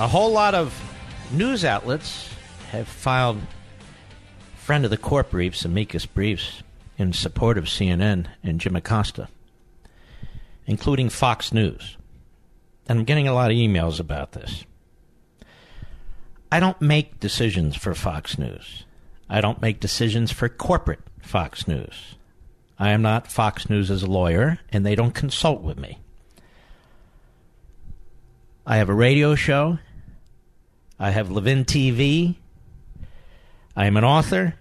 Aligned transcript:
A 0.00 0.08
whole 0.08 0.32
lot 0.32 0.54
of 0.54 0.74
news 1.30 1.62
outlets 1.62 2.34
have 2.70 2.88
filed 2.88 3.38
friend 4.56 4.86
of 4.86 4.90
the 4.90 4.96
court 4.96 5.28
briefs, 5.28 5.66
amicus 5.66 6.06
briefs, 6.06 6.62
in 6.96 7.12
support 7.12 7.58
of 7.58 7.64
CNN 7.64 8.28
and 8.42 8.58
Jim 8.58 8.76
Acosta, 8.76 9.28
including 10.66 11.10
Fox 11.10 11.52
News. 11.52 11.98
And 12.88 13.00
I'm 13.00 13.04
getting 13.04 13.28
a 13.28 13.34
lot 13.34 13.50
of 13.50 13.58
emails 13.58 14.00
about 14.00 14.32
this. 14.32 14.64
I 16.50 16.60
don't 16.60 16.80
make 16.80 17.20
decisions 17.20 17.76
for 17.76 17.92
Fox 17.92 18.38
News. 18.38 18.86
I 19.28 19.42
don't 19.42 19.60
make 19.60 19.80
decisions 19.80 20.32
for 20.32 20.48
corporate 20.48 21.00
Fox 21.20 21.68
News. 21.68 22.14
I 22.78 22.92
am 22.92 23.02
not 23.02 23.30
Fox 23.30 23.68
News' 23.68 24.02
lawyer, 24.08 24.60
and 24.72 24.86
they 24.86 24.94
don't 24.94 25.12
consult 25.12 25.60
with 25.60 25.78
me. 25.78 25.98
I 28.66 28.78
have 28.78 28.88
a 28.88 28.94
radio 28.94 29.34
show 29.34 29.78
I 31.02 31.10
have 31.10 31.30
Levin 31.30 31.64
TV. 31.64 32.36
I 33.74 33.86
am 33.86 33.96
an 33.96 34.04
author, 34.04 34.54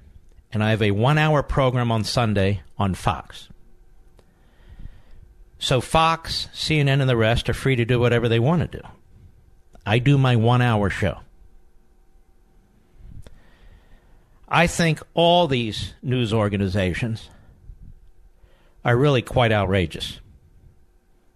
and 0.54 0.64
I 0.64 0.70
have 0.70 0.82
a 0.82 0.92
one 0.92 1.18
hour 1.18 1.44
program 1.44 1.92
on 1.92 2.06
Sunday 2.06 2.62
on 2.78 2.96
Fox. 2.96 3.50
So 5.60 5.82
Fox, 5.82 6.48
CNN, 6.54 7.02
and 7.02 7.10
the 7.10 7.18
rest 7.18 7.50
are 7.50 7.54
free 7.54 7.76
to 7.76 7.84
do 7.84 8.00
whatever 8.00 8.30
they 8.30 8.40
want 8.40 8.62
to 8.62 8.78
do. 8.80 8.88
I 9.86 10.00
do 10.00 10.18
my 10.18 10.38
one 10.38 10.62
hour 10.62 10.90
show. 10.90 11.20
I 14.48 14.66
think 14.66 15.02
all 15.14 15.48
these 15.48 15.94
news 16.02 16.34
organizations 16.34 17.30
are 18.86 18.96
really 18.96 19.22
quite 19.22 19.52
outrageous 19.52 20.22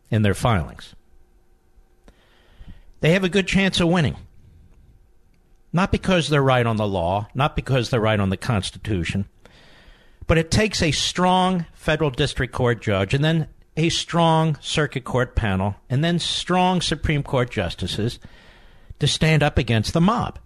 in 0.10 0.22
their 0.22 0.34
filings. 0.34 0.96
They 3.02 3.12
have 3.12 3.26
a 3.26 3.30
good 3.30 3.48
chance 3.48 3.82
of 3.82 3.90
winning. 3.90 4.16
Not 5.74 5.92
because 5.92 6.30
they're 6.30 6.44
right 6.44 6.66
on 6.66 6.78
the 6.78 6.88
law, 6.88 7.28
not 7.34 7.56
because 7.56 7.90
they're 7.90 8.00
right 8.00 8.20
on 8.20 8.30
the 8.30 8.38
Constitution, 8.38 9.26
but 10.28 10.38
it 10.38 10.52
takes 10.52 10.82
a 10.82 10.92
strong 10.92 11.66
federal 11.74 12.12
district 12.12 12.54
court 12.54 12.82
judge 12.82 13.14
and 13.16 13.24
then 13.24 13.48
a 13.76 13.90
strong 13.90 14.56
circuit 14.62 15.04
court 15.04 15.36
panel 15.36 15.76
and 15.90 16.04
then 16.04 16.20
strong 16.20 16.80
Supreme 16.80 17.24
Court 17.24 17.50
justices 17.50 18.20
to 19.00 19.08
stand 19.08 19.42
up 19.42 19.58
against 19.58 19.94
the 19.94 20.02
mob. 20.02 20.38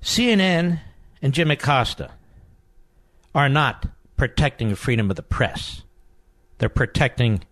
CNN 0.00 0.80
and 1.20 1.34
Jim 1.34 1.50
Acosta 1.50 2.12
are 3.34 3.48
not 3.48 3.86
protecting 4.16 4.70
the 4.70 4.76
freedom 4.76 5.10
of 5.10 5.16
the 5.16 5.22
press. 5.22 5.82
They're 6.58 6.68
protecting 6.68 7.44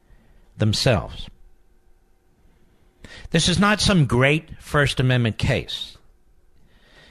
themselves. 0.56 1.28
This 3.30 3.48
is 3.48 3.58
not 3.58 3.80
some 3.80 4.06
great 4.06 4.60
First 4.60 5.00
Amendment 5.00 5.38
case. 5.38 5.96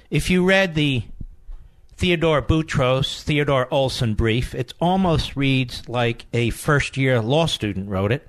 If 0.10 0.30
you 0.30 0.46
read 0.46 0.76
the 0.76 1.04
Theodore 1.98 2.42
Boutros, 2.42 3.22
Theodore 3.22 3.68
Olson 3.72 4.14
brief, 4.14 4.56
it 4.56 4.74
almost 4.80 5.36
reads 5.36 5.88
like 5.90 6.26
a 6.34 6.50
first 6.52 6.98
year 6.98 7.22
law 7.22 7.46
student 7.46 7.90
wrote 7.90 8.12
it 8.12 8.28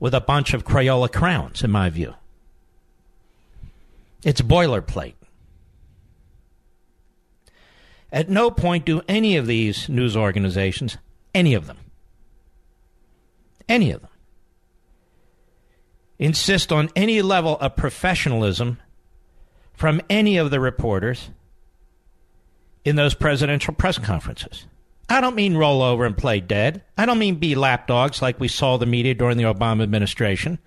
with 0.00 0.14
a 0.14 0.20
bunch 0.20 0.54
of 0.54 0.64
Crayola 0.64 1.12
crowns, 1.12 1.62
in 1.62 1.70
my 1.70 1.90
view. 1.90 2.14
It's 4.22 4.40
boilerplate. 4.40 5.14
At 8.10 8.30
no 8.30 8.50
point 8.50 8.86
do 8.86 9.02
any 9.06 9.36
of 9.36 9.46
these 9.46 9.88
news 9.88 10.16
organizations, 10.16 10.96
any 11.34 11.54
of 11.54 11.66
them, 11.66 11.78
any 13.68 13.90
of 13.90 14.00
them, 14.00 14.07
insist 16.18 16.72
on 16.72 16.90
any 16.96 17.22
level 17.22 17.58
of 17.58 17.76
professionalism 17.76 18.78
from 19.72 20.00
any 20.10 20.36
of 20.36 20.50
the 20.50 20.60
reporters 20.60 21.30
in 22.84 22.96
those 22.96 23.14
presidential 23.14 23.74
press 23.74 23.98
conferences. 23.98 24.66
I 25.08 25.20
don't 25.20 25.36
mean 25.36 25.56
roll 25.56 25.82
over 25.82 26.04
and 26.04 26.16
play 26.16 26.40
dead. 26.40 26.82
I 26.96 27.06
don't 27.06 27.18
mean 27.18 27.36
be 27.36 27.54
lapdogs 27.54 28.20
like 28.20 28.38
we 28.38 28.48
saw 28.48 28.76
the 28.76 28.86
media 28.86 29.14
during 29.14 29.36
the 29.36 29.44
Obama 29.44 29.82
administration. 29.82 30.58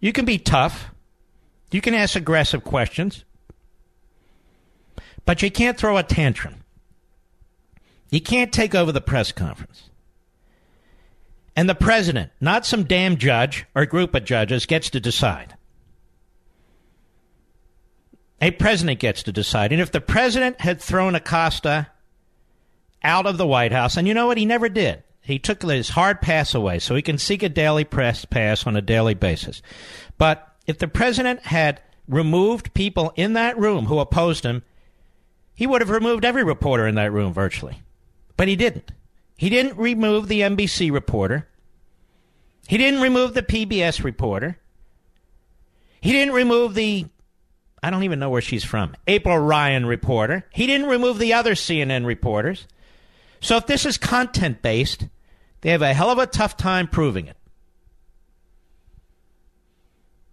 You 0.00 0.12
can 0.12 0.24
be 0.24 0.38
tough. 0.38 0.90
You 1.70 1.80
can 1.80 1.94
ask 1.94 2.14
aggressive 2.16 2.64
questions. 2.64 3.24
But 5.24 5.42
you 5.42 5.50
can't 5.50 5.78
throw 5.78 5.96
a 5.96 6.02
tantrum. 6.02 6.56
You 8.10 8.20
can't 8.20 8.52
take 8.52 8.74
over 8.74 8.92
the 8.92 9.00
press 9.00 9.32
conference. 9.32 9.90
And 11.58 11.68
the 11.68 11.74
president, 11.74 12.30
not 12.40 12.64
some 12.64 12.84
damn 12.84 13.16
judge 13.16 13.66
or 13.74 13.84
group 13.84 14.14
of 14.14 14.24
judges, 14.24 14.64
gets 14.64 14.90
to 14.90 15.00
decide. 15.00 15.56
A 18.40 18.52
president 18.52 19.00
gets 19.00 19.24
to 19.24 19.32
decide. 19.32 19.72
And 19.72 19.80
if 19.80 19.90
the 19.90 20.00
president 20.00 20.60
had 20.60 20.80
thrown 20.80 21.16
Acosta 21.16 21.88
out 23.02 23.26
of 23.26 23.38
the 23.38 23.46
White 23.46 23.72
House, 23.72 23.96
and 23.96 24.06
you 24.06 24.14
know 24.14 24.28
what? 24.28 24.38
He 24.38 24.46
never 24.46 24.68
did. 24.68 25.02
He 25.20 25.40
took 25.40 25.60
his 25.62 25.88
hard 25.88 26.20
pass 26.20 26.54
away 26.54 26.78
so 26.78 26.94
he 26.94 27.02
can 27.02 27.18
seek 27.18 27.42
a 27.42 27.48
daily 27.48 27.82
press 27.82 28.24
pass 28.24 28.64
on 28.64 28.76
a 28.76 28.80
daily 28.80 29.14
basis. 29.14 29.60
But 30.16 30.46
if 30.68 30.78
the 30.78 30.86
president 30.86 31.40
had 31.40 31.82
removed 32.06 32.72
people 32.72 33.12
in 33.16 33.32
that 33.32 33.58
room 33.58 33.86
who 33.86 33.98
opposed 33.98 34.44
him, 34.44 34.62
he 35.56 35.66
would 35.66 35.80
have 35.80 35.90
removed 35.90 36.24
every 36.24 36.44
reporter 36.44 36.86
in 36.86 36.94
that 36.94 37.12
room 37.12 37.32
virtually. 37.32 37.82
But 38.36 38.46
he 38.46 38.54
didn't. 38.54 38.92
He 39.38 39.48
didn't 39.48 39.78
remove 39.78 40.26
the 40.26 40.40
NBC 40.40 40.90
reporter. 40.90 41.46
He 42.66 42.76
didn't 42.76 43.00
remove 43.00 43.34
the 43.34 43.42
PBS 43.42 44.02
reporter. 44.02 44.58
He 46.00 46.10
didn't 46.10 46.34
remove 46.34 46.74
the, 46.74 47.06
I 47.80 47.90
don't 47.90 48.02
even 48.02 48.18
know 48.18 48.30
where 48.30 48.42
she's 48.42 48.64
from, 48.64 48.96
April 49.06 49.38
Ryan 49.38 49.86
reporter. 49.86 50.44
He 50.50 50.66
didn't 50.66 50.88
remove 50.88 51.20
the 51.20 51.34
other 51.34 51.54
CNN 51.54 52.04
reporters. 52.04 52.66
So 53.40 53.56
if 53.56 53.66
this 53.66 53.86
is 53.86 53.96
content 53.96 54.60
based, 54.60 55.06
they 55.60 55.70
have 55.70 55.82
a 55.82 55.94
hell 55.94 56.10
of 56.10 56.18
a 56.18 56.26
tough 56.26 56.56
time 56.56 56.88
proving 56.88 57.28
it. 57.28 57.36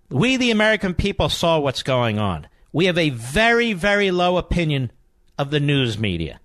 We, 0.09 0.35
the 0.35 0.49
American 0.49 0.95
people, 0.95 1.29
saw 1.29 1.59
what's 1.59 1.83
going 1.83 2.17
on. 2.17 2.47
We 2.73 2.85
have 2.85 2.97
a 2.97 3.11
very, 3.11 3.73
very 3.73 4.09
low 4.09 4.37
opinion 4.37 4.91
of 5.37 5.51
the 5.51 5.59
news 5.59 5.99
media. 5.99 6.39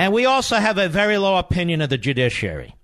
And 0.00 0.14
we 0.14 0.24
also 0.24 0.56
have 0.56 0.78
a 0.78 0.88
very 0.88 1.18
low 1.18 1.36
opinion 1.36 1.82
of 1.82 1.90
the 1.90 1.98
judiciary. 1.98 2.74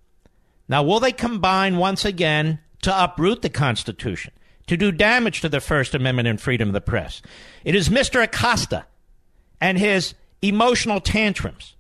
Now, 0.69 0.83
will 0.83 1.01
they 1.01 1.13
combine 1.13 1.79
once 1.79 2.05
again 2.05 2.59
to 2.83 3.05
uproot 3.05 3.41
the 3.41 3.49
Constitution, 3.49 4.35
to 4.67 4.77
do 4.77 4.93
damage 4.93 5.41
to 5.41 5.49
the 5.49 5.63
First 5.63 5.95
Amendment 5.95 6.29
and 6.29 6.39
freedom 6.39 6.69
of 6.69 6.75
the 6.75 6.83
press? 6.83 7.23
It 7.65 7.75
is 7.75 7.89
Mr. 7.89 8.23
Acosta 8.23 8.85
and 9.63 9.79
his 9.79 10.13
emotional 10.43 11.01
tantrums 11.01 11.75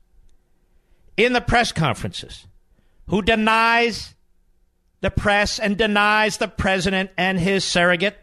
in 1.18 1.34
the 1.34 1.42
press 1.42 1.70
conferences 1.70 2.46
who 3.08 3.20
denies 3.20 4.14
the 5.02 5.10
press 5.10 5.58
and 5.58 5.76
denies 5.76 6.38
the 6.38 6.48
president 6.48 7.10
and 7.18 7.38
his 7.38 7.62
surrogate, 7.62 8.16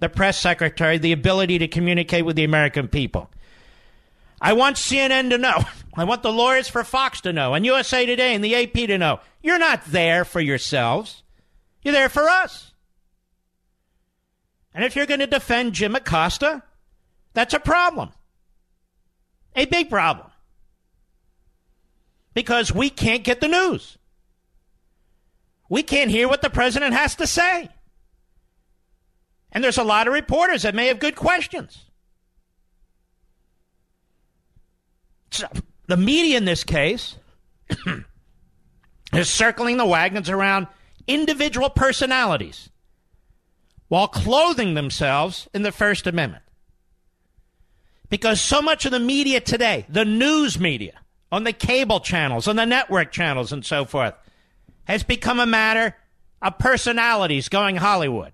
the 0.00 0.08
press 0.08 0.36
secretary, 0.36 0.98
the 0.98 1.12
ability 1.12 1.60
to 1.60 1.68
communicate 1.68 2.24
with 2.24 2.34
the 2.34 2.42
American 2.42 2.88
people. 2.88 3.30
I 4.40 4.54
want 4.54 4.78
CNN 4.78 5.30
to 5.30 5.38
know. 5.38 5.62
I 5.94 6.04
want 6.04 6.22
the 6.22 6.32
lawyers 6.32 6.68
for 6.68 6.84
Fox 6.84 7.20
to 7.22 7.32
know, 7.32 7.54
and 7.54 7.66
USA 7.66 8.06
Today 8.06 8.34
and 8.34 8.44
the 8.44 8.54
AP 8.54 8.72
to 8.72 8.98
know. 8.98 9.20
You're 9.42 9.58
not 9.58 9.84
there 9.86 10.24
for 10.24 10.40
yourselves. 10.40 11.22
You're 11.82 11.94
there 11.94 12.08
for 12.08 12.28
us. 12.28 12.72
And 14.72 14.84
if 14.84 14.94
you're 14.94 15.06
going 15.06 15.20
to 15.20 15.26
defend 15.26 15.72
Jim 15.72 15.96
Acosta, 15.96 16.62
that's 17.34 17.54
a 17.54 17.60
problem. 17.60 18.10
A 19.56 19.64
big 19.64 19.90
problem. 19.90 20.28
Because 22.34 22.72
we 22.72 22.88
can't 22.88 23.24
get 23.24 23.40
the 23.40 23.48
news. 23.48 23.98
We 25.68 25.82
can't 25.82 26.10
hear 26.10 26.28
what 26.28 26.42
the 26.42 26.50
president 26.50 26.94
has 26.94 27.16
to 27.16 27.26
say. 27.26 27.68
And 29.50 29.64
there's 29.64 29.78
a 29.78 29.84
lot 29.84 30.06
of 30.06 30.14
reporters 30.14 30.62
that 30.62 30.74
may 30.74 30.86
have 30.86 31.00
good 31.00 31.16
questions. 31.16 31.86
So 35.32 35.48
the 35.90 35.96
media 35.96 36.36
in 36.36 36.44
this 36.44 36.62
case 36.62 37.16
is 39.12 39.28
circling 39.28 39.76
the 39.76 39.84
wagons 39.84 40.30
around 40.30 40.68
individual 41.08 41.68
personalities 41.68 42.70
while 43.88 44.06
clothing 44.06 44.74
themselves 44.74 45.48
in 45.52 45.62
the 45.62 45.72
First 45.72 46.06
Amendment. 46.06 46.44
Because 48.08 48.40
so 48.40 48.62
much 48.62 48.84
of 48.86 48.92
the 48.92 49.00
media 49.00 49.40
today, 49.40 49.84
the 49.88 50.04
news 50.04 50.60
media, 50.60 51.00
on 51.32 51.42
the 51.42 51.52
cable 51.52 51.98
channels, 51.98 52.46
on 52.46 52.54
the 52.54 52.66
network 52.66 53.10
channels, 53.10 53.52
and 53.52 53.64
so 53.64 53.84
forth, 53.84 54.14
has 54.84 55.02
become 55.02 55.40
a 55.40 55.46
matter 55.46 55.96
of 56.40 56.58
personalities 56.58 57.48
going 57.48 57.76
Hollywood. 57.76 58.32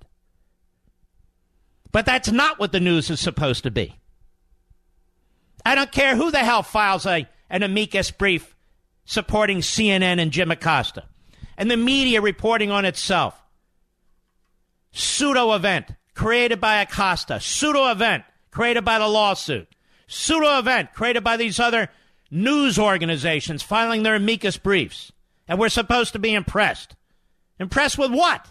But 1.90 2.04
that's 2.04 2.30
not 2.30 2.58
what 2.58 2.72
the 2.72 2.80
news 2.80 3.08
is 3.08 3.18
supposed 3.20 3.62
to 3.62 3.70
be. 3.70 3.96
I 5.64 5.74
don't 5.74 5.90
care 5.90 6.16
who 6.16 6.30
the 6.30 6.38
hell 6.38 6.62
files 6.62 7.06
a, 7.06 7.26
an 7.50 7.62
amicus 7.62 8.10
brief 8.10 8.54
supporting 9.04 9.58
CNN 9.58 10.20
and 10.20 10.30
Jim 10.30 10.50
Acosta 10.50 11.04
and 11.56 11.70
the 11.70 11.76
media 11.76 12.20
reporting 12.20 12.70
on 12.70 12.84
itself. 12.84 13.40
Pseudo 14.92 15.54
event 15.54 15.86
created 16.14 16.60
by 16.60 16.80
Acosta, 16.80 17.40
pseudo 17.40 17.90
event 17.90 18.24
created 18.50 18.84
by 18.84 18.98
the 18.98 19.08
lawsuit, 19.08 19.68
pseudo 20.06 20.58
event 20.58 20.92
created 20.92 21.22
by 21.22 21.36
these 21.36 21.60
other 21.60 21.88
news 22.30 22.78
organizations 22.78 23.62
filing 23.62 24.02
their 24.02 24.14
amicus 24.14 24.56
briefs. 24.56 25.12
And 25.48 25.58
we're 25.58 25.68
supposed 25.68 26.12
to 26.14 26.18
be 26.18 26.34
impressed. 26.34 26.96
Impressed 27.60 27.98
with 27.98 28.10
what? 28.10 28.50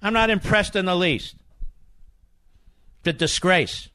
I'm 0.00 0.12
not 0.12 0.30
impressed 0.30 0.76
in 0.76 0.84
the 0.84 0.94
least. 0.94 1.34
The 3.02 3.12
disgrace. 3.12 3.88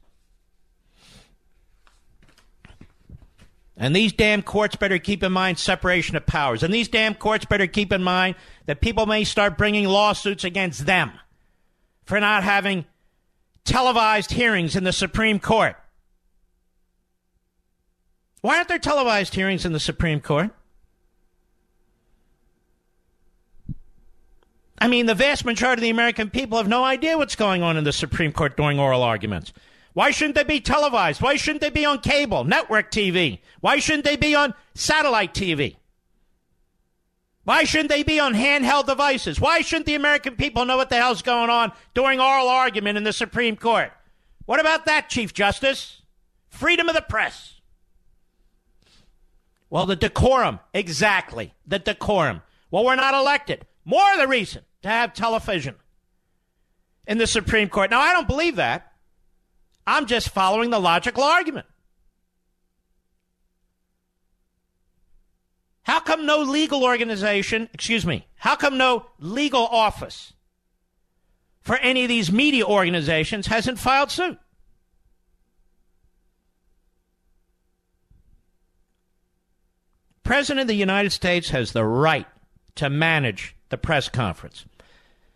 And 3.76 3.94
these 3.94 4.12
damn 4.12 4.42
courts 4.42 4.76
better 4.76 4.98
keep 4.98 5.22
in 5.22 5.32
mind 5.32 5.58
separation 5.58 6.16
of 6.16 6.26
powers. 6.26 6.62
And 6.62 6.72
these 6.72 6.88
damn 6.88 7.14
courts 7.14 7.44
better 7.44 7.66
keep 7.66 7.92
in 7.92 8.02
mind 8.02 8.36
that 8.66 8.80
people 8.80 9.06
may 9.06 9.24
start 9.24 9.58
bringing 9.58 9.86
lawsuits 9.86 10.44
against 10.44 10.86
them 10.86 11.12
for 12.04 12.20
not 12.20 12.44
having 12.44 12.84
televised 13.64 14.30
hearings 14.30 14.76
in 14.76 14.84
the 14.84 14.92
Supreme 14.92 15.40
Court. 15.40 15.76
Why 18.42 18.58
aren't 18.58 18.68
there 18.68 18.78
televised 18.78 19.34
hearings 19.34 19.64
in 19.64 19.72
the 19.72 19.80
Supreme 19.80 20.20
Court? 20.20 20.50
I 24.78 24.86
mean, 24.86 25.06
the 25.06 25.14
vast 25.14 25.44
majority 25.46 25.80
of 25.80 25.84
the 25.84 25.90
American 25.90 26.28
people 26.28 26.58
have 26.58 26.68
no 26.68 26.84
idea 26.84 27.16
what's 27.16 27.36
going 27.36 27.62
on 27.62 27.76
in 27.76 27.84
the 27.84 27.92
Supreme 27.92 28.32
Court 28.32 28.56
during 28.56 28.78
oral 28.78 29.02
arguments. 29.02 29.52
Why 29.94 30.10
shouldn't 30.10 30.34
they 30.34 30.44
be 30.44 30.60
televised? 30.60 31.22
Why 31.22 31.36
shouldn't 31.36 31.62
they 31.62 31.70
be 31.70 31.84
on 31.84 32.00
cable, 32.00 32.44
network 32.44 32.90
TV? 32.90 33.38
Why 33.60 33.78
shouldn't 33.78 34.04
they 34.04 34.16
be 34.16 34.34
on 34.34 34.54
satellite 34.74 35.32
TV? 35.32 35.76
Why 37.44 37.64
shouldn't 37.64 37.90
they 37.90 38.02
be 38.02 38.18
on 38.18 38.34
handheld 38.34 38.86
devices? 38.86 39.40
Why 39.40 39.60
shouldn't 39.60 39.86
the 39.86 39.94
American 39.94 40.34
people 40.34 40.64
know 40.64 40.76
what 40.76 40.90
the 40.90 40.96
hell's 40.96 41.22
going 41.22 41.48
on 41.48 41.72
during 41.94 42.20
oral 42.20 42.48
argument 42.48 42.98
in 42.98 43.04
the 43.04 43.12
Supreme 43.12 43.56
Court? 43.56 43.92
What 44.46 44.60
about 44.60 44.86
that, 44.86 45.08
Chief 45.08 45.32
Justice? 45.32 46.02
Freedom 46.48 46.88
of 46.88 46.94
the 46.94 47.02
press. 47.02 47.60
Well, 49.70 49.86
the 49.86 49.96
decorum. 49.96 50.58
Exactly. 50.72 51.54
The 51.66 51.78
decorum. 51.78 52.42
Well, 52.70 52.84
we're 52.84 52.96
not 52.96 53.14
elected. 53.14 53.66
More 53.84 54.16
the 54.16 54.26
reason 54.26 54.62
to 54.82 54.88
have 54.88 55.14
television 55.14 55.76
in 57.06 57.18
the 57.18 57.26
Supreme 57.26 57.68
Court. 57.68 57.90
Now, 57.90 58.00
I 58.00 58.12
don't 58.12 58.26
believe 58.26 58.56
that. 58.56 58.90
I'm 59.86 60.06
just 60.06 60.30
following 60.30 60.70
the 60.70 60.78
logical 60.78 61.22
argument. 61.22 61.66
How 65.84 66.00
come 66.00 66.24
no 66.24 66.40
legal 66.40 66.82
organization, 66.82 67.68
excuse 67.74 68.06
me, 68.06 68.26
how 68.36 68.56
come 68.56 68.78
no 68.78 69.06
legal 69.18 69.66
office 69.66 70.32
for 71.60 71.76
any 71.76 72.02
of 72.04 72.08
these 72.08 72.32
media 72.32 72.64
organizations 72.64 73.46
hasn't 73.46 73.78
filed 73.78 74.10
suit? 74.10 74.38
President 80.22 80.62
of 80.62 80.68
the 80.68 80.74
United 80.74 81.10
States 81.10 81.50
has 81.50 81.72
the 81.72 81.84
right 81.84 82.26
to 82.76 82.88
manage 82.88 83.54
the 83.68 83.76
press 83.76 84.08
conference. 84.08 84.64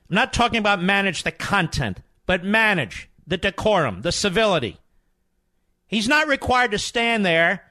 I'm 0.09 0.15
not 0.15 0.33
talking 0.33 0.59
about 0.59 0.83
manage 0.83 1.25
the 1.25 1.31
content, 1.31 2.01
but 2.25 2.43
manage 2.43 3.11
the 3.29 3.37
decorum, 3.37 4.01
the 4.01 4.11
civility. 4.11 4.79
He's 5.87 6.09
not 6.09 6.27
required 6.27 6.73
to 6.73 6.79
stand 6.79 7.25
there 7.25 7.63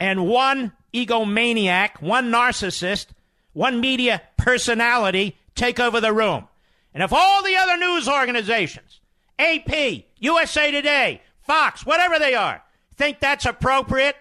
and 0.00 0.26
one 0.26 0.72
egomaniac, 0.92 2.02
one 2.02 2.30
narcissist, 2.30 3.06
one 3.52 3.80
media 3.80 4.20
personality 4.36 5.36
take 5.54 5.78
over 5.78 6.00
the 6.00 6.12
room. 6.12 6.48
And 6.92 7.02
if 7.02 7.12
all 7.12 7.42
the 7.42 7.56
other 7.56 7.76
news 7.76 8.08
organizations, 8.08 9.00
AP, 9.38 10.04
USA 10.18 10.70
Today, 10.70 11.22
Fox, 11.40 11.86
whatever 11.86 12.18
they 12.18 12.34
are, 12.34 12.62
think 12.96 13.20
that's 13.20 13.46
appropriate, 13.46 14.16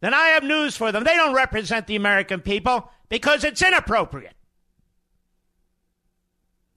then 0.00 0.14
I 0.14 0.28
have 0.28 0.42
news 0.42 0.76
for 0.76 0.92
them. 0.92 1.04
They 1.04 1.14
don't 1.14 1.34
represent 1.34 1.86
the 1.86 1.96
American 1.96 2.40
people 2.40 2.90
because 3.08 3.44
it's 3.44 3.62
inappropriate. 3.62 4.35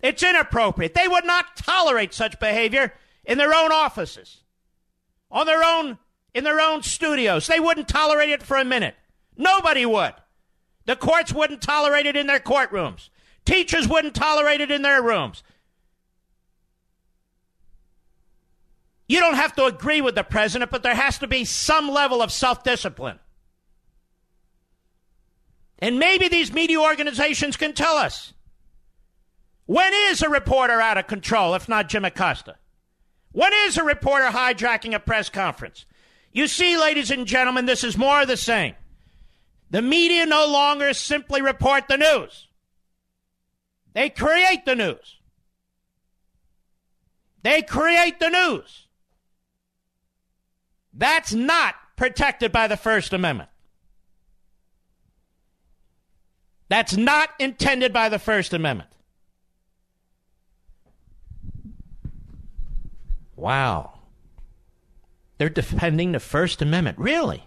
It's 0.01 0.23
inappropriate. 0.23 0.93
They 0.93 1.07
would 1.07 1.25
not 1.25 1.57
tolerate 1.57 2.13
such 2.13 2.39
behavior 2.39 2.93
in 3.25 3.37
their 3.37 3.53
own 3.53 3.71
offices, 3.71 4.43
on 5.29 5.45
their 5.45 5.63
own 5.63 5.97
in 6.33 6.43
their 6.43 6.61
own 6.61 6.83
studios. 6.83 7.47
They 7.47 7.59
wouldn't 7.59 7.87
tolerate 7.87 8.29
it 8.29 8.43
for 8.43 8.57
a 8.57 8.65
minute. 8.65 8.95
Nobody 9.35 9.85
would. 9.85 10.13
The 10.85 10.95
courts 10.95 11.33
wouldn't 11.33 11.61
tolerate 11.61 12.05
it 12.05 12.15
in 12.15 12.27
their 12.27 12.39
courtrooms. 12.39 13.09
Teachers 13.45 13.87
wouldn't 13.87 14.15
tolerate 14.15 14.61
it 14.61 14.71
in 14.71 14.81
their 14.81 15.01
rooms. 15.01 15.43
You 19.07 19.19
don't 19.19 19.35
have 19.35 19.55
to 19.55 19.65
agree 19.65 20.01
with 20.01 20.15
the 20.15 20.23
president, 20.23 20.69
but 20.69 20.83
there 20.83 20.95
has 20.95 21.17
to 21.17 21.27
be 21.27 21.43
some 21.43 21.89
level 21.89 22.21
of 22.21 22.31
self 22.31 22.63
discipline. 22.63 23.19
And 25.79 25.97
maybe 25.97 26.27
these 26.27 26.53
media 26.53 26.79
organizations 26.79 27.57
can 27.57 27.73
tell 27.73 27.95
us 27.95 28.33
when 29.69 29.94
is 29.94 30.24
a 30.24 30.30
reporter 30.30 30.81
out 30.81 30.98
of 30.98 31.06
control, 31.06 31.54
if 31.54 31.69
not 31.69 31.89
Jim 31.89 32.04
Acosta? 32.04 32.56
When 33.33 33.51
is 33.68 33.77
a 33.77 33.83
reporter 33.83 34.25
hijacking 34.25 34.95
a 34.95 35.00
press 35.00 35.30
conference? 35.30 35.86
You 36.31 36.48
see, 36.48 36.75
ladies 36.75 37.12
and 37.12 37.27
gentlemen, 37.27 37.68
this 37.68 37.83
is 37.83 37.95
more 37.95 38.24
of 38.24 38.27
the 38.27 38.36
same. 38.36 38.74
The 39.69 39.83
media 39.83 40.26
no 40.26 40.47
longer 40.47 40.92
simply 40.95 41.44
report 41.44 41.88
the 41.88 41.97
news, 41.97 42.47
they 43.94 44.09
create 44.09 44.66
the 44.66 44.73
news. 44.73 45.19
They 47.44 47.61
create 47.61 48.19
the 48.19 48.30
news. 48.31 48.88
That's 50.95 51.31
not 51.31 51.76
protected 51.95 52.52
by 52.52 52.68
the 52.68 52.76
First 52.76 53.14
Amendment. 53.14 53.52
That's 56.69 56.97
not 56.97 57.30
intended 57.38 57.94
by 57.94 58.09
the 58.09 58.18
First 58.18 58.52
Amendment. 58.52 58.90
Wow. 63.39 63.93
They're 65.37 65.49
defending 65.49 66.11
the 66.11 66.19
First 66.19 66.61
Amendment. 66.61 66.97
Really? 66.97 67.45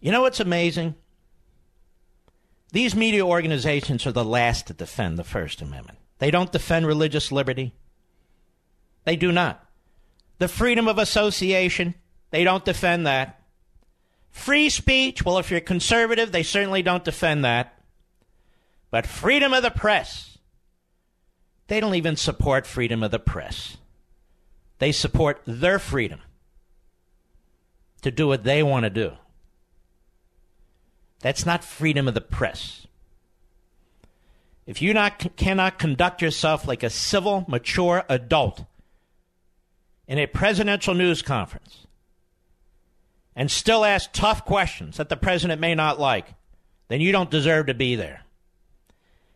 You 0.00 0.12
know 0.12 0.22
what's 0.22 0.38
amazing? 0.38 0.94
These 2.70 2.94
media 2.94 3.26
organizations 3.26 4.06
are 4.06 4.12
the 4.12 4.24
last 4.24 4.68
to 4.68 4.74
defend 4.74 5.18
the 5.18 5.24
First 5.24 5.60
Amendment. 5.60 5.98
They 6.18 6.30
don't 6.30 6.52
defend 6.52 6.86
religious 6.86 7.32
liberty. 7.32 7.74
They 9.04 9.16
do 9.16 9.32
not. 9.32 9.66
The 10.38 10.48
freedom 10.48 10.86
of 10.86 10.98
association, 10.98 11.94
they 12.30 12.44
don't 12.44 12.64
defend 12.64 13.06
that. 13.06 13.40
Free 14.30 14.68
speech, 14.68 15.24
well, 15.24 15.38
if 15.38 15.50
you're 15.50 15.60
conservative, 15.60 16.30
they 16.30 16.42
certainly 16.42 16.82
don't 16.82 17.04
defend 17.04 17.44
that. 17.44 17.80
But 18.90 19.06
freedom 19.06 19.52
of 19.52 19.62
the 19.62 19.70
press, 19.70 20.33
they 21.66 21.80
don't 21.80 21.94
even 21.94 22.16
support 22.16 22.66
freedom 22.66 23.02
of 23.02 23.10
the 23.10 23.18
press. 23.18 23.76
They 24.78 24.92
support 24.92 25.40
their 25.46 25.78
freedom 25.78 26.20
to 28.02 28.10
do 28.10 28.28
what 28.28 28.44
they 28.44 28.62
want 28.62 28.84
to 28.84 28.90
do. 28.90 29.12
That's 31.20 31.46
not 31.46 31.64
freedom 31.64 32.06
of 32.06 32.14
the 32.14 32.20
press. 32.20 32.86
If 34.66 34.82
you 34.82 34.92
not, 34.92 35.36
cannot 35.36 35.78
conduct 35.78 36.20
yourself 36.20 36.66
like 36.66 36.82
a 36.82 36.90
civil, 36.90 37.44
mature 37.48 38.04
adult 38.08 38.64
in 40.06 40.18
a 40.18 40.26
presidential 40.26 40.94
news 40.94 41.22
conference 41.22 41.86
and 43.36 43.50
still 43.50 43.84
ask 43.84 44.10
tough 44.12 44.44
questions 44.44 44.96
that 44.96 45.08
the 45.08 45.16
president 45.16 45.60
may 45.60 45.74
not 45.74 45.98
like, 45.98 46.26
then 46.88 47.00
you 47.00 47.10
don't 47.10 47.30
deserve 47.30 47.66
to 47.66 47.74
be 47.74 47.96
there. 47.96 48.22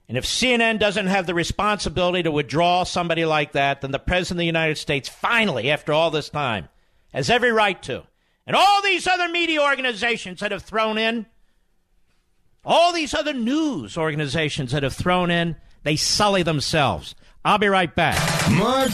And 0.09 0.17
if 0.17 0.25
CNN 0.25 0.79
doesn't 0.79 1.07
have 1.07 1.27
the 1.27 1.35
responsibility 1.35 2.23
to 2.23 2.31
withdraw 2.31 2.85
somebody 2.85 3.27
like 3.27 3.53
that, 3.53 3.83
then 3.83 3.91
the 3.91 3.99
President 3.99 4.37
of 4.37 4.39
the 4.39 4.47
United 4.47 4.79
States, 4.79 5.09
finally, 5.09 5.71
after 5.71 5.93
all 5.93 6.11
this 6.11 6.31
time, 6.31 6.69
has 7.13 7.29
every 7.29 7.53
right 7.53 7.81
to. 7.83 8.05
And 8.47 8.57
all 8.57 8.81
these 8.81 9.07
other 9.07 9.29
media 9.29 9.61
organizations 9.63 10.41
that 10.41 10.53
have 10.53 10.63
thrown 10.63 10.97
in, 10.97 11.27
all 12.65 12.95
these 12.95 13.13
other 13.13 13.35
news 13.35 13.99
organizations 13.99 14.73
that 14.73 14.83
have 14.83 14.95
thrown 14.95 15.31
in, 15.31 15.57
they 15.83 15.97
sully 15.97 16.43
themselves. 16.43 17.15
I'll 17.45 17.59
be 17.59 17.69
right 17.69 17.95
back. 17.95 18.19
Mark 18.51 18.91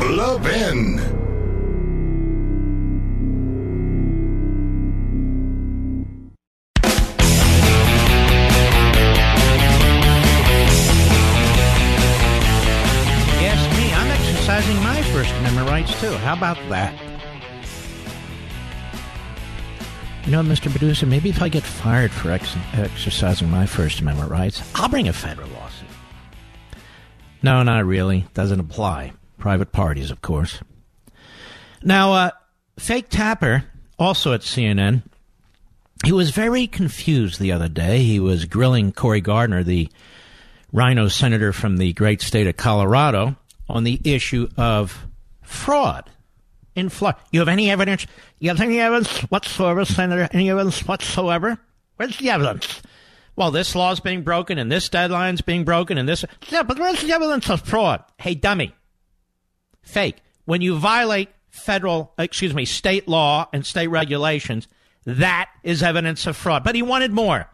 Levin. 0.00 1.15
Too. 15.84 16.12
How 16.12 16.34
about 16.34 16.56
that? 16.68 16.94
You 20.24 20.32
know, 20.32 20.42
Mr. 20.42 20.70
Producer, 20.70 21.06
maybe 21.06 21.28
if 21.28 21.40
I 21.40 21.48
get 21.48 21.62
fired 21.62 22.10
for 22.10 22.32
ex- 22.32 22.56
exercising 22.72 23.48
my 23.48 23.66
First 23.66 24.00
Amendment 24.00 24.30
rights, 24.30 24.62
I'll 24.74 24.88
bring 24.88 25.06
a 25.06 25.12
federal 25.12 25.48
lawsuit. 25.50 25.88
No, 27.42 27.62
not 27.62 27.84
really. 27.84 28.26
Doesn't 28.34 28.58
apply. 28.58 29.12
Private 29.38 29.70
parties, 29.70 30.10
of 30.10 30.22
course. 30.22 30.60
Now, 31.82 32.12
uh, 32.12 32.30
Fake 32.78 33.08
Tapper, 33.08 33.64
also 33.98 34.32
at 34.32 34.40
CNN, 34.40 35.02
he 36.04 36.12
was 36.12 36.30
very 36.30 36.66
confused 36.66 37.38
the 37.38 37.52
other 37.52 37.68
day. 37.68 38.02
He 38.02 38.18
was 38.18 38.46
grilling 38.46 38.92
Cory 38.92 39.20
Gardner, 39.20 39.62
the 39.62 39.88
RINO 40.72 41.08
senator 41.08 41.52
from 41.52 41.76
the 41.76 41.92
great 41.92 42.20
state 42.20 42.46
of 42.46 42.56
Colorado, 42.56 43.36
on 43.68 43.84
the 43.84 44.00
issue 44.04 44.48
of 44.56 45.06
fraud 45.46 46.10
in 46.74 46.88
Florida. 46.88 47.18
You 47.30 47.40
have 47.40 47.48
any 47.48 47.70
evidence? 47.70 48.06
You 48.38 48.50
have 48.50 48.60
any 48.60 48.80
evidence 48.80 49.20
whatsoever, 49.22 49.84
Senator? 49.84 50.28
Any 50.32 50.50
evidence 50.50 50.86
whatsoever? 50.86 51.58
Where's 51.96 52.18
the 52.18 52.30
evidence? 52.30 52.82
Well, 53.34 53.50
this 53.50 53.74
law's 53.74 54.00
being 54.00 54.22
broken, 54.22 54.58
and 54.58 54.72
this 54.72 54.88
deadline's 54.88 55.42
being 55.42 55.64
broken, 55.64 55.98
and 55.98 56.08
this. 56.08 56.24
Yeah, 56.48 56.62
but 56.62 56.78
where's 56.78 57.02
the 57.02 57.12
evidence 57.12 57.50
of 57.50 57.62
fraud? 57.62 58.02
Hey, 58.18 58.34
dummy. 58.34 58.74
Fake. 59.82 60.16
When 60.44 60.62
you 60.62 60.78
violate 60.78 61.28
federal, 61.50 62.12
excuse 62.18 62.54
me, 62.54 62.64
state 62.64 63.08
law 63.08 63.48
and 63.52 63.64
state 63.64 63.88
regulations, 63.88 64.68
that 65.04 65.50
is 65.62 65.82
evidence 65.82 66.26
of 66.26 66.36
fraud. 66.36 66.64
But 66.64 66.74
he 66.74 66.82
wanted 66.82 67.12
more. 67.12 67.48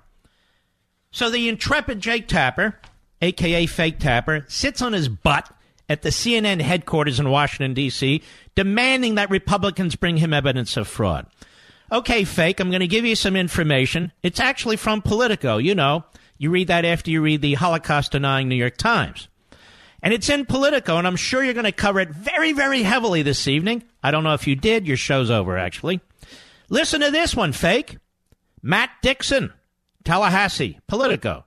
So 1.11 1.31
the 1.31 1.49
intrepid 1.49 2.01
Jake 2.01 2.29
Tapper, 2.29 2.79
aka 3.21 3.67
Fake 3.67 3.99
Tapper, 3.99 4.45
sits 4.49 4.83
on 4.83 4.93
his 4.93 5.09
butt 5.09 5.53
at 5.89 6.03
the 6.03 6.11
CNN 6.11 6.61
headquarters 6.61 7.21
in 7.21 7.31
Washington, 7.31 7.75
D.C., 7.75 8.23
demanding 8.55 9.17
that 9.17 9.31
Republicans 9.31 9.97
bring 9.97 10.17
him 10.17 10.33
evidence 10.33 10.77
of 10.77 10.89
fraud. 10.89 11.27
Okay, 11.91 12.25
Fake, 12.25 12.61
I'm 12.61 12.71
going 12.71 12.81
to 12.81 12.87
give 12.87 13.05
you 13.05 13.15
some 13.15 13.37
information. 13.37 14.13
It's 14.23 14.41
actually 14.41 14.77
from 14.77 15.03
Politico. 15.03 15.59
You 15.59 15.75
know, 15.75 16.05
you 16.39 16.51
read 16.51 16.69
that 16.69 16.85
after 16.85 17.11
you 17.11 17.21
read 17.21 17.43
the 17.43 17.55
Holocaust 17.55 18.13
denying 18.13 18.49
New 18.49 18.57
York 18.57 18.77
Times. 18.77 19.29
And 20.03 20.13
it's 20.13 20.29
in 20.29 20.47
Politico, 20.47 20.97
and 20.97 21.07
I'm 21.07 21.17
sure 21.17 21.45
you're 21.45 21.55
going 21.55 21.65
to 21.65 21.73
cover 21.73 22.01
it 22.01 22.11
very, 22.11 22.53
very 22.53 22.83
heavily 22.83 23.23
this 23.23 23.47
evening. 23.47 23.85
I 24.03 24.11
don't 24.11 24.25
know 24.25 24.35
if 24.35 24.47
you 24.47 24.57
did. 24.57 24.87
Your 24.87 24.97
show's 24.97 25.31
over, 25.31 25.57
actually. 25.57 26.01
Listen 26.69 27.03
to 27.03 27.11
this 27.11 27.37
one, 27.37 27.53
Fake. 27.53 27.99
Matt 28.63 28.91
Dixon, 29.03 29.53
Tallahassee, 30.05 30.79
Politico. 30.87 31.45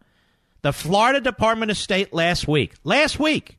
The 0.61 0.73
Florida 0.73 1.21
Department 1.21 1.71
of 1.71 1.77
State 1.77 2.13
last 2.13 2.47
week, 2.47 2.73
last 2.83 3.19
week, 3.19 3.57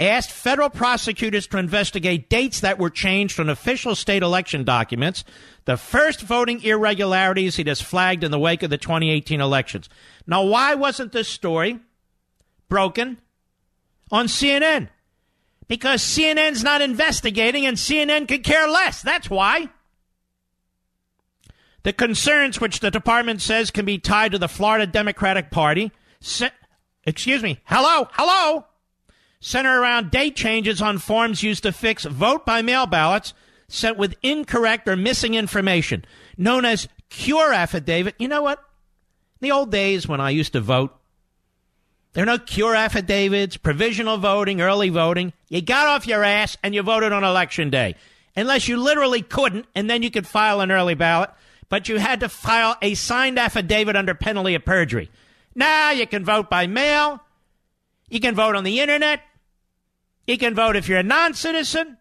asked 0.00 0.30
federal 0.30 0.70
prosecutors 0.70 1.46
to 1.48 1.58
investigate 1.58 2.30
dates 2.30 2.60
that 2.60 2.78
were 2.78 2.90
changed 2.90 3.38
on 3.38 3.50
official 3.50 3.94
state 3.94 4.22
election 4.22 4.64
documents, 4.64 5.24
the 5.66 5.76
first 5.76 6.22
voting 6.22 6.62
irregularities 6.62 7.56
he 7.56 7.64
has 7.64 7.80
flagged 7.80 8.24
in 8.24 8.30
the 8.30 8.38
wake 8.38 8.62
of 8.62 8.70
the 8.70 8.78
2018 8.78 9.40
elections. 9.40 9.88
Now, 10.26 10.42
why 10.44 10.74
wasn't 10.74 11.12
this 11.12 11.28
story 11.28 11.80
broken 12.68 13.18
on 14.10 14.26
CNN? 14.26 14.88
Because 15.68 16.02
CNN's 16.02 16.64
not 16.64 16.80
investigating 16.80 17.66
and 17.66 17.76
CNN 17.76 18.26
could 18.26 18.42
care 18.42 18.66
less. 18.68 19.02
That's 19.02 19.28
why. 19.30 19.68
The 21.82 21.92
concerns 21.92 22.60
which 22.60 22.80
the 22.80 22.90
department 22.90 23.40
says 23.40 23.70
can 23.70 23.84
be 23.84 23.98
tied 23.98 24.32
to 24.32 24.38
the 24.38 24.48
Florida 24.48 24.86
Democratic 24.86 25.50
Party, 25.50 25.92
se- 26.20 26.50
excuse 27.04 27.42
me, 27.42 27.60
hello, 27.64 28.08
hello, 28.12 28.66
center 29.40 29.80
around 29.80 30.10
date 30.10 30.36
changes 30.36 30.80
on 30.80 30.98
forms 30.98 31.42
used 31.42 31.62
to 31.62 31.72
fix 31.72 32.04
vote 32.04 32.46
by 32.46 32.62
mail 32.62 32.86
ballots 32.86 33.34
sent 33.68 33.96
with 33.96 34.16
incorrect 34.22 34.88
or 34.88 34.96
missing 34.96 35.34
information, 35.34 36.04
known 36.36 36.64
as 36.64 36.88
cure 37.08 37.52
affidavit. 37.52 38.14
You 38.18 38.28
know 38.28 38.42
what? 38.42 38.58
In 39.40 39.48
the 39.48 39.52
old 39.52 39.70
days 39.70 40.06
when 40.06 40.20
I 40.20 40.30
used 40.30 40.52
to 40.52 40.60
vote, 40.60 40.94
there 42.12 42.22
were 42.22 42.32
no 42.32 42.38
cure 42.38 42.74
affidavits, 42.74 43.56
provisional 43.56 44.18
voting, 44.18 44.60
early 44.60 44.88
voting. 44.88 45.32
You 45.48 45.62
got 45.62 45.86
off 45.86 46.06
your 46.06 46.24
ass 46.24 46.56
and 46.62 46.74
you 46.74 46.82
voted 46.82 47.12
on 47.12 47.22
election 47.22 47.70
day. 47.70 47.94
Unless 48.36 48.68
you 48.68 48.76
literally 48.76 49.22
couldn't, 49.22 49.66
and 49.74 49.88
then 49.88 50.02
you 50.02 50.10
could 50.10 50.26
file 50.26 50.60
an 50.60 50.70
early 50.70 50.94
ballot, 50.94 51.30
but 51.68 51.88
you 51.88 51.98
had 51.98 52.20
to 52.20 52.28
file 52.28 52.76
a 52.82 52.94
signed 52.94 53.38
affidavit 53.38 53.96
under 53.96 54.14
penalty 54.14 54.54
of 54.54 54.64
perjury. 54.64 55.10
Now 55.54 55.90
you 55.90 56.06
can 56.06 56.24
vote 56.24 56.50
by 56.50 56.66
mail. 56.66 57.20
You 58.08 58.20
can 58.20 58.34
vote 58.34 58.56
on 58.56 58.64
the 58.64 58.80
internet. 58.80 59.20
You 60.26 60.38
can 60.38 60.54
vote 60.54 60.76
if 60.76 60.88
you're 60.88 60.98
a 60.98 61.04
non 61.04 61.34
citizen. 61.34 61.96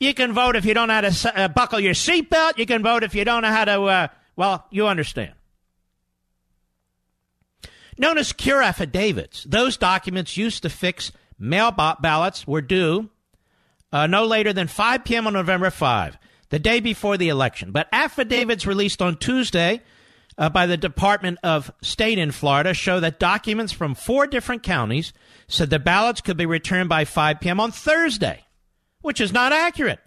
You 0.00 0.12
can 0.12 0.32
vote 0.32 0.56
if 0.56 0.64
you 0.64 0.74
don't 0.74 0.88
know 0.88 0.94
how 0.94 1.00
to 1.02 1.38
uh, 1.38 1.48
buckle 1.48 1.80
your 1.80 1.94
seatbelt. 1.94 2.58
You 2.58 2.66
can 2.66 2.82
vote 2.82 3.04
if 3.04 3.14
you 3.14 3.24
don't 3.24 3.42
know 3.42 3.48
how 3.48 3.64
to, 3.64 3.82
uh, 3.82 4.08
well, 4.36 4.66
you 4.70 4.86
understand. 4.86 5.32
Known 7.96 8.18
as 8.18 8.32
cure 8.32 8.60
affidavits, 8.60 9.44
those 9.44 9.76
documents 9.76 10.36
used 10.36 10.62
to 10.64 10.68
fix 10.68 11.12
mail 11.38 11.70
ballots 11.70 12.46
were 12.46 12.60
due 12.60 13.08
uh, 13.94 14.08
no 14.08 14.26
later 14.26 14.52
than 14.52 14.66
5 14.66 15.04
p.m. 15.04 15.28
on 15.28 15.34
November 15.34 15.70
5, 15.70 16.18
the 16.48 16.58
day 16.58 16.80
before 16.80 17.16
the 17.16 17.28
election. 17.28 17.70
But 17.70 17.88
affidavits 17.92 18.66
released 18.66 19.00
on 19.00 19.16
Tuesday 19.16 19.82
uh, 20.36 20.50
by 20.50 20.66
the 20.66 20.76
Department 20.76 21.38
of 21.44 21.70
State 21.80 22.18
in 22.18 22.32
Florida 22.32 22.74
show 22.74 22.98
that 22.98 23.20
documents 23.20 23.72
from 23.72 23.94
four 23.94 24.26
different 24.26 24.64
counties 24.64 25.12
said 25.48 25.70
the 25.70 25.78
ballots 25.78 26.20
could 26.20 26.36
be 26.36 26.46
returned 26.46 26.88
by 26.88 27.04
5 27.04 27.40
p.m. 27.40 27.60
on 27.60 27.70
Thursday, 27.70 28.44
which 29.02 29.20
is 29.20 29.32
not 29.32 29.52
accurate. 29.52 30.00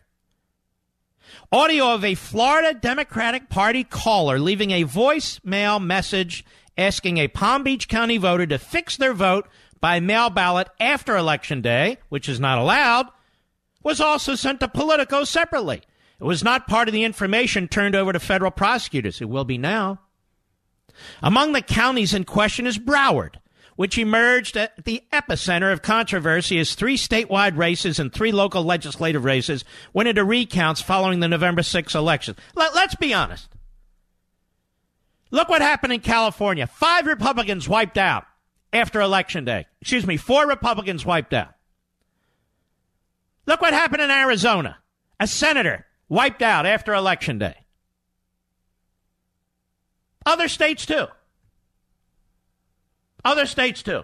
Audio 1.51 1.93
of 1.93 2.03
a 2.03 2.15
Florida 2.15 2.73
Democratic 2.73 3.49
Party 3.49 3.83
caller 3.83 4.39
leaving 4.39 4.71
a 4.71 4.85
voicemail 4.85 5.83
message 5.83 6.45
asking 6.77 7.17
a 7.17 7.27
Palm 7.27 7.63
Beach 7.63 7.87
County 7.87 8.17
voter 8.17 8.45
to 8.45 8.57
fix 8.57 8.97
their 8.97 9.13
vote 9.13 9.47
by 9.79 9.99
mail 9.99 10.29
ballot 10.29 10.67
after 10.79 11.15
Election 11.15 11.61
Day, 11.61 11.97
which 12.09 12.27
is 12.27 12.39
not 12.39 12.57
allowed, 12.57 13.07
was 13.83 14.01
also 14.01 14.35
sent 14.35 14.59
to 14.59 14.67
Politico 14.67 15.23
separately. 15.23 15.81
It 16.19 16.23
was 16.23 16.43
not 16.43 16.67
part 16.67 16.87
of 16.87 16.93
the 16.93 17.03
information 17.03 17.67
turned 17.67 17.95
over 17.95 18.11
to 18.11 18.19
federal 18.19 18.51
prosecutors. 18.51 19.21
It 19.21 19.29
will 19.29 19.45
be 19.45 19.57
now. 19.57 19.99
Among 21.21 21.51
the 21.51 21.61
counties 21.61 22.13
in 22.13 22.23
question 22.23 22.65
is 22.65 22.79
Broward, 22.79 23.35
which 23.77 23.97
emerged 23.97 24.57
at 24.57 24.83
the 24.83 25.01
epicenter 25.13 25.71
of 25.71 25.81
controversy 25.81 26.59
as 26.59 26.75
three 26.75 26.97
statewide 26.97 27.55
races 27.55 27.99
and 27.99 28.11
three 28.11 28.33
local 28.33 28.63
legislative 28.63 29.23
races 29.23 29.63
went 29.93 30.09
into 30.09 30.25
recounts 30.25 30.81
following 30.81 31.21
the 31.21 31.27
November 31.27 31.63
6 31.63 31.95
election. 31.95 32.35
Let, 32.55 32.75
let's 32.75 32.95
be 32.95 33.13
honest. 33.13 33.47
Look 35.29 35.47
what 35.47 35.61
happened 35.61 35.93
in 35.93 35.99
California. 35.99 36.65
Five 36.67 37.05
Republicans 37.05 37.69
wiped 37.69 37.97
out 37.97 38.25
after 38.73 38.99
Election 38.99 39.45
Day. 39.45 39.67
Excuse 39.79 40.07
me, 40.07 40.17
four 40.17 40.47
Republicans 40.47 41.05
wiped 41.05 41.33
out. 41.33 41.53
Look 43.45 43.61
what 43.61 43.73
happened 43.73 44.01
in 44.01 44.09
Arizona. 44.09 44.77
A 45.19 45.27
senator 45.27 45.85
wiped 46.09 46.41
out 46.41 46.65
after 46.65 46.93
Election 46.93 47.37
Day. 47.37 47.55
Other 50.25 50.47
states 50.47 50.85
too. 50.85 51.05
Other 53.27 53.45
states 53.45 53.83
too. 53.83 54.03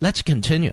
Let's 0.00 0.22
continue. 0.22 0.72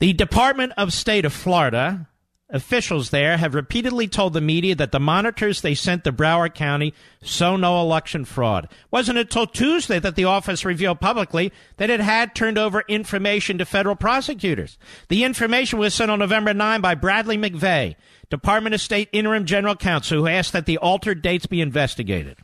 The 0.00 0.12
Department 0.12 0.72
of 0.76 0.92
State 0.92 1.24
of 1.24 1.32
Florida 1.32 2.08
officials 2.48 3.10
there 3.10 3.36
have 3.36 3.54
repeatedly 3.54 4.08
told 4.08 4.32
the 4.32 4.40
media 4.40 4.74
that 4.74 4.90
the 4.90 4.98
monitors 4.98 5.60
they 5.60 5.72
sent 5.72 6.02
to 6.02 6.10
Broward 6.10 6.56
County 6.56 6.92
saw 7.22 7.56
no 7.56 7.80
election 7.80 8.24
fraud. 8.24 8.68
Wasn't 8.90 9.18
until 9.18 9.46
Tuesday 9.46 10.00
that 10.00 10.16
the 10.16 10.24
office 10.24 10.64
revealed 10.64 11.00
publicly 11.00 11.52
that 11.76 11.90
it 11.90 12.00
had 12.00 12.34
turned 12.34 12.58
over 12.58 12.82
information 12.88 13.56
to 13.58 13.64
federal 13.64 13.94
prosecutors. 13.94 14.78
The 15.08 15.22
information 15.22 15.78
was 15.78 15.94
sent 15.94 16.10
on 16.10 16.18
November 16.18 16.52
9 16.52 16.80
by 16.80 16.96
Bradley 16.96 17.38
McVay, 17.38 17.94
Department 18.30 18.74
of 18.74 18.80
State 18.80 19.10
interim 19.12 19.44
general 19.44 19.76
counsel, 19.76 20.18
who 20.18 20.26
asked 20.26 20.52
that 20.54 20.66
the 20.66 20.78
altered 20.78 21.22
dates 21.22 21.46
be 21.46 21.60
investigated. 21.60 22.36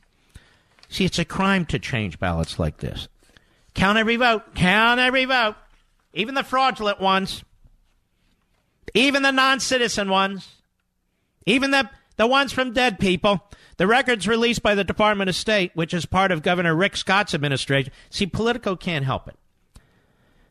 See, 0.89 1.05
it's 1.05 1.19
a 1.19 1.25
crime 1.25 1.67
to 1.67 1.79
change 1.79 2.19
ballots 2.19 2.59
like 2.59 2.79
this. 2.79 3.09
Count 3.75 3.99
every 3.99 4.17
vote. 4.17 4.55
Count 4.55 5.01
every 5.01 5.25
vote. 5.25 5.57
Even 6.15 6.35
the 6.35 6.45
fraudulent 6.45 7.01
ones. 7.01 7.45
even 8.95 9.23
the 9.23 9.33
non 9.33 9.61
citizen 9.61 10.09
ones, 10.09 10.49
even 11.45 11.71
the, 11.71 11.89
the 12.17 12.27
ones 12.27 12.53
from 12.53 12.73
dead 12.73 12.99
people. 12.99 13.43
The 13.77 13.87
records 13.87 14.27
released 14.27 14.63
by 14.63 14.75
the 14.75 14.85
Department 14.85 15.29
of 15.29 15.37
State, 15.37 15.73
which 15.75 15.93
is 15.93 16.07
part 16.07 16.33
of 16.33 16.43
Governor 16.43 16.75
Rick 16.75 16.97
Scott's 16.97 17.35
administration. 17.35 17.93
See, 18.09 18.27
Politico 18.27 18.75
can't 18.75 19.05
help 19.05 19.29
it. 19.29 19.37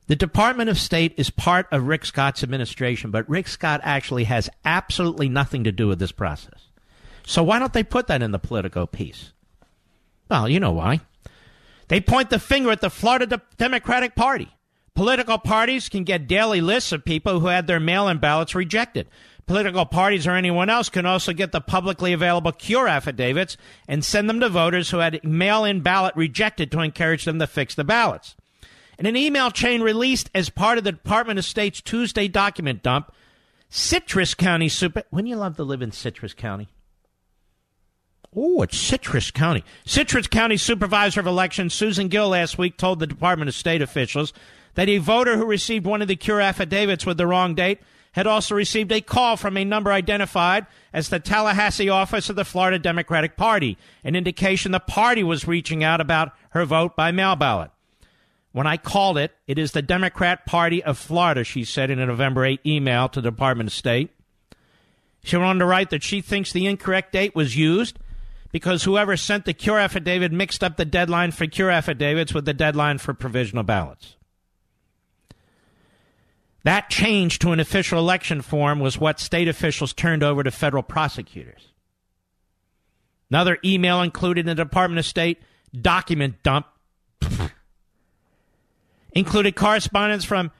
The 0.06 0.16
Department 0.16 0.70
of 0.70 0.78
State 0.78 1.16
is 1.18 1.32
part 1.32 1.68
of 1.72 1.88
Rick 1.88 2.06
Scott's 2.06 2.44
administration, 2.44 3.10
but 3.10 3.28
Rick 3.28 3.48
Scott 3.48 3.82
actually 3.84 4.26
has 4.26 4.48
absolutely 4.64 5.28
nothing 5.28 5.64
to 5.64 5.72
do 5.72 5.88
with 5.88 5.98
this 5.98 6.12
process. 6.12 6.68
So 7.26 7.42
why 7.42 7.58
don't 7.58 7.74
they 7.74 7.84
put 7.84 8.06
that 8.06 8.22
in 8.22 8.30
the 8.30 8.38
Politico 8.38 8.86
piece? 8.86 9.32
Well, 10.30 10.50
you 10.50 10.60
know 10.60 10.72
why. 10.72 11.02
They 11.88 12.02
point 12.02 12.30
the 12.30 12.40
finger 12.40 12.72
at 12.72 12.82
the 12.82 12.90
Florida 12.90 13.28
De- 13.28 13.42
Democratic 13.58 14.16
Party. 14.16 14.50
Political 14.96 15.40
parties 15.40 15.90
can 15.90 16.04
get 16.04 16.28
daily 16.28 16.62
lists 16.62 16.92
of 16.92 17.04
people 17.04 17.40
who 17.40 17.48
had 17.48 17.68
their 17.68 17.80
mail 17.80 18.08
in 18.08 18.18
ballots 18.18 18.56
rejected. 18.56 19.08
Political 19.46 19.86
parties 19.88 20.26
or 20.26 20.32
anyone 20.32 20.70
else 20.70 20.90
can 20.90 21.06
also 21.06 21.32
get 21.32 21.52
the 21.52 21.62
publicly 21.62 22.14
available 22.14 22.52
cure 22.52 22.88
affidavits 22.88 23.58
and 23.88 24.04
send 24.04 24.28
them 24.28 24.40
to 24.40 24.50
voters 24.50 24.90
who 24.90 24.98
had 24.98 25.24
mail 25.24 25.66
in 25.66 25.82
ballot 25.82 26.16
rejected 26.16 26.72
to 26.72 26.80
encourage 26.80 27.26
them 27.26 27.38
to 27.38 27.46
fix 27.46 27.76
the 27.76 27.84
ballots. 27.84 28.36
In 28.98 29.06
an 29.06 29.18
email 29.18 29.52
chain 29.52 29.82
released 29.82 30.32
as 30.34 30.50
part 30.50 30.78
of 30.78 30.84
the 30.84 30.94
Department 30.94 31.38
of 31.38 31.46
State's 31.46 31.82
Tuesday 31.82 32.28
document 32.28 32.82
dump, 32.82 33.12
Citrus 33.70 34.34
County 34.34 34.70
Super. 34.70 35.04
Wouldn't 35.12 35.30
you 35.30 35.36
love 35.36 35.58
to 35.58 35.64
live 35.64 35.82
in 35.82 35.92
Citrus 35.92 36.34
County? 36.34 36.70
Oh, 38.38 38.62
it's 38.64 38.78
Citrus 38.78 39.32
County. 39.32 39.64
Citrus 39.86 40.28
County 40.28 40.58
Supervisor 40.58 41.22
of 41.22 41.28
Elections 41.28 41.74
Susan 41.74 42.10
Gill 42.10 42.30
last 42.30 42.58
week 42.58 42.76
told 42.76 43.00
the 43.00 43.08
Department 43.08 43.48
of 43.48 43.56
State 43.56 43.82
officials 43.82 44.34
that 44.74 44.90
a 44.90 44.98
voter 44.98 45.38
who 45.38 45.46
received 45.46 45.86
one 45.86 46.02
of 46.02 46.10
the 46.10 46.18
cure 46.18 46.42
affidavits 46.42 47.06
with 47.06 47.16
the 47.16 47.28
wrong 47.28 47.56
date 47.56 47.80
had 48.12 48.28
also 48.28 48.54
received 48.54 48.92
a 48.92 49.00
call 49.00 49.38
from 49.38 49.56
a 49.56 49.64
number 49.64 49.92
identified 49.92 50.66
as 50.92 51.08
the 51.08 51.20
Tallahassee 51.20 51.88
office 51.88 52.30
of 52.30 52.36
the 52.36 52.44
Florida 52.44 52.78
Democratic 52.78 53.38
Party, 53.38 53.78
an 54.04 54.18
indication 54.18 54.74
the 54.74 54.80
party 54.82 55.24
was 55.24 55.48
reaching 55.48 55.82
out 55.82 56.02
about 56.02 56.34
her 56.50 56.66
vote 56.66 56.96
by 56.96 57.12
mail 57.12 57.38
ballot. 57.38 57.72
When 58.52 58.68
I 58.68 58.76
called 58.76 59.18
it, 59.18 59.32
it 59.48 59.58
is 59.58 59.72
the 59.72 59.82
Democrat 59.82 60.46
Party 60.46 60.84
of 60.84 60.98
Florida, 60.98 61.46
she 61.46 61.64
said 61.64 61.90
in 61.90 62.00
a 62.00 62.06
November 62.06 62.46
8 62.46 62.62
email 62.66 63.08
to 63.10 63.22
the 63.22 63.32
Department 63.32 63.70
of 63.70 63.74
State. 63.74 64.12
She 65.24 65.38
went 65.38 65.48
on 65.48 65.60
to 65.60 65.66
write 65.66 65.90
that 65.90 66.04
she 66.04 66.22
thinks 66.22 66.52
the 66.52 66.68
incorrect 66.68 67.14
date 67.14 67.34
was 67.34 67.58
used 67.58 67.98
because 68.52 68.84
whoever 68.84 69.18
sent 69.18 69.46
the 69.46 69.54
cure 69.54 69.80
affidavit 69.80 70.32
mixed 70.32 70.64
up 70.64 70.78
the 70.78 70.86
deadline 70.86 71.32
for 71.32 71.46
cure 71.48 71.70
affidavits 71.70 72.34
with 72.34 72.46
the 72.46 72.54
deadline 72.54 72.98
for 72.98 73.14
provisional 73.14 73.64
ballots. 73.64 74.16
That 76.64 76.90
change 76.90 77.40
to 77.40 77.52
an 77.52 77.60
official 77.60 78.00
election 78.00 78.42
form 78.42 78.80
was 78.80 78.98
what 78.98 79.20
state 79.20 79.48
officials 79.48 79.94
turned 79.94 80.24
over 80.24 80.42
to 80.42 80.50
federal 80.50 80.82
prosecutors. 80.82 81.72
Another 83.30 83.60
email 83.64 84.02
included 84.02 84.42
in 84.42 84.56
the 84.56 84.64
Department 84.64 85.00
of 85.00 85.06
State 85.06 85.42
document 85.80 86.42
dump 86.42 86.66
included 89.12 89.56
correspondence 89.56 90.26
from 90.26 90.52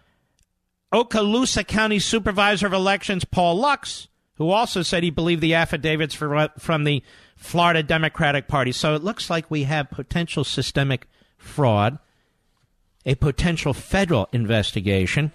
Okaloosa 0.94 1.66
County 1.66 2.00
Supervisor 2.00 2.68
of 2.68 2.74
Elections 2.74 3.26
Paul 3.26 3.58
Lux, 3.58 4.08
who 4.36 4.50
also 4.50 4.82
said 4.82 5.04
he 5.04 5.10
believed 5.10 5.42
the 5.42 5.56
affidavits 5.56 6.14
for, 6.14 6.50
from 6.60 6.84
the 6.84 7.04
Florida 7.46 7.84
Democratic 7.84 8.48
Party. 8.48 8.72
So 8.72 8.96
it 8.96 9.04
looks 9.04 9.30
like 9.30 9.52
we 9.52 9.64
have 9.64 9.92
potential 9.92 10.44
systemic 10.44 11.08
fraud, 11.38 12.00
a 13.06 13.14
potential 13.16 13.72
federal 13.72 14.28
investigation, 14.34 15.32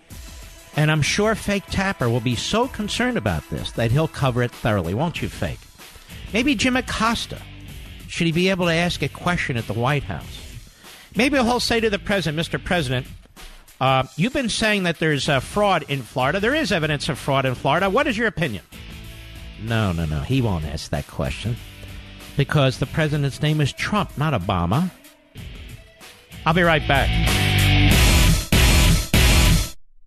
and 0.76 0.90
I'm 0.90 1.02
sure 1.02 1.34
Fake 1.34 1.66
Tapper 1.70 2.08
will 2.08 2.20
be 2.20 2.34
so 2.34 2.66
concerned 2.66 3.16
about 3.16 3.48
this 3.48 3.72
that 3.72 3.92
he'll 3.92 4.08
cover 4.08 4.42
it 4.42 4.50
thoroughly, 4.50 4.92
won't 4.92 5.22
you, 5.22 5.28
Fake? 5.28 5.60
Maybe 6.32 6.54
Jim 6.54 6.76
Acosta. 6.76 7.40
Should 8.08 8.26
he 8.26 8.32
be 8.32 8.50
able 8.50 8.66
to 8.66 8.72
ask 8.72 9.02
a 9.02 9.08
question 9.08 9.56
at 9.56 9.68
the 9.68 9.72
White 9.72 10.04
House? 10.04 10.58
Maybe 11.14 11.36
he'll 11.36 11.60
say 11.60 11.78
to 11.78 11.90
the 11.90 11.98
president, 11.98 12.44
Mr. 12.44 12.62
President, 12.62 13.06
uh, 13.80 14.04
you've 14.16 14.32
been 14.32 14.48
saying 14.48 14.82
that 14.82 14.98
there's 14.98 15.28
uh, 15.28 15.38
fraud 15.38 15.84
in 15.88 16.02
Florida. 16.02 16.40
There 16.40 16.54
is 16.54 16.72
evidence 16.72 17.08
of 17.08 17.18
fraud 17.18 17.46
in 17.46 17.54
Florida. 17.54 17.88
What 17.88 18.08
is 18.08 18.18
your 18.18 18.26
opinion? 18.26 18.64
No, 19.62 19.92
no, 19.92 20.06
no. 20.06 20.20
He 20.20 20.40
won't 20.42 20.64
ask 20.64 20.90
that 20.90 21.06
question 21.06 21.56
because 22.40 22.78
the 22.78 22.86
president's 22.86 23.42
name 23.42 23.60
is 23.60 23.70
Trump, 23.70 24.16
not 24.16 24.32
Obama. 24.32 24.90
I'll 26.46 26.54
be 26.54 26.62
right 26.62 26.88
back. 26.88 27.49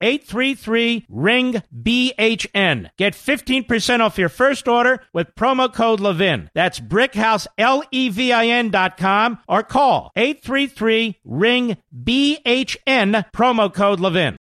833 0.00 1.06
ring 1.08 1.62
BHN. 1.74 2.90
Get 2.96 3.14
15% 3.14 4.00
off 4.00 4.18
your 4.18 4.28
first 4.28 4.68
order 4.68 5.02
with 5.12 5.34
promo 5.34 5.72
code 5.72 6.00
Levin. 6.00 6.50
That's 6.54 6.80
brickhouse 6.80 7.46
L 7.58 7.82
E 7.90 8.08
V 8.08 8.32
I 8.32 8.46
N 8.46 8.70
dot 8.70 8.96
com 8.96 9.38
or 9.48 9.62
call 9.62 10.10
833 10.16 11.20
ring 11.24 11.76
BHN 11.94 13.24
promo 13.32 13.72
code 13.72 14.00
Levin. 14.00 14.36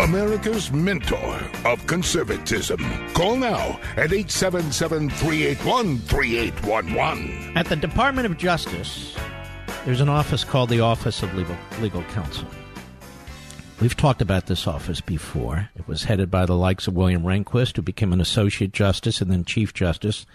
America's 0.00 0.72
mentor 0.72 1.38
of 1.66 1.86
conservatism. 1.86 2.78
Call 3.12 3.36
now 3.36 3.78
at 3.96 4.12
877 4.12 5.10
381 5.10 5.98
3811. 5.98 7.52
At 7.56 7.66
the 7.66 7.76
Department 7.76 8.24
of 8.24 8.38
Justice, 8.38 9.14
there's 9.88 10.02
an 10.02 10.08
office 10.10 10.44
called 10.44 10.68
the 10.68 10.80
Office 10.80 11.22
of 11.22 11.34
Legal, 11.34 11.56
Legal 11.80 12.02
Counsel. 12.12 12.46
We've 13.80 13.96
talked 13.96 14.20
about 14.20 14.44
this 14.44 14.66
office 14.66 15.00
before. 15.00 15.70
It 15.76 15.88
was 15.88 16.04
headed 16.04 16.30
by 16.30 16.44
the 16.44 16.58
likes 16.58 16.86
of 16.86 16.94
William 16.94 17.22
Rehnquist, 17.22 17.74
who 17.74 17.80
became 17.80 18.12
an 18.12 18.20
Associate 18.20 18.70
Justice 18.70 19.22
and 19.22 19.30
then 19.30 19.46
Chief 19.46 19.72
Justice 19.72 20.26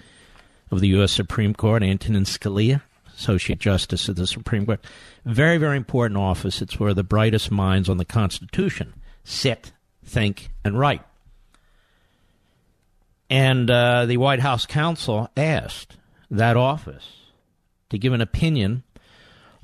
of 0.72 0.80
the 0.80 0.88
U.S. 0.88 1.12
Supreme 1.12 1.54
Court, 1.54 1.84
Antonin 1.84 2.24
Scalia, 2.24 2.82
Associate 3.16 3.60
Justice 3.60 4.10
of 4.10 4.16
the 4.16 4.26
Supreme 4.26 4.66
Court. 4.66 4.84
Very, 5.24 5.60
very 5.60 5.78
important 5.78 6.18
office. 6.18 6.60
It's 6.60 6.80
where 6.80 6.96
the 6.96 7.04
brightest 7.04 7.52
minds 7.52 7.90
on 7.90 7.98
the 7.98 8.06
Constitution 8.06 8.96
sit, 9.24 9.72
think, 10.04 10.50
and 10.66 10.80
write. 10.80 11.04
And 13.30 13.70
uh, 13.70 14.08
the 14.08 14.18
White 14.18 14.40
House 14.40 14.66
counsel 14.66 15.30
asked 15.38 15.96
that 16.32 16.58
office 16.58 17.18
to 17.92 18.00
give 18.00 18.14
an 18.14 18.22
opinion 18.22 18.82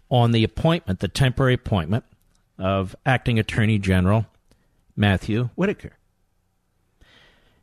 on 0.09 0.31
the 0.31 0.43
appointment, 0.43 0.99
the 0.99 1.07
temporary 1.07 1.53
appointment 1.53 2.03
of 2.57 2.95
acting 3.05 3.39
Attorney 3.39 3.79
General 3.79 4.25
Matthew 4.95 5.49
Whitaker. 5.55 5.93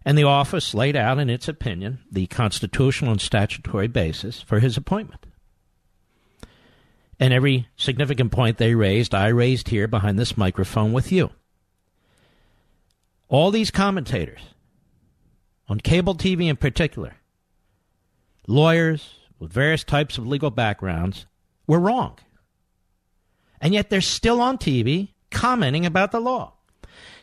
And 0.04 0.16
the 0.16 0.24
office 0.24 0.72
laid 0.72 0.94
out 0.94 1.18
in 1.18 1.28
its 1.28 1.48
opinion 1.48 1.98
the 2.10 2.26
constitutional 2.28 3.10
and 3.10 3.20
statutory 3.20 3.88
basis 3.88 4.40
for 4.40 4.60
his 4.60 4.76
appointment. 4.76 5.26
And 7.18 7.32
every 7.32 7.68
significant 7.76 8.30
point 8.30 8.58
they 8.58 8.74
raised, 8.74 9.14
I 9.14 9.28
raised 9.28 9.68
here 9.68 9.88
behind 9.88 10.18
this 10.18 10.36
microphone 10.36 10.92
with 10.92 11.10
you. 11.10 11.30
All 13.28 13.50
these 13.50 13.72
commentators, 13.72 14.40
on 15.68 15.80
cable 15.80 16.14
TV 16.14 16.48
in 16.48 16.56
particular, 16.56 17.16
lawyers 18.46 19.14
with 19.40 19.52
various 19.52 19.82
types 19.82 20.18
of 20.18 20.26
legal 20.26 20.50
backgrounds, 20.50 21.26
were 21.66 21.80
wrong. 21.80 22.16
And 23.60 23.74
yet 23.74 23.90
they're 23.90 24.00
still 24.00 24.40
on 24.40 24.58
TV 24.58 25.10
commenting 25.30 25.86
about 25.86 26.12
the 26.12 26.20
law. 26.20 26.54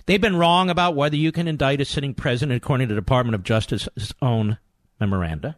They've 0.05 0.19
been 0.19 0.35
wrong 0.35 0.69
about 0.69 0.95
whether 0.95 1.15
you 1.15 1.31
can 1.31 1.47
indict 1.47 1.81
a 1.81 1.85
sitting 1.85 2.13
president 2.13 2.57
according 2.57 2.89
to 2.89 2.93
the 2.93 2.99
Department 2.99 3.35
of 3.35 3.43
Justice's 3.43 4.13
own 4.21 4.57
memoranda. 4.99 5.57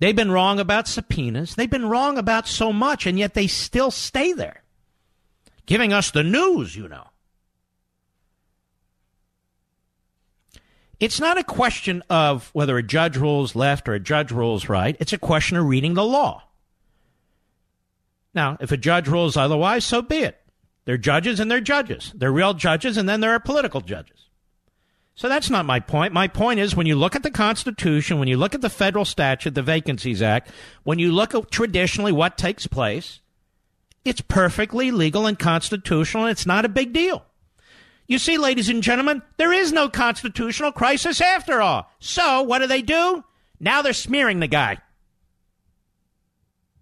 They've 0.00 0.14
been 0.14 0.30
wrong 0.30 0.58
about 0.58 0.88
subpoenas. 0.88 1.54
They've 1.54 1.70
been 1.70 1.88
wrong 1.88 2.18
about 2.18 2.46
so 2.46 2.72
much, 2.72 3.06
and 3.06 3.18
yet 3.18 3.34
they 3.34 3.46
still 3.46 3.90
stay 3.90 4.32
there. 4.32 4.62
giving 5.66 5.92
us 5.92 6.10
the 6.10 6.22
news, 6.22 6.76
you 6.76 6.88
know. 6.88 7.06
It's 11.00 11.20
not 11.20 11.38
a 11.38 11.44
question 11.44 12.02
of 12.08 12.50
whether 12.52 12.78
a 12.78 12.82
judge 12.82 13.16
rules 13.16 13.54
left 13.54 13.88
or 13.88 13.94
a 13.94 14.00
judge 14.00 14.30
rules 14.30 14.68
right. 14.68 14.96
It's 15.00 15.12
a 15.12 15.18
question 15.18 15.56
of 15.56 15.66
reading 15.66 15.94
the 15.94 16.04
law. 16.04 16.42
Now, 18.34 18.56
if 18.60 18.72
a 18.72 18.76
judge 18.76 19.08
rules 19.08 19.36
otherwise, 19.36 19.84
so 19.84 20.02
be 20.02 20.18
it. 20.18 20.40
They're 20.84 20.98
judges 20.98 21.40
and 21.40 21.50
they're 21.50 21.60
judges. 21.60 22.12
They're 22.14 22.32
real 22.32 22.54
judges 22.54 22.96
and 22.96 23.08
then 23.08 23.20
there 23.20 23.32
are 23.32 23.40
political 23.40 23.80
judges. 23.80 24.24
So 25.14 25.28
that's 25.28 25.48
not 25.48 25.64
my 25.64 25.78
point. 25.78 26.12
My 26.12 26.26
point 26.26 26.58
is 26.58 26.74
when 26.74 26.86
you 26.86 26.96
look 26.96 27.14
at 27.14 27.22
the 27.22 27.30
Constitution, 27.30 28.18
when 28.18 28.28
you 28.28 28.36
look 28.36 28.54
at 28.54 28.60
the 28.60 28.68
federal 28.68 29.04
statute, 29.04 29.54
the 29.54 29.62
Vacancies 29.62 30.20
Act, 30.20 30.50
when 30.82 30.98
you 30.98 31.12
look 31.12 31.34
at 31.34 31.50
traditionally 31.52 32.10
what 32.10 32.36
takes 32.36 32.66
place, 32.66 33.20
it's 34.04 34.20
perfectly 34.20 34.90
legal 34.90 35.26
and 35.26 35.38
constitutional, 35.38 36.24
and 36.24 36.32
it's 36.32 36.46
not 36.46 36.64
a 36.64 36.68
big 36.68 36.92
deal. 36.92 37.24
You 38.06 38.18
see, 38.18 38.36
ladies 38.36 38.68
and 38.68 38.82
gentlemen, 38.82 39.22
there 39.38 39.52
is 39.52 39.72
no 39.72 39.88
constitutional 39.88 40.72
crisis 40.72 41.20
after 41.20 41.62
all. 41.62 41.88
So, 42.00 42.42
what 42.42 42.58
do 42.58 42.66
they 42.66 42.82
do? 42.82 43.24
Now 43.60 43.80
they're 43.80 43.94
smearing 43.94 44.40
the 44.40 44.46
guy. 44.46 44.78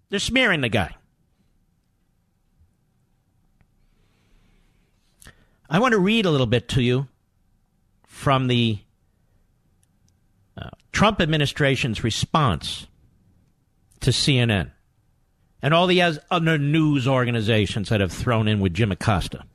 They're 0.09 0.19
smearing 0.19 0.61
the 0.61 0.69
guy. 0.69 0.95
I 5.73 5.79
want 5.79 5.93
to 5.93 5.99
read 5.99 6.27
a 6.27 6.29
little 6.29 6.45
bit 6.45 6.69
to 6.69 6.83
you 6.83 7.07
from 8.05 8.45
the 8.45 8.77
uh, 10.55 10.69
Trump 10.91 11.19
administration's 11.19 12.03
response 12.03 12.85
to 14.01 14.11
CNN 14.11 14.69
and 15.63 15.73
all 15.73 15.87
the 15.87 16.01
other 16.29 16.59
news 16.59 17.07
organizations 17.07 17.89
that 17.89 18.01
have 18.01 18.11
thrown 18.11 18.47
in 18.47 18.59
with 18.59 18.75
Jim 18.75 18.91
Acosta. 18.91 19.45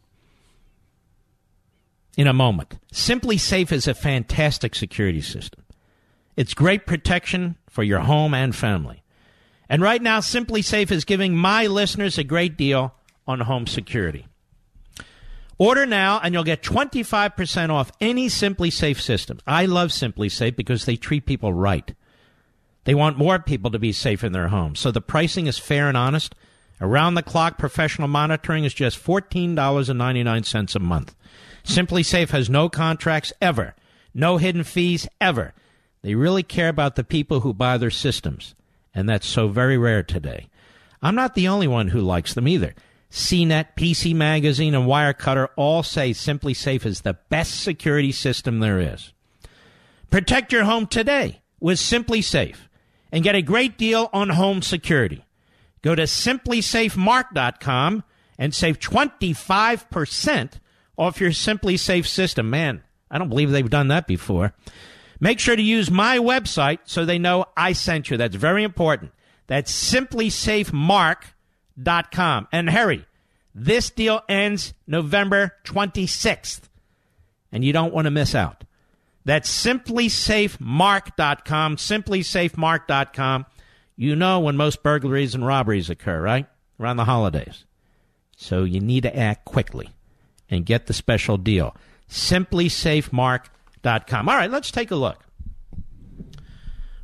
In 2.16 2.26
a 2.26 2.32
moment, 2.32 2.80
SimpliSafe 2.92 3.70
is 3.70 3.86
a 3.86 3.94
fantastic 3.94 4.74
security 4.74 5.20
system. 5.20 5.62
It's 6.34 6.52
great 6.52 6.84
protection 6.84 7.54
for 7.70 7.84
your 7.84 8.00
home 8.00 8.34
and 8.34 8.56
family. 8.56 9.04
And 9.68 9.82
right 9.82 10.02
now, 10.02 10.18
SimpliSafe 10.18 10.90
is 10.90 11.04
giving 11.04 11.36
my 11.36 11.68
listeners 11.68 12.18
a 12.18 12.24
great 12.24 12.56
deal 12.56 12.92
on 13.24 13.38
home 13.38 13.68
security. 13.68 14.27
Order 15.58 15.86
now 15.86 16.20
and 16.22 16.32
you'll 16.32 16.44
get 16.44 16.62
25% 16.62 17.70
off 17.70 17.92
any 18.00 18.28
SimpliSafe 18.28 19.00
system. 19.00 19.40
I 19.46 19.66
love 19.66 19.90
SimpliSafe 19.90 20.54
because 20.54 20.84
they 20.84 20.96
treat 20.96 21.26
people 21.26 21.52
right. 21.52 21.94
They 22.84 22.94
want 22.94 23.18
more 23.18 23.38
people 23.38 23.70
to 23.72 23.78
be 23.78 23.92
safe 23.92 24.22
in 24.24 24.32
their 24.32 24.48
homes. 24.48 24.78
So 24.78 24.90
the 24.90 25.00
pricing 25.00 25.46
is 25.46 25.58
fair 25.58 25.88
and 25.88 25.96
honest. 25.96 26.34
Around 26.80 27.14
the 27.14 27.22
clock 27.22 27.58
professional 27.58 28.08
monitoring 28.08 28.64
is 28.64 28.72
just 28.72 29.04
$14.99 29.04 30.74
a 30.74 30.78
month. 30.78 31.14
SimpliSafe 31.64 32.30
has 32.30 32.48
no 32.48 32.68
contracts 32.68 33.32
ever, 33.42 33.74
no 34.14 34.36
hidden 34.36 34.62
fees 34.62 35.08
ever. 35.20 35.54
They 36.02 36.14
really 36.14 36.44
care 36.44 36.68
about 36.68 36.94
the 36.94 37.04
people 37.04 37.40
who 37.40 37.52
buy 37.52 37.76
their 37.76 37.90
systems, 37.90 38.54
and 38.94 39.08
that's 39.08 39.26
so 39.26 39.48
very 39.48 39.76
rare 39.76 40.04
today. 40.04 40.48
I'm 41.02 41.16
not 41.16 41.34
the 41.34 41.48
only 41.48 41.66
one 41.66 41.88
who 41.88 42.00
likes 42.00 42.32
them 42.32 42.48
either. 42.48 42.74
CNET, 43.10 43.68
PC 43.76 44.14
Magazine, 44.14 44.74
and 44.74 44.86
Wirecutter 44.86 45.48
all 45.56 45.82
say 45.82 46.10
SimpliSafe 46.10 46.84
is 46.84 47.00
the 47.00 47.16
best 47.30 47.60
security 47.60 48.12
system 48.12 48.60
there 48.60 48.80
is. 48.80 49.14
Protect 50.10 50.52
your 50.52 50.64
home 50.64 50.86
today 50.86 51.40
with 51.60 51.78
SimpliSafe 51.78 52.56
and 53.10 53.24
get 53.24 53.34
a 53.34 53.42
great 53.42 53.78
deal 53.78 54.10
on 54.12 54.28
home 54.30 54.62
security. 54.62 55.24
Go 55.82 55.94
to 55.94 56.02
simplisafemark.com 56.02 58.04
and 58.38 58.54
save 58.54 58.78
25% 58.78 60.52
off 60.96 61.20
your 61.20 61.30
SimpliSafe 61.30 62.06
system. 62.06 62.50
Man, 62.50 62.82
I 63.10 63.18
don't 63.18 63.30
believe 63.30 63.50
they've 63.50 63.70
done 63.70 63.88
that 63.88 64.06
before. 64.06 64.52
Make 65.20 65.40
sure 65.40 65.56
to 65.56 65.62
use 65.62 65.90
my 65.90 66.18
website 66.18 66.78
so 66.84 67.04
they 67.04 67.18
know 67.18 67.46
I 67.56 67.72
sent 67.72 68.10
you. 68.10 68.16
That's 68.16 68.36
very 68.36 68.62
important. 68.64 69.12
That's 69.46 69.92
simplisafemark.com 69.92 71.34
com. 72.12 72.46
And 72.52 72.70
Harry, 72.70 73.04
this 73.54 73.90
deal 73.90 74.20
ends 74.28 74.74
November 74.86 75.54
26th, 75.64 76.60
and 77.50 77.64
you 77.64 77.72
don't 77.72 77.94
want 77.94 78.04
to 78.06 78.10
miss 78.10 78.34
out. 78.34 78.64
That's 79.24 79.50
simplisafemark.com, 79.64 81.76
simplisafemark.com. 81.76 83.46
You 83.96 84.16
know 84.16 84.40
when 84.40 84.56
most 84.56 84.82
burglaries 84.82 85.34
and 85.34 85.46
robberies 85.46 85.88
occur, 85.90 86.18
right? 86.20 86.46
Around 86.80 86.96
the 86.98 87.04
holidays. 87.04 87.64
So 88.36 88.64
you 88.64 88.80
need 88.80 89.02
to 89.02 89.14
act 89.14 89.44
quickly 89.44 89.90
and 90.48 90.64
get 90.64 90.86
the 90.86 90.92
special 90.92 91.36
deal. 91.36 91.76
Simplisafemark.com. 92.08 94.28
All 94.28 94.36
right, 94.36 94.50
let's 94.50 94.70
take 94.70 94.92
a 94.92 94.96
look. 94.96 95.24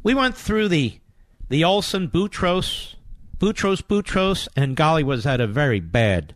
We 0.03 0.15
went 0.15 0.37
through 0.37 0.69
the 0.69 0.99
the 1.49 1.65
Olson 1.65 2.09
Boutros 2.09 2.94
Boutros 3.45 3.83
Boutros 3.83 4.49
and 4.57 4.75
Ghali 4.75 5.03
was 5.03 5.25
had 5.25 5.39
a 5.39 5.47
very 5.47 5.79
bad 5.79 6.35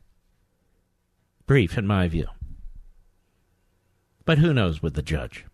brief, 1.47 1.79
in 1.79 1.87
my 1.87 2.07
view. 2.07 2.27
But 4.27 4.37
who 4.37 4.53
knows 4.53 4.83
with 4.83 4.93
the 4.93 5.01
judge? 5.01 5.47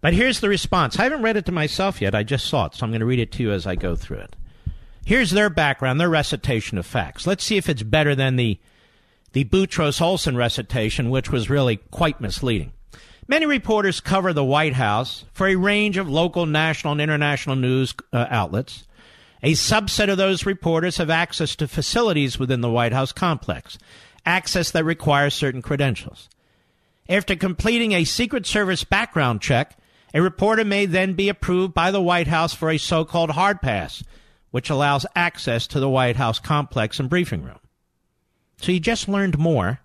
But 0.00 0.14
here's 0.14 0.38
the 0.38 0.48
response. 0.48 1.00
I 1.00 1.02
haven't 1.02 1.22
read 1.22 1.36
it 1.36 1.46
to 1.46 1.52
myself 1.52 2.00
yet. 2.00 2.14
I 2.14 2.22
just 2.22 2.46
saw 2.46 2.66
it, 2.66 2.76
so 2.76 2.86
I'm 2.86 2.92
going 2.92 3.00
to 3.00 3.06
read 3.06 3.18
it 3.18 3.32
to 3.32 3.42
you 3.42 3.50
as 3.50 3.66
I 3.66 3.74
go 3.74 3.96
through 3.96 4.18
it. 4.18 4.36
Here's 5.04 5.32
their 5.32 5.50
background, 5.50 6.00
their 6.00 6.08
recitation 6.08 6.78
of 6.78 6.86
facts. 6.86 7.26
Let's 7.26 7.42
see 7.42 7.56
if 7.56 7.68
it's 7.68 7.82
better 7.82 8.14
than 8.14 8.36
the 8.36 8.60
the 9.32 9.46
Boutros 9.46 10.00
Olson 10.00 10.36
recitation, 10.36 11.10
which 11.10 11.28
was 11.28 11.50
really 11.50 11.78
quite 11.90 12.20
misleading. 12.20 12.72
Many 13.26 13.46
reporters 13.46 13.98
cover 13.98 14.32
the 14.32 14.44
White 14.44 14.74
House 14.74 15.24
for 15.32 15.48
a 15.48 15.56
range 15.56 15.96
of 15.96 16.08
local, 16.08 16.46
national, 16.46 16.92
and 16.92 17.00
international 17.00 17.56
news 17.56 17.94
uh, 18.12 18.26
outlets. 18.30 18.85
A 19.46 19.52
subset 19.52 20.10
of 20.10 20.16
those 20.18 20.44
reporters 20.44 20.96
have 20.96 21.08
access 21.08 21.54
to 21.54 21.68
facilities 21.68 22.36
within 22.36 22.62
the 22.62 22.68
White 22.68 22.92
House 22.92 23.12
complex, 23.12 23.78
access 24.24 24.72
that 24.72 24.84
requires 24.84 25.34
certain 25.34 25.62
credentials. 25.62 26.28
After 27.08 27.36
completing 27.36 27.92
a 27.92 28.02
Secret 28.02 28.44
Service 28.44 28.82
background 28.82 29.40
check, 29.40 29.78
a 30.12 30.20
reporter 30.20 30.64
may 30.64 30.84
then 30.84 31.12
be 31.12 31.28
approved 31.28 31.74
by 31.74 31.92
the 31.92 32.02
White 32.02 32.26
House 32.26 32.54
for 32.54 32.70
a 32.70 32.76
so 32.76 33.04
called 33.04 33.30
hard 33.30 33.62
pass, 33.62 34.02
which 34.50 34.68
allows 34.68 35.06
access 35.14 35.68
to 35.68 35.78
the 35.78 35.88
White 35.88 36.16
House 36.16 36.40
complex 36.40 36.98
and 36.98 37.08
briefing 37.08 37.44
room. 37.44 37.60
So 38.60 38.72
you 38.72 38.80
just 38.80 39.08
learned 39.08 39.38
more. 39.38 39.78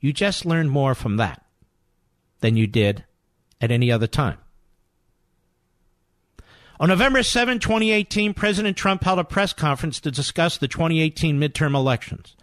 You 0.00 0.12
just 0.12 0.44
learned 0.44 0.72
more 0.72 0.96
from 0.96 1.16
that 1.18 1.44
than 2.40 2.56
you 2.56 2.66
did 2.66 3.04
at 3.60 3.70
any 3.70 3.92
other 3.92 4.08
time. 4.08 4.38
On 6.80 6.88
November 6.88 7.24
7, 7.24 7.58
2018, 7.58 8.34
President 8.34 8.76
Trump 8.76 9.02
held 9.02 9.18
a 9.18 9.24
press 9.24 9.52
conference 9.52 9.98
to 10.00 10.12
discuss 10.12 10.58
the 10.58 10.68
2018 10.68 11.38
midterm 11.38 11.74
elections. 11.74 12.36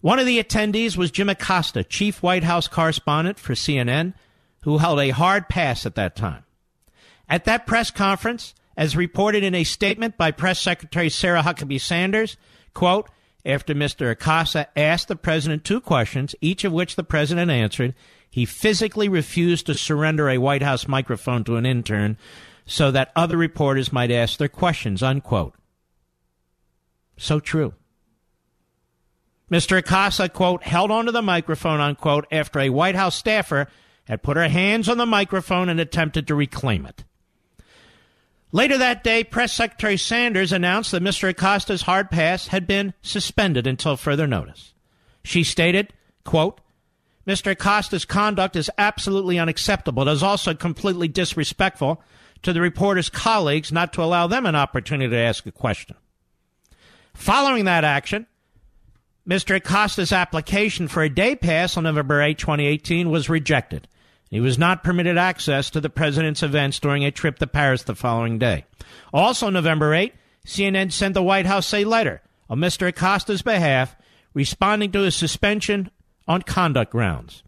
One 0.00 0.18
of 0.18 0.24
the 0.24 0.42
attendees 0.42 0.96
was 0.96 1.10
Jim 1.10 1.28
Acosta, 1.28 1.84
chief 1.84 2.22
White 2.22 2.42
House 2.42 2.68
correspondent 2.68 3.38
for 3.38 3.52
CNN, 3.52 4.14
who 4.62 4.78
held 4.78 4.98
a 4.98 5.10
hard 5.10 5.50
pass 5.50 5.84
at 5.84 5.94
that 5.96 6.16
time. 6.16 6.44
At 7.28 7.44
that 7.44 7.66
press 7.66 7.90
conference, 7.90 8.54
as 8.78 8.96
reported 8.96 9.44
in 9.44 9.54
a 9.54 9.64
statement 9.64 10.16
by 10.16 10.30
Press 10.30 10.58
Secretary 10.58 11.10
Sarah 11.10 11.42
Huckabee 11.42 11.80
Sanders, 11.80 12.38
quote, 12.72 13.10
after 13.44 13.74
Mr. 13.74 14.10
Acosta 14.10 14.68
asked 14.74 15.08
the 15.08 15.16
president 15.16 15.64
two 15.64 15.82
questions, 15.82 16.34
each 16.40 16.64
of 16.64 16.72
which 16.72 16.96
the 16.96 17.04
president 17.04 17.50
answered, 17.50 17.94
he 18.30 18.46
physically 18.46 19.08
refused 19.08 19.66
to 19.66 19.74
surrender 19.74 20.30
a 20.30 20.38
White 20.38 20.62
House 20.62 20.88
microphone 20.88 21.44
to 21.44 21.56
an 21.56 21.66
intern 21.66 22.16
so 22.70 22.92
that 22.92 23.10
other 23.16 23.36
reporters 23.36 23.92
might 23.92 24.12
ask 24.12 24.38
their 24.38 24.46
questions, 24.46 25.02
unquote. 25.02 25.54
So 27.18 27.40
true. 27.40 27.74
Mr. 29.50 29.78
Acosta, 29.78 30.28
quote, 30.28 30.62
held 30.62 30.92
onto 30.92 31.10
the 31.10 31.20
microphone, 31.20 31.80
unquote, 31.80 32.28
after 32.30 32.60
a 32.60 32.70
White 32.70 32.94
House 32.94 33.16
staffer 33.16 33.66
had 34.04 34.22
put 34.22 34.36
her 34.36 34.48
hands 34.48 34.88
on 34.88 34.98
the 34.98 35.04
microphone 35.04 35.68
and 35.68 35.80
attempted 35.80 36.28
to 36.28 36.36
reclaim 36.36 36.86
it. 36.86 37.02
Later 38.52 38.78
that 38.78 39.02
day, 39.02 39.24
Press 39.24 39.52
Secretary 39.52 39.96
Sanders 39.96 40.52
announced 40.52 40.92
that 40.92 41.02
Mr. 41.02 41.28
Acosta's 41.28 41.82
hard 41.82 42.08
pass 42.08 42.46
had 42.46 42.68
been 42.68 42.94
suspended 43.02 43.66
until 43.66 43.96
further 43.96 44.28
notice. 44.28 44.74
She 45.24 45.42
stated, 45.42 45.92
quote, 46.24 46.60
Mr. 47.26 47.50
Acosta's 47.50 48.04
conduct 48.04 48.54
is 48.54 48.70
absolutely 48.78 49.40
unacceptable. 49.40 50.08
It 50.08 50.12
is 50.12 50.22
also 50.22 50.54
completely 50.54 51.08
disrespectful 51.08 52.00
to 52.42 52.52
the 52.52 52.60
reporter's 52.60 53.10
colleagues 53.10 53.72
not 53.72 53.92
to 53.92 54.02
allow 54.02 54.26
them 54.26 54.46
an 54.46 54.56
opportunity 54.56 55.10
to 55.10 55.16
ask 55.16 55.46
a 55.46 55.52
question. 55.52 55.96
Following 57.14 57.64
that 57.66 57.84
action, 57.84 58.26
Mr. 59.28 59.56
Acosta's 59.56 60.12
application 60.12 60.88
for 60.88 61.02
a 61.02 61.08
day 61.08 61.36
pass 61.36 61.76
on 61.76 61.84
November 61.84 62.22
8, 62.22 62.38
2018 62.38 63.10
was 63.10 63.28
rejected. 63.28 63.86
He 64.30 64.40
was 64.40 64.58
not 64.58 64.84
permitted 64.84 65.18
access 65.18 65.70
to 65.70 65.80
the 65.80 65.90
president's 65.90 66.42
events 66.42 66.78
during 66.78 67.04
a 67.04 67.10
trip 67.10 67.38
to 67.38 67.46
Paris 67.46 67.82
the 67.82 67.94
following 67.94 68.38
day. 68.38 68.64
Also, 69.12 69.50
November 69.50 69.92
8, 69.92 70.14
CNN 70.46 70.92
sent 70.92 71.14
the 71.14 71.22
White 71.22 71.46
House 71.46 71.74
a 71.74 71.84
letter 71.84 72.22
on 72.48 72.58
Mr. 72.58 72.88
Acosta's 72.88 73.42
behalf 73.42 73.96
responding 74.32 74.92
to 74.92 75.00
his 75.00 75.16
suspension 75.16 75.90
on 76.28 76.42
conduct 76.42 76.92
grounds. 76.92 77.42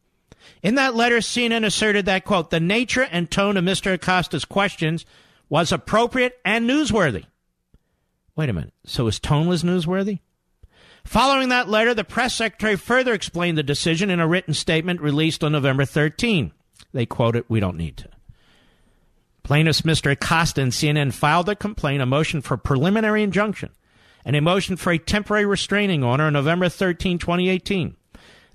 In 0.63 0.77
that 0.77 0.95
letter, 0.95 1.19
CNN 1.19 1.65
asserted 1.65 2.07
that, 2.07 2.25
quote, 2.25 2.51
the 2.51 2.61
nature 2.61 3.03
and 3.03 3.31
tone 3.31 3.57
of 3.57 3.65
Mr. 3.65 3.93
Acosta's 3.93 4.45
questions 4.45 5.05
was 5.49 5.73
appropriate 5.73 6.39
and 6.45 6.69
newsworthy. 6.69 7.25
Wait 8.37 8.49
a 8.49 8.53
minute. 8.53 8.73
So 8.87 9.07
his 9.07 9.19
tone 9.19 9.49
was 9.49 9.63
newsworthy? 9.65 10.21
Following 11.05 11.49
that 11.49 11.69
letter, 11.69 11.95
the 11.95 12.05
press 12.05 12.35
secretary 12.35 12.77
further 12.77 13.13
explained 13.13 13.59
the 13.59 13.63
decision 13.63 14.09
in 14.09 14.21
a 14.21 14.27
written 14.29 14.55
statement 14.55 15.01
released 15.01 15.43
on 15.43 15.53
November 15.53 15.85
13. 15.85 16.53
They 16.93 17.07
quote 17.07 17.35
it, 17.35 17.47
we 17.49 17.61
don't 17.61 17.77
need 17.77 17.97
to. 17.99 18.09
Plaintiffs 19.43 19.83
Mr. 19.83 20.13
Acosta 20.13 20.63
and 20.63 20.71
CNN 20.71 21.13
filed 21.13 21.49
a 21.49 21.57
complaint, 21.57 22.01
a 22.01 22.07
motion 22.07 22.41
for 22.41 22.57
preliminary 22.57 23.25
injunction, 23.25 23.71
and 24.25 24.37
a 24.37 24.41
motion 24.41 24.77
for 24.77 24.93
a 24.93 24.99
temporary 24.99 25.45
restraining 25.45 26.05
order 26.05 26.25
on 26.25 26.33
November 26.33 26.69
13, 26.69 27.19
2018. 27.19 27.97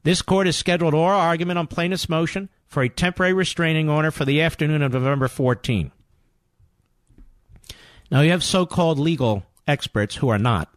This 0.08 0.22
court 0.22 0.46
has 0.46 0.56
scheduled 0.56 0.94
oral 0.94 1.20
argument 1.20 1.60
on 1.60 1.68
plaintiff's 1.68 2.08
motion 2.08 2.48
for 2.66 2.82
a 2.82 2.88
temporary 2.88 3.34
restraining 3.34 3.90
order 3.90 4.10
for 4.10 4.24
the 4.24 4.42
afternoon 4.42 4.82
of 4.82 4.94
November 4.94 5.28
14. 5.28 5.92
Now, 8.10 8.22
you 8.22 8.32
have 8.32 8.42
so 8.42 8.66
called 8.66 9.00
legal 9.00 9.44
experts 9.68 10.16
who 10.16 10.30
are 10.30 10.40
not, 10.40 10.74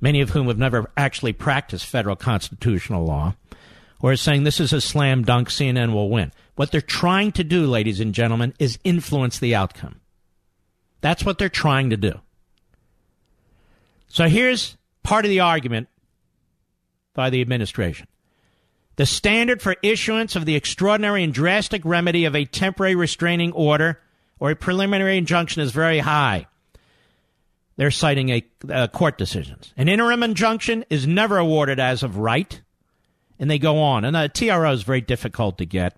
many 0.00 0.22
of 0.22 0.30
whom 0.30 0.46
have 0.46 0.56
never 0.56 0.90
actually 0.96 1.34
practiced 1.34 1.84
federal 1.84 2.16
constitutional 2.16 3.04
law, 3.04 3.34
who 4.00 4.08
are 4.08 4.16
saying 4.16 4.44
this 4.44 4.60
is 4.60 4.72
a 4.72 4.80
slam 4.80 5.24
dunk, 5.24 5.50
CNN 5.50 5.92
will 5.92 6.08
win. 6.08 6.32
What 6.54 6.72
they're 6.72 6.80
trying 6.80 7.32
to 7.32 7.44
do, 7.44 7.66
ladies 7.66 8.00
and 8.00 8.14
gentlemen, 8.14 8.54
is 8.58 8.78
influence 8.82 9.38
the 9.38 9.54
outcome. 9.54 10.00
That's 11.02 11.22
what 11.22 11.36
they're 11.36 11.50
trying 11.50 11.90
to 11.90 11.98
do. 11.98 12.18
So 14.08 14.26
here's 14.26 14.78
part 15.02 15.26
of 15.26 15.28
the 15.28 15.40
argument 15.40 15.88
by 17.12 17.28
the 17.28 17.42
administration. 17.42 18.08
The 18.96 19.06
standard 19.06 19.62
for 19.62 19.76
issuance 19.82 20.36
of 20.36 20.44
the 20.44 20.54
extraordinary 20.54 21.24
and 21.24 21.32
drastic 21.32 21.84
remedy 21.84 22.24
of 22.24 22.36
a 22.36 22.44
temporary 22.44 22.94
restraining 22.94 23.52
order 23.52 24.00
or 24.38 24.50
a 24.50 24.56
preliminary 24.56 25.16
injunction 25.16 25.62
is 25.62 25.72
very 25.72 25.98
high. 25.98 26.46
They're 27.76 27.90
citing 27.90 28.28
a, 28.28 28.44
uh, 28.70 28.88
court 28.88 29.16
decisions. 29.16 29.72
An 29.76 29.88
interim 29.88 30.22
injunction 30.22 30.84
is 30.90 31.06
never 31.06 31.38
awarded 31.38 31.80
as 31.80 32.02
of 32.02 32.18
right, 32.18 32.60
and 33.38 33.50
they 33.50 33.58
go 33.58 33.78
on. 33.78 34.04
And 34.04 34.16
a 34.16 34.28
TRO 34.28 34.72
is 34.72 34.82
very 34.82 35.00
difficult 35.00 35.58
to 35.58 35.64
get. 35.64 35.96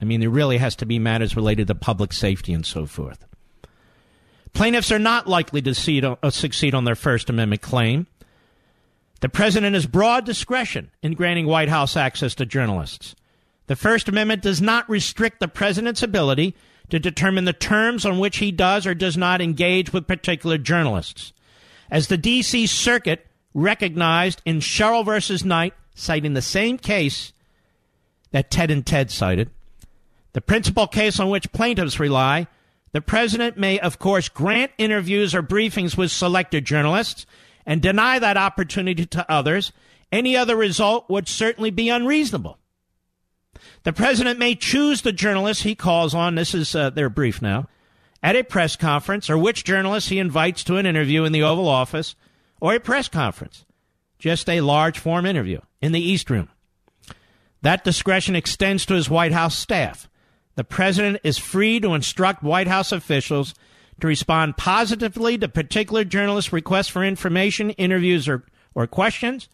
I 0.00 0.04
mean, 0.04 0.20
there 0.20 0.30
really 0.30 0.58
has 0.58 0.76
to 0.76 0.86
be 0.86 1.00
matters 1.00 1.34
related 1.34 1.66
to 1.66 1.74
public 1.74 2.12
safety 2.12 2.52
and 2.52 2.64
so 2.64 2.86
forth. 2.86 3.24
Plaintiffs 4.52 4.92
are 4.92 4.98
not 4.98 5.26
likely 5.26 5.60
to 5.62 6.18
uh, 6.22 6.30
succeed 6.30 6.74
on 6.74 6.84
their 6.84 6.94
First 6.94 7.30
Amendment 7.30 7.62
claim. 7.62 8.06
The 9.20 9.28
president 9.28 9.74
has 9.74 9.86
broad 9.86 10.24
discretion 10.24 10.90
in 11.02 11.14
granting 11.14 11.46
White 11.46 11.68
House 11.68 11.96
access 11.96 12.34
to 12.36 12.46
journalists. 12.46 13.16
The 13.66 13.76
First 13.76 14.08
Amendment 14.08 14.42
does 14.42 14.62
not 14.62 14.88
restrict 14.88 15.40
the 15.40 15.48
president's 15.48 16.02
ability 16.02 16.54
to 16.90 16.98
determine 16.98 17.44
the 17.44 17.52
terms 17.52 18.06
on 18.06 18.18
which 18.18 18.38
he 18.38 18.50
does 18.50 18.86
or 18.86 18.94
does 18.94 19.16
not 19.16 19.40
engage 19.40 19.92
with 19.92 20.06
particular 20.06 20.56
journalists. 20.56 21.32
As 21.90 22.08
the 22.08 22.16
D.C. 22.16 22.66
Circuit 22.66 23.26
recognized 23.54 24.40
in 24.44 24.60
Sherrill 24.60 25.04
versus 25.04 25.44
Knight, 25.44 25.74
citing 25.94 26.34
the 26.34 26.42
same 26.42 26.78
case 26.78 27.32
that 28.30 28.50
Ted 28.50 28.70
and 28.70 28.86
Ted 28.86 29.10
cited, 29.10 29.50
the 30.32 30.40
principal 30.40 30.86
case 30.86 31.18
on 31.18 31.28
which 31.28 31.52
plaintiffs 31.52 31.98
rely, 31.98 32.46
the 32.92 33.00
president 33.00 33.58
may, 33.58 33.78
of 33.80 33.98
course, 33.98 34.28
grant 34.28 34.72
interviews 34.78 35.34
or 35.34 35.42
briefings 35.42 35.96
with 35.96 36.10
selected 36.10 36.64
journalists 36.64 37.26
and 37.68 37.82
deny 37.82 38.18
that 38.18 38.38
opportunity 38.38 39.04
to 39.04 39.30
others. 39.30 39.72
Any 40.10 40.34
other 40.34 40.56
result 40.56 41.08
would 41.10 41.28
certainly 41.28 41.70
be 41.70 41.90
unreasonable. 41.90 42.58
The 43.82 43.92
president 43.92 44.38
may 44.38 44.54
choose 44.54 45.02
the 45.02 45.12
journalist 45.12 45.62
he 45.62 45.74
calls 45.74 46.14
on, 46.14 46.34
this 46.34 46.54
is 46.54 46.74
uh, 46.74 46.88
their 46.88 47.10
brief 47.10 47.42
now, 47.42 47.68
at 48.22 48.36
a 48.36 48.42
press 48.42 48.74
conference, 48.74 49.28
or 49.28 49.36
which 49.36 49.64
journalist 49.64 50.08
he 50.08 50.18
invites 50.18 50.64
to 50.64 50.76
an 50.78 50.86
interview 50.86 51.24
in 51.24 51.32
the 51.32 51.42
Oval 51.42 51.68
Office 51.68 52.16
or 52.58 52.74
a 52.74 52.80
press 52.80 53.06
conference, 53.06 53.66
just 54.18 54.48
a 54.48 54.62
large 54.62 54.98
form 54.98 55.26
interview 55.26 55.60
in 55.82 55.92
the 55.92 56.00
East 56.00 56.30
Room. 56.30 56.48
That 57.60 57.84
discretion 57.84 58.34
extends 58.34 58.86
to 58.86 58.94
his 58.94 59.10
White 59.10 59.32
House 59.32 59.58
staff. 59.58 60.08
The 60.54 60.64
president 60.64 61.20
is 61.22 61.36
free 61.36 61.80
to 61.80 61.92
instruct 61.92 62.42
White 62.42 62.66
House 62.66 62.92
officials 62.92 63.54
to 64.00 64.06
respond 64.06 64.56
positively 64.56 65.38
to 65.38 65.48
particular 65.48 66.04
journalists' 66.04 66.52
requests 66.52 66.88
for 66.88 67.04
information, 67.04 67.70
interviews, 67.70 68.28
or, 68.28 68.44
or 68.74 68.86
questions. 68.86 69.48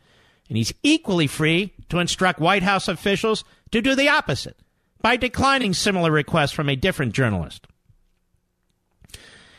And 0.48 0.58
he's 0.58 0.74
equally 0.82 1.26
free 1.26 1.72
to 1.88 1.98
instruct 1.98 2.40
White 2.40 2.62
House 2.62 2.88
officials 2.88 3.44
to 3.70 3.80
do 3.80 3.94
the 3.94 4.08
opposite 4.08 4.56
by 5.00 5.16
declining 5.16 5.72
similar 5.72 6.10
requests 6.10 6.52
from 6.52 6.68
a 6.68 6.76
different 6.76 7.14
journalist. 7.14 7.66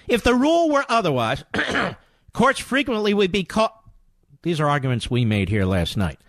If 0.08 0.24
the 0.24 0.36
rule 0.36 0.70
were 0.70 0.86
otherwise, 0.88 1.44
courts 2.34 2.60
frequently 2.60 3.14
would 3.14 3.32
be 3.32 3.44
caught. 3.44 3.76
These 4.44 4.60
are 4.60 4.70
arguments 4.70 5.10
we 5.10 5.26
made 5.26 5.50
here 5.50 5.66
last 5.66 5.98
night. 5.98 6.20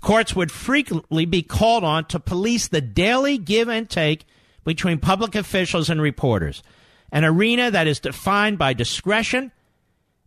Courts 0.00 0.34
would 0.34 0.50
frequently 0.50 1.26
be 1.26 1.42
called 1.42 1.84
on 1.84 2.06
to 2.06 2.18
police 2.18 2.68
the 2.68 2.80
daily 2.80 3.36
give 3.36 3.68
and 3.68 3.88
take 3.88 4.24
between 4.64 4.98
public 4.98 5.34
officials 5.34 5.90
and 5.90 6.00
reporters, 6.00 6.62
an 7.12 7.24
arena 7.24 7.70
that 7.70 7.86
is 7.86 8.00
defined 8.00 8.58
by 8.58 8.72
discretion 8.72 9.52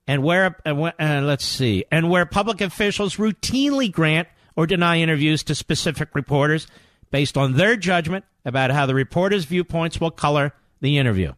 and 0.08 0.24
where, 0.24 0.58
uh, 0.66 0.92
uh, 1.00 1.22
let's 1.24 1.46
see, 1.46 1.86
and 1.92 2.10
where 2.10 2.26
public 2.26 2.62
officials 2.62 3.16
routinely 3.18 3.92
grant 3.92 4.28
or 4.56 4.68
deny 4.68 5.00
interviews 5.00 5.44
to 5.44 5.56
specific 5.56 6.10
reporters 6.14 6.68
based 7.12 7.38
on 7.38 7.54
their 7.54 7.76
judgment 7.76 8.26
about 8.46 8.72
how 8.72 8.86
the 8.86 8.96
reporter's 8.96 9.46
viewpoints 9.46 10.02
will 10.02 10.12
color 10.12 10.54
the 10.82 10.98
interview. 10.98 11.32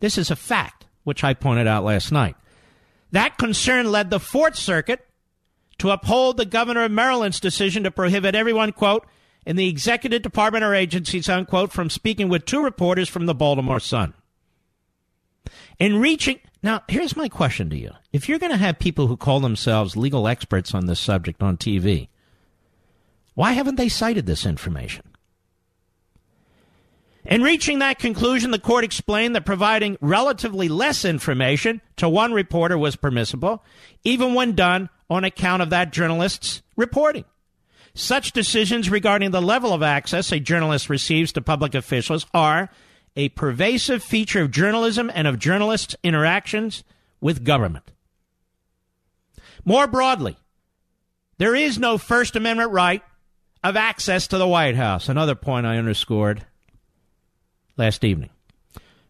This 0.00 0.18
is 0.18 0.30
a 0.30 0.36
fact, 0.36 0.86
which 1.04 1.24
I 1.24 1.34
pointed 1.34 1.66
out 1.66 1.84
last 1.84 2.12
night. 2.12 2.36
That 3.12 3.38
concern 3.38 3.90
led 3.90 4.10
the 4.10 4.20
Fourth 4.20 4.56
Circuit 4.56 5.06
to 5.78 5.90
uphold 5.90 6.36
the 6.36 6.44
governor 6.44 6.84
of 6.84 6.92
Maryland's 6.92 7.40
decision 7.40 7.84
to 7.84 7.90
prohibit 7.90 8.34
everyone, 8.34 8.72
quote, 8.72 9.06
in 9.46 9.56
the 9.56 9.68
executive 9.68 10.22
department 10.22 10.64
or 10.64 10.74
agencies, 10.74 11.28
unquote, 11.28 11.72
from 11.72 11.88
speaking 11.88 12.28
with 12.28 12.44
two 12.44 12.62
reporters 12.62 13.08
from 13.08 13.26
the 13.26 13.34
Baltimore 13.34 13.80
Sun. 13.80 14.12
In 15.80 15.98
reaching, 15.98 16.38
now 16.62 16.82
here's 16.88 17.16
my 17.16 17.30
question 17.30 17.70
to 17.70 17.76
you. 17.76 17.90
If 18.12 18.28
you're 18.28 18.38
going 18.38 18.52
to 18.52 18.58
have 18.58 18.78
people 18.78 19.06
who 19.06 19.16
call 19.16 19.40
themselves 19.40 19.96
legal 19.96 20.28
experts 20.28 20.74
on 20.74 20.84
this 20.84 21.00
subject 21.00 21.42
on 21.42 21.56
TV, 21.56 22.08
why 23.34 23.52
haven't 23.52 23.76
they 23.76 23.88
cited 23.88 24.26
this 24.26 24.44
information? 24.44 25.04
In 27.24 27.42
reaching 27.42 27.78
that 27.78 27.98
conclusion, 27.98 28.50
the 28.50 28.58
court 28.58 28.84
explained 28.84 29.34
that 29.34 29.46
providing 29.46 29.96
relatively 30.02 30.68
less 30.68 31.04
information 31.04 31.80
to 31.96 32.08
one 32.08 32.32
reporter 32.32 32.76
was 32.76 32.96
permissible, 32.96 33.64
even 34.04 34.34
when 34.34 34.54
done 34.54 34.90
on 35.08 35.24
account 35.24 35.62
of 35.62 35.70
that 35.70 35.92
journalist's 35.92 36.62
reporting. 36.76 37.24
Such 37.94 38.32
decisions 38.32 38.90
regarding 38.90 39.30
the 39.30 39.42
level 39.42 39.72
of 39.72 39.82
access 39.82 40.30
a 40.30 40.40
journalist 40.40 40.90
receives 40.90 41.32
to 41.32 41.40
public 41.40 41.74
officials 41.74 42.26
are 42.34 42.70
a 43.16 43.28
pervasive 43.30 44.02
feature 44.02 44.42
of 44.42 44.50
journalism 44.50 45.10
and 45.14 45.26
of 45.26 45.38
journalists' 45.38 45.96
interactions 46.02 46.84
with 47.20 47.44
government. 47.44 47.90
More 49.64 49.86
broadly, 49.86 50.36
there 51.38 51.54
is 51.54 51.78
no 51.78 51.98
First 51.98 52.36
Amendment 52.36 52.70
right 52.70 53.02
of 53.62 53.76
access 53.76 54.26
to 54.28 54.38
the 54.38 54.48
White 54.48 54.76
House, 54.76 55.08
another 55.08 55.34
point 55.34 55.66
I 55.66 55.76
underscored 55.76 56.46
last 57.76 58.04
evening. 58.04 58.30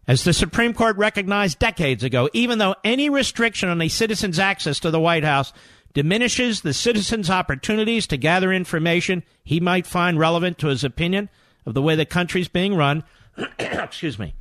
As 0.08 0.24
the 0.24 0.32
Supreme 0.32 0.74
Court 0.74 0.96
recognized 0.96 1.58
decades 1.58 2.02
ago, 2.02 2.28
even 2.32 2.58
though 2.58 2.74
any 2.82 3.08
restriction 3.08 3.68
on 3.68 3.80
a 3.80 3.88
citizen's 3.88 4.38
access 4.40 4.80
to 4.80 4.90
the 4.90 4.98
White 4.98 5.22
House 5.22 5.52
diminishes 5.92 6.62
the 6.62 6.74
citizen's 6.74 7.30
opportunities 7.30 8.06
to 8.08 8.16
gather 8.16 8.52
information 8.52 9.22
he 9.44 9.60
might 9.60 9.86
find 9.86 10.18
relevant 10.18 10.58
to 10.58 10.68
his 10.68 10.84
opinion 10.84 11.28
of 11.66 11.74
the 11.74 11.82
way 11.82 11.94
the 11.94 12.06
country's 12.06 12.48
being 12.48 12.74
run. 12.74 13.04
Excuse 13.58 14.18
me. 14.18 14.34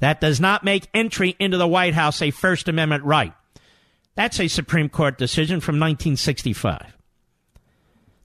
That 0.00 0.20
does 0.20 0.40
not 0.40 0.64
make 0.64 0.88
entry 0.94 1.36
into 1.38 1.56
the 1.56 1.66
White 1.66 1.94
House 1.94 2.22
a 2.22 2.30
First 2.30 2.68
Amendment 2.68 3.04
right. 3.04 3.32
That's 4.14 4.40
a 4.40 4.48
Supreme 4.48 4.88
Court 4.88 5.18
decision 5.18 5.60
from 5.60 5.74
1965. 5.74 6.96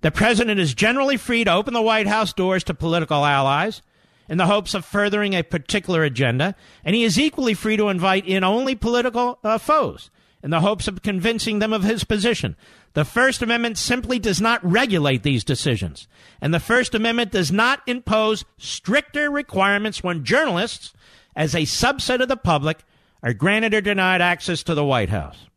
The 0.02 0.12
president 0.12 0.60
is 0.60 0.74
generally 0.74 1.18
free 1.18 1.44
to 1.44 1.54
open 1.54 1.74
the 1.74 1.82
White 1.82 2.08
House 2.08 2.34
doors 2.34 2.64
to 2.66 2.74
political 2.74 3.26
allies 3.26 3.82
in 4.28 4.38
the 4.38 4.48
hopes 4.48 4.74
of 4.74 4.86
furthering 4.86 5.34
a 5.34 5.44
particular 5.44 6.04
agenda, 6.04 6.56
and 6.84 6.96
he 6.96 7.04
is 7.04 7.20
equally 7.20 7.54
free 7.54 7.78
to 7.78 7.90
invite 7.90 8.28
in 8.28 8.44
only 8.44 8.76
political 8.76 9.40
uh, 9.44 9.58
foes 9.58 10.10
in 10.44 10.50
the 10.50 10.60
hopes 10.60 10.88
of 10.88 11.02
convincing 11.02 11.60
them 11.60 11.72
of 11.72 11.84
his 11.84 12.04
position. 12.04 12.56
The 12.94 13.06
First 13.06 13.42
Amendment 13.42 13.78
simply 13.78 14.20
does 14.20 14.40
not 14.40 14.64
regulate 14.64 15.24
these 15.24 15.44
decisions. 15.44 16.08
And 16.40 16.54
the 16.54 16.60
First 16.60 16.94
Amendment 16.94 17.32
does 17.32 17.52
not 17.52 17.82
impose 17.88 18.46
stricter 18.58 19.32
requirements 19.32 20.04
when 20.04 20.24
journalists, 20.24 20.94
as 21.36 21.56
a 21.56 21.62
subset 21.62 22.22
of 22.22 22.28
the 22.28 22.38
public, 22.38 22.84
are 23.24 23.34
granted 23.34 23.74
or 23.74 23.82
denied 23.82 24.22
access 24.22 24.62
to 24.64 24.76
the 24.76 24.86
White 24.86 25.10
House. 25.10 25.48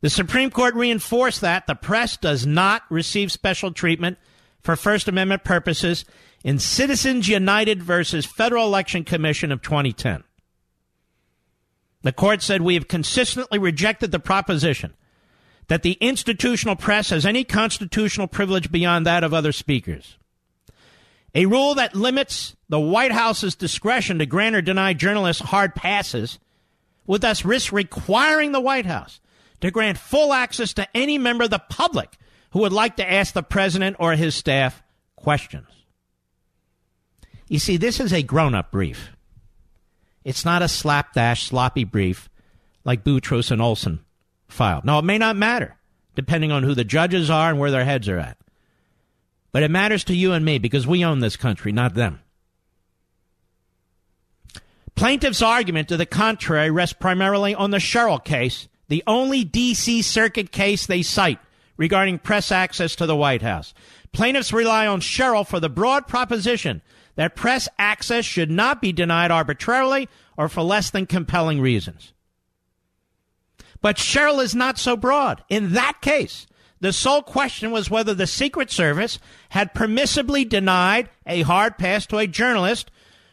The 0.00 0.10
Supreme 0.10 0.50
Court 0.50 0.74
reinforced 0.74 1.42
that 1.42 1.66
the 1.66 1.74
press 1.74 2.16
does 2.16 2.46
not 2.46 2.82
receive 2.90 3.30
special 3.30 3.70
treatment 3.70 4.18
for 4.60 4.76
First 4.76 5.08
Amendment 5.08 5.44
purposes 5.44 6.04
in 6.42 6.58
Citizens 6.58 7.28
United 7.28 7.82
versus 7.82 8.24
Federal 8.24 8.66
Election 8.66 9.04
Commission 9.04 9.52
of 9.52 9.62
2010. 9.62 10.24
The 12.02 12.12
court 12.12 12.42
said 12.42 12.62
we 12.62 12.74
have 12.74 12.88
consistently 12.88 13.58
rejected 13.58 14.10
the 14.10 14.18
proposition 14.18 14.94
that 15.72 15.82
the 15.82 15.96
institutional 16.02 16.76
press 16.76 17.08
has 17.08 17.24
any 17.24 17.44
constitutional 17.44 18.26
privilege 18.26 18.70
beyond 18.70 19.06
that 19.06 19.24
of 19.24 19.32
other 19.32 19.52
speakers. 19.52 20.18
A 21.34 21.46
rule 21.46 21.76
that 21.76 21.94
limits 21.94 22.54
the 22.68 22.78
White 22.78 23.10
House's 23.10 23.54
discretion 23.54 24.18
to 24.18 24.26
grant 24.26 24.54
or 24.54 24.60
deny 24.60 24.92
journalists 24.92 25.40
hard 25.40 25.74
passes 25.74 26.38
would 27.06 27.22
thus 27.22 27.46
risk 27.46 27.72
requiring 27.72 28.52
the 28.52 28.60
White 28.60 28.84
House 28.84 29.18
to 29.62 29.70
grant 29.70 29.96
full 29.96 30.34
access 30.34 30.74
to 30.74 30.86
any 30.94 31.16
member 31.16 31.44
of 31.44 31.50
the 31.50 31.58
public 31.70 32.18
who 32.50 32.58
would 32.58 32.74
like 32.74 32.96
to 32.96 33.10
ask 33.10 33.32
the 33.32 33.42
president 33.42 33.96
or 33.98 34.12
his 34.12 34.34
staff 34.34 34.82
questions. 35.16 35.68
You 37.48 37.58
see, 37.58 37.78
this 37.78 37.98
is 37.98 38.12
a 38.12 38.22
grown 38.22 38.54
up 38.54 38.70
brief. 38.70 39.08
It's 40.22 40.44
not 40.44 40.60
a 40.60 40.68
slapdash, 40.68 41.44
sloppy 41.44 41.84
brief 41.84 42.28
like 42.84 43.04
Boutrous 43.04 43.50
and 43.50 43.62
Olson 43.62 44.04
filed. 44.52 44.84
Now, 44.84 44.98
it 44.98 45.04
may 45.04 45.18
not 45.18 45.36
matter, 45.36 45.76
depending 46.14 46.52
on 46.52 46.62
who 46.62 46.74
the 46.74 46.84
judges 46.84 47.30
are 47.30 47.50
and 47.50 47.58
where 47.58 47.70
their 47.70 47.84
heads 47.84 48.08
are 48.08 48.18
at. 48.18 48.36
But 49.50 49.62
it 49.62 49.70
matters 49.70 50.04
to 50.04 50.14
you 50.14 50.32
and 50.32 50.44
me 50.44 50.58
because 50.58 50.86
we 50.86 51.04
own 51.04 51.20
this 51.20 51.36
country, 51.36 51.72
not 51.72 51.94
them. 51.94 52.20
Plaintiff's 54.94 55.42
argument 55.42 55.88
to 55.88 55.96
the 55.96 56.06
contrary 56.06 56.70
rests 56.70 56.94
primarily 56.94 57.54
on 57.54 57.70
the 57.70 57.80
Sherrill 57.80 58.18
case, 58.18 58.68
the 58.88 59.02
only 59.06 59.44
D.C. 59.44 60.02
Circuit 60.02 60.52
case 60.52 60.86
they 60.86 61.02
cite 61.02 61.38
regarding 61.76 62.18
press 62.18 62.52
access 62.52 62.94
to 62.96 63.06
the 63.06 63.16
White 63.16 63.42
House. 63.42 63.74
Plaintiffs 64.12 64.52
rely 64.52 64.86
on 64.86 65.00
Sherrill 65.00 65.44
for 65.44 65.60
the 65.60 65.70
broad 65.70 66.06
proposition 66.06 66.82
that 67.16 67.36
press 67.36 67.68
access 67.78 68.24
should 68.24 68.50
not 68.50 68.80
be 68.80 68.92
denied 68.92 69.30
arbitrarily 69.30 70.08
or 70.36 70.48
for 70.48 70.62
less 70.62 70.90
than 70.90 71.06
compelling 71.06 71.60
reasons. 71.60 72.12
But 73.82 73.98
Sherrill 73.98 74.40
is 74.40 74.54
not 74.54 74.78
so 74.78 74.96
broad. 74.96 75.44
In 75.48 75.72
that 75.72 76.00
case, 76.00 76.46
the 76.80 76.92
sole 76.92 77.22
question 77.22 77.70
was 77.70 77.90
whether 77.90 78.14
the 78.14 78.26
Secret 78.26 78.70
Service 78.70 79.18
had 79.50 79.74
permissibly 79.74 80.48
denied 80.48 81.10
a 81.26 81.42
hard 81.42 81.78
pass 81.78 82.06
to 82.06 82.18
a 82.18 82.26
journalist 82.26 82.90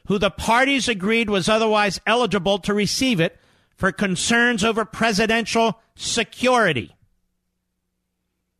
who 0.07 0.17
the 0.17 0.31
parties 0.31 0.88
agreed 0.88 1.29
was 1.29 1.47
otherwise 1.47 2.01
eligible 2.05 2.57
to 2.59 2.73
receive 2.73 3.19
it 3.19 3.39
for 3.75 3.91
concerns 3.91 4.63
over 4.63 4.83
presidential 4.85 5.79
security. 5.95 6.95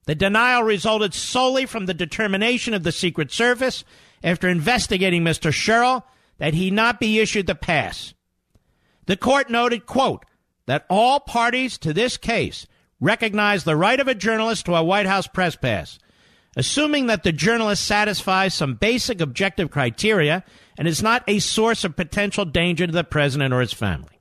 The 0.06 0.16
denial 0.16 0.64
resulted 0.64 1.14
solely 1.14 1.66
from 1.66 1.86
the 1.86 1.94
determination 1.94 2.74
of 2.74 2.84
the 2.84 2.92
Secret 2.92 3.32
Service 3.32 3.84
after 4.24 4.48
investigating 4.48 5.24
Mr. 5.24 5.52
Sherrill 5.52 6.06
that 6.38 6.54
he 6.54 6.72
not 6.72 7.00
be 7.00 7.20
issued 7.20 7.48
the 7.48 7.56
pass. 7.56 8.14
The 9.06 9.18
court 9.18 9.50
noted, 9.50 9.86
quote, 9.86 10.26
that 10.70 10.86
all 10.88 11.20
parties 11.20 11.80
to 11.80 11.94
this 11.94 12.16
case 12.16 12.68
recognize 13.00 13.64
the 13.64 13.76
right 13.76 14.00
of 14.00 14.08
a 14.08 14.14
journalist 14.14 14.68
to 14.68 14.76
a 14.76 14.84
White 14.84 15.08
House 15.08 15.26
press 15.26 15.56
pass, 15.56 15.98
assuming 16.56 17.08
that 17.08 17.24
the 17.24 17.32
journalist 17.32 17.84
satisfies 17.84 18.54
some 18.54 18.76
basic 18.76 19.20
objective 19.20 19.72
criteria 19.72 20.44
and 20.78 20.88
is 20.88 21.02
not 21.02 21.24
a 21.28 21.40
source 21.40 21.84
of 21.84 21.96
potential 21.96 22.46
danger 22.46 22.86
to 22.86 22.94
the 22.94 23.04
president 23.04 23.52
or 23.52 23.62
his 23.62 23.74
family. 23.74 24.20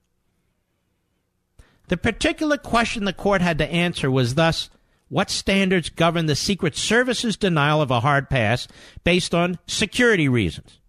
The 1.88 1.98
particular 1.98 2.56
question 2.56 3.04
the 3.04 3.12
court 3.12 3.42
had 3.42 3.58
to 3.58 3.70
answer 3.70 4.10
was 4.10 4.34
thus 4.34 4.70
what 5.10 5.28
standards 5.28 5.90
govern 5.90 6.24
the 6.24 6.34
Secret 6.34 6.74
Service's 6.74 7.36
denial 7.36 7.82
of 7.82 7.90
a 7.90 8.00
hard 8.00 8.30
pass 8.30 8.66
based 9.04 9.34
on 9.34 9.58
security 9.66 10.30
reasons? 10.30 10.80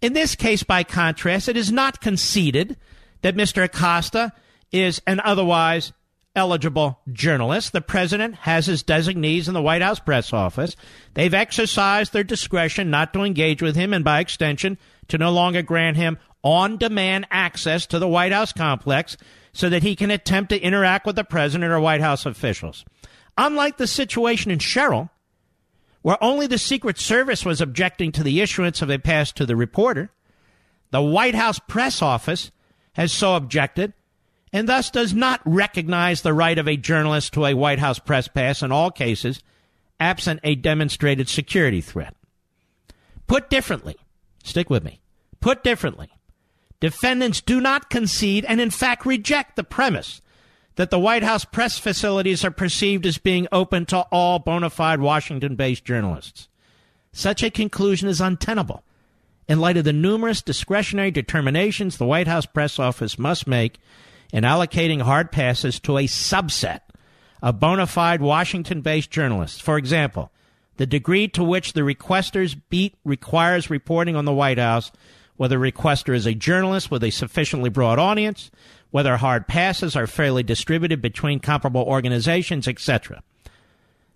In 0.00 0.14
this 0.14 0.34
case, 0.34 0.62
by 0.62 0.82
contrast, 0.82 1.46
it 1.46 1.58
is 1.58 1.70
not 1.70 2.00
conceded 2.00 2.78
that 3.24 3.34
Mr. 3.34 3.64
Acosta 3.64 4.34
is 4.70 5.00
an 5.06 5.18
otherwise 5.20 5.94
eligible 6.36 7.00
journalist. 7.10 7.72
The 7.72 7.80
president 7.80 8.34
has 8.34 8.66
his 8.66 8.82
designees 8.82 9.48
in 9.48 9.54
the 9.54 9.62
White 9.62 9.80
House 9.80 9.98
press 9.98 10.34
office. 10.34 10.76
They've 11.14 11.32
exercised 11.32 12.12
their 12.12 12.22
discretion 12.22 12.90
not 12.90 13.14
to 13.14 13.22
engage 13.22 13.62
with 13.62 13.76
him 13.76 13.94
and, 13.94 14.04
by 14.04 14.20
extension, 14.20 14.76
to 15.08 15.16
no 15.16 15.32
longer 15.32 15.62
grant 15.62 15.96
him 15.96 16.18
on 16.42 16.76
demand 16.76 17.26
access 17.30 17.86
to 17.86 17.98
the 17.98 18.06
White 18.06 18.32
House 18.32 18.52
complex 18.52 19.16
so 19.54 19.70
that 19.70 19.82
he 19.82 19.96
can 19.96 20.10
attempt 20.10 20.50
to 20.50 20.60
interact 20.60 21.06
with 21.06 21.16
the 21.16 21.24
president 21.24 21.72
or 21.72 21.80
White 21.80 22.02
House 22.02 22.26
officials. 22.26 22.84
Unlike 23.38 23.78
the 23.78 23.86
situation 23.86 24.50
in 24.50 24.58
Sherrill, 24.58 25.08
where 26.02 26.22
only 26.22 26.46
the 26.46 26.58
Secret 26.58 26.98
Service 26.98 27.42
was 27.42 27.62
objecting 27.62 28.12
to 28.12 28.22
the 28.22 28.42
issuance 28.42 28.82
of 28.82 28.90
a 28.90 28.98
pass 28.98 29.32
to 29.32 29.46
the 29.46 29.56
reporter, 29.56 30.10
the 30.90 31.00
White 31.00 31.34
House 31.34 31.58
press 31.58 32.02
office 32.02 32.50
has 32.94 33.12
so 33.12 33.36
objected 33.36 33.92
and 34.52 34.68
thus 34.68 34.90
does 34.90 35.14
not 35.14 35.40
recognize 35.44 36.22
the 36.22 36.32
right 36.32 36.58
of 36.58 36.68
a 36.68 36.76
journalist 36.76 37.32
to 37.34 37.44
a 37.44 37.54
White 37.54 37.78
House 37.78 37.98
press 37.98 38.28
pass 38.28 38.62
in 38.62 38.72
all 38.72 38.90
cases, 38.90 39.40
absent 40.00 40.40
a 40.42 40.54
demonstrated 40.54 41.28
security 41.28 41.80
threat. 41.80 42.14
Put 43.26 43.50
differently, 43.50 43.96
stick 44.42 44.70
with 44.70 44.84
me. 44.84 45.00
Put 45.40 45.62
differently, 45.62 46.10
Defendants 46.84 47.40
do 47.40 47.62
not 47.62 47.88
concede 47.88 48.44
and, 48.44 48.60
in 48.60 48.68
fact, 48.68 49.06
reject 49.06 49.56
the 49.56 49.64
premise 49.64 50.20
that 50.76 50.90
the 50.90 50.98
White 50.98 51.22
House 51.22 51.46
press 51.46 51.78
facilities 51.78 52.44
are 52.44 52.50
perceived 52.50 53.06
as 53.06 53.16
being 53.16 53.48
open 53.50 53.86
to 53.86 54.00
all 54.12 54.38
bona 54.38 54.68
fide 54.68 55.00
Washington 55.00 55.56
based 55.56 55.86
journalists. 55.86 56.46
Such 57.10 57.42
a 57.42 57.50
conclusion 57.50 58.06
is 58.06 58.20
untenable 58.20 58.84
in 59.48 59.60
light 59.60 59.76
of 59.76 59.84
the 59.84 59.92
numerous 59.92 60.42
discretionary 60.42 61.10
determinations 61.10 61.96
the 61.96 62.06
White 62.06 62.26
House 62.26 62.46
press 62.46 62.78
office 62.78 63.18
must 63.18 63.46
make 63.46 63.78
in 64.32 64.44
allocating 64.44 65.02
hard 65.02 65.30
passes 65.30 65.78
to 65.80 65.98
a 65.98 66.04
subset 66.04 66.80
of 67.42 67.60
bona 67.60 67.86
fide 67.86 68.22
Washington 68.22 68.80
based 68.80 69.10
journalists. 69.10 69.60
For 69.60 69.76
example, 69.76 70.32
the 70.76 70.86
degree 70.86 71.28
to 71.28 71.44
which 71.44 71.72
the 71.72 71.82
requester's 71.82 72.54
beat 72.54 72.96
requires 73.04 73.70
reporting 73.70 74.16
on 74.16 74.24
the 74.24 74.32
White 74.32 74.58
House 74.58 74.90
whether 75.36 75.64
a 75.64 75.70
requester 75.72 76.14
is 76.14 76.26
a 76.26 76.34
journalist 76.34 76.90
with 76.90 77.02
a 77.02 77.10
sufficiently 77.10 77.68
broad 77.68 77.98
audience, 77.98 78.50
whether 78.90 79.16
hard 79.16 79.48
passes 79.48 79.96
are 79.96 80.06
fairly 80.06 80.42
distributed 80.42 81.02
between 81.02 81.40
comparable 81.40 81.82
organizations, 81.82 82.68
etc. 82.68 83.22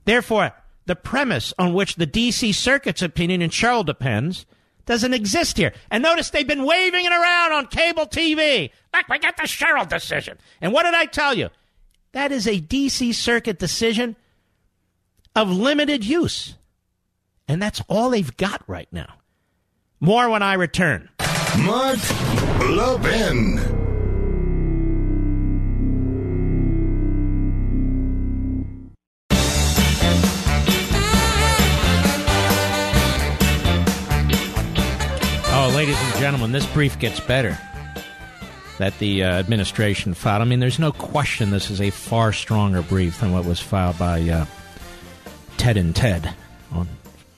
Therefore, 0.04 0.52
the 0.86 0.96
premise 0.96 1.52
on 1.58 1.74
which 1.74 1.96
the 1.96 2.06
D.C. 2.06 2.52
Circuit's 2.52 3.02
opinion 3.02 3.42
in 3.42 3.50
Sherrill 3.50 3.84
depends 3.84 4.46
doesn't 4.88 5.12
exist 5.12 5.58
here. 5.58 5.72
And 5.90 6.02
notice 6.02 6.30
they've 6.30 6.46
been 6.46 6.64
waving 6.64 7.04
it 7.04 7.12
around 7.12 7.52
on 7.52 7.66
cable 7.66 8.06
TV. 8.06 8.70
Look, 8.94 9.08
we 9.08 9.18
got 9.18 9.36
the 9.36 9.46
Sherrill 9.46 9.84
decision. 9.84 10.38
And 10.62 10.72
what 10.72 10.84
did 10.84 10.94
I 10.94 11.04
tell 11.04 11.34
you? 11.34 11.50
That 12.12 12.32
is 12.32 12.48
a 12.48 12.58
D.C. 12.58 13.12
Circuit 13.12 13.58
decision 13.58 14.16
of 15.36 15.50
limited 15.50 16.06
use. 16.06 16.54
And 17.46 17.60
that's 17.60 17.82
all 17.86 18.10
they've 18.10 18.36
got 18.38 18.62
right 18.66 18.88
now. 18.90 19.14
More 20.00 20.30
when 20.30 20.42
I 20.42 20.54
return. 20.54 21.10
Mark 21.58 21.98
Levin. 22.60 23.77
Ladies 35.78 36.02
and 36.02 36.14
gentlemen, 36.16 36.50
this 36.50 36.66
brief 36.72 36.98
gets 36.98 37.20
better 37.20 37.56
that 38.78 38.98
the 38.98 39.22
uh, 39.22 39.38
administration 39.38 40.12
filed. 40.12 40.42
I 40.42 40.44
mean, 40.44 40.58
there's 40.58 40.80
no 40.80 40.90
question 40.90 41.50
this 41.50 41.70
is 41.70 41.80
a 41.80 41.90
far 41.90 42.32
stronger 42.32 42.82
brief 42.82 43.20
than 43.20 43.30
what 43.30 43.44
was 43.44 43.60
filed 43.60 43.96
by 43.96 44.28
uh, 44.28 44.46
Ted 45.56 45.76
and 45.76 45.94
Ted 45.94 46.34
on 46.72 46.88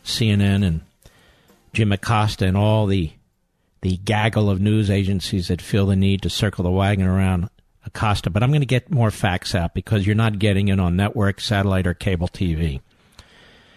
CNN 0.06 0.64
and 0.64 0.80
Jim 1.74 1.92
Acosta 1.92 2.46
and 2.46 2.56
all 2.56 2.86
the 2.86 3.12
the 3.82 3.98
gaggle 3.98 4.48
of 4.48 4.58
news 4.58 4.88
agencies 4.88 5.48
that 5.48 5.60
feel 5.60 5.84
the 5.84 5.94
need 5.94 6.22
to 6.22 6.30
circle 6.30 6.64
the 6.64 6.70
wagon 6.70 7.06
around 7.06 7.50
Acosta. 7.84 8.30
But 8.30 8.42
I'm 8.42 8.52
going 8.52 8.62
to 8.62 8.66
get 8.66 8.90
more 8.90 9.10
facts 9.10 9.54
out 9.54 9.74
because 9.74 10.06
you're 10.06 10.16
not 10.16 10.38
getting 10.38 10.68
it 10.68 10.80
on 10.80 10.96
network, 10.96 11.42
satellite, 11.42 11.86
or 11.86 11.92
cable 11.92 12.28
TV. 12.28 12.80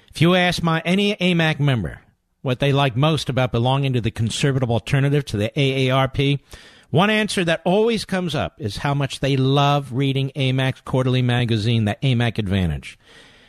If 0.08 0.22
you 0.22 0.36
ask 0.36 0.64
my 0.64 0.82
any 0.86 1.18
AMAC 1.18 1.60
member 1.60 2.00
what 2.44 2.60
they 2.60 2.72
like 2.72 2.96
most 2.96 3.28
about 3.28 3.52
belonging 3.52 3.94
to 3.94 4.02
the 4.02 4.12
conservative 4.12 4.70
alternative 4.70 5.26
to 5.26 5.38
the 5.38 5.52
AARP, 5.56 6.40
one 6.92 7.10
answer 7.10 7.44
that 7.44 7.64
always 7.66 8.06
comes 8.06 8.36
up 8.36 8.62
is 8.62 8.78
how 8.78 8.94
much 8.94 9.20
they 9.20 9.36
love 9.36 9.94
reading 9.94 10.32
AMAC's 10.36 10.82
quarterly 10.82 11.24
magazine, 11.24 11.86
the 11.86 11.98
AMAC 12.04 12.38
Advantage. 12.38 13.00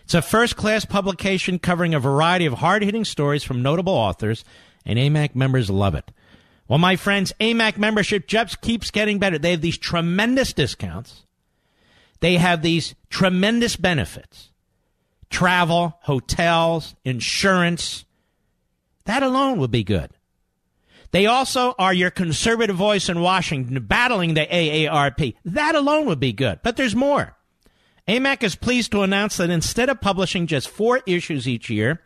It's 0.04 0.14
a 0.14 0.22
first 0.22 0.56
class 0.56 0.86
publication 0.86 1.58
covering 1.58 1.92
a 1.92 2.00
variety 2.00 2.46
of 2.46 2.54
hard 2.54 2.82
hitting 2.82 3.04
stories 3.04 3.44
from 3.44 3.62
notable 3.62 3.92
authors, 3.92 4.44
and 4.86 4.98
AMAC 4.98 5.34
members 5.34 5.68
love 5.68 5.94
it. 5.94 6.10
Well, 6.68 6.78
my 6.78 6.96
friends, 6.96 7.34
AMAC 7.40 7.76
membership 7.76 8.26
just 8.26 8.62
keeps 8.62 8.90
getting 8.90 9.18
better. 9.18 9.38
They 9.38 9.50
have 9.50 9.60
these 9.60 9.76
tremendous 9.76 10.54
discounts. 10.54 11.26
they 12.20 12.36
have 12.38 12.62
these 12.62 12.94
tremendous 13.10 13.76
benefits 13.76 14.50
travel, 15.28 15.98
hotels, 16.02 16.94
insurance. 17.04 18.04
That 19.06 19.22
alone 19.22 19.58
would 19.58 19.70
be 19.70 19.84
good. 19.84 20.10
They 21.10 21.26
also 21.26 21.74
are 21.78 21.94
your 21.94 22.10
conservative 22.10 22.76
voice 22.76 23.08
in 23.08 23.20
Washington 23.20 23.84
battling 23.84 24.34
the 24.34 24.46
AARP. 24.46 25.36
That 25.44 25.74
alone 25.74 26.06
would 26.06 26.18
be 26.18 26.32
good. 26.32 26.58
But 26.62 26.76
there's 26.76 26.96
more. 26.96 27.36
AMAC 28.08 28.42
is 28.42 28.56
pleased 28.56 28.90
to 28.92 29.02
announce 29.02 29.36
that 29.36 29.48
instead 29.48 29.88
of 29.88 30.00
publishing 30.00 30.46
just 30.46 30.68
four 30.68 31.02
issues 31.06 31.46
each 31.46 31.70
year 31.70 32.00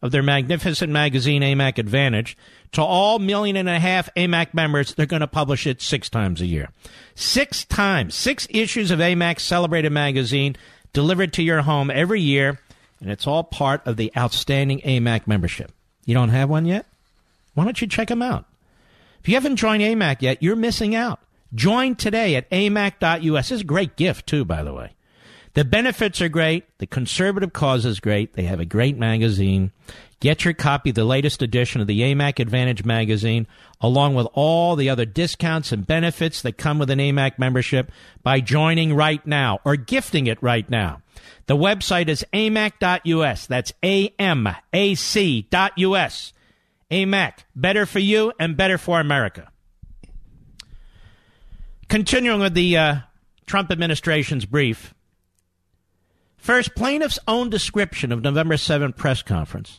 of 0.00 0.12
their 0.12 0.22
magnificent 0.22 0.92
magazine, 0.92 1.42
AMAC 1.42 1.78
Advantage, 1.78 2.36
to 2.72 2.82
all 2.82 3.18
million 3.18 3.56
and 3.56 3.68
a 3.68 3.78
half 3.78 4.08
AMAC 4.14 4.54
members, 4.54 4.94
they're 4.94 5.06
going 5.06 5.20
to 5.20 5.26
publish 5.26 5.66
it 5.66 5.82
six 5.82 6.08
times 6.08 6.40
a 6.40 6.46
year. 6.46 6.70
Six 7.14 7.64
times, 7.64 8.14
six 8.14 8.46
issues 8.50 8.90
of 8.90 9.00
AMAC's 9.00 9.42
celebrated 9.42 9.92
magazine 9.92 10.56
delivered 10.92 11.32
to 11.34 11.42
your 11.42 11.62
home 11.62 11.90
every 11.90 12.20
year, 12.20 12.60
and 13.00 13.10
it's 13.10 13.26
all 13.26 13.44
part 13.44 13.86
of 13.86 13.96
the 13.96 14.10
outstanding 14.16 14.80
AMAC 14.80 15.26
membership. 15.26 15.72
You 16.08 16.14
don't 16.14 16.30
have 16.30 16.48
one 16.48 16.64
yet? 16.64 16.86
Why 17.52 17.64
don't 17.64 17.78
you 17.82 17.86
check 17.86 18.08
them 18.08 18.22
out? 18.22 18.46
If 19.20 19.28
you 19.28 19.34
haven't 19.34 19.56
joined 19.56 19.82
AMAC 19.82 20.22
yet, 20.22 20.42
you're 20.42 20.56
missing 20.56 20.94
out. 20.94 21.20
Join 21.54 21.96
today 21.96 22.34
at 22.34 22.48
amac.us. 22.48 23.48
This 23.50 23.52
is 23.52 23.60
a 23.60 23.64
great 23.64 23.94
gift, 23.96 24.26
too, 24.26 24.46
by 24.46 24.62
the 24.62 24.72
way. 24.72 24.92
The 25.52 25.66
benefits 25.66 26.22
are 26.22 26.30
great. 26.30 26.64
The 26.78 26.86
conservative 26.86 27.52
cause 27.52 27.84
is 27.84 28.00
great. 28.00 28.32
They 28.32 28.44
have 28.44 28.58
a 28.58 28.64
great 28.64 28.96
magazine. 28.96 29.70
Get 30.20 30.44
your 30.44 30.54
copy, 30.54 30.90
the 30.90 31.04
latest 31.04 31.42
edition 31.42 31.80
of 31.80 31.86
the 31.86 32.00
AMAC 32.00 32.40
Advantage 32.40 32.84
magazine, 32.84 33.46
along 33.80 34.16
with 34.16 34.26
all 34.32 34.74
the 34.74 34.90
other 34.90 35.04
discounts 35.04 35.70
and 35.70 35.86
benefits 35.86 36.42
that 36.42 36.58
come 36.58 36.80
with 36.80 36.90
an 36.90 36.98
AMAC 36.98 37.38
membership 37.38 37.92
by 38.24 38.40
joining 38.40 38.94
right 38.94 39.24
now 39.24 39.60
or 39.64 39.76
gifting 39.76 40.26
it 40.26 40.42
right 40.42 40.68
now. 40.68 41.02
The 41.46 41.56
website 41.56 42.08
is 42.08 42.26
amac.us. 42.32 43.46
That's 43.46 43.72
A-M-A-C.us. 43.84 44.72
AMAC, 46.90 47.32
better 47.54 47.86
for 47.86 47.98
you 48.00 48.32
and 48.40 48.56
better 48.56 48.78
for 48.78 48.98
America. 48.98 49.52
Continuing 51.88 52.40
with 52.40 52.54
the 52.54 52.76
uh, 52.76 52.96
Trump 53.46 53.70
administration's 53.70 54.46
brief. 54.46 54.94
First, 56.36 56.74
plaintiff's 56.74 57.20
own 57.28 57.50
description 57.50 58.10
of 58.10 58.22
November 58.22 58.56
7th 58.56 58.96
press 58.96 59.22
conference 59.22 59.78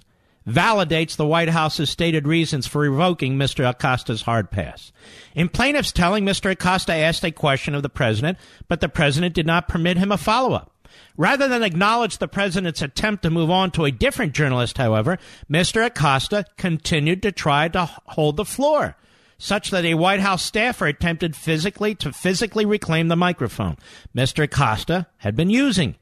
validates 0.50 1.16
the 1.16 1.26
White 1.26 1.50
House's 1.50 1.90
stated 1.90 2.28
reasons 2.28 2.68
for 2.68 2.82
revoking 2.82 3.36
Mr. 3.38 3.66
Acosta's 3.66 4.24
hard 4.24 4.52
pass. 4.52 4.92
In 5.36 5.50
plaintiff's 5.50 5.92
telling, 5.92 6.26
Mr. 6.26 6.52
Acosta 6.52 6.94
asked 6.94 7.24
a 7.24 7.32
question 7.32 7.76
of 7.76 7.84
the 7.84 7.90
president, 7.90 8.38
but 8.68 8.82
the 8.82 8.90
president 8.90 9.36
did 9.36 9.46
not 9.46 9.68
permit 9.68 9.98
him 9.98 10.12
a 10.12 10.18
follow 10.18 10.54
up. 10.54 10.72
Rather 11.18 11.48
than 11.48 11.64
acknowledge 11.64 12.18
the 12.18 12.28
president's 12.28 12.82
attempt 12.82 13.24
to 13.24 13.30
move 13.30 13.50
on 13.50 13.72
to 13.72 13.86
a 13.86 13.92
different 13.92 14.34
journalist, 14.34 14.78
however, 14.78 15.18
Mr. 15.50 15.86
Acosta 15.86 16.46
continued 16.58 17.22
to 17.22 17.32
try 17.32 17.68
to 17.68 17.86
hold 17.86 18.38
the 18.38 18.46
floor, 18.46 18.96
such 19.38 19.70
that 19.70 19.86
a 19.86 19.94
White 19.94 20.20
House 20.20 20.44
staffer 20.44 20.88
attempted 20.88 21.36
physically 21.36 21.94
to 21.96 22.12
physically 22.12 22.66
reclaim 22.66 23.08
the 23.08 23.16
microphone 23.16 23.78
Mr. 24.16 24.44
Acosta 24.44 25.08
had 25.18 25.36
been 25.36 25.50
using. 25.50 25.96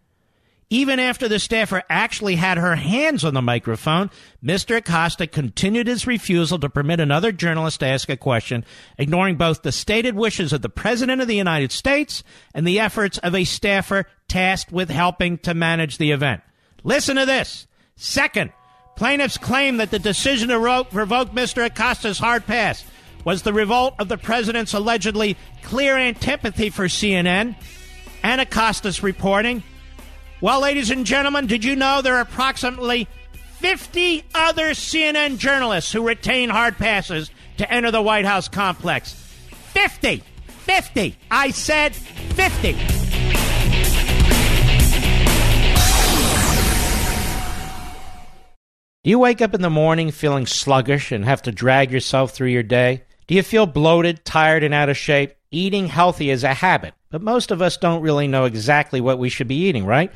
Even 0.70 1.00
after 1.00 1.30
the 1.30 1.40
staffer 1.40 1.82
actually 1.90 2.36
had 2.36 2.58
her 2.58 2.76
hands 2.76 3.24
on 3.24 3.34
the 3.34 3.42
microphone, 3.42 4.12
Mr. 4.44 4.76
Acosta 4.76 5.26
continued 5.26 5.88
his 5.88 6.06
refusal 6.06 6.60
to 6.60 6.70
permit 6.70 7.00
another 7.00 7.32
journalist 7.32 7.80
to 7.80 7.88
ask 7.88 8.10
a 8.10 8.18
question, 8.18 8.66
ignoring 8.98 9.38
both 9.38 9.62
the 9.62 9.72
stated 9.72 10.16
wishes 10.16 10.52
of 10.52 10.62
the 10.62 10.70
President 10.70 11.22
of 11.22 11.28
the 11.30 11.38
United 11.38 11.72
States 11.72 12.22
and 12.54 12.68
the 12.68 12.82
efforts 12.82 13.18
of 13.20 13.34
a 13.34 13.46
staffer 13.46 14.06
tasked 14.28 14.74
with 14.74 14.90
helping 14.90 15.38
to 15.38 15.54
manage 15.54 15.98
the 15.98 16.12
event. 16.12 16.42
Listen 16.84 17.16
to 17.16 17.26
this. 17.26 17.66
Second, 17.96 18.52
plaintiffs 18.98 19.38
claim 19.38 19.78
that 19.78 19.90
the 19.90 20.00
decision 20.00 20.50
to 20.50 20.60
revoke 20.60 21.32
Mr. 21.32 21.66
Acosta's 21.66 22.20
hard 22.20 22.46
pass 22.46 22.84
was 23.24 23.44
the 23.44 23.54
revolt 23.54 23.94
of 24.00 24.10
the 24.10 24.18
President's 24.18 24.74
allegedly 24.74 25.38
clear 25.64 25.98
antipathy 25.98 26.70
for 26.70 26.86
CNN 26.86 27.56
and 28.22 28.42
Acosta's 28.42 29.02
reporting 29.02 29.64
well, 30.42 30.62
ladies 30.62 30.92
and 30.92 31.06
gentlemen, 31.06 31.48
did 31.48 31.64
you 31.64 31.76
know 31.76 32.02
there 32.02 32.16
are 32.16 32.22
approximately 32.22 33.08
50 33.60 34.24
other 34.36 34.70
CNN 34.70 35.38
journalists 35.40 35.92
who 35.92 36.08
retain 36.08 36.50
hard 36.50 36.78
passes 36.78 37.32
to 37.58 37.72
enter 37.72 37.90
the 37.90 38.02
White 38.02 38.26
House 38.26 38.48
complex? 38.48 39.14
50! 39.74 40.24
50! 40.48 41.18
I 41.32 41.50
said 41.52 41.96
50! 41.96 42.74
Do 49.04 49.10
you 49.10 49.20
wake 49.20 49.42
up 49.42 49.54
in 49.54 49.62
the 49.62 49.70
morning 49.70 50.12
feeling 50.12 50.46
sluggish 50.46 51.14
and 51.14 51.24
have 51.24 51.42
to 51.44 51.52
drag 51.52 51.92
yourself 51.92 52.32
through 52.32 52.50
your 52.50 52.62
day? 52.62 53.04
Do 53.28 53.36
you 53.36 53.42
feel 53.42 53.66
bloated, 53.66 54.26
tired, 54.26 54.64
and 54.64 54.74
out 54.74 54.90
of 54.90 54.98
shape? 54.98 55.34
Eating 55.50 55.88
healthy 55.88 56.30
is 56.30 56.44
a 56.44 56.54
habit, 56.54 56.94
but 57.10 57.22
most 57.22 57.52
of 57.52 57.62
us 57.62 57.78
don't 57.78 58.02
really 58.02 58.28
know 58.28 58.44
exactly 58.44 59.00
what 59.00 59.18
we 59.18 59.30
should 59.30 59.48
be 59.48 59.64
eating, 59.64 59.86
right? 59.86 60.12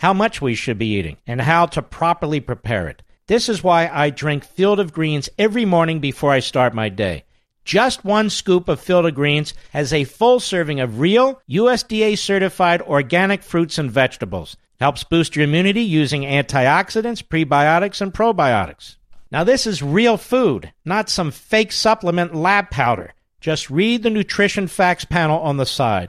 How 0.00 0.14
much 0.14 0.40
we 0.40 0.54
should 0.54 0.78
be 0.78 0.94
eating, 0.94 1.18
and 1.26 1.42
how 1.42 1.66
to 1.66 1.82
properly 1.82 2.40
prepare 2.40 2.88
it. 2.88 3.02
This 3.26 3.50
is 3.50 3.62
why 3.62 3.86
I 3.86 4.08
drink 4.08 4.44
Field 4.44 4.80
of 4.80 4.94
Greens 4.94 5.28
every 5.38 5.66
morning 5.66 6.00
before 6.00 6.30
I 6.30 6.40
start 6.40 6.72
my 6.72 6.88
day. 6.88 7.24
Just 7.66 8.02
one 8.02 8.30
scoop 8.30 8.66
of 8.70 8.80
Field 8.80 9.04
of 9.04 9.14
Greens 9.14 9.52
has 9.72 9.92
a 9.92 10.04
full 10.04 10.40
serving 10.40 10.80
of 10.80 11.00
real, 11.00 11.42
USDA 11.50 12.16
certified 12.16 12.80
organic 12.80 13.42
fruits 13.42 13.76
and 13.76 13.90
vegetables. 13.90 14.56
Helps 14.80 15.04
boost 15.04 15.36
your 15.36 15.44
immunity 15.44 15.82
using 15.82 16.22
antioxidants, 16.22 17.22
prebiotics, 17.22 18.00
and 18.00 18.14
probiotics. 18.14 18.96
Now, 19.30 19.44
this 19.44 19.66
is 19.66 19.82
real 19.82 20.16
food, 20.16 20.72
not 20.86 21.10
some 21.10 21.30
fake 21.30 21.72
supplement 21.72 22.34
lab 22.34 22.70
powder. 22.70 23.12
Just 23.42 23.68
read 23.68 24.02
the 24.02 24.08
nutrition 24.08 24.66
facts 24.66 25.04
panel 25.04 25.40
on 25.40 25.58
the 25.58 25.66
side. 25.66 26.08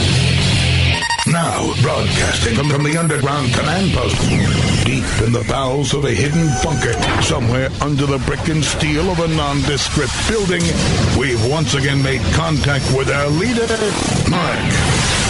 now, 1.61 1.81
broadcasting 1.81 2.55
from, 2.55 2.69
from 2.69 2.83
the 2.83 2.97
underground 2.97 3.53
command 3.53 3.91
post, 3.93 4.19
deep 4.85 5.03
in 5.25 5.31
the 5.31 5.45
bowels 5.47 5.93
of 5.93 6.05
a 6.05 6.11
hidden 6.11 6.47
bunker, 6.63 6.93
somewhere 7.21 7.69
under 7.81 8.05
the 8.05 8.17
brick 8.19 8.47
and 8.47 8.63
steel 8.63 9.09
of 9.11 9.19
a 9.19 9.27
nondescript 9.27 10.11
building, 10.27 10.61
we've 11.19 11.43
once 11.49 11.73
again 11.73 12.01
made 12.01 12.21
contact 12.33 12.85
with 12.95 13.09
our 13.09 13.27
leader, 13.29 13.67
Mark 14.29 14.59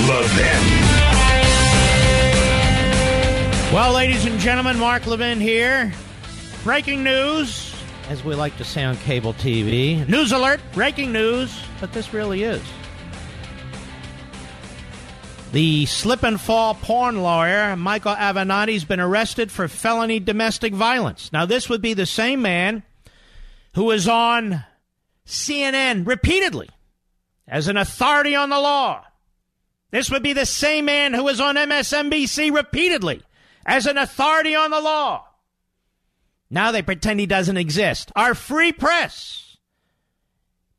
Levin. 0.07 1.11
Well, 3.73 3.93
ladies 3.93 4.25
and 4.25 4.39
gentlemen, 4.39 4.77
Mark 4.79 5.07
Levin 5.07 5.39
here. 5.39 5.91
Breaking 6.63 7.03
news, 7.03 7.73
as 8.09 8.23
we 8.23 8.35
like 8.35 8.55
to 8.57 8.63
say 8.63 8.83
on 8.83 8.97
cable 8.97 9.33
TV. 9.33 10.07
News 10.07 10.31
alert, 10.31 10.59
breaking 10.73 11.11
news, 11.11 11.63
but 11.79 11.91
this 11.93 12.13
really 12.13 12.43
is. 12.43 12.61
The 15.51 15.85
slip 15.85 16.23
and 16.23 16.39
fall 16.39 16.75
porn 16.75 17.21
lawyer, 17.21 17.75
Michael 17.75 18.15
Avenatti, 18.15 18.71
has 18.71 18.85
been 18.85 19.01
arrested 19.01 19.51
for 19.51 19.67
felony 19.67 20.21
domestic 20.21 20.73
violence. 20.73 21.33
Now, 21.33 21.45
this 21.45 21.67
would 21.67 21.81
be 21.81 21.93
the 21.93 22.05
same 22.05 22.41
man 22.41 22.83
who 23.75 23.83
was 23.83 24.07
on 24.07 24.63
CNN 25.25 26.07
repeatedly 26.07 26.69
as 27.49 27.67
an 27.67 27.75
authority 27.75 28.33
on 28.33 28.49
the 28.49 28.61
law. 28.61 29.03
This 29.91 30.09
would 30.09 30.23
be 30.23 30.31
the 30.31 30.45
same 30.45 30.85
man 30.85 31.13
who 31.13 31.23
was 31.25 31.41
on 31.41 31.55
MSNBC 31.57 32.53
repeatedly 32.55 33.21
as 33.65 33.87
an 33.87 33.97
authority 33.97 34.55
on 34.55 34.71
the 34.71 34.79
law. 34.79 35.27
Now 36.49 36.71
they 36.71 36.81
pretend 36.81 37.19
he 37.19 37.25
doesn't 37.25 37.57
exist. 37.57 38.09
Our 38.15 38.35
free 38.35 38.71
press, 38.71 39.57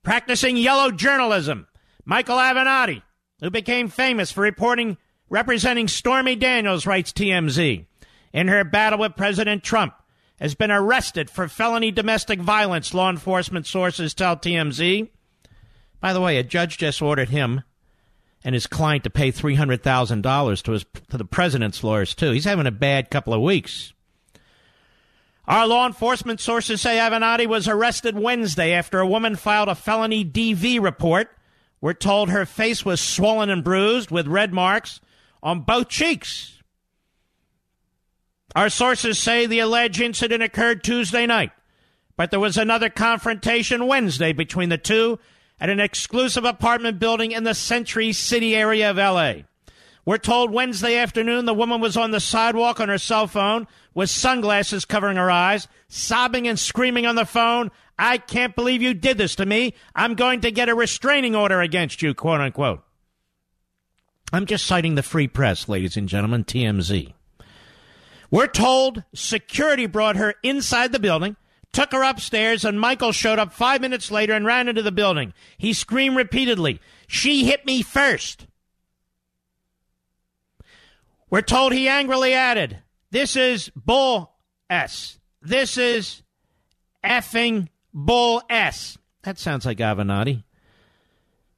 practicing 0.03 0.57
yellow 0.57 0.91
journalism, 0.91 1.67
Michael 2.07 2.39
Avenatti 2.39 3.03
who 3.43 3.51
became 3.51 3.89
famous 3.89 4.33
for 4.33 4.41
reporting 4.41 4.97
representing 5.29 5.89
Stormy 5.89 6.37
Daniels, 6.37 6.87
writes 6.87 7.13
TMZ, 7.13 7.87
in 8.33 8.49
her 8.49 8.65
battle 8.65 9.01
with 9.01 9.17
President 9.17 9.63
Trump, 9.63 9.95
has 10.41 10.55
been 10.55 10.71
arrested 10.71 11.29
for 11.29 11.49
felony 11.49 11.91
domestic 11.91 12.41
violence, 12.41 12.95
law 12.95 13.11
enforcement 13.11 13.67
sources 13.67 14.15
tell 14.15 14.37
TMZ. 14.37 15.09
By 16.01 16.13
the 16.13 16.21
way, 16.21 16.37
a 16.37 16.43
judge 16.43 16.79
just 16.79 17.01
ordered 17.01 17.31
him 17.31 17.63
and 18.45 18.55
his 18.55 18.67
client 18.67 19.05
to 19.05 19.11
pay 19.11 19.31
$300,000 19.31 20.63
to 20.63 20.73
his 20.73 20.85
to 21.09 21.17
the 21.17 21.25
president's 21.25 21.85
lawyers 21.85 22.15
too. 22.15 22.33
He's 22.33 22.45
having 22.45 22.67
a 22.67 22.73
bad 22.73 23.11
couple 23.11 23.33
of 23.33 23.41
weeks. 23.41 23.93
Our 25.47 25.67
law 25.67 25.87
enforcement 25.87 26.41
sources 26.41 26.81
say 26.81 26.97
Avenatti 26.99 27.47
was 27.47 27.69
arrested 27.69 28.17
Wednesday 28.17 28.73
after 28.73 29.01
a 29.01 29.07
woman 29.07 29.37
filed 29.37 29.69
a 29.69 29.75
felony 29.75 30.25
DV 30.25 30.81
report. 30.81 31.31
We're 31.83 31.95
told 31.95 32.31
her 32.31 32.47
face 32.47 32.85
was 32.85 33.01
swollen 33.01 33.51
and 33.51 33.65
bruised 33.65 34.13
with 34.13 34.29
red 34.29 34.53
marks 34.53 35.01
on 35.43 35.63
both 35.63 35.89
cheeks. 35.89 36.63
Our 38.55 38.69
sources 38.69 39.19
say 39.19 39.47
the 39.47 39.59
alleged 39.59 40.01
incident 40.01 40.45
occurred 40.45 40.85
Tuesday 40.85 41.27
night, 41.27 41.51
but 42.17 42.31
there 42.31 42.39
was 42.39 42.57
another 42.57 42.89
confrontation 42.89 43.89
Wednesday 43.89 44.33
between 44.33 44.69
the 44.69 44.79
two 44.79 45.19
at 45.61 45.71
an 45.71 45.81
exclusive 45.81 46.45
apartment 46.45 47.01
building 47.01 47.33
in 47.33 47.43
the 47.43 47.55
Century 47.55 48.13
City 48.13 48.55
area 48.55 48.89
of 48.89 48.97
LA. 48.97 49.43
We're 50.05 50.19
told 50.19 50.53
Wednesday 50.53 50.97
afternoon 50.97 51.47
the 51.47 51.55
woman 51.55 51.81
was 51.81 51.97
on 51.97 52.13
the 52.13 52.21
sidewalk 52.21 52.79
on 52.79 52.91
her 52.91 52.99
cell 52.99 53.27
phone 53.27 53.67
with 53.93 54.11
sunglasses 54.11 54.85
covering 54.85 55.17
her 55.17 55.31
eyes, 55.31 55.67
sobbing 55.89 56.47
and 56.47 56.59
screaming 56.59 57.07
on 57.07 57.17
the 57.17 57.27
phone. 57.27 57.73
I 57.99 58.19
can't 58.19 58.57
believe 58.57 58.83
you 58.83 58.95
did 58.95 59.19
this 59.19 59.37
to 59.37 59.47
me. 59.47 59.75
I'm 59.95 60.15
going 60.15 60.41
to 60.43 60.51
get 60.51 60.69
a 60.69 60.75
restraining 60.75 61.35
order 61.37 61.61
against 61.61 62.03
you, 62.03 62.15
quote 62.15 62.41
unquote. 62.41 62.83
I'm 64.33 64.47
just 64.47 64.67
citing 64.67 64.95
the 64.95 65.03
free 65.03 65.29
press, 65.29 65.69
ladies 65.69 65.97
and 65.97 66.09
gentlemen, 66.09 66.45
TMZ. 66.45 67.13
We're 68.31 68.47
told 68.47 69.05
security 69.15 69.87
brought 69.87 70.17
her 70.17 70.35
inside 70.43 70.93
the 70.93 70.99
building, 70.99 71.37
took 71.71 71.93
her 71.93 72.03
upstairs, 72.03 72.65
and 72.65 72.81
Michael 72.81 73.13
showed 73.13 73.39
up 73.39 73.53
five 73.53 73.83
minutes 73.83 74.11
later 74.11 74.33
and 74.33 74.47
ran 74.47 74.69
into 74.69 74.83
the 74.83 74.91
building. 74.91 75.35
He 75.59 75.75
screamed 75.75 76.17
repeatedly, 76.17 76.81
She 77.07 77.45
hit 77.45 77.67
me 77.67 77.83
first. 77.83 78.47
We're 81.29 81.43
told 81.43 81.73
he 81.73 81.89
angrily 81.89 82.33
added, 82.33 82.79
This 83.11 83.37
is 83.37 83.71
bull 83.77 84.33
S. 84.71 85.19
This 85.43 85.77
is 85.77 86.23
effing 87.05 87.69
bull 87.93 88.43
S. 88.49 88.99
That 89.23 89.39
sounds 89.39 89.65
like 89.65 89.79
Avenatti. 89.79 90.45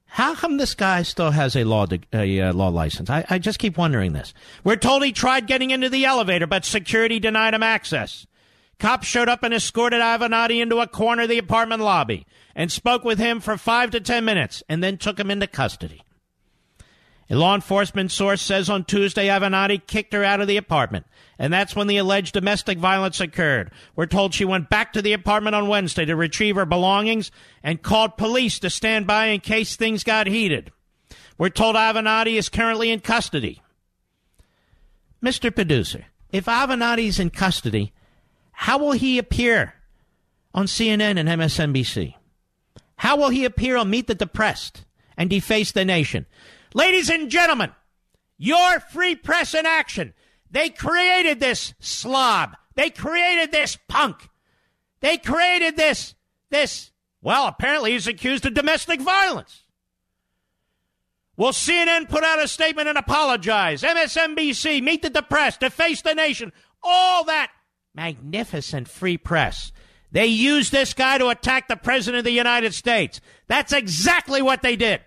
How 0.05 0.33
come 0.33 0.57
this 0.57 0.75
guy 0.75 1.03
still 1.03 1.31
has 1.31 1.57
a 1.57 1.65
law 1.65 1.85
de- 1.85 1.99
a 2.13 2.39
uh, 2.39 2.53
law 2.53 2.69
license? 2.69 3.09
I, 3.09 3.25
I 3.29 3.37
just 3.37 3.59
keep 3.59 3.77
wondering 3.77 4.13
this. 4.13 4.33
We're 4.63 4.77
told 4.77 5.03
he 5.03 5.11
tried 5.11 5.45
getting 5.45 5.71
into 5.71 5.89
the 5.89 6.05
elevator, 6.05 6.47
but 6.47 6.63
security 6.63 7.19
denied 7.19 7.53
him 7.53 7.63
access. 7.63 8.25
Cops 8.79 9.07
showed 9.07 9.29
up 9.29 9.43
and 9.43 9.53
escorted 9.53 10.01
Avenatti 10.01 10.61
into 10.61 10.79
a 10.79 10.87
corner 10.87 11.23
of 11.23 11.29
the 11.29 11.37
apartment 11.37 11.81
lobby 11.81 12.25
and 12.55 12.71
spoke 12.71 13.03
with 13.03 13.19
him 13.19 13.39
for 13.39 13.57
five 13.57 13.91
to 13.91 13.99
ten 13.99 14.23
minutes 14.23 14.63
and 14.69 14.83
then 14.83 14.97
took 14.97 15.19
him 15.19 15.31
into 15.31 15.47
custody. 15.47 16.01
A 17.29 17.35
law 17.35 17.55
enforcement 17.55 18.11
source 18.11 18.41
says 18.41 18.69
on 18.69 18.83
Tuesday 18.83 19.27
Avenatti 19.27 19.85
kicked 19.85 20.13
her 20.13 20.23
out 20.23 20.41
of 20.41 20.47
the 20.47 20.57
apartment, 20.57 21.07
and 21.37 21.51
that's 21.51 21.75
when 21.75 21.87
the 21.87 21.97
alleged 21.97 22.33
domestic 22.33 22.77
violence 22.77 23.19
occurred. 23.19 23.71
We're 23.95 24.05
told 24.05 24.33
she 24.33 24.45
went 24.45 24.69
back 24.69 24.93
to 24.93 25.01
the 25.01 25.13
apartment 25.13 25.55
on 25.55 25.67
Wednesday 25.67 26.05
to 26.05 26.15
retrieve 26.15 26.55
her 26.55 26.65
belongings 26.65 27.31
and 27.63 27.81
called 27.81 28.17
police 28.17 28.59
to 28.59 28.69
stand 28.69 29.07
by 29.07 29.27
in 29.27 29.41
case 29.41 29.75
things 29.75 30.03
got 30.03 30.27
heated. 30.27 30.71
We're 31.37 31.49
told 31.49 31.75
Avenatti 31.75 32.37
is 32.37 32.49
currently 32.49 32.89
in 32.91 33.01
custody. 33.01 33.61
Mr. 35.23 35.53
Producer, 35.53 36.05
if 36.31 36.45
Avenatti's 36.45 37.19
in 37.19 37.29
custody, 37.29 37.93
how 38.51 38.77
will 38.77 38.93
he 38.93 39.17
appear 39.17 39.73
on 40.53 40.65
CNN 40.65 41.19
and 41.19 41.27
MSNBC? 41.27 42.15
How 42.97 43.17
will 43.17 43.29
he 43.29 43.43
appear 43.43 43.75
on 43.75 43.89
Meet 43.89 44.07
the 44.07 44.15
Depressed 44.15 44.85
and 45.17 45.29
deface 45.29 45.71
the 45.73 45.83
nation? 45.83 46.25
Ladies 46.73 47.09
and 47.09 47.29
gentlemen, 47.29 47.71
your 48.37 48.79
free 48.79 49.15
press 49.15 49.53
in 49.53 49.65
action. 49.65 50.13
They 50.51 50.69
created 50.69 51.39
this 51.39 51.73
slob. 51.79 52.55
They 52.75 52.89
created 52.89 53.51
this 53.51 53.77
punk. 53.87 54.29
They 55.01 55.17
created 55.17 55.75
this, 55.77 56.15
this, 56.49 56.91
well, 57.21 57.47
apparently 57.47 57.91
he's 57.91 58.07
accused 58.07 58.45
of 58.45 58.53
domestic 58.53 59.01
violence. 59.01 59.63
Will 61.37 61.51
CNN 61.51 62.07
put 62.07 62.23
out 62.23 62.41
a 62.41 62.47
statement 62.47 62.87
and 62.87 62.97
apologize? 62.97 63.81
MSNBC, 63.81 64.81
meet 64.81 65.01
the 65.01 65.09
depressed, 65.09 65.59
deface 65.59 66.01
the 66.01 66.13
nation, 66.13 66.53
all 66.81 67.25
that 67.25 67.51
magnificent 67.93 68.87
free 68.87 69.17
press. 69.17 69.71
They 70.11 70.27
used 70.27 70.71
this 70.71 70.93
guy 70.93 71.17
to 71.17 71.27
attack 71.27 71.67
the 71.67 71.75
President 71.75 72.19
of 72.19 72.25
the 72.25 72.31
United 72.31 72.73
States. 72.73 73.19
That's 73.47 73.73
exactly 73.73 74.41
what 74.41 74.61
they 74.61 74.75
did. 74.77 75.01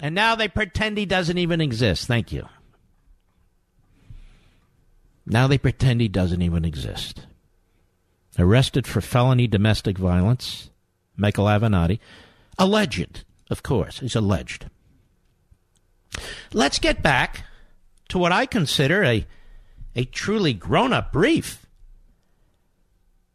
And 0.00 0.14
now 0.14 0.34
they 0.34 0.48
pretend 0.48 0.98
he 0.98 1.06
doesn't 1.06 1.38
even 1.38 1.60
exist. 1.60 2.08
Thank 2.08 2.32
you. 2.32 2.48
Now 5.26 5.46
they 5.46 5.58
pretend 5.58 6.00
he 6.00 6.08
doesn't 6.08 6.42
even 6.42 6.64
exist. 6.64 7.26
Arrested 8.38 8.86
for 8.86 9.00
felony 9.00 9.46
domestic 9.46 9.96
violence, 9.96 10.70
Michael 11.16 11.46
Avenatti. 11.46 11.98
Alleged, 12.58 13.24
of 13.50 13.62
course. 13.62 14.00
He's 14.00 14.16
alleged. 14.16 14.66
Let's 16.52 16.78
get 16.78 17.02
back 17.02 17.44
to 18.08 18.18
what 18.18 18.32
I 18.32 18.46
consider 18.46 19.02
a, 19.04 19.26
a 19.94 20.04
truly 20.04 20.52
grown 20.52 20.92
up 20.92 21.12
brief 21.12 21.66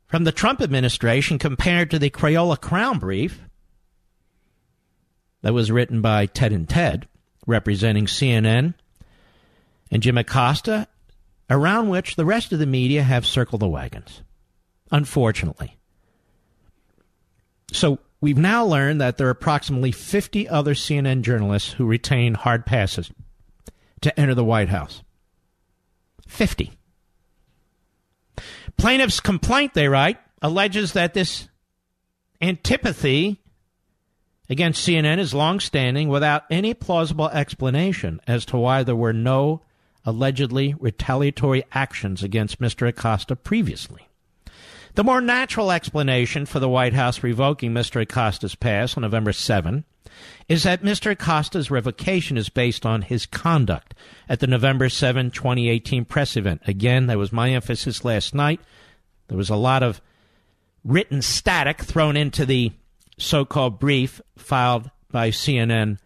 from 0.08 0.24
the 0.24 0.32
Trump 0.32 0.62
administration 0.62 1.38
compared 1.38 1.92
to 1.92 2.00
the 2.00 2.10
Crayola 2.10 2.60
Crown 2.60 3.00
brief 3.00 3.42
that 5.42 5.54
was 5.54 5.72
written 5.72 6.02
by 6.02 6.26
Ted 6.26 6.52
and 6.52 6.68
Ted, 6.68 7.08
representing 7.46 8.06
CNN 8.06 8.74
and 9.92 10.04
Jim 10.04 10.18
Acosta, 10.18 10.88
around 11.50 11.90
which 11.90 12.16
the 12.16 12.26
rest 12.26 12.54
of 12.54 12.60
the 12.60 12.66
media 12.66 13.04
have 13.04 13.26
circled 13.26 13.62
the 13.62 13.68
wagons, 13.68 14.22
unfortunately. 14.92 15.78
So 17.72 18.00
we've 18.22 18.38
now 18.38 18.66
learned 18.66 19.02
that 19.02 19.18
there 19.18 19.28
are 19.28 19.32
approximately 19.32 19.92
50 19.92 20.48
other 20.48 20.74
CNN 20.74 21.22
journalists 21.22 21.74
who 21.74 21.86
retain 21.86 22.34
hard 22.34 22.66
passes 22.66 23.12
to 24.02 24.20
enter 24.20 24.36
the 24.36 24.46
White 24.46 24.70
House. 24.70 25.02
50. 26.28 26.72
Plaintiff's 28.78 29.20
complaint, 29.20 29.74
they 29.74 29.88
write, 29.88 30.18
alleges 30.42 30.94
that 30.94 31.14
this 31.14 31.50
antipathy 32.42 33.42
against 34.50 34.88
CNN 34.88 35.20
is 35.20 35.34
longstanding 35.34 36.08
without 36.08 36.44
any 36.50 36.74
plausible 36.74 37.30
explanation 37.30 38.22
as 38.26 38.46
to 38.46 38.58
why 38.58 38.84
there 38.84 38.96
were 38.96 39.14
no 39.14 39.62
allegedly 40.10 40.76
retaliatory 40.80 41.64
actions 41.72 42.24
against 42.24 42.60
Mr. 42.60 42.88
Acosta 42.88 43.36
previously. 43.36 44.08
The 44.96 45.04
more 45.04 45.22
natural 45.22 45.72
explanation 45.72 46.48
for 46.48 46.60
the 46.60 46.68
White 46.68 46.94
House 46.94 47.22
revoking 47.22 47.72
Mr. 47.72 48.02
Acosta's 48.02 48.56
pass 48.56 48.98
on 48.98 49.04
November 49.04 49.32
7 49.32 49.86
is 50.48 50.64
that 50.64 50.82
Mr. 50.82 51.12
Acosta's 51.12 51.70
revocation 51.70 52.38
is 52.38 52.50
based 52.50 52.86
on 52.86 53.04
his 53.04 53.28
conduct 53.28 53.94
at 54.28 54.40
the 54.40 54.48
November 54.48 54.90
7, 54.90 55.30
2018 55.30 56.06
press 56.06 56.36
event. 56.36 56.62
Again, 56.66 57.06
that 57.06 57.20
was 57.20 57.32
my 57.32 57.52
emphasis 57.52 58.04
last 58.04 58.34
night. 58.34 58.60
There 59.28 59.38
was 59.38 59.52
a 59.52 59.56
lot 59.56 59.84
of 59.84 60.02
written 60.84 61.22
static 61.22 61.84
thrown 61.84 62.18
into 62.18 62.46
the 62.46 62.72
so 63.20 63.46
called 63.46 63.80
brief 63.80 64.20
filed 64.38 64.90
by 65.12 65.30
CNN 65.30 66.00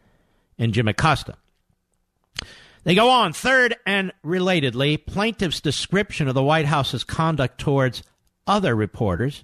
and 0.60 0.74
Jim 0.74 0.90
Acosta. 0.90 1.38
They 2.84 2.96
go 2.96 3.10
on. 3.10 3.34
Third, 3.34 3.76
and 3.86 4.12
relatedly, 4.26 5.06
plaintiff's 5.06 5.62
description 5.62 6.28
of 6.28 6.36
the 6.36 6.44
White 6.44 6.66
House's 6.66 7.04
conduct 7.04 7.60
towards 7.60 8.04
other 8.46 8.76
reporters 8.76 9.44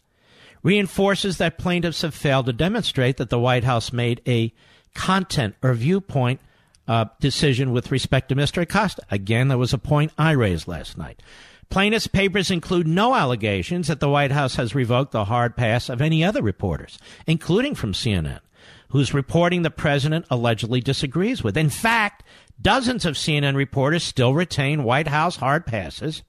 reinforces 0.61 1.37
that 1.37 1.57
plaintiffs 1.57 2.01
have 2.01 2.13
failed 2.13 2.45
to 2.47 2.53
demonstrate 2.53 3.17
that 3.17 3.29
the 3.29 3.39
White 3.39 3.63
House 3.63 3.93
made 3.93 4.21
a 4.27 4.53
content 4.93 5.55
or 5.61 5.73
viewpoint 5.73 6.41
uh, 6.87 7.05
decision 7.19 7.71
with 7.71 7.91
respect 7.91 8.29
to 8.29 8.35
Mr. 8.35 8.61
Acosta. 8.61 9.03
Again, 9.11 9.47
that 9.47 9.57
was 9.57 9.73
a 9.73 9.77
point 9.77 10.11
I 10.17 10.31
raised 10.31 10.67
last 10.67 10.97
night. 10.97 11.21
Plaintiff's 11.69 12.07
papers 12.07 12.49
include 12.49 12.87
no 12.87 13.13
allegations 13.13 13.87
that 13.87 13.99
the 13.99 14.09
White 14.09 14.31
House 14.31 14.55
has 14.55 14.73
revoked 14.73 15.11
the 15.11 15.25
hard 15.25 15.55
pass 15.55 15.87
of 15.87 16.01
any 16.01 16.23
other 16.23 16.41
reporters, 16.41 16.97
including 17.27 17.75
from 17.75 17.93
CNN, 17.93 18.39
whose 18.89 19.13
reporting 19.13 19.61
the 19.61 19.69
president 19.69 20.25
allegedly 20.31 20.81
disagrees 20.81 21.43
with. 21.43 21.55
In 21.55 21.69
fact, 21.69 22.23
dozens 22.61 23.05
of 23.05 23.15
CNN 23.15 23.55
reporters 23.55 24.03
still 24.03 24.33
retain 24.33 24.83
White 24.83 25.07
House 25.07 25.37
hard 25.37 25.65
passes, 25.65 26.23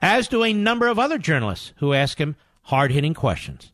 as 0.00 0.28
do 0.28 0.42
a 0.42 0.52
number 0.52 0.86
of 0.86 0.98
other 0.98 1.18
journalists 1.18 1.72
who 1.76 1.94
ask 1.94 2.18
him 2.18 2.36
hard 2.64 2.92
hitting 2.92 3.14
questions. 3.14 3.72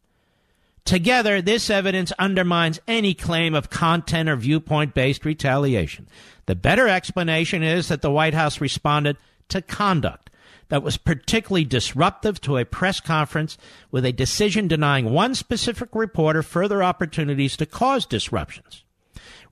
Together, 0.85 1.43
this 1.43 1.69
evidence 1.69 2.13
undermines 2.13 2.81
any 2.87 3.13
claim 3.13 3.55
of 3.55 3.71
content 3.71 4.29
or 4.29 4.37
viewpoint 4.37 4.95
based 4.95 5.25
retaliation. 5.25 6.09
The 6.47 6.55
better 6.55 6.89
explanation 6.89 7.63
is 7.65 7.89
that 7.89 8.03
the 8.03 8.11
White 8.11 8.35
House 8.35 8.61
responded 8.61 9.17
to 9.49 9.63
conduct 9.63 10.31
that 10.69 10.83
was 10.83 10.97
particularly 10.97 11.65
disruptive 11.65 12.41
to 12.41 12.57
a 12.57 12.65
press 12.65 13.01
conference 13.01 13.59
with 13.91 14.05
a 14.05 14.13
decision 14.13 14.69
denying 14.69 15.11
one 15.11 15.35
specific 15.35 15.89
reporter 15.95 16.43
further 16.43 16.83
opportunities 16.83 17.57
to 17.57 17.67
cause 17.67 18.07
disruptions. 18.07 18.85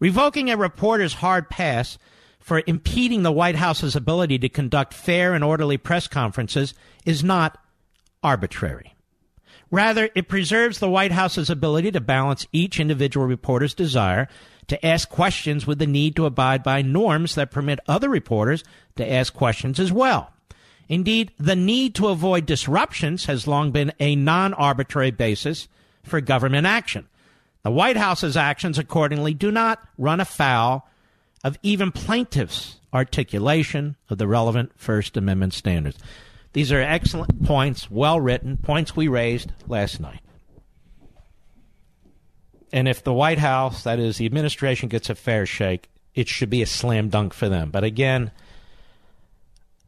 Revoking 0.01 0.51
a 0.51 0.57
reporter's 0.57 1.15
hard 1.15 1.49
pass 1.49 1.99
for 2.39 2.63
impeding 2.67 3.23
the 3.23 3.33
White 3.33 3.57
House's 3.57 3.97
ability 3.97 4.39
to 4.41 4.49
conduct 4.49 4.93
fair 4.93 5.35
and 5.35 5.43
orderly 5.43 5.79
press 5.79 6.07
conferences 6.07 6.75
is 7.07 7.25
not 7.25 7.59
arbitrary. 8.23 8.95
Rather, 9.71 10.11
it 10.15 10.29
preserves 10.29 10.79
the 10.79 10.91
White 10.91 11.13
House's 11.13 11.49
ability 11.51 11.91
to 11.93 12.01
balance 12.01 12.47
each 12.53 12.79
individual 12.79 13.27
reporter's 13.27 13.75
desire 13.75 14.29
to 14.67 14.87
ask 14.87 15.09
questions 15.09 15.67
with 15.67 15.79
the 15.79 15.87
need 15.87 16.17
to 16.17 16.27
abide 16.27 16.63
by 16.63 16.83
norms 16.83 17.35
that 17.35 17.51
permit 17.51 17.81
other 17.89 18.09
reporters 18.09 18.63
to 18.97 19.11
ask 19.11 19.35
questions 19.35 19.81
as 19.81 19.91
well. 19.91 20.31
Indeed, 20.89 21.33
the 21.39 21.57
need 21.57 21.95
to 21.97 22.09
avoid 22.09 22.47
disruptions 22.47 23.25
has 23.25 23.47
long 23.47 23.71
been 23.71 23.93
a 23.99 24.17
non 24.17 24.55
arbitrary 24.55 25.11
basis 25.11 25.69
for 26.03 26.21
government 26.21 26.67
action. 26.67 27.09
The 27.65 27.71
White 27.71 27.97
House's 27.97 28.37
actions, 28.37 28.79
accordingly, 28.79 29.35
do 29.35 29.51
not 29.51 29.83
run 29.97 30.21
afoul 30.21 30.87
of 31.43 31.59
even 31.62 31.91
plaintiffs' 31.93 32.77
articulation 32.93 33.97
of 34.11 34.19
the 34.19 34.29
relevant 34.29 34.73
First 34.77 35.17
Amendment 35.17 35.55
standards. 35.55 35.99
These 36.53 36.71
are 36.71 36.81
excellent 36.81 37.45
points, 37.45 37.91
well 37.91 38.21
written, 38.21 38.59
points 38.59 38.95
we 38.95 39.09
raised 39.09 39.51
last 39.67 39.99
night. 39.99 40.21
And 42.71 42.87
if 42.87 43.03
the 43.03 43.15
White 43.15 43.39
House, 43.39 43.85
that 43.85 43.99
is, 43.99 44.19
the 44.19 44.27
administration, 44.27 44.89
gets 44.89 45.09
a 45.09 45.15
fair 45.15 45.47
shake, 45.47 45.89
it 46.15 46.29
should 46.29 46.51
be 46.51 46.62
a 46.62 46.67
slam 46.67 47.09
dunk 47.09 47.33
for 47.33 47.49
them. 47.49 47.71
But 47.71 47.83
again, 47.83 48.31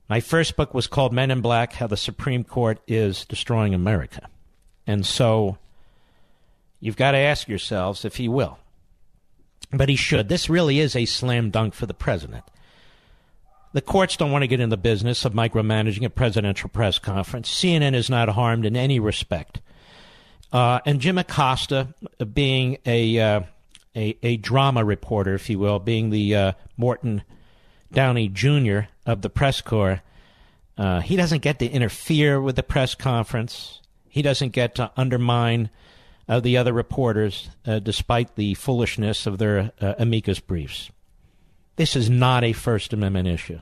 my 0.08 0.20
first 0.20 0.56
book 0.56 0.72
was 0.72 0.86
called 0.86 1.12
Men 1.12 1.30
in 1.30 1.40
Black 1.40 1.74
How 1.74 1.88
the 1.88 1.96
Supreme 1.96 2.42
Court 2.42 2.80
is 2.86 3.24
Destroying 3.26 3.74
America. 3.74 4.28
And 4.86 5.04
so 5.04 5.58
you've 6.80 6.96
got 6.96 7.12
to 7.12 7.18
ask 7.18 7.48
yourselves 7.48 8.04
if 8.04 8.16
he 8.16 8.28
will. 8.28 8.58
But 9.72 9.88
he 9.88 9.96
should. 9.96 10.28
This 10.28 10.48
really 10.48 10.78
is 10.78 10.94
a 10.94 11.06
slam 11.06 11.50
dunk 11.50 11.74
for 11.74 11.86
the 11.86 11.94
president. 11.94 12.44
The 13.72 13.82
courts 13.82 14.16
don't 14.16 14.32
want 14.32 14.42
to 14.42 14.48
get 14.48 14.60
in 14.60 14.70
the 14.70 14.76
business 14.76 15.24
of 15.24 15.32
micromanaging 15.32 16.04
a 16.04 16.10
presidential 16.10 16.70
press 16.70 16.98
conference. 16.98 17.52
CNN 17.52 17.94
is 17.94 18.08
not 18.08 18.28
harmed 18.30 18.64
in 18.64 18.76
any 18.76 18.98
respect. 18.98 19.60
Uh, 20.52 20.80
and 20.86 21.00
Jim 21.00 21.18
Acosta, 21.18 21.88
uh, 22.18 22.24
being 22.24 22.78
a, 22.86 23.18
uh, 23.18 23.40
a, 23.94 24.16
a 24.22 24.36
drama 24.38 24.84
reporter, 24.84 25.34
if 25.34 25.50
you 25.50 25.58
will, 25.58 25.78
being 25.78 26.10
the 26.10 26.34
uh, 26.34 26.52
Morton 26.76 27.22
Downey 27.92 28.28
Jr. 28.28 28.80
of 29.04 29.22
the 29.22 29.28
press 29.28 29.60
corps, 29.60 30.00
uh, 30.78 31.00
he 31.00 31.16
doesn't 31.16 31.42
get 31.42 31.58
to 31.58 31.66
interfere 31.66 32.40
with 32.40 32.56
the 32.56 32.62
press 32.62 32.94
conference. 32.94 33.80
He 34.08 34.22
doesn't 34.22 34.52
get 34.52 34.74
to 34.76 34.90
undermine 34.96 35.70
uh, 36.28 36.40
the 36.40 36.56
other 36.56 36.72
reporters, 36.72 37.50
uh, 37.66 37.78
despite 37.78 38.34
the 38.36 38.54
foolishness 38.54 39.26
of 39.26 39.38
their 39.38 39.72
uh, 39.80 39.94
amicus 39.98 40.40
briefs. 40.40 40.90
This 41.76 41.94
is 41.94 42.10
not 42.10 42.42
a 42.42 42.52
First 42.52 42.92
Amendment 42.92 43.28
issue. 43.28 43.60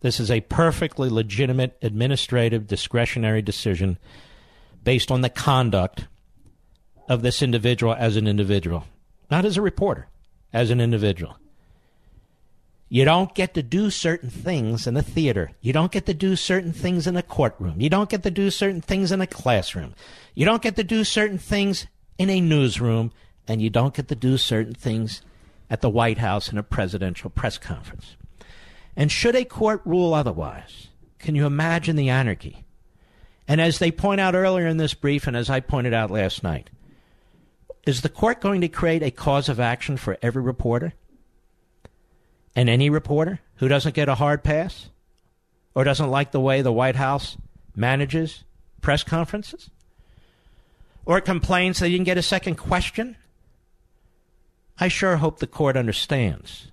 This 0.00 0.18
is 0.18 0.30
a 0.30 0.40
perfectly 0.40 1.10
legitimate 1.10 1.76
administrative 1.82 2.66
discretionary 2.66 3.42
decision 3.42 3.98
based 4.82 5.10
on 5.10 5.20
the 5.20 5.28
conduct 5.28 6.06
of 7.08 7.22
this 7.22 7.42
individual 7.42 7.94
as 7.94 8.16
an 8.16 8.26
individual, 8.26 8.84
not 9.30 9.44
as 9.44 9.56
a 9.56 9.62
reporter, 9.62 10.08
as 10.52 10.70
an 10.70 10.80
individual. 10.80 11.36
You 12.92 13.04
don't 13.04 13.32
get 13.36 13.54
to 13.54 13.62
do 13.62 13.88
certain 13.88 14.30
things 14.30 14.88
in 14.88 14.96
a 14.96 15.02
theater. 15.02 15.52
You 15.60 15.72
don't 15.72 15.92
get 15.92 16.06
to 16.06 16.14
do 16.14 16.34
certain 16.34 16.72
things 16.72 17.06
in 17.06 17.16
a 17.16 17.22
courtroom. 17.22 17.80
You 17.80 17.88
don't 17.88 18.10
get 18.10 18.24
to 18.24 18.32
do 18.32 18.50
certain 18.50 18.80
things 18.80 19.12
in 19.12 19.20
a 19.20 19.28
classroom. 19.28 19.94
You 20.34 20.44
don't 20.44 20.60
get 20.60 20.74
to 20.74 20.82
do 20.82 21.04
certain 21.04 21.38
things 21.38 21.86
in 22.18 22.28
a 22.28 22.40
newsroom. 22.40 23.12
And 23.46 23.62
you 23.62 23.70
don't 23.70 23.94
get 23.94 24.08
to 24.08 24.16
do 24.16 24.36
certain 24.36 24.74
things 24.74 25.22
at 25.70 25.82
the 25.82 25.88
White 25.88 26.18
House 26.18 26.50
in 26.50 26.58
a 26.58 26.64
presidential 26.64 27.30
press 27.30 27.58
conference. 27.58 28.16
And 28.96 29.12
should 29.12 29.36
a 29.36 29.44
court 29.44 29.82
rule 29.84 30.12
otherwise, 30.12 30.88
can 31.20 31.36
you 31.36 31.46
imagine 31.46 31.94
the 31.94 32.08
anarchy? 32.08 32.64
And 33.46 33.60
as 33.60 33.78
they 33.78 33.92
point 33.92 34.20
out 34.20 34.34
earlier 34.34 34.66
in 34.66 34.78
this 34.78 34.94
brief, 34.94 35.28
and 35.28 35.36
as 35.36 35.48
I 35.48 35.60
pointed 35.60 35.94
out 35.94 36.10
last 36.10 36.42
night, 36.42 36.70
is 37.86 38.02
the 38.02 38.08
court 38.08 38.40
going 38.40 38.60
to 38.62 38.68
create 38.68 39.04
a 39.04 39.12
cause 39.12 39.48
of 39.48 39.60
action 39.60 39.96
for 39.96 40.18
every 40.22 40.42
reporter? 40.42 40.94
And 42.54 42.68
any 42.68 42.90
reporter 42.90 43.40
who 43.56 43.68
doesn't 43.68 43.94
get 43.94 44.08
a 44.08 44.16
hard 44.16 44.42
pass 44.42 44.90
or 45.74 45.84
doesn't 45.84 46.10
like 46.10 46.32
the 46.32 46.40
way 46.40 46.62
the 46.62 46.72
White 46.72 46.96
House 46.96 47.36
manages 47.76 48.44
press 48.80 49.04
conferences 49.04 49.70
or 51.04 51.20
complains 51.20 51.78
they 51.78 51.90
didn't 51.90 52.04
get 52.04 52.18
a 52.18 52.22
second 52.22 52.56
question, 52.56 53.16
I 54.78 54.88
sure 54.88 55.18
hope 55.18 55.38
the 55.38 55.46
court 55.46 55.76
understands 55.76 56.70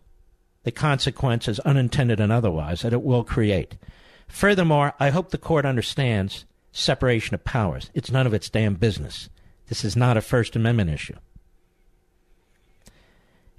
the 0.64 0.72
consequences, 0.72 1.60
unintended 1.62 2.20
and 2.20 2.32
otherwise, 2.32 2.82
that 2.82 2.94
it 2.94 3.02
will 3.02 3.24
create. 3.24 3.78
Furthermore, 4.28 4.94
I 5.00 5.12
hope 5.12 5.30
the 5.30 5.38
court 5.38 5.66
understands 5.66 6.46
separation 6.74 7.36
of 7.36 7.46
powers. 7.46 7.90
It's 7.94 8.12
none 8.12 8.28
of 8.28 8.34
its 8.34 8.50
damn 8.50 8.76
business. 8.76 9.30
This 9.68 9.86
is 9.86 9.96
not 9.96 10.18
a 10.18 10.22
First 10.22 10.56
Amendment 10.56 10.90
issue. 10.90 11.16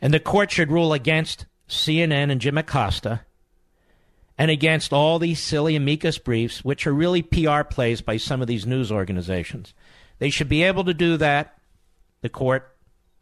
And 0.01 0.12
the 0.12 0.21
court 0.21 0.51
should 0.51 0.71
rule 0.71 0.93
against 0.93 1.47
CNN 1.69 2.31
and 2.31 2.41
Jim 2.41 2.59
Acosta, 2.59 3.21
and 4.37 4.51
against 4.51 4.93
all 4.93 5.19
these 5.19 5.41
silly 5.41 5.77
amicus 5.77 6.19
briefs, 6.19 6.64
which 6.64 6.87
are 6.87 6.93
really 6.93 7.23
PR 7.23 7.62
plays 7.62 8.01
by 8.01 8.16
some 8.16 8.41
of 8.41 8.49
these 8.49 8.66
news 8.66 8.91
organizations. 8.93 9.75
They 10.19 10.31
should 10.31 10.49
be 10.49 10.62
able 10.62 10.85
to 10.85 10.95
do 10.95 11.16
that, 11.16 11.59
the 12.23 12.29
court, 12.29 12.77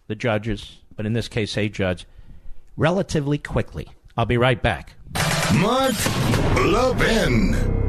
the 0.07 0.15
judges, 0.15 0.79
but 0.95 1.07
in 1.07 1.13
this 1.13 1.29
case, 1.29 1.57
a 1.57 1.69
judge, 1.69 2.07
relatively 2.77 3.39
quickly. 3.39 3.89
I'll 4.17 4.27
be 4.27 4.39
right 4.39 4.63
back. 4.63 4.95
Mark 5.55 5.95
Levin. 6.57 7.86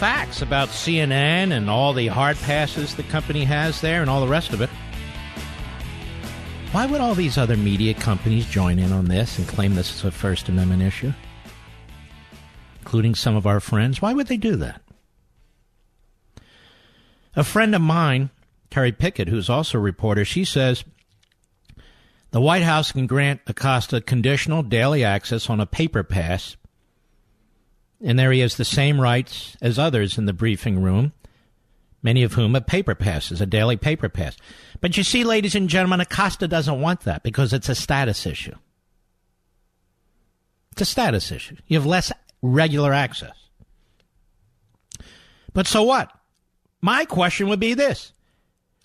Facts 0.00 0.40
about 0.40 0.70
CNN 0.70 1.52
and 1.52 1.68
all 1.68 1.92
the 1.92 2.06
hard 2.06 2.34
passes 2.38 2.94
the 2.94 3.02
company 3.02 3.44
has 3.44 3.82
there 3.82 4.00
and 4.00 4.08
all 4.08 4.22
the 4.22 4.26
rest 4.26 4.54
of 4.54 4.62
it, 4.62 4.70
why 6.72 6.86
would 6.86 7.02
all 7.02 7.14
these 7.14 7.36
other 7.36 7.58
media 7.58 7.92
companies 7.92 8.46
join 8.46 8.78
in 8.78 8.92
on 8.92 9.08
this 9.08 9.36
and 9.38 9.46
claim 9.46 9.74
this 9.74 9.94
is 9.94 10.02
a 10.02 10.10
First 10.10 10.48
Amendment 10.48 10.80
issue? 10.80 11.12
Including 12.78 13.14
some 13.14 13.36
of 13.36 13.46
our 13.46 13.60
friends. 13.60 14.00
Why 14.00 14.14
would 14.14 14.28
they 14.28 14.38
do 14.38 14.56
that? 14.56 14.80
A 17.36 17.44
friend 17.44 17.74
of 17.74 17.82
mine, 17.82 18.30
Terry 18.70 18.92
Pickett, 18.92 19.28
who's 19.28 19.50
also 19.50 19.76
a 19.76 19.82
reporter, 19.82 20.24
she 20.24 20.46
says 20.46 20.82
the 22.30 22.40
White 22.40 22.62
House 22.62 22.92
can 22.92 23.06
grant 23.06 23.42
Acosta 23.46 24.00
conditional 24.00 24.62
daily 24.62 25.04
access 25.04 25.50
on 25.50 25.60
a 25.60 25.66
paper 25.66 26.02
pass 26.02 26.56
and 28.02 28.18
there 28.18 28.32
he 28.32 28.40
has 28.40 28.56
the 28.56 28.64
same 28.64 29.00
rights 29.00 29.56
as 29.60 29.78
others 29.78 30.16
in 30.16 30.26
the 30.26 30.32
briefing 30.32 30.82
room, 30.82 31.12
many 32.02 32.22
of 32.22 32.34
whom 32.34 32.54
have 32.54 32.66
paper 32.66 32.94
passes, 32.94 33.40
a 33.40 33.46
daily 33.46 33.76
paper 33.76 34.08
pass. 34.08 34.36
But 34.80 34.96
you 34.96 35.02
see, 35.02 35.24
ladies 35.24 35.54
and 35.54 35.68
gentlemen, 35.68 36.00
Acosta 36.00 36.48
doesn't 36.48 36.80
want 36.80 37.00
that 37.00 37.22
because 37.22 37.52
it's 37.52 37.68
a 37.68 37.74
status 37.74 38.26
issue. 38.26 38.54
It's 40.72 40.82
a 40.82 40.86
status 40.86 41.30
issue. 41.30 41.56
You 41.66 41.78
have 41.78 41.86
less 41.86 42.12
regular 42.42 42.92
access. 42.92 43.34
But 45.52 45.66
so 45.66 45.82
what? 45.82 46.10
My 46.80 47.04
question 47.04 47.48
would 47.48 47.60
be 47.60 47.74
this 47.74 48.12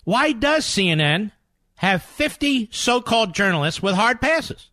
Why 0.04 0.32
does 0.32 0.66
CNN 0.66 1.32
have 1.76 2.02
50 2.02 2.68
so 2.72 3.00
called 3.00 3.34
journalists 3.34 3.82
with 3.82 3.94
hard 3.94 4.20
passes? 4.20 4.70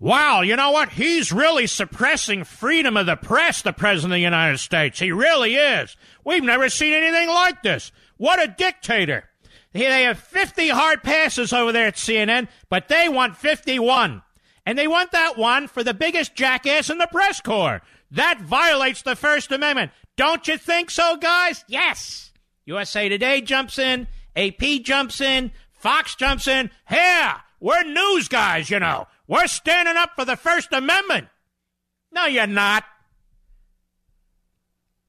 Wow, 0.00 0.42
you 0.42 0.56
know 0.56 0.72
what? 0.72 0.90
He's 0.90 1.32
really 1.32 1.66
suppressing 1.66 2.44
freedom 2.44 2.96
of 2.96 3.06
the 3.06 3.16
press, 3.16 3.62
the 3.62 3.72
President 3.72 4.12
of 4.12 4.16
the 4.16 4.20
United 4.20 4.58
States. 4.58 4.98
He 4.98 5.12
really 5.12 5.54
is. 5.54 5.96
We've 6.24 6.42
never 6.42 6.68
seen 6.68 6.92
anything 6.92 7.28
like 7.28 7.62
this. 7.62 7.92
What 8.16 8.42
a 8.42 8.48
dictator. 8.48 9.24
They 9.72 10.04
have 10.04 10.18
50 10.18 10.68
hard 10.68 11.02
passes 11.02 11.52
over 11.52 11.72
there 11.72 11.88
at 11.88 11.96
CNN, 11.96 12.48
but 12.68 12.88
they 12.88 13.08
want 13.08 13.36
51. 13.36 14.22
And 14.66 14.78
they 14.78 14.86
want 14.86 15.12
that 15.12 15.36
one 15.36 15.68
for 15.68 15.82
the 15.82 15.94
biggest 15.94 16.34
jackass 16.34 16.90
in 16.90 16.98
the 16.98 17.08
press 17.08 17.40
corps. 17.40 17.82
That 18.10 18.40
violates 18.40 19.02
the 19.02 19.16
First 19.16 19.52
Amendment. 19.52 19.90
Don't 20.16 20.46
you 20.46 20.56
think 20.58 20.90
so, 20.90 21.16
guys? 21.16 21.64
Yes. 21.66 22.32
USA 22.64 23.08
Today 23.08 23.40
jumps 23.40 23.78
in, 23.78 24.06
AP 24.36 24.82
jumps 24.82 25.20
in, 25.20 25.50
Fox 25.72 26.14
jumps 26.14 26.46
in. 26.46 26.70
Yeah, 26.90 27.40
we're 27.60 27.82
news 27.82 28.28
guys, 28.28 28.70
you 28.70 28.78
know. 28.78 29.06
We're 29.26 29.46
standing 29.46 29.96
up 29.96 30.10
for 30.16 30.24
the 30.24 30.36
First 30.36 30.72
Amendment. 30.72 31.28
No, 32.12 32.26
you're 32.26 32.46
not. 32.46 32.84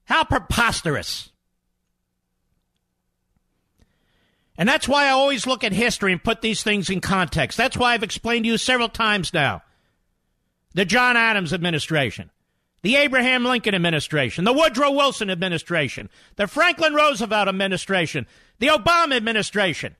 How 0.04 0.24
preposterous. 0.24 1.30
And 4.58 4.68
that's 4.68 4.88
why 4.88 5.06
I 5.06 5.10
always 5.10 5.46
look 5.46 5.64
at 5.64 5.72
history 5.72 6.12
and 6.12 6.24
put 6.24 6.40
these 6.40 6.62
things 6.62 6.88
in 6.88 7.00
context. 7.00 7.58
That's 7.58 7.76
why 7.76 7.92
I've 7.92 8.02
explained 8.02 8.44
to 8.46 8.50
you 8.50 8.56
several 8.56 8.88
times 8.88 9.34
now. 9.34 9.62
The 10.72 10.86
John 10.86 11.16
Adams 11.16 11.52
administration. 11.52 12.30
the 12.86 12.96
Abraham 12.96 13.44
Lincoln 13.44 13.74
administration, 13.74 14.44
the 14.44 14.52
Woodrow 14.52 14.92
Wilson 14.92 15.28
administration, 15.28 16.08
the 16.36 16.46
Franklin 16.46 16.94
Roosevelt 16.94 17.48
administration, 17.48 18.28
the 18.60 18.68
Obama 18.68 19.16
administration. 19.16 19.96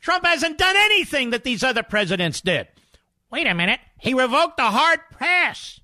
Trump 0.00 0.24
hasn't 0.24 0.56
done 0.56 0.76
anything 0.76 1.30
that 1.30 1.42
these 1.42 1.64
other 1.64 1.82
presidents 1.82 2.40
did. 2.40 2.68
Wait 3.32 3.46
a 3.46 3.54
minute. 3.54 3.80
He 3.98 4.12
revoked 4.12 4.58
the 4.58 4.64
hard 4.64 5.00
pass 5.18 5.80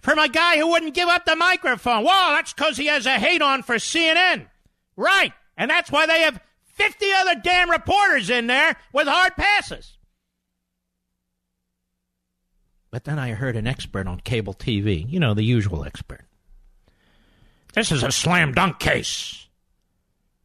from 0.00 0.18
a 0.18 0.28
guy 0.28 0.58
who 0.58 0.68
wouldn't 0.68 0.94
give 0.94 1.08
up 1.08 1.24
the 1.24 1.34
microphone. 1.34 2.04
Well, 2.04 2.34
that's 2.34 2.52
because 2.52 2.76
he 2.76 2.86
has 2.86 3.06
a 3.06 3.18
hate 3.18 3.40
on 3.40 3.62
for 3.62 3.76
CNN. 3.76 4.46
Right. 4.96 5.32
And 5.56 5.70
that's 5.70 5.90
why 5.90 6.06
they 6.06 6.20
have 6.20 6.40
50 6.74 7.06
other 7.12 7.34
damn 7.42 7.70
reporters 7.70 8.28
in 8.28 8.46
there 8.48 8.76
with 8.92 9.08
hard 9.08 9.34
passes. 9.36 9.96
But 12.90 13.04
then 13.04 13.18
I 13.18 13.30
heard 13.30 13.56
an 13.56 13.66
expert 13.66 14.06
on 14.06 14.20
cable 14.20 14.52
TV, 14.52 15.10
you 15.10 15.20
know, 15.20 15.32
the 15.32 15.44
usual 15.44 15.84
expert. 15.84 16.24
This 17.72 17.92
is 17.92 18.02
a 18.02 18.10
slam 18.10 18.52
dunk 18.52 18.78
case. 18.78 19.46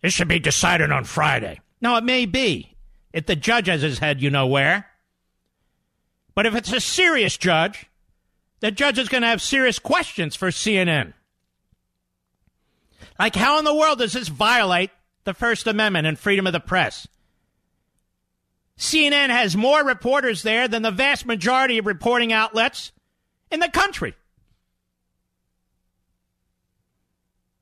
This 0.02 0.14
should 0.14 0.28
be 0.28 0.40
decided 0.40 0.92
on 0.92 1.04
Friday. 1.04 1.60
No, 1.82 1.98
it 1.98 2.04
may 2.04 2.26
be. 2.26 2.75
If 3.16 3.28
the 3.28 3.38
judge 3.38 3.68
has 3.68 3.82
his 3.82 4.00
head, 4.00 4.22
you 4.22 4.30
know 4.30 4.46
where. 4.46 4.88
But 6.36 6.46
if 6.46 6.54
it's 6.54 6.74
a 6.74 6.82
serious 6.82 7.38
judge, 7.38 7.86
the 8.60 8.72
judge 8.72 9.00
is 9.00 9.08
going 9.08 9.22
to 9.22 9.30
have 9.30 9.42
serious 9.42 9.80
questions 9.80 10.36
for 10.36 10.50
CNN. 10.50 11.14
Like, 13.18 13.34
how 13.34 13.58
in 13.58 13.64
the 13.64 13.74
world 13.74 14.00
does 14.00 14.12
this 14.12 14.28
violate 14.28 14.90
the 15.24 15.34
First 15.34 15.66
Amendment 15.66 16.06
and 16.06 16.20
freedom 16.20 16.46
of 16.46 16.52
the 16.52 16.60
press? 16.60 17.08
CNN 18.78 19.30
has 19.30 19.56
more 19.56 19.82
reporters 19.82 20.44
there 20.44 20.68
than 20.68 20.82
the 20.82 20.92
vast 20.92 21.26
majority 21.26 21.78
of 21.78 21.86
reporting 21.86 22.34
outlets 22.34 22.92
in 23.50 23.62
the 23.62 23.70
country. 23.70 24.14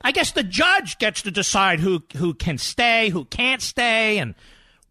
I 0.01 0.13
guess 0.13 0.31
the 0.31 0.41
judge 0.41 0.97
gets 0.97 1.21
to 1.21 1.29
decide 1.29 1.79
who, 1.79 2.01
who 2.15 2.33
can 2.33 2.57
stay, 2.57 3.09
who 3.09 3.25
can't 3.25 3.61
stay, 3.61 4.17
and 4.17 4.33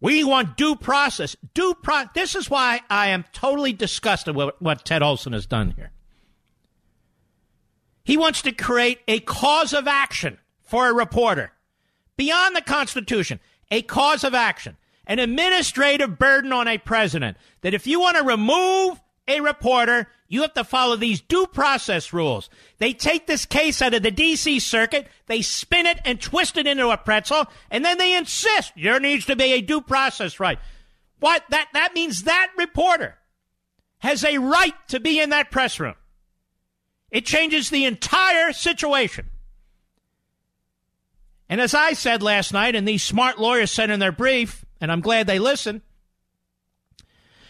we 0.03 0.25
want 0.25 0.57
due 0.57 0.77
process. 0.77 1.37
Due 1.55 1.75
pro- 1.83 2.05
This 2.15 2.35
is 2.35 2.51
why 2.51 2.81
I 2.91 3.09
am 3.09 3.25
totally 3.33 3.73
disgusted 3.73 4.37
with 4.37 4.51
what 4.59 4.85
Ted 4.85 5.03
Olson 5.03 5.33
has 5.33 5.47
done 5.47 5.71
here. 5.71 5.93
He 8.05 8.17
wants 8.17 8.43
to 8.43 8.53
create 8.53 9.01
a 9.09 9.21
cause 9.21 9.73
of 9.73 9.87
action 9.87 10.39
for 10.61 10.89
a 10.89 10.93
reporter 10.93 11.53
beyond 12.17 12.55
the 12.55 12.63
Constitution, 12.63 13.41
a 13.71 13.81
cause 13.83 14.25
of 14.25 14.35
action 14.35 14.77
an 15.07 15.19
administrative 15.19 16.19
burden 16.19 16.53
on 16.53 16.69
a 16.69 16.79
president 16.79 17.37
that 17.63 17.75
if 17.75 17.87
you 17.87 18.01
want 18.01 18.17
to 18.17 18.23
remove 18.23 19.01
a 19.29 19.41
reporter, 19.41 20.09
you 20.33 20.41
have 20.41 20.55
to 20.55 20.65
follow 20.65 20.97
these 20.97 21.21
due 21.21 21.47
process 21.47 22.11
rules. 22.15 22.49
They 22.79 22.95
take 22.95 23.27
this 23.27 23.45
case 23.45 23.83
out 23.83 23.93
of 23.93 24.03
the 24.03 24.11
D.C. 24.11 24.61
circuit, 24.61 25.07
they 25.27 25.43
spin 25.43 25.85
it 25.85 26.01
and 26.07 26.19
twist 26.19 26.57
it 26.57 26.67
into 26.67 26.89
a 26.89 26.97
pretzel, 26.97 27.45
and 27.71 27.85
then 27.85 27.99
they 27.99 28.17
insist 28.17 28.73
there 28.75 28.99
needs 28.99 29.27
to 29.27 29.37
be 29.37 29.53
a 29.53 29.61
due 29.61 29.83
process 29.83 30.41
right. 30.41 30.59
What 31.21 31.45
that 31.51 31.69
that 31.75 31.93
means 31.93 32.23
that 32.23 32.51
reporter 32.57 33.19
has 33.99 34.25
a 34.25 34.39
right 34.39 34.73
to 34.89 35.01
be 35.01 35.21
in 35.21 35.31
that 35.31 35.51
press 35.51 35.79
room. 35.79 35.97
It 37.11 37.27
changes 37.27 37.69
the 37.69 37.85
entire 37.85 38.55
situation. 38.55 39.29
And 41.51 41.61
as 41.61 41.75
I 41.75 41.93
said 41.93 42.23
last 42.23 42.55
night, 42.55 42.75
and 42.75 42.89
these 42.89 43.03
smart 43.03 43.39
lawyers 43.39 43.71
said 43.71 43.91
in 43.91 44.01
their 44.01 44.11
brief, 44.11 44.65
and 44.81 44.91
I'm 44.91 45.03
glad 45.03 45.27
they 45.27 45.39
listened. 45.39 45.83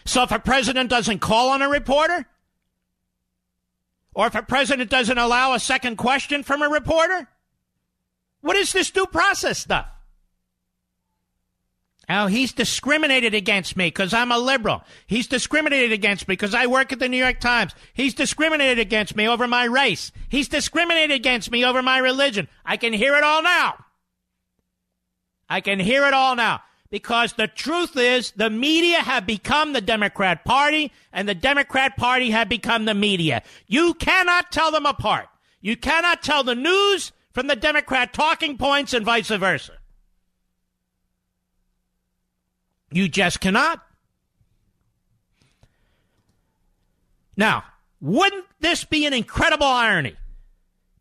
So 0.03 0.23
if 0.23 0.31
a 0.33 0.39
president 0.39 0.89
doesn't 0.89 1.19
call 1.19 1.49
on 1.49 1.61
a 1.61 1.69
reporter, 1.69 2.25
or 4.13 4.27
if 4.27 4.35
a 4.35 4.43
president 4.43 4.89
doesn't 4.89 5.17
allow 5.17 5.53
a 5.53 5.59
second 5.59 5.97
question 5.97 6.43
from 6.43 6.61
a 6.61 6.69
reporter, 6.69 7.27
what 8.41 8.55
is 8.55 8.73
this 8.73 8.91
due 8.91 9.05
process 9.05 9.59
stuff? 9.59 9.87
Oh, 12.09 12.27
he's 12.27 12.51
discriminated 12.51 13.33
against 13.33 13.77
me 13.77 13.87
because 13.87 14.13
I'm 14.13 14.31
a 14.31 14.37
liberal. 14.37 14.83
He's 15.07 15.27
discriminated 15.27 15.93
against 15.93 16.27
me 16.27 16.33
because 16.33 16.53
I 16.53 16.67
work 16.67 16.91
at 16.91 16.99
the 16.99 17.07
New 17.07 17.17
York 17.17 17.39
Times. 17.39 17.73
He's 17.93 18.13
discriminated 18.13 18.77
against 18.77 19.15
me 19.15 19.27
over 19.27 19.47
my 19.47 19.63
race. 19.63 20.11
He's 20.27 20.49
discriminated 20.49 21.15
against 21.15 21.49
me 21.49 21.63
over 21.63 21.81
my 21.81 21.99
religion. 21.99 22.49
I 22.65 22.75
can 22.75 22.91
hear 22.91 23.15
it 23.15 23.23
all 23.23 23.41
now. 23.41 23.85
I 25.49 25.61
can 25.61 25.79
hear 25.79 26.05
it 26.05 26.13
all 26.13 26.35
now 26.35 26.61
because 26.93 27.33
the 27.33 27.47
truth 27.47 27.97
is 27.97 28.33
the 28.33 28.51
media 28.51 28.99
have 28.99 29.25
become 29.25 29.73
the 29.73 29.81
Democrat 29.81 30.45
Party 30.45 30.91
and 31.11 31.27
the 31.27 31.33
Democrat 31.33 31.97
Party 31.97 32.29
have 32.29 32.47
become 32.47 32.85
the 32.85 32.93
media. 32.93 33.41
You 33.65 33.95
cannot 33.95 34.51
tell 34.51 34.69
them 34.69 34.85
apart. 34.85 35.25
You 35.59 35.75
cannot 35.75 36.21
tell 36.21 36.43
the 36.43 36.53
news 36.53 37.11
from 37.31 37.47
the 37.47 37.55
Democrat 37.55 38.13
talking 38.13 38.59
points 38.59 38.93
and 38.93 39.03
vice 39.03 39.29
versa. 39.29 39.73
You 42.91 43.09
just 43.09 43.39
cannot. 43.39 43.81
Now, 47.35 47.63
wouldn't 48.01 48.45
this 48.59 48.83
be 48.83 49.07
an 49.07 49.13
incredible 49.13 49.65
irony? 49.65 50.15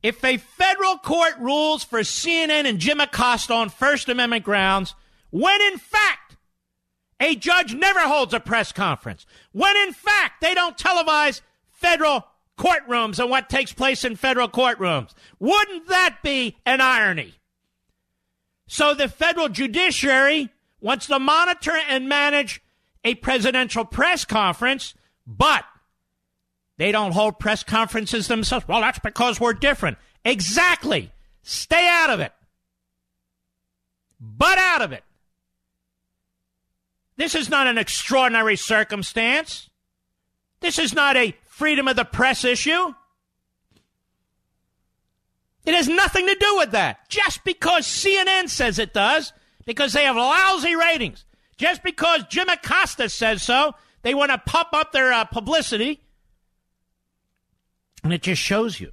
If 0.02 0.24
a 0.24 0.38
federal 0.38 0.96
court 0.96 1.34
rules 1.38 1.84
for 1.84 2.00
CNN 2.00 2.64
and 2.64 2.78
Jim 2.78 2.98
Acosta 2.98 3.52
on 3.52 3.68
First 3.68 4.08
Amendment 4.08 4.42
grounds 4.42 4.94
when 5.32 5.60
in 5.62 5.78
fact, 5.78 6.36
a 7.18 7.34
judge 7.34 7.74
never 7.74 8.00
holds 8.00 8.34
a 8.34 8.40
press 8.40 8.70
conference. 8.70 9.26
When 9.50 9.76
in 9.78 9.92
fact, 9.92 10.40
they 10.40 10.54
don't 10.54 10.76
televise 10.76 11.40
federal 11.70 12.26
courtrooms 12.58 13.18
and 13.18 13.30
what 13.30 13.48
takes 13.48 13.72
place 13.72 14.04
in 14.04 14.14
federal 14.14 14.48
courtrooms. 14.48 15.10
Wouldn't 15.40 15.88
that 15.88 16.18
be 16.22 16.56
an 16.66 16.80
irony? 16.80 17.34
So 18.68 18.94
the 18.94 19.08
federal 19.08 19.48
judiciary 19.48 20.50
wants 20.80 21.06
to 21.06 21.18
monitor 21.18 21.72
and 21.88 22.08
manage 22.08 22.62
a 23.04 23.14
presidential 23.16 23.84
press 23.84 24.24
conference, 24.24 24.94
but 25.26 25.64
they 26.76 26.92
don't 26.92 27.12
hold 27.12 27.38
press 27.38 27.62
conferences 27.62 28.28
themselves. 28.28 28.68
Well, 28.68 28.80
that's 28.80 28.98
because 28.98 29.40
we're 29.40 29.54
different. 29.54 29.98
Exactly. 30.24 31.10
Stay 31.42 31.88
out 31.88 32.10
of 32.10 32.20
it. 32.20 32.32
But 34.20 34.58
out 34.58 34.82
of 34.82 34.92
it. 34.92 35.04
This 37.22 37.36
is 37.36 37.48
not 37.48 37.68
an 37.68 37.78
extraordinary 37.78 38.56
circumstance. 38.56 39.70
This 40.58 40.76
is 40.80 40.92
not 40.92 41.16
a 41.16 41.36
freedom 41.44 41.86
of 41.86 41.94
the 41.94 42.04
press 42.04 42.44
issue. 42.44 42.92
It 45.64 45.72
has 45.72 45.86
nothing 45.86 46.26
to 46.26 46.34
do 46.34 46.56
with 46.56 46.72
that. 46.72 47.08
Just 47.08 47.44
because 47.44 47.86
CNN 47.86 48.48
says 48.48 48.80
it 48.80 48.92
does, 48.92 49.32
because 49.66 49.92
they 49.92 50.02
have 50.02 50.16
lousy 50.16 50.74
ratings, 50.74 51.24
just 51.58 51.84
because 51.84 52.24
Jim 52.28 52.48
Acosta 52.48 53.08
says 53.08 53.40
so, 53.44 53.76
they 54.02 54.14
want 54.16 54.32
to 54.32 54.38
pump 54.38 54.70
up 54.72 54.90
their 54.90 55.12
uh, 55.12 55.24
publicity. 55.24 56.00
And 58.02 58.12
it 58.12 58.22
just 58.22 58.42
shows 58.42 58.80
you 58.80 58.90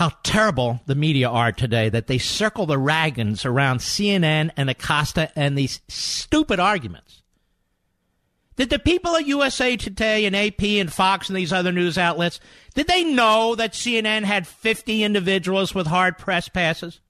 how 0.00 0.10
terrible 0.22 0.80
the 0.86 0.94
media 0.94 1.28
are 1.28 1.52
today 1.52 1.90
that 1.90 2.06
they 2.06 2.16
circle 2.16 2.64
the 2.64 2.80
wagons 2.80 3.44
around 3.44 3.80
CNN 3.80 4.50
and 4.56 4.70
Acosta 4.70 5.30
and 5.36 5.58
these 5.58 5.82
stupid 5.88 6.58
arguments. 6.58 7.22
Did 8.56 8.70
the 8.70 8.78
people 8.78 9.14
at 9.14 9.26
USA 9.26 9.76
Today 9.76 10.24
and 10.24 10.34
AP 10.34 10.62
and 10.62 10.90
Fox 10.90 11.28
and 11.28 11.36
these 11.36 11.52
other 11.52 11.70
news 11.70 11.98
outlets, 11.98 12.40
did 12.74 12.86
they 12.86 13.04
know 13.04 13.54
that 13.56 13.74
CNN 13.74 14.22
had 14.22 14.46
50 14.46 15.04
individuals 15.04 15.74
with 15.74 15.86
hard 15.86 16.16
press 16.16 16.48
passes? 16.48 17.00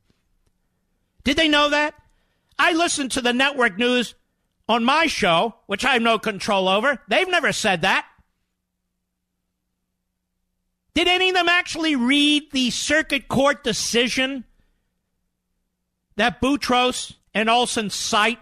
Did 1.22 1.36
they 1.36 1.47
know 1.47 1.68
that? 1.68 1.95
I 2.59 2.72
listened 2.72 3.12
to 3.12 3.20
the 3.20 3.32
network 3.32 3.78
news 3.78 4.16
on 4.68 4.82
my 4.82 5.07
show, 5.07 5.55
which 5.66 5.84
I 5.84 5.93
have 5.93 6.03
no 6.03 6.18
control 6.18 6.66
over. 6.66 7.01
They've 7.07 7.30
never 7.30 7.53
said 7.53 7.82
that. 7.82 8.09
Did 10.95 11.09
any 11.09 11.28
of 11.28 11.34
them 11.34 11.49
actually 11.49 11.97
read 11.97 12.51
the 12.53 12.70
circuit 12.70 13.28
court 13.28 13.62
decision 13.62 14.45
that 16.16 16.41
Boutrous 16.41 17.14
and 17.32 17.49
Olson 17.49 17.91
cite, 17.91 18.38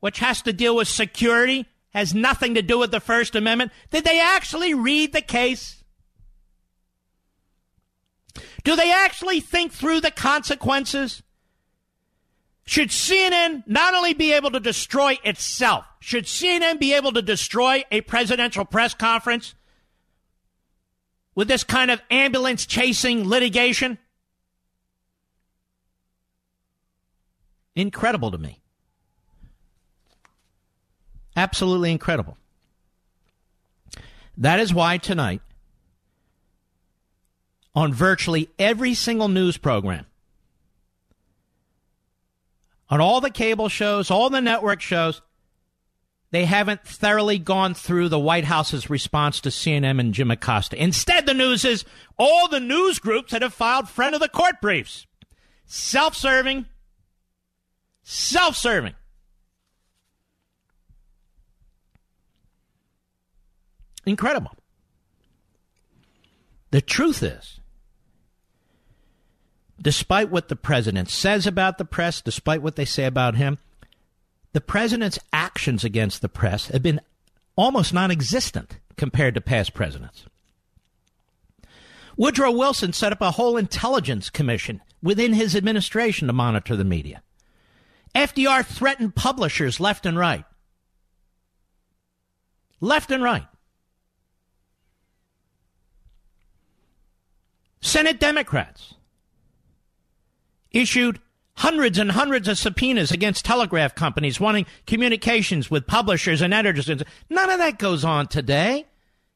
which 0.00 0.18
has 0.20 0.42
to 0.42 0.52
deal 0.52 0.76
with 0.76 0.88
security, 0.88 1.66
has 1.90 2.14
nothing 2.14 2.54
to 2.54 2.62
do 2.62 2.78
with 2.78 2.90
the 2.90 3.00
First 3.00 3.36
Amendment? 3.36 3.72
Did 3.90 4.04
they 4.04 4.20
actually 4.20 4.74
read 4.74 5.12
the 5.12 5.20
case? 5.20 5.84
Do 8.64 8.76
they 8.76 8.92
actually 8.92 9.40
think 9.40 9.72
through 9.72 10.00
the 10.00 10.10
consequences? 10.10 11.22
Should 12.64 12.90
CNN 12.90 13.64
not 13.66 13.94
only 13.94 14.14
be 14.14 14.32
able 14.32 14.52
to 14.52 14.60
destroy 14.60 15.18
itself, 15.24 15.84
should 16.00 16.24
CNN 16.24 16.78
be 16.78 16.94
able 16.94 17.12
to 17.12 17.22
destroy 17.22 17.84
a 17.90 18.00
presidential 18.02 18.64
press 18.64 18.94
conference 18.94 19.54
with 21.34 21.48
this 21.48 21.64
kind 21.64 21.90
of 21.90 22.00
ambulance 22.10 22.66
chasing 22.66 23.28
litigation? 23.28 23.98
Incredible 27.74 28.30
to 28.30 28.38
me. 28.38 28.60
Absolutely 31.36 31.92
incredible. 31.92 32.36
That 34.36 34.60
is 34.60 34.74
why 34.74 34.98
tonight 34.98 35.42
on 37.74 37.92
virtually 37.92 38.50
every 38.58 38.94
single 38.94 39.28
news 39.28 39.56
program. 39.56 40.06
On 42.88 43.00
all 43.00 43.20
the 43.20 43.30
cable 43.30 43.68
shows, 43.68 44.10
all 44.10 44.30
the 44.30 44.40
network 44.40 44.80
shows, 44.80 45.22
they 46.30 46.44
haven't 46.44 46.84
thoroughly 46.84 47.38
gone 47.38 47.74
through 47.74 48.08
the 48.08 48.18
White 48.18 48.44
House's 48.44 48.88
response 48.88 49.40
to 49.40 49.48
CNN 49.48 49.98
and 49.98 50.14
Jim 50.14 50.30
Acosta. 50.30 50.80
Instead, 50.80 51.26
the 51.26 51.34
news 51.34 51.64
is 51.64 51.84
all 52.18 52.48
the 52.48 52.60
news 52.60 52.98
groups 52.98 53.32
that 53.32 53.42
have 53.42 53.52
filed 53.52 53.88
friend 53.88 54.14
of 54.14 54.20
the 54.20 54.28
court 54.28 54.60
briefs. 54.60 55.06
Self 55.66 56.14
serving. 56.14 56.66
Self 58.02 58.56
serving. 58.56 58.94
Incredible. 64.06 64.52
The 66.70 66.80
truth 66.80 67.22
is, 67.22 67.60
despite 69.82 70.30
what 70.30 70.48
the 70.48 70.56
president 70.56 71.08
says 71.08 71.46
about 71.46 71.78
the 71.78 71.84
press, 71.84 72.20
despite 72.20 72.62
what 72.62 72.76
they 72.76 72.84
say 72.84 73.04
about 73.04 73.34
him, 73.34 73.58
the 74.52 74.60
president's 74.60 75.18
actions 75.60 75.84
against 75.84 76.22
the 76.22 76.28
press 76.30 76.68
have 76.68 76.82
been 76.82 77.02
almost 77.54 77.92
non 77.92 78.10
existent 78.10 78.78
compared 78.96 79.34
to 79.34 79.42
past 79.42 79.74
presidents. 79.74 80.24
Woodrow 82.16 82.50
Wilson 82.50 82.94
set 82.94 83.12
up 83.12 83.20
a 83.20 83.32
whole 83.32 83.58
intelligence 83.58 84.30
commission 84.30 84.80
within 85.02 85.34
his 85.34 85.54
administration 85.54 86.28
to 86.28 86.32
monitor 86.32 86.76
the 86.76 86.84
media. 86.84 87.22
FDR 88.14 88.64
threatened 88.64 89.14
publishers 89.14 89.78
left 89.78 90.06
and 90.06 90.16
right. 90.16 90.46
Left 92.80 93.10
and 93.10 93.22
right. 93.22 93.46
Senate 97.82 98.18
Democrats 98.18 98.94
issued 100.70 101.20
hundreds 101.60 101.98
and 101.98 102.10
hundreds 102.10 102.48
of 102.48 102.56
subpoenas 102.56 103.12
against 103.12 103.44
telegraph 103.44 103.94
companies 103.94 104.40
wanting 104.40 104.64
communications 104.86 105.70
with 105.70 105.86
publishers 105.86 106.40
and 106.40 106.54
editors. 106.54 106.88
None 107.28 107.50
of 107.50 107.58
that 107.58 107.78
goes 107.78 108.02
on 108.02 108.28
today. 108.28 108.86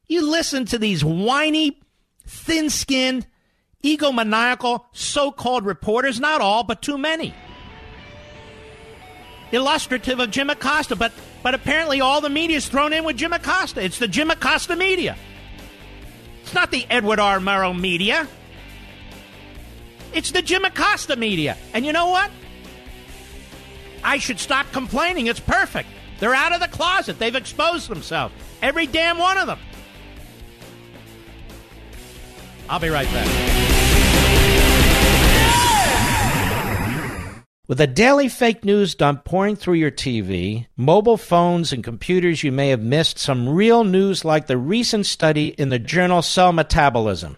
You 0.07 0.27
listen 0.27 0.65
to 0.65 0.79
these 0.79 1.05
whiny, 1.05 1.79
thin 2.25 2.71
skinned, 2.71 3.27
egomaniacal 3.83 4.85
so 4.91 5.31
called 5.31 5.67
reporters, 5.67 6.19
not 6.19 6.41
all, 6.41 6.63
but 6.63 6.81
too 6.81 6.97
many. 6.97 7.31
Illustrative 9.51 10.19
of 10.19 10.31
Jim 10.31 10.49
Acosta, 10.49 10.95
but, 10.95 11.11
but 11.43 11.53
apparently 11.53 12.01
all 12.01 12.21
the 12.21 12.29
media 12.29 12.57
is 12.57 12.67
thrown 12.67 12.91
in 12.91 13.03
with 13.03 13.17
Jim 13.17 13.33
Acosta. 13.33 13.83
It's 13.83 13.99
the 13.99 14.07
Jim 14.07 14.31
Acosta 14.31 14.75
media. 14.75 15.15
It's 16.41 16.55
not 16.55 16.71
the 16.71 16.87
Edward 16.89 17.19
R. 17.19 17.37
Murrow 17.37 17.79
media. 17.79 18.27
It's 20.15 20.31
the 20.31 20.41
Jim 20.41 20.63
Acosta 20.63 21.17
media. 21.17 21.57
And 21.73 21.85
you 21.85 21.91
know 21.91 22.07
what? 22.07 22.31
I 24.01 24.17
should 24.17 24.39
stop 24.39 24.65
complaining. 24.71 25.27
It's 25.27 25.41
perfect. 25.41 25.89
They're 26.19 26.33
out 26.33 26.53
of 26.53 26.61
the 26.61 26.69
closet. 26.69 27.19
They've 27.19 27.35
exposed 27.35 27.89
themselves. 27.89 28.33
Every 28.61 28.87
damn 28.87 29.17
one 29.17 29.37
of 29.37 29.47
them. 29.47 29.59
I'll 32.69 32.79
be 32.79 32.87
right 32.87 33.07
back. 33.07 33.27
With 37.67 37.81
a 37.81 37.87
daily 37.87 38.29
fake 38.29 38.63
news 38.63 38.95
dump 38.95 39.25
pouring 39.25 39.55
through 39.55 39.73
your 39.73 39.91
TV, 39.91 40.67
mobile 40.77 41.17
phones, 41.17 41.73
and 41.73 41.83
computers, 41.83 42.43
you 42.43 42.53
may 42.53 42.69
have 42.69 42.81
missed 42.81 43.17
some 43.17 43.49
real 43.49 43.83
news 43.83 44.23
like 44.23 44.47
the 44.47 44.57
recent 44.57 45.07
study 45.07 45.47
in 45.47 45.69
the 45.69 45.79
journal 45.79 46.21
Cell 46.21 46.53
Metabolism. 46.53 47.37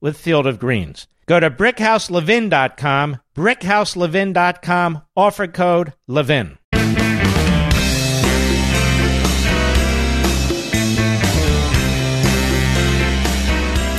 with 0.00 0.18
Field 0.18 0.46
of 0.46 0.58
Greens. 0.58 1.06
Go 1.26 1.38
to 1.38 1.50
brickhouselevin.com, 1.50 3.18
brickhouselevin.com, 3.36 5.02
offer 5.14 5.46
code 5.46 5.92
LEVIN. 6.08 6.56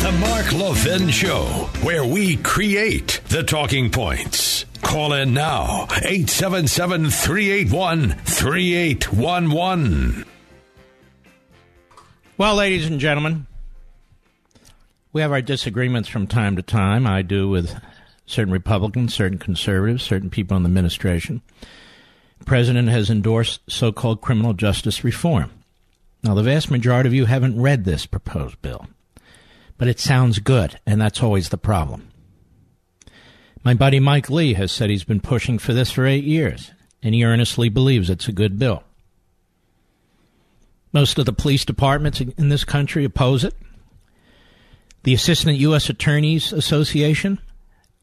The 0.02 0.12
Mark 0.20 0.52
Levin 0.54 1.10
Show, 1.10 1.44
where 1.84 2.04
we 2.04 2.38
create 2.38 3.22
the 3.30 3.44
talking 3.44 3.92
points. 3.92 4.66
Call 4.82 5.14
in 5.14 5.36
now, 5.36 5.84
877 5.92 7.12
381 7.12 8.10
3811. 8.10 10.26
Well, 12.38 12.56
ladies 12.56 12.88
and 12.88 13.00
gentlemen, 13.00 13.46
we 15.12 15.22
have 15.22 15.32
our 15.32 15.42
disagreements 15.42 16.08
from 16.08 16.28
time 16.28 16.56
to 16.56 16.62
time. 16.62 17.08
I 17.08 17.22
do 17.22 17.50
with 17.50 17.76
certain 18.26 18.54
Republicans, 18.54 19.14
certain 19.14 19.40
conservatives, 19.40 20.04
certain 20.04 20.30
people 20.30 20.56
in 20.56 20.64
the 20.64 20.68
administration. 20.68 21.42
The 22.40 22.46
president 22.46 22.90
has 22.90 23.10
endorsed 23.10 23.62
so 23.68 23.92
called 23.92 24.22
criminal 24.22 24.54
justice 24.54 25.04
reform. 25.04 25.52
Now, 26.24 26.36
the 26.36 26.44
vast 26.44 26.70
majority 26.70 27.08
of 27.08 27.14
you 27.14 27.26
haven't 27.26 27.60
read 27.60 27.86
this 27.86 28.06
proposed 28.06 28.62
bill, 28.62 28.88
but 29.78 29.88
it 29.88 30.00
sounds 30.00 30.40
good, 30.40 30.80
and 30.86 31.02
that's 31.02 31.24
always 31.24 31.50
the 31.50 31.58
problem. 31.58 32.10
My 33.64 33.74
buddy 33.74 34.00
Mike 34.00 34.30
Lee 34.30 34.54
has 34.54 34.72
said 34.72 34.90
he's 34.90 35.04
been 35.04 35.22
pushing 35.22 35.58
for 35.58 35.74
this 35.74 35.92
for 35.92 36.06
eight 36.06 36.24
years, 36.24 36.72
and 37.02 37.16
he 37.16 37.24
earnestly 37.24 37.70
believes 37.70 38.10
it's 38.10 38.28
a 38.28 38.34
good 38.34 38.60
bill. 38.60 38.84
Most 40.94 41.18
of 41.18 41.26
the 41.26 41.34
police 41.34 41.66
departments 41.66 42.22
in 42.22 42.50
this 42.50 42.64
country 42.64 43.06
oppose 43.06 43.44
it. 43.44 43.54
The 45.10 45.16
Assistant 45.16 45.58
U.S. 45.58 45.90
Attorneys 45.90 46.54
Association 46.54 47.40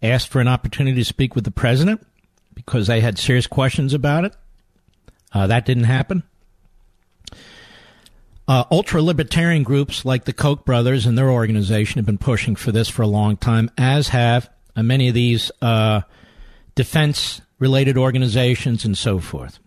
asked 0.03 0.27
for 0.27 0.41
an 0.41 0.49
opportunity 0.49 0.97
to 0.97 1.05
speak 1.05 1.37
with 1.37 1.45
the 1.45 1.53
president 1.53 2.05
because 2.53 2.89
they 2.89 3.01
had 3.01 3.17
serious 3.17 3.47
questions 3.47 3.95
about 3.95 4.25
it. 4.25 4.35
Uh, 5.33 5.47
that 5.47 5.65
didn't 5.67 5.85
happen. 5.85 6.25
Uh, 8.49 8.65
Ultra 8.73 9.03
libertarian 9.03 9.63
groups 9.63 10.05
like 10.05 10.25
the 10.25 10.33
Koch 10.33 10.65
brothers 10.65 11.07
and 11.07 11.17
their 11.17 11.31
organization 11.31 12.01
have 12.01 12.07
been 12.07 12.19
pushing 12.19 12.57
for 12.57 12.73
this 12.73 12.89
for 12.89 13.03
a 13.03 13.07
long 13.07 13.37
time, 13.37 13.71
as 13.79 14.09
have 14.09 14.51
uh, 14.75 14.83
many 14.83 15.07
of 15.07 15.15
these 15.15 15.53
uh, 15.63 16.01
defense 16.75 17.41
related 17.61 17.97
organizations 17.97 18.85
and 18.85 18.99
so 18.99 19.21
forth. 19.21 19.61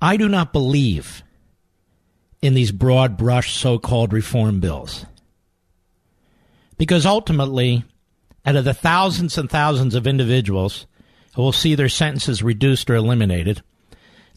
I 0.00 0.16
do 0.16 0.26
not 0.26 0.54
believe 0.54 1.22
in 2.40 2.54
these 2.54 2.72
broad 2.72 3.18
brush 3.18 3.54
so 3.54 3.78
called 3.78 4.14
reform 4.14 4.60
bills. 4.60 5.04
Because 6.78 7.04
ultimately, 7.04 7.84
out 8.46 8.56
of 8.56 8.64
the 8.64 8.72
thousands 8.72 9.36
and 9.36 9.50
thousands 9.50 9.94
of 9.94 10.06
individuals 10.06 10.86
who 11.34 11.42
will 11.42 11.52
see 11.52 11.74
their 11.74 11.88
sentences 11.88 12.42
reduced 12.42 12.88
or 12.88 12.94
eliminated, 12.94 13.62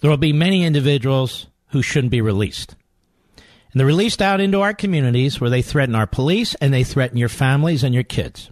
there 0.02 0.10
will 0.10 0.18
be 0.18 0.34
many 0.34 0.64
individuals 0.64 1.48
who 1.70 1.82
shouldn't 1.82 2.12
be 2.12 2.22
released. 2.22 2.76
And 3.72 3.80
they're 3.80 3.88
released 3.88 4.22
out 4.22 4.42
into 4.42 4.60
our 4.60 4.74
communities 4.74 5.40
where 5.40 5.50
they 5.50 5.62
threaten 5.62 5.96
our 5.96 6.08
police 6.08 6.56
and 6.56 6.74
they 6.74 6.84
threaten 6.84 7.18
your 7.18 7.30
families 7.30 7.84
and 7.84 7.94
your 7.94 8.04
kids. 8.04 8.50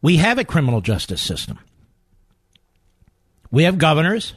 We 0.00 0.18
have 0.18 0.38
a 0.38 0.44
criminal 0.44 0.80
justice 0.80 1.20
system. 1.20 1.58
We 3.50 3.64
have 3.64 3.78
governors. 3.78 4.34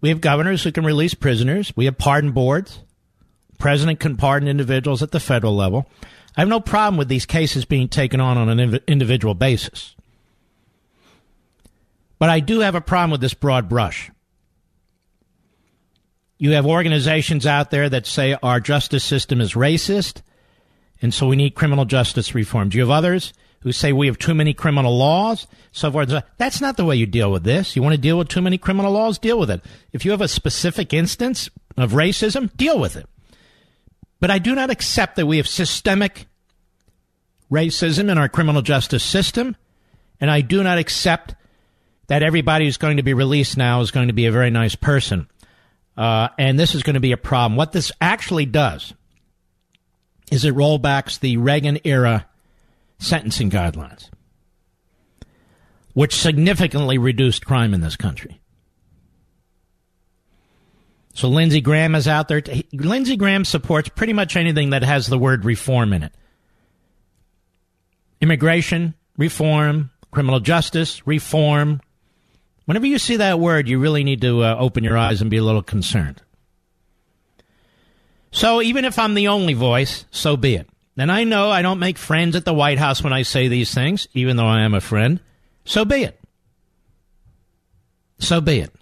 We 0.00 0.08
have 0.08 0.20
governors 0.20 0.64
who 0.64 0.72
can 0.72 0.84
release 0.84 1.14
prisoners. 1.14 1.72
We 1.76 1.84
have 1.84 1.98
pardon 1.98 2.32
boards. 2.32 2.80
President 3.60 4.00
can 4.00 4.16
pardon 4.16 4.48
individuals 4.48 5.02
at 5.02 5.12
the 5.12 5.20
federal 5.20 5.54
level. 5.54 5.86
I 6.36 6.40
have 6.40 6.48
no 6.48 6.60
problem 6.60 6.96
with 6.96 7.08
these 7.08 7.26
cases 7.26 7.64
being 7.64 7.88
taken 7.88 8.20
on 8.20 8.36
on 8.36 8.48
an 8.48 8.80
individual 8.88 9.34
basis. 9.34 9.94
But 12.18 12.30
I 12.30 12.40
do 12.40 12.60
have 12.60 12.74
a 12.74 12.80
problem 12.80 13.10
with 13.10 13.20
this 13.20 13.34
broad 13.34 13.68
brush. 13.68 14.10
You 16.38 16.52
have 16.52 16.66
organizations 16.66 17.46
out 17.46 17.70
there 17.70 17.88
that 17.88 18.06
say 18.06 18.36
our 18.42 18.60
justice 18.60 19.04
system 19.04 19.40
is 19.40 19.52
racist, 19.52 20.22
and 21.02 21.12
so 21.12 21.26
we 21.26 21.36
need 21.36 21.54
criminal 21.54 21.84
justice 21.84 22.34
reform. 22.34 22.70
Do 22.70 22.78
you 22.78 22.82
have 22.82 22.90
others 22.90 23.34
who 23.60 23.72
say 23.72 23.92
we 23.92 24.06
have 24.06 24.18
too 24.18 24.34
many 24.34 24.54
criminal 24.54 24.96
laws? 24.96 25.46
So 25.72 25.92
forth. 25.92 26.14
That's 26.38 26.60
not 26.62 26.78
the 26.78 26.84
way 26.86 26.96
you 26.96 27.04
deal 27.04 27.30
with 27.30 27.44
this. 27.44 27.76
You 27.76 27.82
want 27.82 27.94
to 27.94 28.00
deal 28.00 28.16
with 28.16 28.28
too 28.28 28.40
many 28.40 28.56
criminal 28.56 28.92
laws? 28.92 29.18
Deal 29.18 29.38
with 29.38 29.50
it. 29.50 29.62
If 29.92 30.06
you 30.06 30.12
have 30.12 30.22
a 30.22 30.28
specific 30.28 30.94
instance 30.94 31.50
of 31.76 31.92
racism, 31.92 32.54
deal 32.56 32.78
with 32.78 32.96
it. 32.96 33.06
But 34.20 34.30
I 34.30 34.38
do 34.38 34.54
not 34.54 34.70
accept 34.70 35.16
that 35.16 35.26
we 35.26 35.38
have 35.38 35.48
systemic 35.48 36.26
racism 37.50 38.10
in 38.10 38.18
our 38.18 38.28
criminal 38.28 38.62
justice 38.62 39.02
system, 39.02 39.56
and 40.20 40.30
I 40.30 40.42
do 40.42 40.62
not 40.62 40.78
accept 40.78 41.34
that 42.06 42.22
everybody 42.22 42.66
who's 42.66 42.76
going 42.76 42.98
to 42.98 43.02
be 43.02 43.14
released 43.14 43.56
now 43.56 43.80
is 43.80 43.90
going 43.90 44.08
to 44.08 44.14
be 44.14 44.26
a 44.26 44.32
very 44.32 44.50
nice 44.50 44.74
person. 44.74 45.28
Uh, 45.96 46.28
and 46.38 46.58
this 46.58 46.74
is 46.74 46.82
going 46.82 46.94
to 46.94 47.00
be 47.00 47.12
a 47.12 47.16
problem. 47.16 47.56
What 47.56 47.72
this 47.72 47.92
actually 48.00 48.46
does 48.46 48.94
is 50.30 50.44
it 50.44 50.54
rollbacks 50.54 51.18
the 51.18 51.36
Reagan 51.38 51.78
era 51.84 52.26
sentencing 52.98 53.50
guidelines, 53.50 54.10
which 55.94 56.14
significantly 56.14 56.98
reduced 56.98 57.46
crime 57.46 57.74
in 57.74 57.80
this 57.80 57.96
country. 57.96 58.39
So 61.20 61.28
Lindsey 61.28 61.60
Graham 61.60 61.94
is 61.94 62.08
out 62.08 62.28
there. 62.28 62.40
Lindsey 62.72 63.14
Graham 63.14 63.44
supports 63.44 63.90
pretty 63.90 64.14
much 64.14 64.36
anything 64.36 64.70
that 64.70 64.82
has 64.82 65.06
the 65.06 65.18
word 65.18 65.44
reform 65.44 65.92
in 65.92 66.02
it. 66.02 66.14
Immigration 68.22 68.94
reform, 69.18 69.90
criminal 70.12 70.40
justice 70.40 71.06
reform. 71.06 71.82
Whenever 72.64 72.86
you 72.86 72.98
see 72.98 73.16
that 73.16 73.38
word, 73.38 73.68
you 73.68 73.78
really 73.78 74.02
need 74.02 74.22
to 74.22 74.42
uh, 74.42 74.56
open 74.58 74.82
your 74.82 74.96
eyes 74.96 75.20
and 75.20 75.30
be 75.30 75.36
a 75.36 75.44
little 75.44 75.62
concerned. 75.62 76.22
So 78.30 78.62
even 78.62 78.86
if 78.86 78.98
I'm 78.98 79.12
the 79.12 79.28
only 79.28 79.52
voice, 79.52 80.06
so 80.10 80.38
be 80.38 80.54
it. 80.54 80.70
And 80.96 81.12
I 81.12 81.24
know 81.24 81.50
I 81.50 81.60
don't 81.60 81.80
make 81.80 81.98
friends 81.98 82.34
at 82.34 82.46
the 82.46 82.54
White 82.54 82.78
House 82.78 83.04
when 83.04 83.12
I 83.12 83.24
say 83.24 83.46
these 83.46 83.74
things, 83.74 84.08
even 84.14 84.38
though 84.38 84.46
I 84.46 84.62
am 84.62 84.72
a 84.72 84.80
friend. 84.80 85.20
So 85.66 85.84
be 85.84 86.04
it. 86.04 86.18
So 88.20 88.40
be 88.40 88.60
it. 88.60 88.72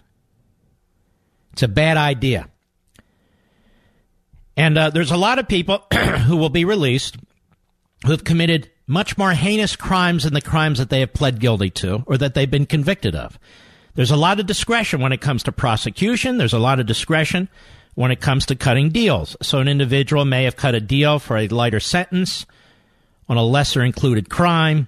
It's 1.59 1.63
a 1.63 1.67
bad 1.67 1.97
idea. 1.97 2.47
And 4.55 4.77
uh, 4.77 4.91
there's 4.91 5.11
a 5.11 5.17
lot 5.17 5.39
of 5.39 5.49
people 5.49 5.83
who 6.25 6.37
will 6.37 6.47
be 6.47 6.63
released 6.63 7.17
who 8.05 8.11
have 8.11 8.23
committed 8.23 8.71
much 8.87 9.17
more 9.17 9.33
heinous 9.33 9.75
crimes 9.75 10.23
than 10.23 10.33
the 10.33 10.39
crimes 10.39 10.79
that 10.79 10.89
they 10.89 11.01
have 11.01 11.11
pled 11.11 11.41
guilty 11.41 11.69
to 11.71 12.01
or 12.07 12.17
that 12.17 12.33
they've 12.33 12.49
been 12.49 12.65
convicted 12.65 13.13
of. 13.13 13.37
There's 13.95 14.09
a 14.09 14.15
lot 14.15 14.39
of 14.39 14.45
discretion 14.45 15.01
when 15.01 15.11
it 15.11 15.19
comes 15.19 15.43
to 15.43 15.51
prosecution. 15.51 16.37
There's 16.37 16.53
a 16.53 16.59
lot 16.59 16.79
of 16.79 16.85
discretion 16.85 17.49
when 17.93 18.09
it 18.09 18.21
comes 18.21 18.45
to 18.45 18.55
cutting 18.55 18.87
deals. 18.87 19.35
So 19.41 19.59
an 19.59 19.67
individual 19.67 20.23
may 20.23 20.45
have 20.45 20.55
cut 20.55 20.75
a 20.75 20.79
deal 20.79 21.19
for 21.19 21.35
a 21.35 21.49
lighter 21.49 21.81
sentence 21.81 22.45
on 23.27 23.35
a 23.35 23.43
lesser 23.43 23.83
included 23.83 24.29
crime 24.29 24.87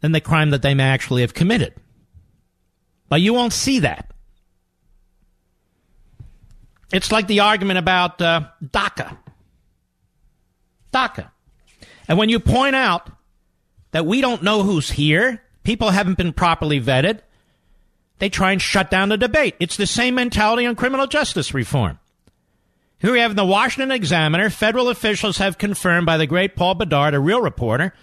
than 0.00 0.10
the 0.10 0.20
crime 0.20 0.50
that 0.50 0.62
they 0.62 0.74
may 0.74 0.82
actually 0.82 1.20
have 1.20 1.34
committed. 1.34 1.72
But 3.08 3.20
you 3.20 3.32
won't 3.32 3.52
see 3.52 3.78
that. 3.78 4.11
It's 6.92 7.10
like 7.10 7.26
the 7.26 7.40
argument 7.40 7.78
about 7.78 8.20
uh, 8.20 8.42
DACA. 8.62 9.16
DACA. 10.92 11.30
And 12.06 12.18
when 12.18 12.28
you 12.28 12.38
point 12.38 12.76
out 12.76 13.10
that 13.92 14.06
we 14.06 14.20
don't 14.20 14.42
know 14.42 14.62
who's 14.62 14.90
here, 14.90 15.42
people 15.64 15.90
haven't 15.90 16.18
been 16.18 16.32
properly 16.32 16.80
vetted, 16.80 17.20
they 18.18 18.28
try 18.28 18.52
and 18.52 18.60
shut 18.60 18.90
down 18.90 19.08
the 19.08 19.16
debate. 19.16 19.56
It's 19.58 19.76
the 19.76 19.86
same 19.86 20.14
mentality 20.14 20.66
on 20.66 20.76
criminal 20.76 21.06
justice 21.06 21.54
reform. 21.54 21.98
Here 22.98 23.12
we 23.12 23.20
have 23.20 23.32
in 23.32 23.36
the 23.36 23.44
Washington 23.44 23.90
Examiner, 23.90 24.48
federal 24.48 24.88
officials 24.88 25.38
have 25.38 25.58
confirmed 25.58 26.06
by 26.06 26.18
the 26.18 26.26
great 26.26 26.54
Paul 26.54 26.74
Bedard, 26.74 27.14
a 27.14 27.20
real 27.20 27.40
reporter, 27.40 27.94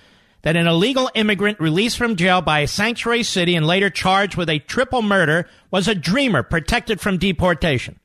that 0.41 0.55
an 0.55 0.67
illegal 0.67 1.09
immigrant 1.15 1.59
released 1.59 1.97
from 1.97 2.15
jail 2.15 2.41
by 2.41 2.59
a 2.59 2.67
sanctuary 2.67 3.23
city 3.23 3.55
and 3.55 3.65
later 3.65 3.89
charged 3.89 4.35
with 4.35 4.49
a 4.49 4.59
triple 4.59 5.01
murder 5.01 5.47
was 5.71 5.87
a 5.87 5.95
dreamer 5.95 6.43
protected 6.43 6.99
from 6.99 7.17
deportation. 7.17 7.98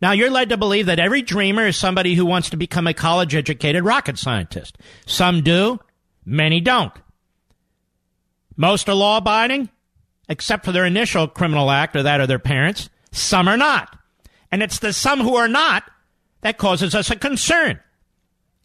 Now, 0.00 0.12
you're 0.12 0.30
led 0.30 0.50
to 0.50 0.56
believe 0.56 0.86
that 0.86 0.98
every 0.98 1.22
dreamer 1.22 1.66
is 1.66 1.76
somebody 1.76 2.14
who 2.14 2.26
wants 2.26 2.50
to 2.50 2.56
become 2.56 2.86
a 2.86 2.94
college 2.94 3.34
educated 3.34 3.84
rocket 3.84 4.18
scientist. 4.18 4.76
Some 5.06 5.42
do, 5.42 5.80
many 6.24 6.60
don't. 6.60 6.92
Most 8.56 8.88
are 8.88 8.94
law 8.94 9.18
abiding, 9.18 9.70
except 10.28 10.64
for 10.64 10.72
their 10.72 10.84
initial 10.84 11.28
criminal 11.28 11.70
act 11.70 11.96
or 11.96 12.02
that 12.02 12.20
of 12.20 12.28
their 12.28 12.38
parents. 12.38 12.90
Some 13.12 13.48
are 13.48 13.56
not. 13.56 13.98
And 14.52 14.62
it's 14.62 14.78
the 14.78 14.92
some 14.92 15.20
who 15.20 15.36
are 15.36 15.48
not 15.48 15.84
that 16.42 16.58
causes 16.58 16.94
us 16.94 17.10
a 17.10 17.16
concern. 17.16 17.80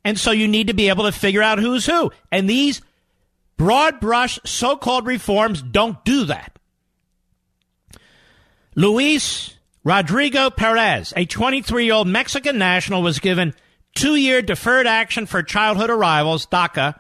And 0.03 0.19
so 0.19 0.31
you 0.31 0.47
need 0.47 0.67
to 0.67 0.73
be 0.73 0.89
able 0.89 1.05
to 1.05 1.11
figure 1.11 1.43
out 1.43 1.59
who's 1.59 1.85
who. 1.85 2.11
And 2.31 2.49
these 2.49 2.81
broad 3.57 3.99
brush 3.99 4.39
so 4.45 4.75
called 4.75 5.05
reforms 5.05 5.61
don't 5.61 6.03
do 6.03 6.25
that. 6.25 6.57
Luis 8.75 9.55
Rodrigo 9.83 10.49
Perez, 10.49 11.13
a 11.15 11.25
23 11.25 11.85
year 11.85 11.93
old 11.93 12.07
Mexican 12.07 12.57
national, 12.57 13.01
was 13.01 13.19
given 13.19 13.53
two 13.95 14.15
year 14.15 14.41
deferred 14.41 14.87
action 14.87 15.25
for 15.25 15.41
childhood 15.41 15.89
arrivals, 15.89 16.45
DACA, 16.45 16.99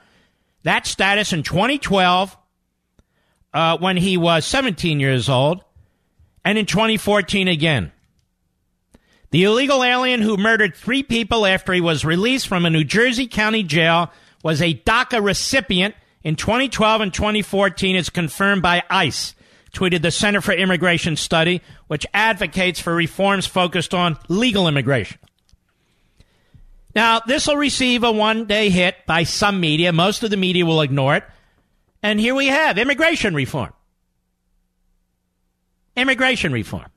that 0.63 0.87
status 0.87 1.33
in 1.33 1.43
2012 1.43 2.37
uh, 3.53 3.77
when 3.77 3.97
he 3.97 4.17
was 4.17 4.45
17 4.45 4.99
years 4.99 5.29
old, 5.29 5.63
and 6.43 6.57
in 6.57 6.65
2014 6.65 7.47
again. 7.47 7.91
The 9.29 9.43
illegal 9.45 9.83
alien 9.83 10.21
who 10.21 10.35
murdered 10.35 10.75
three 10.75 11.03
people 11.03 11.45
after 11.45 11.71
he 11.71 11.81
was 11.81 12.03
released 12.03 12.47
from 12.47 12.65
a 12.65 12.69
New 12.69 12.83
Jersey 12.83 13.27
County 13.27 13.63
jail 13.63 14.11
was 14.43 14.61
a 14.61 14.73
DACA 14.73 15.23
recipient 15.23 15.95
in 16.23 16.35
2012 16.35 17.01
and 17.01 17.13
2014, 17.13 17.95
as 17.95 18.09
confirmed 18.09 18.61
by 18.61 18.83
ICE 18.89 19.35
tweeted 19.73 20.01
the 20.01 20.11
Center 20.11 20.41
for 20.41 20.53
Immigration 20.53 21.15
Study, 21.15 21.61
which 21.87 22.05
advocates 22.13 22.79
for 22.79 22.93
reforms 22.93 23.45
focused 23.45 23.93
on 23.93 24.17
legal 24.27 24.67
immigration. 24.67 25.19
Now, 26.93 27.21
this 27.25 27.47
will 27.47 27.57
receive 27.57 28.03
a 28.03 28.11
one 28.11 28.45
day 28.45 28.69
hit 28.69 28.95
by 29.05 29.23
some 29.23 29.59
media. 29.59 29.93
Most 29.93 30.23
of 30.23 30.29
the 30.29 30.37
media 30.37 30.65
will 30.65 30.81
ignore 30.81 31.15
it. 31.15 31.23
And 32.03 32.19
here 32.19 32.35
we 32.35 32.47
have 32.47 32.77
immigration 32.77 33.33
reform. 33.33 33.71
Immigration 35.95 36.51
reform. 36.51 36.89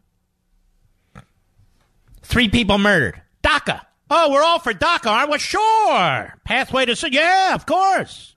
Three 2.23 2.49
people 2.49 2.79
murdered. 2.79 3.21
DACA. 3.43 3.83
Oh, 4.11 4.31
we're 4.31 4.43
all 4.43 4.59
for 4.59 4.73
DACA, 4.73 5.07
aren't 5.07 5.31
we? 5.31 5.39
Sure. 5.39 6.35
Pathway 6.45 6.87
to, 6.87 7.13
yeah, 7.13 7.55
of 7.55 7.67
course. 7.67 8.35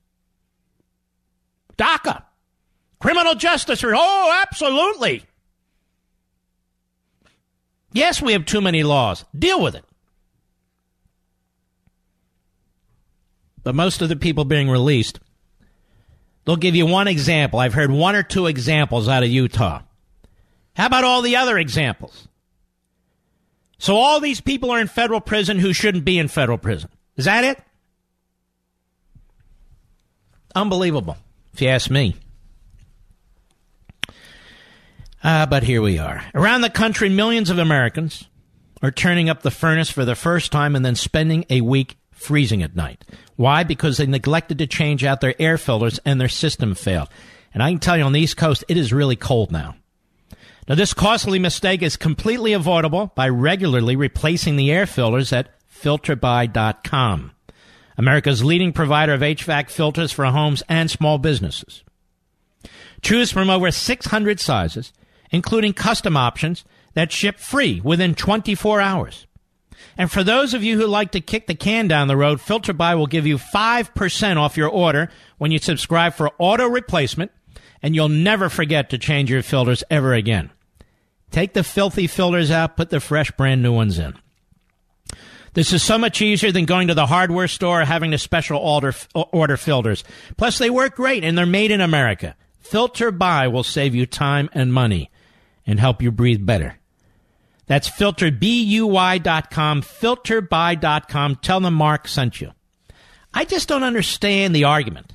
DACA. 1.77 2.23
Criminal 2.99 3.35
justice. 3.35 3.83
Oh, 3.83 4.39
absolutely. 4.43 5.23
Yes, 7.93 8.21
we 8.21 8.33
have 8.33 8.45
too 8.45 8.61
many 8.61 8.83
laws. 8.83 9.25
Deal 9.37 9.61
with 9.61 9.75
it. 9.75 9.85
But 13.63 13.75
most 13.75 14.01
of 14.01 14.09
the 14.09 14.15
people 14.15 14.45
being 14.45 14.69
released, 14.69 15.19
they'll 16.45 16.55
give 16.55 16.75
you 16.75 16.85
one 16.85 17.07
example. 17.07 17.59
I've 17.59 17.73
heard 17.73 17.91
one 17.91 18.15
or 18.15 18.23
two 18.23 18.47
examples 18.47 19.07
out 19.07 19.23
of 19.23 19.29
Utah. 19.29 19.81
How 20.75 20.85
about 20.85 21.03
all 21.03 21.21
the 21.21 21.35
other 21.35 21.57
examples? 21.57 22.27
So 23.77 23.95
all 23.95 24.19
these 24.19 24.41
people 24.41 24.71
are 24.71 24.79
in 24.79 24.87
federal 24.87 25.21
prison 25.21 25.59
who 25.59 25.73
shouldn't 25.73 26.05
be 26.05 26.17
in 26.17 26.29
federal 26.29 26.57
prison. 26.57 26.89
Is 27.15 27.25
that 27.25 27.43
it? 27.43 27.59
Unbelievable, 30.55 31.17
if 31.53 31.61
you 31.61 31.67
ask 31.67 31.91
me. 31.91 32.15
Ah, 35.23 35.47
but 35.49 35.63
here 35.63 35.81
we 35.81 35.97
are. 35.97 36.23
Around 36.35 36.61
the 36.61 36.69
country, 36.69 37.09
millions 37.09 37.49
of 37.49 37.57
Americans 37.57 38.27
are 38.81 38.91
turning 38.91 39.29
up 39.29 39.41
the 39.41 39.51
furnace 39.51 39.89
for 39.89 40.05
the 40.05 40.15
first 40.15 40.51
time 40.51 40.75
and 40.75 40.85
then 40.85 40.95
spending 40.95 41.45
a 41.49 41.61
week 41.61 41.97
freezing 42.11 42.61
at 42.63 42.75
night. 42.75 43.03
Why? 43.35 43.63
Because 43.63 43.97
they 43.97 44.05
neglected 44.05 44.57
to 44.59 44.67
change 44.67 45.03
out 45.03 45.21
their 45.21 45.35
air 45.39 45.57
filters 45.57 45.99
and 46.05 46.21
their 46.21 46.29
system 46.29 46.75
failed. 46.75 47.09
And 47.53 47.63
I 47.63 47.71
can 47.71 47.79
tell 47.79 47.97
you 47.97 48.03
on 48.03 48.11
the 48.11 48.19
East 48.19 48.37
Coast, 48.37 48.63
it 48.67 48.77
is 48.77 48.93
really 48.93 49.15
cold 49.15 49.51
now. 49.51 49.75
Now, 50.67 50.75
this 50.75 50.93
costly 50.93 51.39
mistake 51.39 51.81
is 51.81 51.95
completely 51.95 52.53
avoidable 52.53 53.11
by 53.15 53.29
regularly 53.29 53.95
replacing 53.95 54.57
the 54.57 54.71
air 54.71 54.85
filters 54.85 55.31
at 55.31 55.49
filterbuy.com, 55.71 57.31
America's 57.97 58.43
leading 58.43 58.73
provider 58.73 59.13
of 59.13 59.21
HVAC 59.21 59.69
filters 59.69 60.11
for 60.11 60.25
homes 60.25 60.63
and 60.67 60.91
small 60.91 61.17
businesses. 61.17 61.83
Choose 63.01 63.31
from 63.31 63.49
over 63.49 63.71
600 63.71 64.39
sizes 64.39 64.91
including 65.31 65.73
custom 65.73 66.17
options 66.17 66.63
that 66.93 67.11
ship 67.11 67.37
free 67.37 67.81
within 67.81 68.15
24 68.15 68.81
hours. 68.81 69.27
And 69.97 70.11
for 70.11 70.23
those 70.23 70.53
of 70.53 70.63
you 70.63 70.79
who 70.79 70.87
like 70.87 71.11
to 71.11 71.21
kick 71.21 71.47
the 71.47 71.55
can 71.55 71.87
down 71.87 72.07
the 72.07 72.17
road, 72.17 72.39
FilterBuy 72.39 72.97
will 72.97 73.07
give 73.07 73.27
you 73.27 73.37
5% 73.37 74.37
off 74.37 74.57
your 74.57 74.69
order 74.69 75.09
when 75.37 75.51
you 75.51 75.59
subscribe 75.59 76.13
for 76.13 76.31
auto 76.37 76.67
replacement, 76.67 77.31
and 77.81 77.95
you'll 77.95 78.09
never 78.09 78.49
forget 78.49 78.89
to 78.89 78.97
change 78.97 79.29
your 79.29 79.43
filters 79.43 79.83
ever 79.89 80.13
again. 80.13 80.51
Take 81.31 81.53
the 81.53 81.63
filthy 81.63 82.07
filters 82.07 82.51
out, 82.51 82.77
put 82.77 82.89
the 82.89 82.99
fresh, 82.99 83.31
brand 83.31 83.61
new 83.61 83.73
ones 83.73 83.99
in. 83.99 84.15
This 85.53 85.73
is 85.73 85.81
so 85.81 85.97
much 85.97 86.21
easier 86.21 86.51
than 86.51 86.65
going 86.65 86.87
to 86.87 86.93
the 86.93 87.07
hardware 87.07 87.47
store 87.47 87.81
or 87.81 87.85
having 87.85 88.11
to 88.11 88.17
special 88.17 88.59
order, 88.59 88.93
order 89.13 89.57
filters. 89.57 90.03
Plus, 90.37 90.59
they 90.59 90.69
work 90.69 90.95
great 90.95 91.23
and 91.23 91.37
they're 91.37 91.47
made 91.47 91.71
in 91.71 91.81
America. 91.81 92.35
Filter 92.59 93.11
FilterBuy 93.11 93.51
will 93.51 93.63
save 93.63 93.95
you 93.95 94.05
time 94.05 94.49
and 94.53 94.71
money 94.71 95.09
and 95.67 95.79
help 95.79 96.01
you 96.01 96.11
breathe 96.11 96.45
better. 96.45 96.79
That's 97.67 97.89
filterbuy.com, 97.89 99.81
filterbuy.com. 99.81 101.35
Tell 101.35 101.59
them 101.59 101.73
Mark 101.73 102.07
sent 102.07 102.39
you. 102.39 102.53
I 103.33 103.43
just 103.43 103.67
don't 103.67 103.83
understand 103.83 104.55
the 104.55 104.63
argument 104.63 105.13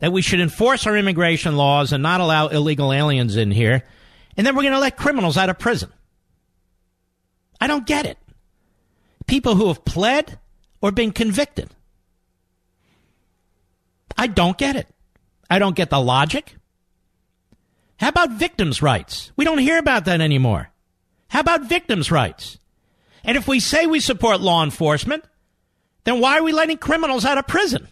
that 0.00 0.12
we 0.12 0.22
should 0.22 0.40
enforce 0.40 0.86
our 0.86 0.96
immigration 0.96 1.56
laws 1.56 1.92
and 1.92 2.02
not 2.02 2.20
allow 2.20 2.48
illegal 2.48 2.92
aliens 2.92 3.36
in 3.36 3.52
here, 3.52 3.84
and 4.36 4.46
then 4.46 4.54
we're 4.54 4.62
going 4.62 4.74
to 4.74 4.80
let 4.80 4.96
criminals 4.96 5.36
out 5.36 5.48
of 5.48 5.58
prison. 5.58 5.92
I 7.60 7.66
don't 7.68 7.86
get 7.86 8.06
it. 8.06 8.18
People 9.26 9.54
who 9.54 9.68
have 9.68 9.84
pled 9.84 10.38
or 10.80 10.92
been 10.92 11.12
convicted. 11.12 11.70
I 14.16 14.26
don't 14.26 14.58
get 14.58 14.76
it. 14.76 14.88
I 15.50 15.58
don't 15.58 15.76
get 15.76 15.90
the 15.90 16.00
logic. 16.00 16.57
How 17.98 18.08
about 18.08 18.32
victims' 18.32 18.80
rights? 18.80 19.32
We 19.36 19.44
don't 19.44 19.58
hear 19.58 19.78
about 19.78 20.04
that 20.06 20.20
anymore. 20.20 20.70
How 21.28 21.40
about 21.40 21.68
victims' 21.68 22.10
rights? 22.10 22.58
And 23.24 23.36
if 23.36 23.46
we 23.48 23.60
say 23.60 23.86
we 23.86 24.00
support 24.00 24.40
law 24.40 24.62
enforcement, 24.62 25.24
then 26.04 26.20
why 26.20 26.38
are 26.38 26.42
we 26.42 26.52
letting 26.52 26.78
criminals 26.78 27.24
out 27.24 27.38
of 27.38 27.46
prison? 27.46 27.88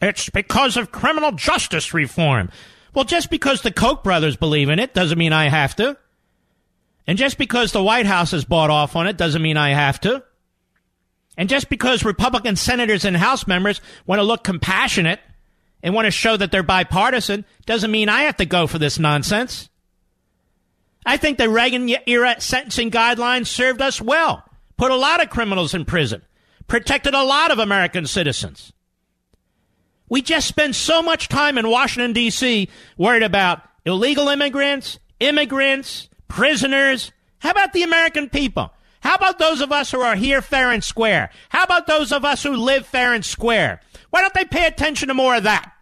It's 0.00 0.28
because 0.28 0.76
of 0.76 0.90
criminal 0.92 1.32
justice 1.32 1.94
reform. 1.94 2.50
Well, 2.92 3.04
just 3.04 3.30
because 3.30 3.62
the 3.62 3.70
Koch 3.70 4.02
brothers 4.02 4.36
believe 4.36 4.68
in 4.68 4.78
it 4.78 4.92
doesn't 4.92 5.18
mean 5.18 5.32
I 5.32 5.48
have 5.48 5.76
to. 5.76 5.96
And 7.06 7.16
just 7.16 7.38
because 7.38 7.72
the 7.72 7.82
White 7.82 8.06
House 8.06 8.32
has 8.32 8.44
bought 8.44 8.70
off 8.70 8.96
on 8.96 9.06
it 9.06 9.16
doesn't 9.16 9.42
mean 9.42 9.56
I 9.56 9.70
have 9.70 10.00
to. 10.00 10.22
And 11.38 11.48
just 11.48 11.68
because 11.68 12.04
Republican 12.04 12.56
senators 12.56 13.04
and 13.04 13.16
House 13.16 13.46
members 13.46 13.80
want 14.06 14.18
to 14.18 14.24
look 14.24 14.44
compassionate 14.44 15.20
and 15.82 15.94
want 15.94 16.06
to 16.06 16.10
show 16.10 16.36
that 16.36 16.50
they're 16.50 16.62
bipartisan 16.62 17.44
doesn't 17.66 17.90
mean 17.90 18.08
I 18.08 18.22
have 18.22 18.36
to 18.36 18.46
go 18.46 18.66
for 18.66 18.78
this 18.78 18.98
nonsense. 18.98 19.68
I 21.04 21.16
think 21.16 21.38
the 21.38 21.48
Reagan 21.48 21.90
era 22.06 22.36
sentencing 22.38 22.90
guidelines 22.90 23.48
served 23.48 23.82
us 23.82 24.00
well, 24.00 24.44
put 24.76 24.92
a 24.92 24.96
lot 24.96 25.22
of 25.22 25.30
criminals 25.30 25.74
in 25.74 25.84
prison, 25.84 26.22
protected 26.68 27.14
a 27.14 27.24
lot 27.24 27.50
of 27.50 27.58
American 27.58 28.06
citizens. 28.06 28.72
We 30.08 30.22
just 30.22 30.46
spend 30.46 30.76
so 30.76 31.02
much 31.02 31.28
time 31.28 31.58
in 31.58 31.70
Washington, 31.70 32.12
D.C., 32.12 32.68
worried 32.96 33.22
about 33.22 33.62
illegal 33.84 34.28
immigrants, 34.28 34.98
immigrants, 35.18 36.08
prisoners. 36.28 37.10
How 37.38 37.50
about 37.50 37.72
the 37.72 37.82
American 37.82 38.28
people? 38.28 38.72
How 39.00 39.16
about 39.16 39.38
those 39.40 39.60
of 39.60 39.72
us 39.72 39.90
who 39.90 40.00
are 40.00 40.14
here 40.14 40.40
fair 40.40 40.70
and 40.70 40.84
square? 40.84 41.30
How 41.48 41.64
about 41.64 41.88
those 41.88 42.12
of 42.12 42.24
us 42.24 42.42
who 42.42 42.54
live 42.54 42.86
fair 42.86 43.12
and 43.12 43.24
square? 43.24 43.80
Why 44.12 44.20
don't 44.20 44.34
they 44.34 44.44
pay 44.44 44.66
attention 44.66 45.08
to 45.08 45.14
more 45.14 45.36
of 45.36 45.44
that? 45.44 45.72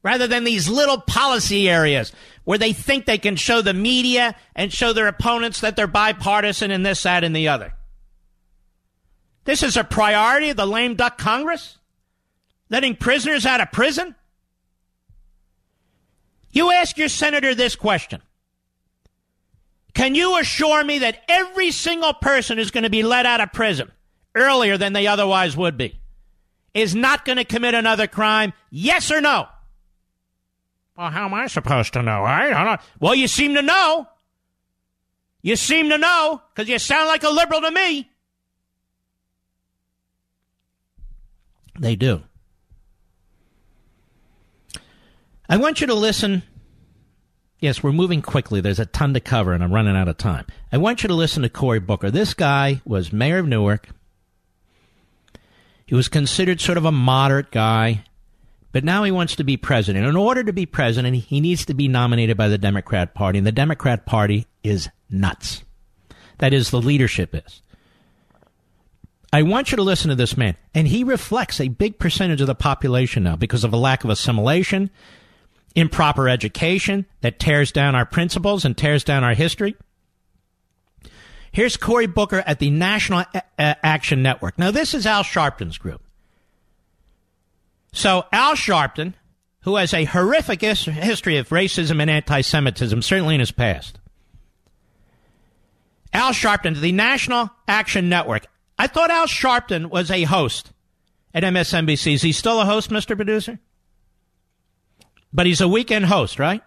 Rather 0.00 0.28
than 0.28 0.44
these 0.44 0.68
little 0.68 1.00
policy 1.00 1.68
areas 1.68 2.12
where 2.44 2.56
they 2.56 2.72
think 2.72 3.04
they 3.04 3.18
can 3.18 3.34
show 3.34 3.60
the 3.60 3.74
media 3.74 4.36
and 4.54 4.72
show 4.72 4.92
their 4.92 5.08
opponents 5.08 5.60
that 5.60 5.74
they're 5.74 5.88
bipartisan 5.88 6.70
and 6.70 6.86
this, 6.86 7.02
that, 7.02 7.24
and 7.24 7.34
the 7.34 7.48
other. 7.48 7.74
This 9.44 9.64
is 9.64 9.76
a 9.76 9.82
priority 9.82 10.50
of 10.50 10.56
the 10.56 10.66
lame 10.66 10.94
duck 10.94 11.18
Congress? 11.18 11.78
Letting 12.68 12.94
prisoners 12.94 13.44
out 13.44 13.60
of 13.60 13.72
prison? 13.72 14.14
You 16.52 16.70
ask 16.70 16.96
your 16.96 17.08
senator 17.08 17.56
this 17.56 17.74
question 17.74 18.22
Can 19.94 20.14
you 20.14 20.38
assure 20.38 20.84
me 20.84 21.00
that 21.00 21.24
every 21.28 21.72
single 21.72 22.14
person 22.14 22.56
who's 22.56 22.70
going 22.70 22.84
to 22.84 22.90
be 22.90 23.02
let 23.02 23.26
out 23.26 23.40
of 23.40 23.52
prison 23.52 23.90
earlier 24.34 24.76
than 24.76 24.92
they 24.92 25.06
otherwise 25.06 25.56
would 25.56 25.76
be 25.76 25.98
is 26.74 26.94
not 26.94 27.24
going 27.24 27.38
to 27.38 27.44
commit 27.44 27.74
another 27.74 28.06
crime? 28.06 28.52
Yes 28.70 29.10
or 29.10 29.20
no? 29.20 29.46
Well, 30.96 31.10
how 31.10 31.24
am 31.24 31.34
I 31.34 31.46
supposed 31.46 31.94
to 31.94 32.02
know? 32.02 32.24
I 32.24 32.50
don't 32.50 32.64
know. 32.64 32.76
Well, 33.00 33.14
you 33.14 33.26
seem 33.26 33.54
to 33.54 33.62
know. 33.62 34.06
You 35.42 35.56
seem 35.56 35.88
to 35.88 35.98
know 35.98 36.42
because 36.54 36.68
you 36.68 36.78
sound 36.78 37.08
like 37.08 37.22
a 37.22 37.30
liberal 37.30 37.62
to 37.62 37.70
me. 37.70 38.10
They 41.78 41.96
do. 41.96 42.22
I 45.48 45.56
want 45.56 45.80
you 45.80 45.86
to 45.86 45.94
listen. 45.94 46.42
Yes, 47.58 47.82
we're 47.82 47.92
moving 47.92 48.22
quickly. 48.22 48.60
There's 48.60 48.78
a 48.78 48.86
ton 48.86 49.14
to 49.14 49.20
cover, 49.20 49.52
and 49.52 49.64
I'm 49.64 49.72
running 49.72 49.96
out 49.96 50.08
of 50.08 50.18
time. 50.18 50.46
I 50.70 50.76
want 50.76 51.02
you 51.02 51.08
to 51.08 51.14
listen 51.14 51.42
to 51.42 51.48
Cory 51.48 51.80
Booker. 51.80 52.10
This 52.10 52.34
guy 52.34 52.82
was 52.84 53.12
mayor 53.12 53.38
of 53.38 53.46
Newark. 53.46 53.88
He 55.90 55.96
was 55.96 56.06
considered 56.06 56.60
sort 56.60 56.78
of 56.78 56.84
a 56.84 56.92
moderate 56.92 57.50
guy. 57.50 58.04
But 58.70 58.84
now 58.84 59.02
he 59.02 59.10
wants 59.10 59.34
to 59.34 59.42
be 59.42 59.56
president. 59.56 60.06
In 60.06 60.14
order 60.14 60.44
to 60.44 60.52
be 60.52 60.64
president, 60.64 61.16
he 61.16 61.40
needs 61.40 61.64
to 61.64 61.74
be 61.74 61.88
nominated 61.88 62.36
by 62.36 62.46
the 62.46 62.58
Democrat 62.58 63.12
Party, 63.12 63.38
and 63.38 63.46
the 63.46 63.50
Democrat 63.50 64.06
Party 64.06 64.46
is 64.62 64.88
nuts. 65.10 65.64
That 66.38 66.52
is, 66.52 66.70
the 66.70 66.80
leadership 66.80 67.34
is. 67.34 67.60
I 69.32 69.42
want 69.42 69.72
you 69.72 69.76
to 69.78 69.82
listen 69.82 70.10
to 70.10 70.14
this 70.14 70.36
man, 70.36 70.56
and 70.76 70.86
he 70.86 71.02
reflects 71.02 71.60
a 71.60 71.66
big 71.66 71.98
percentage 71.98 72.40
of 72.40 72.46
the 72.46 72.54
population 72.54 73.24
now 73.24 73.34
because 73.34 73.64
of 73.64 73.72
a 73.72 73.76
lack 73.76 74.04
of 74.04 74.10
assimilation, 74.10 74.90
improper 75.74 76.28
education 76.28 77.04
that 77.22 77.40
tears 77.40 77.72
down 77.72 77.96
our 77.96 78.06
principles 78.06 78.64
and 78.64 78.78
tears 78.78 79.02
down 79.02 79.24
our 79.24 79.34
history. 79.34 79.74
Here's 81.52 81.76
Cory 81.76 82.06
Booker 82.06 82.42
at 82.46 82.58
the 82.58 82.70
National 82.70 83.24
a- 83.34 83.42
Action 83.58 84.22
Network. 84.22 84.58
Now, 84.58 84.70
this 84.70 84.94
is 84.94 85.06
Al 85.06 85.22
Sharpton's 85.24 85.78
group. 85.78 86.02
So 87.92 88.24
Al 88.32 88.54
Sharpton, 88.54 89.14
who 89.62 89.76
has 89.76 89.92
a 89.92 90.04
horrific 90.04 90.60
history 90.60 91.36
of 91.38 91.48
racism 91.48 92.00
and 92.00 92.08
anti-Semitism, 92.10 93.02
certainly 93.02 93.34
in 93.34 93.40
his 93.40 93.50
past. 93.50 93.98
Al 96.12 96.32
Sharpton, 96.32 96.80
the 96.80 96.92
National 96.92 97.50
Action 97.66 98.08
Network. 98.08 98.46
I 98.78 98.86
thought 98.86 99.10
Al 99.10 99.26
Sharpton 99.26 99.90
was 99.90 100.10
a 100.10 100.22
host 100.24 100.72
at 101.34 101.42
MSNBC. 101.42 102.14
Is 102.14 102.22
he 102.22 102.32
still 102.32 102.60
a 102.60 102.64
host, 102.64 102.90
Mr. 102.90 103.16
Producer? 103.16 103.58
But 105.32 105.46
he's 105.46 105.60
a 105.60 105.68
weekend 105.68 106.06
host, 106.06 106.38
right? 106.38 106.62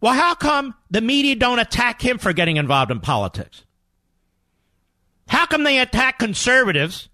Well, 0.00 0.14
how 0.14 0.34
come 0.34 0.74
the 0.90 1.00
media 1.00 1.36
don't 1.36 1.58
attack 1.58 2.02
him 2.02 2.18
for 2.18 2.32
getting 2.32 2.56
involved 2.56 2.90
in 2.90 3.00
politics? 3.00 3.64
How 5.28 5.46
come 5.46 5.64
they 5.64 5.78
attack 5.78 6.18
conservatives 6.18 7.08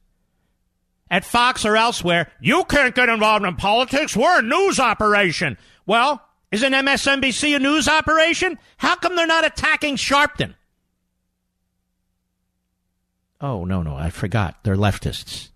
at 1.10 1.24
Fox 1.24 1.64
or 1.64 1.76
elsewhere, 1.76 2.30
you 2.40 2.64
can't 2.64 2.94
get 2.94 3.08
involved 3.08 3.44
in 3.44 3.56
politics. 3.56 4.16
We're 4.16 4.40
a 4.40 4.42
news 4.42 4.78
operation. 4.78 5.56
Well, 5.86 6.22
isn't 6.50 6.72
MSNBC 6.72 7.56
a 7.56 7.58
news 7.58 7.88
operation? 7.88 8.58
How 8.76 8.96
come 8.96 9.16
they're 9.16 9.26
not 9.26 9.46
attacking 9.46 9.96
Sharpton? 9.96 10.54
Oh, 13.40 13.64
no, 13.64 13.82
no, 13.82 13.94
I 13.94 14.10
forgot. 14.10 14.58
They're 14.64 14.76
leftists. 14.76 15.50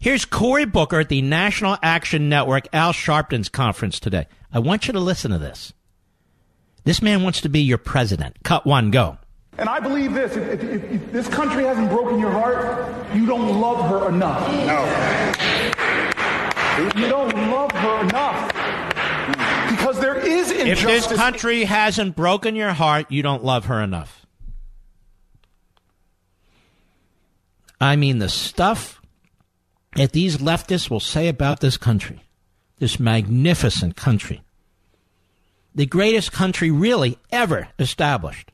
Here's 0.00 0.24
Cory 0.24 0.64
Booker 0.64 1.00
at 1.00 1.08
the 1.08 1.22
National 1.22 1.76
Action 1.82 2.28
Network, 2.28 2.66
Al 2.72 2.92
Sharpton's 2.92 3.48
conference 3.48 4.00
today. 4.00 4.26
I 4.52 4.58
want 4.58 4.86
you 4.86 4.92
to 4.94 5.00
listen 5.00 5.30
to 5.30 5.38
this. 5.38 5.72
This 6.84 7.02
man 7.02 7.22
wants 7.22 7.40
to 7.42 7.48
be 7.48 7.60
your 7.60 7.78
president. 7.78 8.36
Cut 8.42 8.66
one, 8.66 8.90
go. 8.90 9.18
And 9.58 9.68
I 9.68 9.80
believe 9.80 10.14
this 10.14 10.34
if, 10.34 10.62
if, 10.62 10.84
if, 10.84 11.12
this 11.12 11.28
country 11.28 11.64
hasn't 11.64 11.90
broken 11.90 12.18
your 12.18 12.30
heart, 12.30 13.14
you 13.14 13.26
don't 13.26 13.60
love 13.60 13.88
her 13.90 14.08
enough. 14.08 14.50
No. 14.66 14.82
You 16.96 17.08
don't 17.08 17.34
love 17.50 17.70
her 17.72 18.00
enough. 18.00 18.48
Because 19.70 20.00
there 20.00 20.16
is 20.16 20.50
injustice. 20.50 21.04
If 21.04 21.08
this 21.10 21.18
country 21.18 21.64
hasn't 21.64 22.16
broken 22.16 22.56
your 22.56 22.72
heart, 22.72 23.10
you 23.10 23.22
don't 23.22 23.44
love 23.44 23.66
her 23.66 23.80
enough. 23.82 24.24
I 27.78 27.96
mean, 27.96 28.18
the 28.18 28.28
stuff 28.28 29.02
that 29.96 30.12
these 30.12 30.38
leftists 30.38 30.88
will 30.88 31.00
say 31.00 31.28
about 31.28 31.60
this 31.60 31.76
country, 31.76 32.22
this 32.78 32.98
magnificent 33.00 33.96
country, 33.96 34.42
the 35.74 35.86
greatest 35.86 36.32
country 36.32 36.70
really 36.70 37.18
ever 37.30 37.68
established 37.78 38.51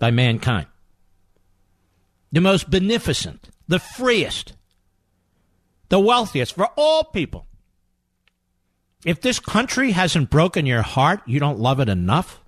by 0.00 0.10
mankind. 0.10 0.66
The 2.32 2.40
most 2.40 2.68
beneficent, 2.70 3.50
the 3.68 3.78
freest, 3.78 4.54
the 5.88 6.00
wealthiest 6.00 6.54
for 6.54 6.68
all 6.76 7.04
people. 7.04 7.46
If 9.04 9.20
this 9.20 9.38
country 9.38 9.92
hasn't 9.92 10.30
broken 10.30 10.66
your 10.66 10.82
heart, 10.82 11.20
you 11.26 11.38
don't 11.38 11.58
love 11.58 11.78
it 11.78 11.88
enough? 11.88 12.40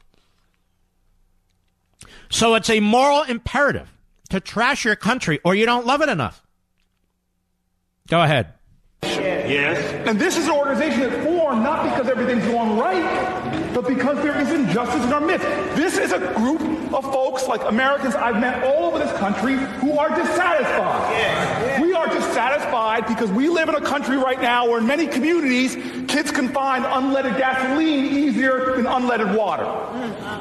So 2.31 2.55
it's 2.55 2.71
a 2.71 2.81
moral 2.81 3.23
imperative 3.23 3.93
to 4.31 4.41
trash 4.41 4.85
your 4.85 4.97
country 4.97 5.41
or 5.45 5.55
you 5.55 5.67
don't 5.67 5.87
love 5.87 6.03
it 6.03 6.09
enough. 6.09 6.43
Go 8.09 8.23
ahead. 8.23 8.55
Yes. 9.03 10.09
And 10.09 10.19
this 10.19 10.37
is 10.37 10.47
an 10.47 10.53
organization 10.53 11.01
that's 11.01 11.25
formed 11.25 11.63
not 11.63 11.83
because 11.85 12.09
everything's 12.09 12.45
going 12.47 12.79
right, 12.79 13.62
but 13.75 13.87
because 13.87 14.23
there 14.23 14.39
is 14.41 14.51
injustice 14.51 15.05
in 15.05 15.13
our 15.13 15.21
midst. 15.21 15.47
This 15.77 15.99
is 15.99 16.13
a 16.13 16.19
group 16.35 16.61
of 16.93 17.05
folks 17.05 17.49
like 17.49 17.63
Americans 17.65 18.15
I've 18.15 18.41
met 18.41 18.63
all 18.65 18.87
over 18.87 18.99
this 18.99 19.13
country 19.19 19.55
who 19.55 19.99
are 19.99 20.09
dissatisfied. 20.11 21.11
Yes. 21.13 21.81
We 21.81 21.93
are 21.95 22.07
dissatisfied 22.09 23.07
because 23.07 23.31
we 23.31 23.49
live 23.49 23.69
in 23.69 23.75
a 23.75 23.81
country 23.81 24.17
right 24.17 24.41
now 24.41 24.69
where 24.69 24.79
in 24.79 24.87
many 24.87 25.07
communities 25.07 25.75
kids 26.09 26.31
can 26.31 26.49
find 26.49 26.85
unleaded 26.85 27.39
gasoline 27.39 28.05
easier 28.05 28.77
than 28.77 28.85
unleaded 28.85 29.37
water. 29.37 29.65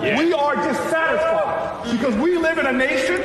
Yes. 0.03 0.19
We 0.19 0.33
are 0.33 0.55
dissatisfied 0.55 1.91
because 1.91 2.15
we 2.15 2.37
live 2.37 2.57
in 2.57 2.65
a 2.65 2.73
nation 2.73 3.21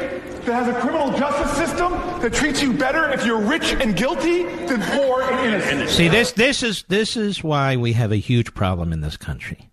that 0.46 0.64
has 0.64 0.68
a 0.68 0.80
criminal 0.80 1.10
justice 1.18 1.56
system 1.56 1.92
that 2.20 2.32
treats 2.32 2.62
you 2.62 2.72
better 2.72 3.10
if 3.10 3.26
you're 3.26 3.40
rich 3.40 3.72
and 3.72 3.96
guilty 3.96 4.44
than 4.44 4.80
poor 4.80 5.22
and 5.22 5.46
innocent. 5.46 5.90
See, 5.90 6.08
this 6.08 6.32
this 6.32 6.62
is 6.62 6.84
this 6.88 7.16
is 7.16 7.42
why 7.42 7.76
we 7.76 7.92
have 7.94 8.12
a 8.12 8.16
huge 8.16 8.54
problem 8.54 8.92
in 8.92 9.00
this 9.00 9.16
country. 9.16 9.68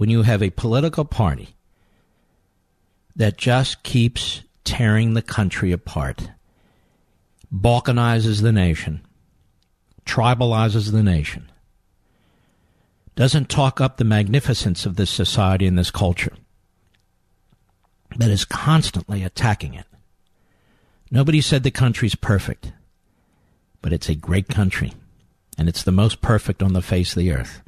When 0.00 0.08
you 0.08 0.22
have 0.22 0.42
a 0.42 0.48
political 0.48 1.04
party 1.04 1.56
that 3.14 3.36
just 3.36 3.82
keeps 3.82 4.40
tearing 4.64 5.12
the 5.12 5.20
country 5.20 5.72
apart, 5.72 6.30
balkanizes 7.54 8.40
the 8.40 8.50
nation, 8.50 9.02
tribalizes 10.06 10.90
the 10.90 11.02
nation, 11.02 11.52
doesn't 13.14 13.50
talk 13.50 13.78
up 13.78 13.98
the 13.98 14.04
magnificence 14.04 14.86
of 14.86 14.96
this 14.96 15.10
society 15.10 15.66
and 15.66 15.76
this 15.76 15.90
culture, 15.90 16.32
but 18.16 18.30
is 18.30 18.46
constantly 18.46 19.22
attacking 19.22 19.74
it 19.74 19.84
Nobody 21.10 21.42
said 21.42 21.62
the 21.62 21.70
country's 21.70 22.14
perfect, 22.14 22.72
but 23.82 23.92
it's 23.92 24.08
a 24.08 24.14
great 24.14 24.48
country, 24.48 24.94
and 25.58 25.68
it's 25.68 25.82
the 25.82 25.92
most 25.92 26.22
perfect 26.22 26.62
on 26.62 26.72
the 26.72 26.80
face 26.80 27.14
of 27.14 27.18
the 27.18 27.32
earth. 27.32 27.62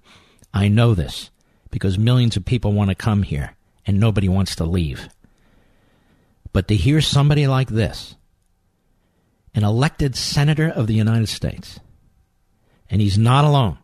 I 0.55 0.69
know 0.69 0.95
this 0.95 1.31
because 1.73 1.99
millions 1.99 2.37
of 2.37 2.45
people 2.45 2.73
want 2.73 2.91
to 2.91 2.95
come 2.95 3.25
here, 3.25 3.57
and 3.85 3.99
nobody 3.99 4.29
wants 4.29 4.55
to 4.55 4.65
leave. 4.65 5.09
But 6.53 6.69
to 6.69 6.77
hear 6.77 7.01
somebody 7.01 7.49
like 7.49 7.69
this, 7.69 8.15
an 9.55 9.65
elected 9.65 10.15
senator 10.15 10.69
of 10.69 10.87
the 10.87 10.95
United 10.95 11.29
States, 11.29 11.81
and 12.89 13.01
he's 13.01 13.19
not 13.19 13.45
alone. 13.45 13.79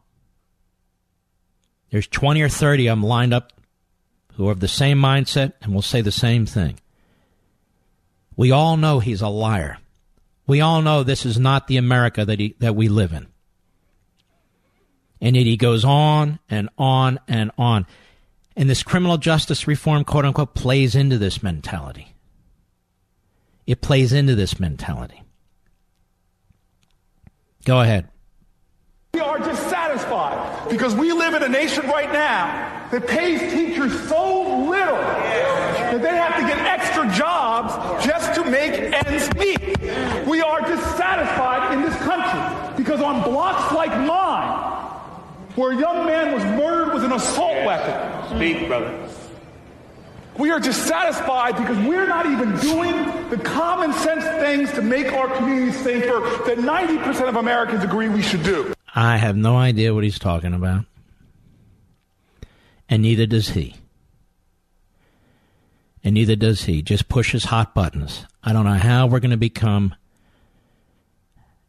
There's 1.90 2.06
20 2.06 2.42
or 2.42 2.50
30 2.50 2.88
of 2.88 2.98
them 2.98 3.02
lined 3.02 3.32
up 3.32 3.54
who 4.34 4.48
have 4.48 4.60
the 4.60 4.68
same 4.68 4.98
mindset 4.98 5.54
and 5.62 5.74
will 5.74 5.82
say 5.82 6.02
the 6.02 6.12
same 6.12 6.44
thing. 6.44 6.78
We 8.36 8.52
all 8.52 8.76
know 8.76 9.00
he's 9.00 9.22
a 9.22 9.28
liar. 9.28 9.78
We 10.46 10.60
all 10.60 10.82
know 10.82 11.02
this 11.02 11.24
is 11.24 11.38
not 11.38 11.66
the 11.66 11.78
America 11.78 12.24
that, 12.26 12.38
he, 12.38 12.54
that 12.60 12.76
we 12.76 12.88
live 12.88 13.12
in. 13.12 13.26
And 15.20 15.36
yet 15.36 15.46
he 15.46 15.56
goes 15.56 15.84
on 15.84 16.38
and 16.48 16.68
on 16.78 17.18
and 17.26 17.50
on. 17.58 17.86
And 18.56 18.68
this 18.68 18.82
criminal 18.82 19.18
justice 19.18 19.66
reform, 19.66 20.04
quote 20.04 20.24
unquote, 20.24 20.54
plays 20.54 20.94
into 20.94 21.18
this 21.18 21.42
mentality. 21.42 22.14
It 23.66 23.80
plays 23.80 24.12
into 24.12 24.34
this 24.34 24.58
mentality. 24.58 25.22
Go 27.64 27.80
ahead. 27.80 28.08
We 29.14 29.20
are 29.20 29.38
dissatisfied 29.38 30.70
because 30.70 30.94
we 30.94 31.12
live 31.12 31.34
in 31.34 31.42
a 31.42 31.48
nation 31.48 31.86
right 31.86 32.10
now 32.12 32.88
that 32.90 33.06
pays 33.06 33.40
teachers 33.52 34.08
so 34.08 34.66
little 34.68 34.96
that 34.96 36.02
they 36.02 36.16
have 36.16 36.36
to 36.36 36.42
get 36.42 36.58
extra 36.58 37.10
jobs 37.14 37.72
just 38.04 38.34
to 38.34 38.44
make 38.50 38.72
ends 38.72 39.34
meet. 39.34 39.60
We 40.26 40.40
are 40.40 40.60
dissatisfied 40.60 41.74
in 41.74 41.82
this 41.82 41.96
country 41.96 42.76
because 42.76 43.00
on 43.00 43.22
blocks 43.22 43.74
like 43.74 43.90
mine, 44.06 44.67
where 45.58 45.72
a 45.72 45.76
young 45.76 46.06
man 46.06 46.32
was 46.32 46.44
murdered 46.44 46.94
with 46.94 47.04
an 47.04 47.12
assault 47.12 47.64
weapon. 47.66 48.36
Speak, 48.36 48.68
brother. 48.68 49.08
We 50.38 50.52
are 50.52 50.60
dissatisfied 50.60 51.56
because 51.56 51.76
we're 51.78 52.06
not 52.06 52.26
even 52.26 52.56
doing 52.58 53.28
the 53.28 53.38
common 53.38 53.92
sense 53.92 54.24
things 54.40 54.72
to 54.74 54.82
make 54.82 55.12
our 55.12 55.26
communities 55.36 55.76
safer 55.80 56.20
that 56.46 56.58
90% 56.58 57.28
of 57.28 57.34
Americans 57.34 57.82
agree 57.82 58.08
we 58.08 58.22
should 58.22 58.44
do. 58.44 58.72
I 58.94 59.16
have 59.16 59.36
no 59.36 59.56
idea 59.56 59.92
what 59.92 60.04
he's 60.04 60.20
talking 60.20 60.54
about. 60.54 60.84
And 62.88 63.02
neither 63.02 63.26
does 63.26 63.48
he. 63.48 63.74
And 66.04 66.14
neither 66.14 66.36
does 66.36 66.64
he. 66.64 66.82
Just 66.82 67.08
pushes 67.08 67.44
hot 67.44 67.74
buttons. 67.74 68.24
I 68.44 68.52
don't 68.52 68.64
know 68.64 68.74
how 68.74 69.08
we're 69.08 69.18
going 69.18 69.32
to 69.32 69.36
become 69.36 69.92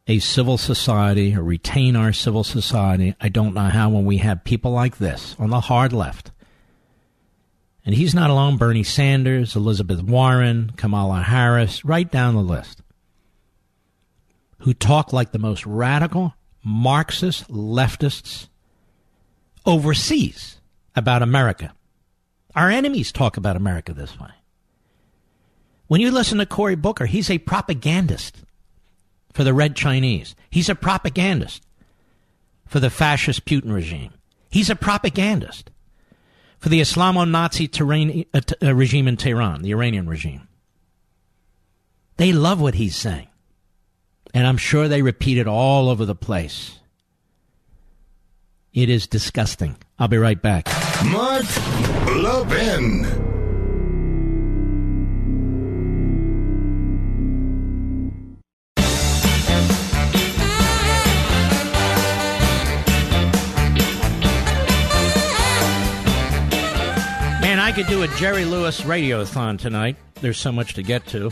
a 0.10 0.18
civil 0.18 0.58
society 0.58 1.36
or 1.36 1.44
retain 1.44 1.96
our 1.96 2.12
civil 2.12 2.44
society. 2.44 3.14
I 3.22 3.30
don't 3.30 3.54
know 3.54 3.70
how 3.70 3.90
when 3.90 4.06
we 4.06 4.18
have 4.18 4.44
people 4.44 4.72
like 4.72 4.98
this 4.98 5.36
on 5.38 5.52
the 5.52 5.60
hard 5.60 5.94
left. 5.94 6.32
And 7.86 7.94
he's 7.94 8.16
not 8.16 8.32
alone. 8.32 8.58
Bernie 8.58 8.84
Sanders, 8.84 9.56
Elizabeth 9.56 10.02
Warren, 10.02 10.72
Kamala 10.76 11.22
Harris, 11.22 11.86
right 11.86 12.12
down 12.12 12.34
the 12.34 12.42
list, 12.42 12.82
who 14.60 14.74
talk 14.74 15.14
like 15.14 15.32
the 15.32 15.38
most 15.38 15.64
radical 15.68 16.34
Marxist 16.64 17.48
leftists 17.48 18.48
overseas 19.64 20.60
about 20.96 21.22
America. 21.22 21.72
Our 22.56 22.72
enemies 22.72 23.12
talk 23.12 23.38
about 23.38 23.56
America 23.56 23.94
this 23.94 24.20
way. 24.20 24.32
When 25.86 26.02
you 26.02 26.10
listen 26.10 26.40
to 26.40 26.48
Cory 26.48 26.76
Booker, 26.76 27.06
he's 27.06 27.30
a 27.30 27.38
propagandist 27.38 28.44
for 29.40 29.46
the 29.46 29.54
Red 29.54 29.74
Chinese. 29.74 30.36
He's 30.50 30.68
a 30.68 30.76
propagandist 30.76 31.66
for 32.68 32.82
the 32.82 32.90
fascist 32.90 33.46
Putin 33.46 33.74
regime. 33.74 34.14
He's 34.50 34.70
a 34.70 34.76
propagandist 34.76 35.72
for 36.58 36.68
the 36.68 36.82
Islamo 36.82 37.24
Nazi 37.24 37.70
uh, 38.34 38.42
uh, 38.62 38.76
regime 38.76 39.08
in 39.08 39.16
Tehran, 39.16 39.62
the 39.62 39.72
Iranian 39.72 40.10
regime. 40.10 40.50
They 42.18 42.34
love 42.34 42.60
what 42.60 42.74
he's 42.74 42.98
saying. 42.98 43.30
And 44.34 44.46
I'm 44.46 44.58
sure 44.58 44.90
they 44.90 45.02
repeat 45.02 45.38
it 45.38 45.48
all 45.48 45.88
over 45.88 46.04
the 46.04 46.16
place. 46.16 46.78
It 48.74 48.90
is 48.90 49.08
disgusting. 49.08 49.78
I'll 49.98 50.10
be 50.10 50.18
right 50.18 50.42
back. 50.42 50.68
Mark 51.06 51.46
Levin. 52.08 53.29
I 67.70 67.72
could 67.72 67.86
do 67.86 68.02
a 68.02 68.08
Jerry 68.08 68.46
Lewis 68.46 68.82
radiothon 68.82 69.60
tonight. 69.60 69.96
There's 70.22 70.40
so 70.40 70.52
much 70.52 70.74
to 70.74 70.82
get 70.82 71.06
to. 71.10 71.32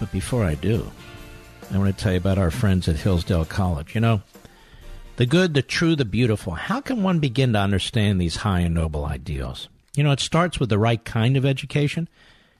But 0.00 0.10
before 0.10 0.42
I 0.42 0.56
do, 0.56 0.90
I 1.70 1.78
want 1.78 1.96
to 1.96 2.02
tell 2.02 2.10
you 2.10 2.18
about 2.18 2.36
our 2.36 2.50
friends 2.50 2.88
at 2.88 2.96
Hillsdale 2.96 3.44
College. 3.44 3.94
You 3.94 4.00
know, 4.00 4.22
the 5.18 5.24
good, 5.24 5.54
the 5.54 5.62
true, 5.62 5.94
the 5.94 6.04
beautiful. 6.04 6.54
How 6.54 6.80
can 6.80 7.04
one 7.04 7.20
begin 7.20 7.52
to 7.52 7.60
understand 7.60 8.20
these 8.20 8.34
high 8.34 8.58
and 8.58 8.74
noble 8.74 9.04
ideals? 9.04 9.68
You 9.94 10.02
know, 10.02 10.10
it 10.10 10.18
starts 10.18 10.58
with 10.58 10.68
the 10.68 10.76
right 10.76 11.04
kind 11.04 11.36
of 11.36 11.46
education, 11.46 12.08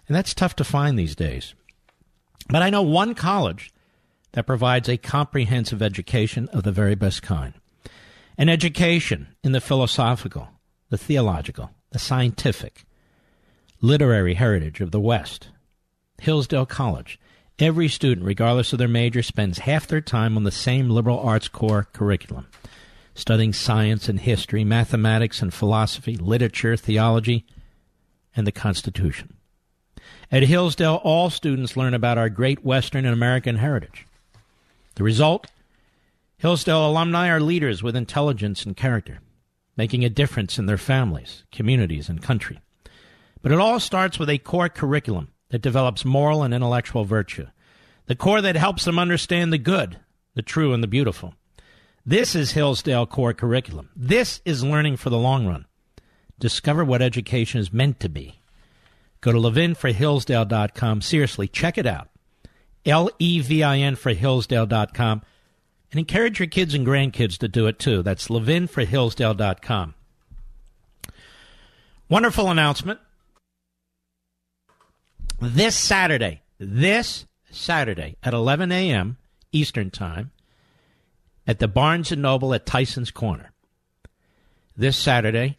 and 0.07 0.17
that's 0.17 0.33
tough 0.33 0.55
to 0.55 0.65
find 0.65 0.97
these 0.97 1.17
days. 1.17 1.55
But 2.49 2.63
I 2.63 2.71
know 2.71 2.83
one 2.83 3.17
college 3.17 3.73
that 4.31 4.47
provides 4.47 4.89
a 4.89 4.97
comprehensive 4.97 5.83
education 5.83 6.49
of 6.53 6.63
the 6.63 6.71
very 6.71 6.95
best 6.95 7.21
kind. 7.21 7.55
An 8.39 8.49
education 8.49 9.27
in 9.43 9.51
the 9.51 9.61
philosophical, 9.61 10.51
the 10.91 10.99
theological, 10.99 11.71
the 11.91 11.99
scientific, 11.99 12.85
literary 13.81 14.35
heritage 14.35 14.81
of 14.81 14.91
the 14.91 15.01
West. 15.01 15.49
Hillsdale 16.21 16.67
College 16.67 17.19
Every 17.61 17.89
student, 17.89 18.27
regardless 18.27 18.73
of 18.73 18.79
their 18.79 18.89
major, 18.89 19.23
spends 19.23 19.59
half 19.59 19.87
their 19.87 20.01
time 20.01 20.39
on 20.39 20.45
the 20.45 20.51
same 20.51 20.89
liberal 20.89 21.21
arts 21.21 21.47
core 21.47 21.89
curriculum, 21.93 22.47
studying 23.15 23.53
science 23.53 24.09
and 24.09 24.19
history, 24.19 24.65
mathematics 24.65 25.43
and 25.43 25.53
philosophy, 25.53 26.17
literature, 26.17 26.75
theology, 26.75 27.45
and 28.35 28.47
the 28.47 28.53
Constitution. 28.53 29.35
At 30.33 30.45
Hillsdale, 30.45 31.03
all 31.05 31.29
students 31.29 31.77
learn 31.77 31.93
about 31.93 32.17
our 32.17 32.31
great 32.31 32.65
Western 32.65 33.05
and 33.05 33.13
American 33.13 33.57
heritage. 33.57 34.07
The 34.95 35.05
result? 35.05 35.49
Hillsdale 36.39 36.89
alumni 36.89 37.29
are 37.29 37.41
leaders 37.41 37.83
with 37.83 37.95
intelligence 37.95 38.65
and 38.65 38.75
character, 38.75 39.21
making 39.77 40.05
a 40.05 40.11
difference 40.11 40.59
in 40.59 40.67
their 40.67 40.79
families, 40.79 41.45
communities, 41.53 42.09
and 42.09 42.23
country. 42.23 42.61
But 43.43 43.53
it 43.53 43.59
all 43.59 43.81
starts 43.81 44.19
with 44.19 44.29
a 44.29 44.39
core 44.39 44.69
curriculum 44.69 45.33
that 45.51 45.63
develops 45.63 46.05
moral 46.05 46.43
and 46.43 46.53
intellectual 46.53 47.05
virtue, 47.05 47.47
the 48.07 48.17
core 48.17 48.41
that 48.41 48.57
helps 48.57 48.85
them 48.85 48.99
understand 48.99 49.53
the 49.53 49.59
good, 49.59 49.99
the 50.35 50.43
true, 50.43 50.73
and 50.73 50.83
the 50.83 50.89
beautiful. 50.89 51.35
This 52.05 52.35
is 52.35 52.53
Hillsdale 52.53 53.07
core 53.07 53.35
curriculum. 53.35 53.91
This 53.95 54.41
is 54.45 54.65
learning 54.65 54.97
for 54.97 55.11
the 55.11 55.19
long 55.19 55.47
run, 55.47 55.67
Discover 56.41 56.87
what 56.87 57.03
education 57.03 57.61
is 57.61 57.71
meant 57.71 58.01
to 58.01 58.09
be. 58.09 58.41
Go 59.21 59.31
to 59.31 59.39
levinforhillsdale.com. 59.39 61.03
Seriously, 61.03 61.47
check 61.47 61.77
it 61.77 61.87
out. 61.87 62.09
L 62.87 63.11
E 63.19 63.41
V 63.41 63.63
I 63.63 63.77
N 63.77 63.95
for 63.95 64.15
Hillsdale.com. 64.15 65.21
And 65.91 65.99
encourage 65.99 66.39
your 66.39 66.49
kids 66.49 66.75
and 66.75 66.87
grandkids 66.87 67.37
to 67.39 67.49
do 67.49 67.67
it 67.67 67.79
too. 67.79 68.03
That's 68.03 68.29
levinforhillsdale.com. 68.29 69.95
Wonderful 72.09 72.51
announcement. 72.51 73.01
This 75.41 75.75
Saturday, 75.75 76.43
this 76.59 77.27
Saturday 77.51 78.17
at 78.23 78.35
11 78.35 78.71
a.m. 78.73 79.17
Eastern 79.53 79.91
Time 79.91 80.31
at 81.47 81.59
the 81.59 81.69
Barnes 81.69 82.13
& 82.13 82.17
Noble 82.17 82.55
at 82.55 82.67
Tyson's 82.67 83.11
Corner. 83.11 83.53
This 84.77 84.97
Saturday, 84.97 85.57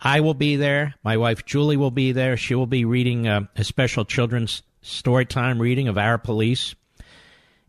I 0.00 0.20
will 0.20 0.34
be 0.34 0.56
there. 0.56 0.94
My 1.02 1.16
wife 1.16 1.44
Julie 1.44 1.76
will 1.76 1.90
be 1.90 2.12
there. 2.12 2.36
She 2.36 2.54
will 2.54 2.66
be 2.66 2.84
reading 2.84 3.26
uh, 3.26 3.42
a 3.56 3.64
special 3.64 4.04
children's 4.04 4.62
story 4.82 5.24
time 5.24 5.60
reading 5.60 5.88
of 5.88 5.96
Our 5.96 6.18
Police. 6.18 6.74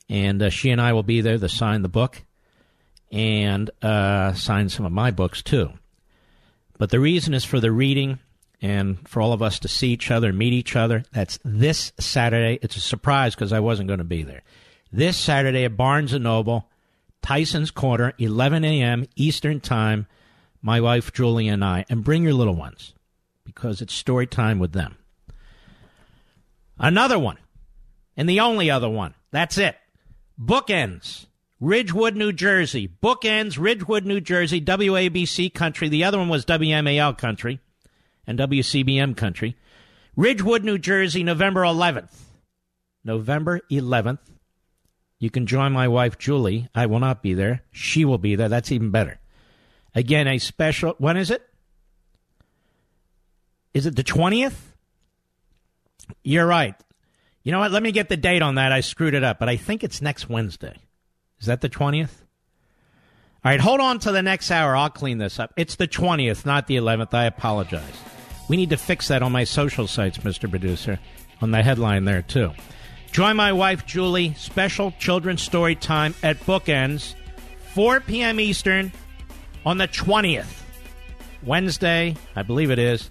And 0.10 0.42
uh, 0.42 0.50
she 0.50 0.70
and 0.70 0.82
I 0.82 0.94
will 0.94 1.04
be 1.04 1.22
there 1.22 1.38
to 1.38 1.50
sign 1.50 1.82
the 1.82 1.90
book 1.90 2.24
and 3.12 3.70
uh, 3.82 4.34
sign 4.34 4.70
some 4.70 4.86
of 4.86 4.92
my 4.92 5.12
books 5.12 5.42
too. 5.42 5.72
But 6.78 6.90
the 6.90 7.00
reason 7.00 7.34
is 7.34 7.44
for 7.44 7.60
the 7.60 7.72
reading 7.72 8.20
and 8.62 9.08
for 9.08 9.22
all 9.22 9.34
of 9.34 9.42
us 9.42 9.60
to 9.60 9.68
see 9.68 9.90
each 9.90 10.12
other, 10.12 10.34
meet 10.34 10.54
each 10.54 10.76
other. 10.76 11.04
That's 11.12 11.40
this 11.44 11.92
Saturday. 12.00 12.60
It's 12.62 12.76
a 12.76 12.82
surprise 12.82 13.36
because 13.36 13.54
I 13.54 13.60
wasn't 13.60 13.88
going 13.88 14.00
to 14.00 14.04
be 14.04 14.24
there. 14.24 14.44
This 14.92 15.18
Saturday 15.18 15.66
at 15.66 15.78
Barnes 15.78 16.14
and 16.14 16.24
Noble, 16.24 16.70
Tyson's 17.22 17.72
Corner, 17.72 18.14
11 18.18 18.64
a.m. 18.64 19.06
Eastern 19.16 19.60
Time. 19.60 20.08
My 20.62 20.82
wife 20.82 21.14
Julie 21.14 21.48
and 21.48 21.64
I, 21.64 21.86
and 21.88 22.04
bring 22.04 22.24
your 22.24 22.34
little 22.34 22.56
ones 22.56 22.94
because 23.46 23.82
it's 23.82 23.94
story 23.94 24.26
time 24.26 24.60
with 24.60 24.74
them. 24.74 24.98
Another 26.80 27.18
one, 27.18 27.38
and 28.16 28.28
the 28.28 28.40
only 28.40 28.70
other 28.70 28.90
one. 28.90 29.14
That's 29.32 29.58
it. 29.58 29.76
Bookends, 30.40 31.26
Ridgewood, 31.60 32.16
New 32.16 32.32
Jersey. 32.32 32.88
Bookends, 33.02 33.58
Ridgewood, 33.60 34.06
New 34.06 34.22
Jersey, 34.22 34.62
WABC 34.62 35.54
country. 35.54 35.90
The 35.90 36.04
other 36.04 36.18
one 36.20 36.30
was 36.30 36.46
WMAL 36.46 37.18
country 37.18 37.60
and 38.28 38.38
WCBM 38.38 39.18
country. 39.18 39.56
Ridgewood, 40.16 40.64
New 40.64 40.78
Jersey, 40.78 41.24
November 41.24 41.62
11th. 41.62 42.14
November 43.04 43.62
11th. 43.72 44.20
You 45.20 45.32
can 45.32 45.48
join 45.48 45.72
my 45.72 45.88
wife, 45.88 46.18
Julie. 46.18 46.70
I 46.76 46.86
will 46.86 47.00
not 47.00 47.24
be 47.24 47.34
there. 47.34 47.64
She 47.72 48.06
will 48.06 48.20
be 48.20 48.36
there. 48.36 48.50
That's 48.50 48.72
even 48.72 48.92
better. 48.92 49.20
Again, 49.96 50.28
a 50.28 50.38
special. 50.38 50.94
When 51.00 51.18
is 51.18 51.32
it? 51.32 51.42
Is 53.74 53.88
it 53.88 53.96
the 53.96 54.04
20th? 54.04 54.58
You're 56.24 56.46
right. 56.46 56.76
You 57.48 57.54
know 57.54 57.60
what? 57.60 57.72
Let 57.72 57.82
me 57.82 57.94
get 57.94 58.10
the 58.10 58.18
date 58.18 58.42
on 58.42 58.56
that. 58.56 58.74
I 58.74 58.82
screwed 58.82 59.14
it 59.14 59.24
up, 59.24 59.40
but 59.40 59.48
I 59.48 59.56
think 59.56 59.82
it's 59.82 60.02
next 60.02 60.28
Wednesday. 60.28 60.76
Is 61.40 61.46
that 61.46 61.62
the 61.62 61.70
20th? 61.70 62.10
All 63.46 63.52
right, 63.52 63.62
hold 63.62 63.80
on 63.80 64.00
to 64.00 64.12
the 64.12 64.22
next 64.22 64.52
hour. 64.52 64.76
I'll 64.76 64.90
clean 64.90 65.18
this 65.18 65.40
up. 65.40 65.54
It's 65.56 65.78
the 65.78 65.88
20th, 65.88 66.46
not 66.46 66.68
the 66.68 66.76
11th. 66.76 67.14
I 67.14 67.24
apologize. 67.24 68.04
We 68.50 68.58
need 68.58 68.72
to 68.72 68.76
fix 68.76 69.08
that 69.08 69.24
on 69.24 69.32
my 69.32 69.46
social 69.46 69.88
sites, 69.88 70.18
Mr. 70.18 70.50
Producer, 70.50 71.00
on 71.42 71.52
the 71.52 71.64
headline 71.64 72.04
there, 72.04 72.22
too. 72.22 72.52
Join 73.14 73.38
my 73.38 73.54
wife, 73.54 73.86
Julie, 73.86 74.34
special 74.34 74.92
children's 75.00 75.42
story 75.42 75.76
time 75.76 76.16
at 76.24 76.42
Bookends, 76.42 77.16
4 77.74 78.02
p.m. 78.02 78.42
Eastern 78.42 78.92
on 79.66 79.78
the 79.78 79.88
20th. 79.88 80.64
Wednesday, 81.44 82.18
I 82.36 82.44
believe 82.44 82.72
it 82.72 82.80
is, 82.80 83.10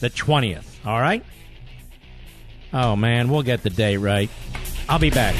the 0.00 0.08
20th. 0.08 0.64
All 0.86 0.98
right? 0.98 1.22
Oh, 2.72 2.96
man, 2.96 3.28
we'll 3.28 3.42
get 3.42 3.62
the 3.62 3.70
date 3.70 3.98
right. 3.98 4.28
I'll 4.88 4.98
be 4.98 5.10
back. 5.10 5.34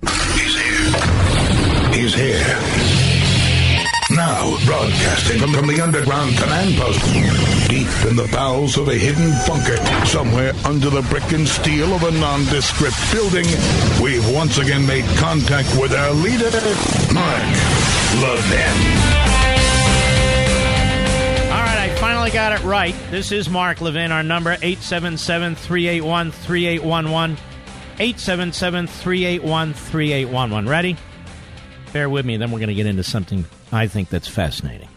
He's 0.00 0.54
here. 0.56 0.92
He's 1.92 2.14
here. 2.14 2.58
Now, 4.14 4.58
broadcasting 4.66 5.38
from, 5.40 5.52
from 5.52 5.66
the 5.66 5.80
underground 5.82 6.36
command 6.36 6.74
post, 6.76 7.00
deep 7.70 7.88
in 8.10 8.16
the 8.16 8.28
bowels 8.30 8.76
of 8.76 8.88
a 8.88 8.94
hidden 8.94 9.32
bunker, 9.46 9.76
somewhere 10.04 10.52
under 10.66 10.90
the 10.90 11.02
brick 11.02 11.32
and 11.32 11.48
steel 11.48 11.94
of 11.94 12.02
a 12.02 12.10
nondescript 12.10 12.96
building, 13.10 13.46
we've 14.02 14.28
once 14.34 14.58
again 14.58 14.86
made 14.86 15.06
contact 15.16 15.68
with 15.80 15.94
our 15.94 16.12
leader, 16.12 16.50
Mark 17.14 18.01
Levin. 18.20 18.76
All 21.50 21.62
right, 21.62 21.78
I 21.78 21.94
finally 21.98 22.30
got 22.30 22.52
it 22.52 22.62
right. 22.64 22.94
This 23.10 23.32
is 23.32 23.48
Mark 23.48 23.80
Levin. 23.80 24.12
Our 24.12 24.22
number 24.22 24.54
877-381-3811. 24.56 27.38
877-381-3811. 27.98 30.68
Ready? 30.68 30.96
Bear 31.92 32.08
with 32.08 32.24
me, 32.24 32.36
then 32.36 32.50
we're 32.50 32.58
going 32.58 32.68
to 32.68 32.74
get 32.74 32.86
into 32.86 33.02
something 33.02 33.44
I 33.70 33.86
think 33.86 34.08
that's 34.08 34.28
fascinating. 34.28 34.88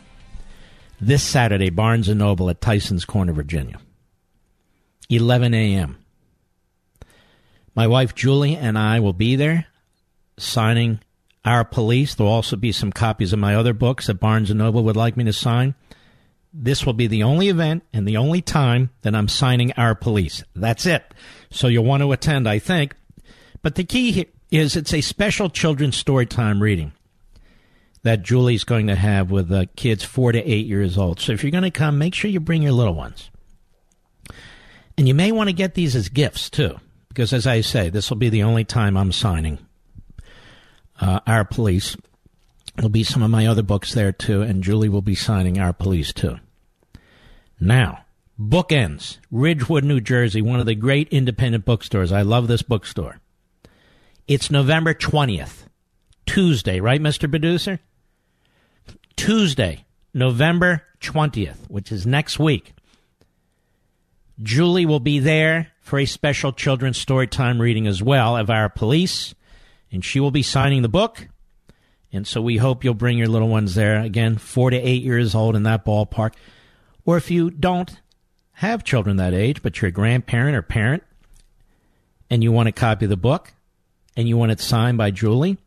This 1.00 1.24
Saturday, 1.24 1.70
Barnes 1.70 2.10
& 2.10 2.16
Noble 2.16 2.50
at 2.50 2.62
Tyson's 2.62 3.06
Corner, 3.06 3.34
Virginia. 3.34 3.80
11 5.10 5.54
a.m. 5.54 5.98
My 7.76 7.88
wife 7.88 8.16
Julie 8.16 8.56
and 8.56 8.78
I 8.78 9.02
will 9.02 9.14
be 9.14 9.36
there 9.36 9.68
signing 10.38 11.00
Our 11.46 11.64
Police. 11.64 12.16
There'll 12.16 12.32
also 12.32 12.56
be 12.56 12.72
some 12.72 12.92
copies 12.92 13.32
of 13.32 13.40
my 13.40 13.56
other 13.56 13.74
books 13.74 14.08
that 14.08 14.20
Barnes 14.20 14.50
& 14.50 14.54
Noble 14.54 14.84
would 14.84 14.98
like 14.98 15.16
me 15.16 15.24
to 15.26 15.34
sign. 15.34 15.76
This 16.52 16.86
will 16.86 16.94
be 16.94 17.08
the 17.08 17.24
only 17.24 17.50
event 17.50 17.84
and 17.94 18.08
the 18.08 18.18
only 18.18 18.42
time 18.42 18.90
that 19.02 19.14
I'm 19.14 19.28
signing 19.28 19.72
Our 19.74 19.94
Police. 19.94 20.44
That's 20.56 20.86
it. 20.86 21.14
So 21.52 21.68
you'll 21.68 21.86
want 21.86 22.02
to 22.02 22.12
attend, 22.12 22.48
I 22.48 22.60
think. 22.60 22.96
But 23.62 23.76
the 23.76 23.84
key 23.84 24.28
is 24.52 24.76
it's 24.76 24.94
a 24.94 25.02
special 25.02 25.50
children's 25.50 25.98
story 25.98 26.26
time 26.26 26.62
reading 26.62 26.94
that 28.04 28.22
Julie's 28.22 28.64
going 28.64 28.88
to 28.88 28.96
have 28.96 29.32
with 29.32 29.76
kids 29.76 30.04
four 30.04 30.32
to 30.32 30.40
eight 30.40 30.68
years 30.68 30.98
old. 30.98 31.20
So 31.20 31.34
if 31.34 31.44
you're 31.44 31.52
going 31.52 31.64
to 31.64 31.72
come, 31.72 31.98
make 31.98 32.14
sure 32.14 32.30
you 32.30 32.40
bring 32.40 32.62
your 32.62 32.72
little 32.72 32.94
ones. 32.94 33.32
And 34.98 35.08
you 35.08 35.16
may 35.16 35.32
want 35.32 35.50
to 35.50 35.54
get 35.54 35.74
these 35.74 35.96
as 35.96 36.08
gifts 36.08 36.50
too, 36.50 36.80
because 37.10 37.34
as 37.34 37.48
I 37.48 37.62
say, 37.62 37.90
this 37.90 38.10
will 38.10 38.18
be 38.18 38.30
the 38.30 38.44
only 38.44 38.64
time 38.64 38.96
I'm 38.96 39.12
signing 39.12 39.60
uh, 41.00 41.20
Our 41.28 41.46
Police. 41.46 41.98
There'll 42.76 42.90
be 42.90 43.04
some 43.04 43.24
of 43.24 43.32
my 43.32 43.48
other 43.48 43.64
books 43.64 43.94
there 43.94 44.12
too, 44.12 44.42
and 44.42 44.64
Julie 44.64 44.90
will 44.90 45.02
be 45.02 45.16
signing 45.16 45.60
Our 45.60 45.74
Police 45.74 46.14
too. 46.14 46.40
Now, 47.60 48.06
Bookends, 48.40 49.18
Ridgewood, 49.32 49.86
New 49.86 50.02
Jersey, 50.02 50.42
one 50.42 50.60
of 50.60 50.66
the 50.66 50.76
great 50.76 51.08
independent 51.10 51.64
bookstores. 51.64 52.12
I 52.12 52.22
love 52.22 52.48
this 52.48 52.62
bookstore. 52.62 53.20
It's 54.28 54.52
November 54.52 54.94
20th, 54.94 55.68
Tuesday, 56.26 56.80
right, 56.80 57.02
Mr. 57.02 57.30
Producer? 57.30 57.80
Tuesday, 59.16 59.86
November 60.14 60.84
20th, 61.00 61.70
which 61.70 61.92
is 61.92 62.06
next 62.06 62.40
week. 62.40 62.74
Julie 64.42 64.86
will 64.86 65.00
be 65.00 65.20
there 65.20 65.72
for 65.80 66.00
a 66.00 66.06
special 66.06 66.52
children's 66.52 66.98
story 66.98 67.28
time 67.28 67.62
reading 67.62 67.88
as 67.88 68.04
well 68.04 68.36
of 68.36 68.50
our 68.50 68.68
police, 68.68 69.34
and 69.96 70.04
she 70.04 70.20
will 70.20 70.30
be 70.30 70.44
signing 70.44 70.82
the 70.82 70.90
book. 70.90 71.30
And 72.12 72.28
so 72.28 72.42
we 72.42 72.58
hope 72.58 72.84
you'll 72.84 72.94
bring 72.94 73.18
your 73.18 73.30
little 73.30 73.48
ones 73.48 73.76
there. 73.76 74.02
Again, 74.02 74.38
four 74.38 74.70
to 74.70 74.78
eight 74.78 75.02
years 75.02 75.34
old 75.34 75.56
in 75.56 75.64
that 75.64 75.86
ballpark. 75.86 76.34
Or 77.06 77.16
if 77.16 77.32
you 77.32 77.50
don't 77.50 78.00
have 78.52 78.84
children 78.84 79.16
that 79.18 79.34
age, 79.34 79.62
but 79.64 79.82
you're 79.82 79.90
a 79.90 79.94
grandparent 79.94 80.56
or 80.56 80.62
parent, 80.62 81.04
and 82.30 82.44
you 82.44 82.52
want 82.52 82.68
a 82.68 82.74
copy 82.74 83.06
of 83.06 83.10
the 83.10 83.18
book, 83.18 83.54
and 84.18 84.28
you 84.28 84.36
want 84.36 84.52
it 84.52 84.60
signed 84.60 84.98
by 84.98 85.12
Julie, 85.12 85.58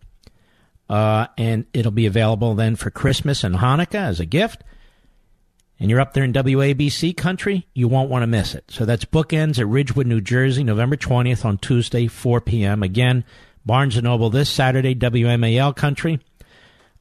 uh, 0.90 1.28
and 1.38 1.64
it'll 1.72 1.90
be 1.90 2.06
available 2.06 2.54
then 2.54 2.76
for 2.76 2.90
Christmas 2.90 3.44
and 3.44 3.56
Hanukkah 3.56 3.94
as 3.94 4.20
a 4.20 4.26
gift. 4.26 4.62
And 5.80 5.88
you're 5.88 6.00
up 6.00 6.12
there 6.12 6.24
in 6.24 6.34
WABC 6.34 7.16
country, 7.16 7.66
you 7.72 7.88
won't 7.88 8.10
want 8.10 8.24
to 8.24 8.26
miss 8.26 8.54
it. 8.54 8.64
So 8.68 8.84
that's 8.84 9.06
Bookends 9.06 9.58
at 9.58 9.68
Ridgewood, 9.68 10.06
New 10.06 10.20
Jersey, 10.20 10.64
November 10.64 10.96
20th 10.96 11.44
on 11.46 11.56
Tuesday, 11.56 12.08
4 12.08 12.40
p.m. 12.42 12.82
Again, 12.82 13.24
Barnes 13.68 14.00
& 14.00 14.02
Noble 14.02 14.30
this 14.30 14.48
Saturday, 14.48 14.94
WMAL 14.94 15.76
country, 15.76 16.20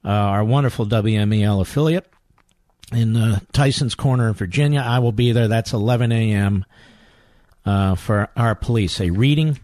uh, 0.03 0.09
our 0.09 0.43
wonderful 0.43 0.85
WMAL 0.85 1.61
affiliate 1.61 2.05
in 2.91 3.15
uh, 3.15 3.39
Tyson's 3.53 3.95
Corner, 3.95 4.33
Virginia. 4.33 4.81
I 4.85 4.99
will 4.99 5.13
be 5.13 5.31
there. 5.31 5.47
That's 5.47 5.71
11 5.71 6.11
a.m. 6.11 6.65
Uh, 7.65 7.95
for 7.95 8.27
our 8.35 8.53
police. 8.53 8.99
A 8.99 9.11
reading 9.11 9.57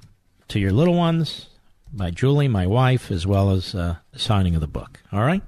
to 0.47 0.61
your 0.61 0.71
little 0.71 0.95
ones 0.95 1.49
by 1.91 2.09
Julie, 2.09 2.47
my 2.47 2.67
wife, 2.67 3.11
as 3.11 3.27
well 3.27 3.51
as 3.51 3.75
uh, 3.75 3.97
the 4.13 4.19
signing 4.19 4.55
of 4.55 4.61
the 4.61 4.67
book. 4.67 5.01
All 5.11 5.23
right? 5.23 5.43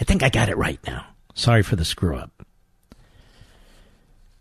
I 0.00 0.02
think 0.02 0.24
I 0.24 0.28
got 0.28 0.48
it 0.48 0.56
right 0.56 0.80
now. 0.88 1.06
Sorry 1.34 1.62
for 1.62 1.76
the 1.76 1.84
screw 1.84 2.16
up. 2.16 2.44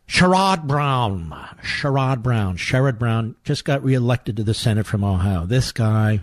Sherrod 0.07 0.67
Brown. 0.67 1.31
Sherrod 1.63 2.21
Brown. 2.21 2.57
Sherrod 2.57 2.99
Brown 2.99 3.35
just 3.43 3.65
got 3.65 3.83
reelected 3.83 4.37
to 4.37 4.43
the 4.43 4.53
Senate 4.53 4.85
from 4.85 5.03
Ohio. 5.03 5.45
This 5.45 5.71
guy, 5.71 6.21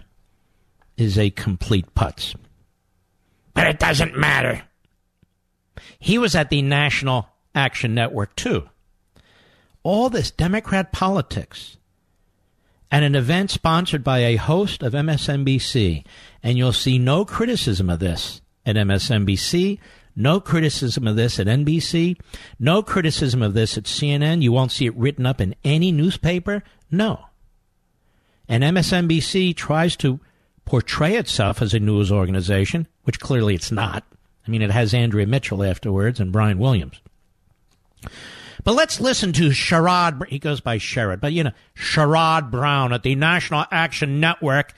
is 0.97 1.19
a 1.19 1.31
complete 1.31 1.95
putz. 1.95 2.35
But 3.55 3.67
it 3.67 3.79
doesn't 3.79 4.17
matter. 4.17 4.63
He 5.99 6.19
was 6.19 6.35
at 6.35 6.51
the 6.51 6.63
National 6.63 7.29
Action 7.55 7.95
Network, 7.95 8.35
too. 8.37 8.69
All 9.83 10.09
this 10.09 10.31
Democrat 10.31 10.93
politics 10.93 11.77
at 12.91 13.03
an 13.03 13.15
event 13.15 13.51
sponsored 13.51 14.05
by 14.05 14.19
a 14.21 14.37
host 14.37 14.83
of 14.83 14.93
MSNBC, 14.93 16.05
and 16.43 16.57
you'll 16.57 16.73
see 16.73 16.99
no 16.99 17.25
criticism 17.25 17.91
of 17.91 17.99
this 17.99 18.41
at 18.65 18.77
MSNBC, 18.77 19.79
no 20.15 20.41
criticism 20.41 21.07
of 21.07 21.17
this 21.17 21.39
at 21.39 21.47
NBC, 21.47 22.19
no 22.59 22.83
criticism 22.83 23.43
of 23.43 23.55
this 23.55 23.79
at 23.79 23.85
CNN. 23.85 24.43
You 24.43 24.53
won't 24.53 24.73
see 24.73 24.87
it 24.87 24.97
written 24.97 25.27
up 25.27 25.41
in 25.41 25.55
any 25.65 25.93
newspaper. 25.93 26.63
No. 26.91 27.27
And 28.49 28.63
MSNBC 28.63 29.57
tries 29.57 29.97
to 29.97 30.21
portray 30.65 31.17
itself 31.17 31.63
as 31.63 31.75
a 31.75 31.79
news 31.79 32.13
organization, 32.13 32.87
which 33.05 33.21
clearly 33.21 33.55
it's 33.55 33.73
not. 33.73 34.05
I 34.47 34.51
mean, 34.51 34.63
it 34.63 34.71
has 34.71 34.93
Andrea 34.93 35.27
Mitchell 35.27 35.63
afterwards 35.63 36.21
and 36.21 36.33
Brian 36.33 36.59
Williams. 36.59 37.01
But 38.65 38.75
let's 38.75 39.01
listen 39.01 39.33
to 39.35 39.49
Sherrod. 39.49 40.27
He 40.29 40.39
goes 40.39 40.61
by 40.61 40.79
Sherrod, 40.79 41.21
but 41.21 41.33
you 41.33 41.45
know, 41.45 41.53
Sherrod 41.77 42.51
Brown 42.51 42.93
at 42.93 43.03
the 43.03 43.15
National 43.15 43.65
Action 43.71 44.21
Network, 44.21 44.73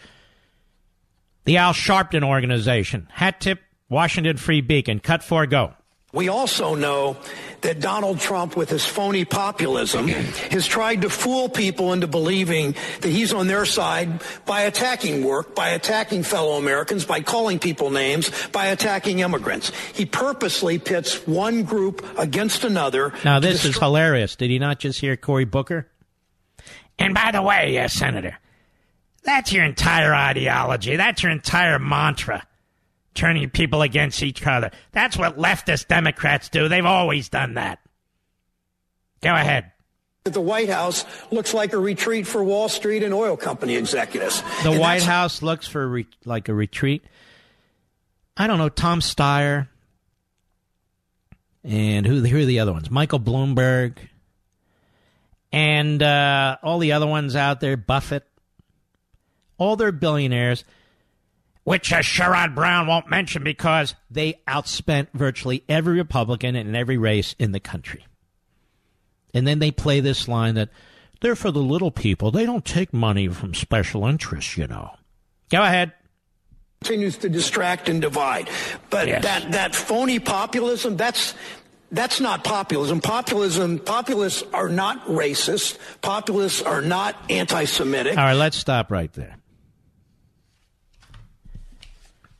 the 1.44 1.58
Al 1.58 1.72
Sharpton 1.72 2.22
organization. 2.22 3.08
Hat 3.12 3.40
tip, 3.40 3.60
Washington 3.88 4.36
Free 4.36 4.60
Beacon. 4.60 5.00
Cut 5.00 5.22
four, 5.22 5.46
go. 5.46 5.74
We 6.14 6.28
also 6.28 6.76
know 6.76 7.16
that 7.62 7.80
Donald 7.80 8.20
Trump, 8.20 8.56
with 8.56 8.70
his 8.70 8.84
phony 8.86 9.24
populism, 9.24 10.06
has 10.06 10.64
tried 10.64 11.02
to 11.02 11.10
fool 11.10 11.48
people 11.48 11.92
into 11.92 12.06
believing 12.06 12.76
that 13.00 13.08
he's 13.08 13.32
on 13.32 13.48
their 13.48 13.64
side 13.64 14.22
by 14.46 14.60
attacking 14.60 15.24
work, 15.24 15.56
by 15.56 15.70
attacking 15.70 16.22
fellow 16.22 16.56
Americans, 16.56 17.04
by 17.04 17.20
calling 17.20 17.58
people 17.58 17.90
names, 17.90 18.30
by 18.52 18.66
attacking 18.66 19.18
immigrants. 19.18 19.72
He 19.92 20.06
purposely 20.06 20.78
pits 20.78 21.26
one 21.26 21.64
group 21.64 22.06
against 22.16 22.62
another. 22.62 23.12
Now, 23.24 23.40
this 23.40 23.64
is 23.64 23.76
hilarious. 23.76 24.36
Did 24.36 24.50
he 24.50 24.60
not 24.60 24.78
just 24.78 25.00
hear 25.00 25.16
Cory 25.16 25.46
Booker? 25.46 25.90
And 26.96 27.12
by 27.12 27.32
the 27.32 27.42
way, 27.42 27.72
yes, 27.72 27.92
Senator, 27.92 28.38
that's 29.24 29.52
your 29.52 29.64
entire 29.64 30.14
ideology. 30.14 30.94
That's 30.94 31.24
your 31.24 31.32
entire 31.32 31.80
mantra 31.80 32.46
turning 33.14 33.48
people 33.50 33.82
against 33.82 34.22
each 34.22 34.46
other. 34.46 34.70
That's 34.92 35.16
what 35.16 35.38
leftist 35.38 35.88
Democrats 35.88 36.48
do. 36.48 36.68
They've 36.68 36.84
always 36.84 37.28
done 37.28 37.54
that. 37.54 37.78
Go 39.22 39.34
ahead. 39.34 39.72
The 40.24 40.40
White 40.40 40.70
House 40.70 41.04
looks 41.30 41.52
like 41.52 41.74
a 41.74 41.78
retreat 41.78 42.26
for 42.26 42.42
Wall 42.42 42.68
Street 42.68 43.02
and 43.02 43.12
oil 43.12 43.36
company 43.36 43.76
executives. 43.76 44.42
The 44.62 44.70
and 44.70 44.80
White 44.80 45.02
House 45.02 45.42
looks 45.42 45.66
for 45.66 45.86
re- 45.86 46.06
like 46.24 46.48
a 46.48 46.54
retreat. 46.54 47.04
I 48.36 48.46
don't 48.46 48.58
know, 48.58 48.70
Tom 48.70 49.00
Steyer. 49.00 49.68
And 51.62 52.06
who, 52.06 52.20
who 52.20 52.38
are 52.38 52.44
the 52.44 52.60
other 52.60 52.72
ones? 52.72 52.90
Michael 52.90 53.20
Bloomberg. 53.20 53.96
And 55.52 56.02
uh, 56.02 56.56
all 56.62 56.78
the 56.78 56.92
other 56.92 57.06
ones 57.06 57.36
out 57.36 57.60
there, 57.60 57.76
Buffett. 57.76 58.24
All 59.56 59.76
their 59.76 59.92
billionaires 59.92 60.64
which 61.64 61.92
uh, 61.92 61.98
Sherrod 61.98 62.54
Brown 62.54 62.86
won't 62.86 63.08
mention 63.10 63.42
because 63.42 63.94
they 64.10 64.40
outspent 64.46 65.08
virtually 65.14 65.64
every 65.68 65.98
Republican 65.98 66.54
in 66.56 66.76
every 66.76 66.98
race 66.98 67.34
in 67.38 67.52
the 67.52 67.60
country. 67.60 68.06
And 69.32 69.46
then 69.46 69.58
they 69.58 69.70
play 69.70 70.00
this 70.00 70.28
line 70.28 70.54
that 70.54 70.68
they're 71.20 71.34
for 71.34 71.50
the 71.50 71.60
little 71.60 71.90
people. 71.90 72.30
They 72.30 72.46
don't 72.46 72.64
take 72.64 72.92
money 72.92 73.28
from 73.28 73.54
special 73.54 74.06
interests, 74.06 74.56
you 74.56 74.66
know. 74.66 74.90
Go 75.50 75.62
ahead. 75.62 75.92
Continues 76.82 77.16
to 77.18 77.30
distract 77.30 77.88
and 77.88 78.00
divide. 78.00 78.50
But 78.90 79.08
yes. 79.08 79.22
that, 79.24 79.52
that 79.52 79.74
phony 79.74 80.18
populism, 80.18 80.96
that's 80.96 81.34
that's 81.90 82.20
not 82.20 82.44
populism. 82.44 83.00
Populism, 83.00 83.78
populists 83.78 84.42
are 84.52 84.68
not 84.68 85.06
racist. 85.06 85.78
Populists 86.02 86.60
are 86.60 86.82
not 86.82 87.16
anti-Semitic. 87.30 88.18
All 88.18 88.24
right, 88.24 88.34
let's 88.34 88.56
stop 88.56 88.90
right 88.90 89.12
there. 89.12 89.36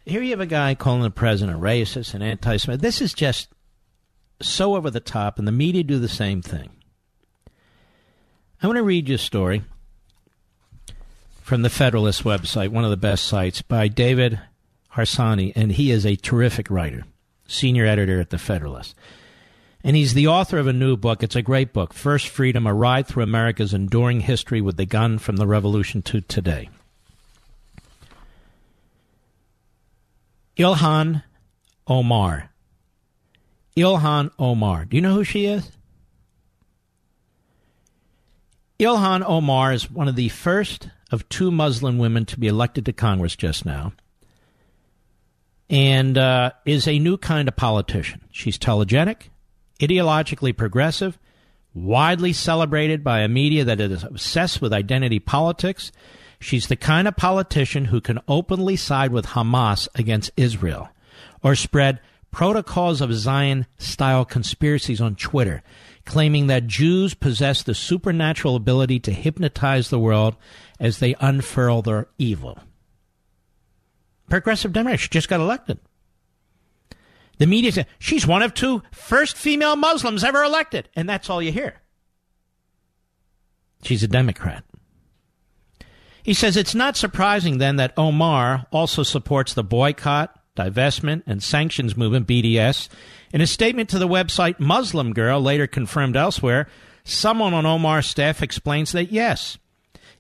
Here 0.07 0.23
you 0.23 0.31
have 0.31 0.41
a 0.41 0.47
guy 0.47 0.75
calling 0.75 1.03
the 1.03 1.11
president 1.11 1.57
a 1.57 1.61
racist 1.61 2.15
and 2.15 2.23
anti 2.23 2.57
Semitic. 2.57 2.83
This 2.83 3.01
is 3.01 3.15
just 3.15 3.49
so 4.41 4.77
over 4.77 4.91
the 4.91 5.01
top, 5.01 5.39
and 5.39 5.49
the 5.49 5.53
media 5.53 5.83
do 5.83 5.99
the 5.99 6.09
same 6.09 6.43
thing. 6.43 6.71
I 8.63 8.67
want 8.67 8.77
to 8.77 8.83
read 8.83 9.09
you 9.09 9.15
a 9.15 9.19
story 9.19 9.63
from 11.41 11.63
the 11.63 11.71
Federalist 11.71 12.25
website, 12.25 12.69
one 12.69 12.85
of 12.85 12.91
the 12.91 12.97
best 12.97 13.25
sites, 13.25 13.63
by 13.63 13.89
David 13.89 14.41
Harsanyi, 14.95 15.53
and 15.57 15.73
he 15.73 15.91
is 15.91 16.05
a 16.05 16.17
terrific 16.17 16.71
writer, 16.71 17.05
senior 17.47 17.87
editor 17.87 18.21
at 18.21 18.31
the 18.31 18.39
Federalist. 18.39 18.95
And 19.83 19.97
he's 19.97 20.15
the 20.15 20.27
author 20.27 20.59
of 20.59 20.67
a 20.67 20.73
new 20.73 20.97
book. 20.97 21.23
It's 21.23 21.37
a 21.37 21.43
great 21.43 21.75
book, 21.75 21.93
First 21.93 22.29
Freedom 22.29 22.67
A 22.67 22.73
Ride 22.73 23.07
Through 23.07 23.23
America's 23.23 23.75
Enduring 23.75 24.21
History 24.21 24.63
with 24.63 24.79
the 24.79 24.87
Gun 24.87 25.19
from 25.19 25.37
the 25.37 25.47
Revolution 25.47 26.01
to 26.03 26.23
Today. 26.23 26.71
Ilhan 30.57 31.23
Omar. 31.87 32.51
Ilhan 33.77 34.31
Omar. 34.39 34.85
Do 34.85 34.97
you 34.97 35.03
know 35.03 35.15
who 35.15 35.25
she 35.25 35.47
is? 35.47 35.71
Ilhan 38.79 39.25
Omar 39.27 39.73
is 39.73 39.91
one 39.91 40.09
of 40.09 40.17
the 40.17 40.29
first 40.29 40.89
of 41.11 41.29
two 41.29 41.51
Muslim 41.51 41.99
women 41.99 42.25
to 42.27 42.39
be 42.39 42.49
elected 42.49 42.87
to 42.87 42.93
Congress 42.93 43.37
just 43.37 43.65
now 43.65 43.93
and 45.71 46.19
uh, 46.19 46.53
is 46.65 46.87
a 46.87 46.99
new 46.99 47.17
kind 47.17 47.49
of 47.49 47.57
politician. 47.57 48.21
She's 48.31 48.59
telegenic, 48.59 49.31
ideologically 49.81 50.57
progressive, 50.57 51.19
widely 51.73 52.33
celebrated 52.33 53.03
by 53.03 53.21
a 53.21 53.29
media 53.29 53.65
that 53.65 53.81
is 53.81 54.05
obsessed 54.05 54.61
with 54.61 54.73
identity 54.73 55.19
politics 55.19 55.91
She's 56.45 56.67
the 56.67 56.77
kind 56.77 57.09
of 57.09 57.17
politician 57.17 57.87
who 57.87 58.03
can 58.03 58.21
openly 58.29 58.77
side 58.77 59.13
with 59.13 59.29
Hamas 59.29 59.89
against 59.95 60.31
Israel 60.37 60.91
or 61.43 61.55
spread 61.55 62.01
protocols 62.31 63.01
of 63.01 63.15
Zion 63.15 63.65
style 63.79 64.27
conspiracies 64.27 65.01
on 65.01 65.17
Twitter, 65.17 65.63
claiming 66.05 66.49
that 66.49 66.67
Jews 66.67 67.15
possess 67.15 67.63
the 67.63 67.75
supernatural 67.75 68.57
ability 68.57 69.01
to 69.01 69.11
hypnotize 69.11 69.89
the 69.89 69.99
world 69.99 70.37
as 70.79 70.99
they 70.99 71.15
unfurl 71.19 71.81
their 71.81 72.09
evil. 72.19 72.59
Progressive 74.29 74.75
Democrat, 74.75 75.01
she 75.01 75.09
just 75.09 75.31
got 75.31 75.41
elected. 75.41 75.79
The 77.39 77.47
media 77.47 77.73
said 77.73 77.87
she's 77.99 78.27
one 78.27 78.43
of 78.43 78.53
two 78.53 78.83
first 78.93 79.39
female 79.39 79.77
Muslims 79.77 80.23
ever 80.23 80.45
elected, 80.45 80.91
and 80.95 81.09
that's 81.09 81.31
all 81.31 81.41
you 81.41 81.53
hear. 81.53 81.81
She's 83.83 84.03
a 84.03 84.09
Democrat. 84.09 84.63
He 86.25 86.33
says 86.33 86.57
it's 86.57 86.75
not 86.75 86.97
surprising 86.97 87.59
then 87.59 87.77
that 87.77 87.93
Omar 87.99 88.67
also 88.73 89.03
supports 89.03 89.53
the 89.53 89.63
boycott, 89.63 90.35
divestment, 90.57 91.23
and 91.27 91.43
sanctions 91.43 91.99
movement, 91.99 92.27
BDS. 92.27 92.89
In 93.35 93.43
a 93.43 93.47
statement 93.47 93.91
to 93.91 93.99
the 93.99 94.09
website 94.09 94.59
Muslim 94.59 95.13
Girl, 95.13 95.39
later 95.39 95.67
confirmed 95.67 96.17
elsewhere, 96.17 96.67
someone 97.05 97.53
on 97.53 97.67
Omar's 97.67 98.07
staff 98.07 98.43
explains 98.43 98.93
that 98.93 99.13
yes, 99.13 99.59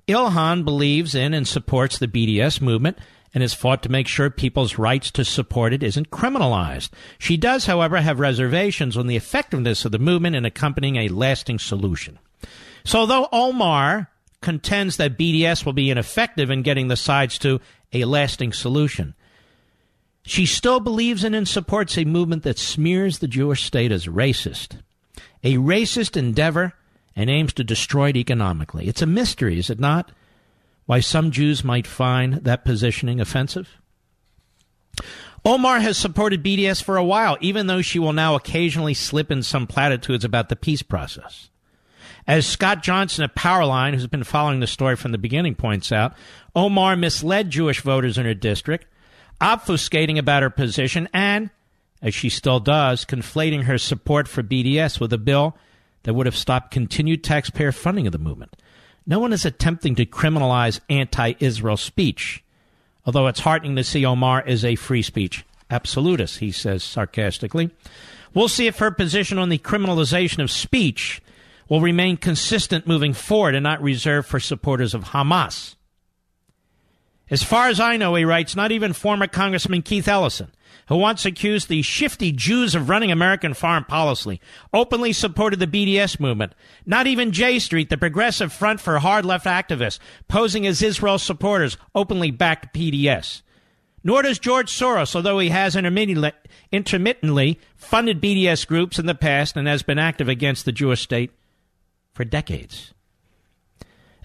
Ilhan 0.06 0.62
believes 0.62 1.14
in 1.14 1.32
and 1.32 1.48
supports 1.48 1.98
the 1.98 2.06
BDS 2.06 2.60
movement 2.60 2.98
and 3.32 3.40
has 3.40 3.55
fought 3.55 3.82
to 3.82 3.89
make 3.89 4.06
sure 4.06 4.28
people's 4.28 4.76
rights 4.76 5.10
to 5.12 5.24
support 5.24 5.72
it 5.72 5.82
isn't 5.82 6.10
criminalized. 6.10 6.90
She 7.18 7.39
does, 7.39 7.64
however, 7.64 8.02
have 8.02 8.20
reservations 8.20 8.98
on 8.98 9.06
the 9.06 9.16
effectiveness 9.16 9.86
of 9.86 9.93
the 9.93 9.98
movement 9.98 10.36
in 10.36 10.44
accompanying 10.44 10.97
a 10.97 11.09
lasting 11.09 11.59
solution. 11.59 12.18
So, 12.85 13.06
though 13.06 13.31
Omar 13.32 14.10
contends 14.44 14.98
that 14.98 15.18
BDS 15.18 15.64
will 15.64 15.72
be 15.72 15.90
ineffective 15.90 16.50
in 16.50 16.62
getting 16.62 16.86
the 16.88 16.96
sides 16.96 17.38
to 17.38 17.60
a 17.92 18.04
lasting 18.04 18.52
solution. 18.52 19.14
She 20.22 20.46
still 20.46 20.80
believes 20.80 21.24
in 21.24 21.34
and 21.34 21.48
supports 21.48 21.98
a 21.98 22.04
movement 22.04 22.44
that 22.44 22.58
smears 22.58 23.18
the 23.18 23.26
Jewish 23.26 23.64
state 23.64 23.90
as 23.90 24.06
racist, 24.06 24.78
a 25.42 25.54
racist 25.54 26.16
endeavor, 26.16 26.74
and 27.16 27.30
aims 27.30 27.52
to 27.54 27.64
destroy 27.64 28.10
it 28.10 28.16
economically. 28.16 28.86
It's 28.86 29.02
a 29.02 29.06
mystery, 29.06 29.58
is 29.58 29.70
it 29.70 29.80
not, 29.80 30.12
why 30.86 31.00
some 31.00 31.30
Jews 31.30 31.64
might 31.64 31.86
find 31.86 32.34
that 32.44 32.64
positioning 32.64 33.20
offensive? 33.20 33.68
Omar 35.44 35.80
has 35.80 35.96
supported 35.96 36.44
BDS 36.44 36.82
for 36.82 36.96
a 36.96 37.04
while, 37.04 37.38
even 37.40 37.66
though 37.66 37.82
she 37.82 37.98
will 37.98 38.12
now 38.12 38.34
occasionally 38.34 38.94
slip 38.94 39.30
in 39.30 39.42
some 39.42 39.66
platitudes 39.66 40.24
about 40.24 40.48
the 40.48 40.56
peace 40.56 40.82
process. 40.82 41.48
As 42.26 42.46
Scott 42.46 42.82
Johnson 42.82 43.24
of 43.24 43.34
Powerline, 43.34 43.92
who's 43.92 44.06
been 44.06 44.24
following 44.24 44.60
the 44.60 44.66
story 44.66 44.96
from 44.96 45.12
the 45.12 45.18
beginning, 45.18 45.55
points 45.55 45.92
out, 45.92 46.14
Omar 46.56 46.96
misled 46.96 47.51
Jewish 47.51 47.82
voters 47.82 48.16
in 48.16 48.24
her 48.24 48.34
district, 48.34 48.86
obfuscating 49.40 50.18
about 50.18 50.42
her 50.42 50.51
position 50.51 51.09
and, 51.12 51.51
as 52.01 52.14
she 52.14 52.30
still 52.30 52.60
does, 52.60 53.05
conflating 53.05 53.64
her 53.64 53.76
support 53.76 54.26
for 54.26 54.42
BDS 54.42 55.01
with 55.01 55.12
a 55.12 55.18
bill 55.18 55.56
that 56.05 56.14
would 56.14 56.26
have 56.26 56.36
stopped 56.36 56.70
continued 56.70 57.22
taxpayer 57.22 57.72
funding 57.72 58.06
of 58.06 58.12
the 58.12 58.18
movement. 58.18 58.56
No 59.06 59.18
one 59.18 59.34
is 59.34 59.44
attempting 59.44 59.94
to 59.96 60.06
criminalize 60.06 60.80
anti 60.88 61.34
Israel 61.40 61.76
speech. 61.76 62.42
Although 63.05 63.26
it's 63.26 63.40
heartening 63.40 63.76
to 63.76 63.84
see 63.84 64.06
Omar 64.06 64.42
is 64.46 64.64
a 64.64 64.76
free 64.76 65.02
speech 65.02 65.44
absolutist, 65.70 66.38
he 66.38 66.52
says 66.52 66.82
sarcastically. 66.82 67.70
We'll 68.32 68.48
see 68.48 68.66
if 68.66 68.78
her 68.78 68.90
position 68.90 69.38
on 69.38 69.51
the 69.51 69.59
criminalization 69.59 70.42
of 70.42 70.51
speech 70.51 71.20
will 71.68 71.80
remain 71.80 72.16
consistent 72.16 72.86
moving 72.86 73.12
forward 73.12 73.54
and 73.54 73.62
not 73.62 73.82
reserved 73.82 74.28
for 74.28 74.40
supporters 74.40 74.94
of 74.94 75.04
Hamas. 75.04 75.74
As 77.30 77.42
far 77.42 77.68
as 77.68 77.80
I 77.80 77.96
know, 77.96 78.14
he 78.14 78.24
writes, 78.24 78.54
not 78.54 78.70
even 78.70 78.92
former 78.92 79.26
Congressman 79.26 79.80
Keith 79.80 80.06
Ellison, 80.06 80.52
who 80.88 80.96
once 80.96 81.24
accused 81.24 81.68
the 81.68 81.80
shifty 81.80 82.30
Jews 82.32 82.74
of 82.74 82.90
running 82.90 83.10
American 83.10 83.54
foreign 83.54 83.84
policy, 83.84 84.42
openly 84.74 85.14
supported 85.14 85.58
the 85.58 85.66
BDS 85.66 86.20
movement. 86.20 86.54
Not 86.84 87.06
even 87.06 87.32
J 87.32 87.58
Street, 87.58 87.88
the 87.88 87.96
progressive 87.96 88.52
front 88.52 88.78
for 88.78 88.98
hard 88.98 89.24
left 89.24 89.46
activists, 89.46 89.98
posing 90.28 90.66
as 90.66 90.82
Israel 90.82 91.18
supporters, 91.18 91.78
openly 91.94 92.30
backed 92.30 92.76
BDS. 92.76 93.40
Nor 94.06 94.20
does 94.20 94.38
George 94.38 94.70
Soros, 94.70 95.16
although 95.16 95.38
he 95.38 95.48
has 95.48 95.74
intermittently 95.74 97.58
funded 97.74 98.20
BDS 98.20 98.66
groups 98.66 98.98
in 98.98 99.06
the 99.06 99.14
past 99.14 99.56
and 99.56 99.66
has 99.66 99.82
been 99.82 99.98
active 99.98 100.28
against 100.28 100.66
the 100.66 100.72
Jewish 100.72 101.00
state 101.00 101.32
for 102.14 102.24
decades. 102.24 102.94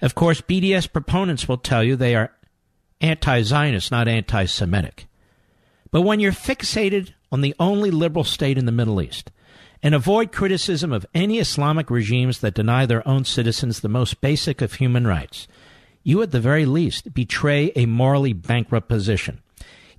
Of 0.00 0.14
course, 0.14 0.40
BDS 0.40 0.90
proponents 0.90 1.46
will 1.46 1.58
tell 1.58 1.84
you 1.84 1.96
they 1.96 2.14
are 2.14 2.32
anti 3.00 3.42
Zionist, 3.42 3.90
not 3.90 4.08
anti 4.08 4.46
Semitic. 4.46 5.06
But 5.90 6.02
when 6.02 6.20
you're 6.20 6.32
fixated 6.32 7.12
on 7.32 7.40
the 7.40 7.54
only 7.58 7.90
liberal 7.90 8.24
state 8.24 8.56
in 8.56 8.66
the 8.66 8.72
Middle 8.72 9.02
East 9.02 9.30
and 9.82 9.94
avoid 9.94 10.32
criticism 10.32 10.92
of 10.92 11.06
any 11.14 11.38
Islamic 11.38 11.90
regimes 11.90 12.40
that 12.40 12.54
deny 12.54 12.86
their 12.86 13.06
own 13.06 13.24
citizens 13.24 13.80
the 13.80 13.88
most 13.88 14.20
basic 14.20 14.60
of 14.62 14.74
human 14.74 15.06
rights, 15.06 15.48
you 16.02 16.22
at 16.22 16.30
the 16.30 16.40
very 16.40 16.66
least 16.66 17.12
betray 17.12 17.72
a 17.74 17.86
morally 17.86 18.32
bankrupt 18.32 18.88
position. 18.88 19.42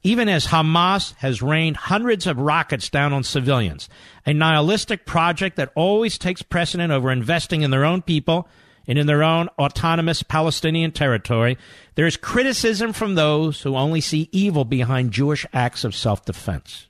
Even 0.03 0.30
as 0.30 0.48
Hamas 0.48 1.14
has 1.18 1.41
rained 1.44 1.78
hundreds 1.78 2.26
of 2.26 2.40
rockets 2.40 2.90
down 2.90 3.14
on 3.14 3.23
civilians, 3.23 3.88
a 4.26 4.34
nihilistic 4.34 5.06
project 5.06 5.57
that 5.57 5.72
always 5.76 6.18
takes 6.18 6.41
precedent 6.41 6.91
over 6.91 7.11
investing 7.11 7.61
in 7.61 7.69
their 7.69 7.86
own 7.86 8.02
people 8.02 8.48
and 8.88 8.98
in 8.98 9.06
their 9.06 9.22
own 9.22 9.48
autonomous 9.60 10.23
Palestinian 10.23 10.91
territory, 10.91 11.57
there 11.94 12.07
is 12.07 12.18
criticism 12.18 12.94
from 12.94 13.14
those 13.14 13.61
who 13.61 13.76
only 13.76 14.02
see 14.02 14.28
evil 14.32 14.65
behind 14.65 15.11
Jewish 15.11 15.45
acts 15.53 15.84
of 15.84 15.95
self 15.95 16.26
defense. 16.26 16.88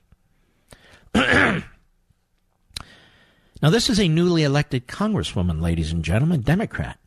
now, 1.14 1.62
this 3.60 3.90
is 3.90 4.00
a 4.00 4.08
newly 4.08 4.42
elected 4.42 4.88
Congresswoman, 4.88 5.60
ladies 5.60 5.92
and 5.92 6.02
gentlemen, 6.02 6.40
Democrat. 6.40 6.98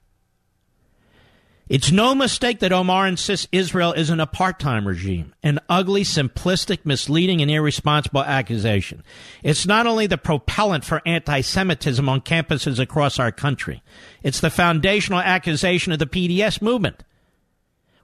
It's 1.68 1.92
no 1.92 2.14
mistake 2.14 2.60
that 2.60 2.72
Omar 2.72 3.08
insists 3.08 3.48
Israel 3.52 3.92
is 3.94 4.12
an 4.12 4.20
apartheid 4.20 4.86
regime, 4.86 5.34
an 5.42 5.60
ugly, 5.68 6.04
simplistic, 6.04 6.86
misleading, 6.86 7.42
and 7.42 7.50
irresponsible 7.50 8.24
accusation. 8.24 9.04
It's 9.42 9.66
not 9.66 9.88
only 9.88 10.06
the 10.06 10.18
propellant 10.18 10.86
for 10.86 11.02
anti 11.08 11.42
Semitism 11.42 12.08
on 12.08 12.22
campuses 12.22 12.78
across 12.78 13.18
our 13.18 13.32
country, 13.32 13.82
it's 14.22 14.42
the 14.42 14.52
foundational 14.52 15.20
accusation 15.20 15.92
of 15.92 15.98
the 15.98 16.06
BDS 16.06 16.62
movement, 16.62 17.04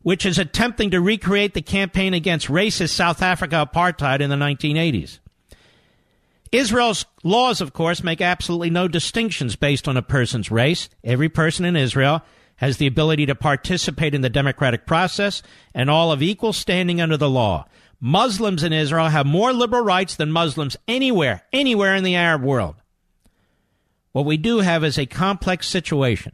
which 0.02 0.26
is 0.26 0.40
attempting 0.40 0.90
to 0.90 1.00
recreate 1.00 1.54
the 1.54 1.62
campaign 1.62 2.16
against 2.16 2.48
racist 2.48 2.90
South 2.90 3.22
Africa 3.22 3.70
apartheid 3.72 4.22
in 4.22 4.32
the 4.32 4.36
1980s. 4.36 5.20
Israel's 6.52 7.06
laws, 7.24 7.62
of 7.62 7.74
course, 7.74 8.04
make 8.04 8.22
absolutely 8.22 8.72
no 8.72 8.88
distinctions 8.88 9.56
based 9.56 9.88
on 9.88 9.98
a 9.98 10.02
person's 10.02 10.50
race. 10.50 10.90
Every 11.04 11.30
person 11.30 11.64
in 11.64 11.76
Israel 11.76 12.24
has 12.62 12.78
the 12.78 12.86
ability 12.86 13.26
to 13.26 13.34
participate 13.34 14.14
in 14.14 14.22
the 14.22 14.30
democratic 14.30 14.86
process 14.86 15.42
and 15.74 15.90
all 15.90 16.12
of 16.12 16.22
equal 16.22 16.54
standing 16.54 17.02
under 17.02 17.18
the 17.18 17.30
law. 17.30 17.66
Muslims 18.00 18.64
in 18.64 18.72
Israel 18.72 19.08
have 19.08 19.26
more 19.26 19.52
liberal 19.52 19.84
rights 19.84 20.16
than 20.16 20.32
Muslims 20.32 20.78
anywhere, 20.88 21.42
anywhere 21.52 21.96
in 21.96 22.04
the 22.04 22.16
Arab 22.16 22.44
world. 22.44 22.76
What 24.12 24.26
we 24.26 24.38
do 24.38 24.60
have 24.60 24.84
is 24.84 25.00
a 25.00 25.08
complex 25.08 25.68
situation 25.68 26.34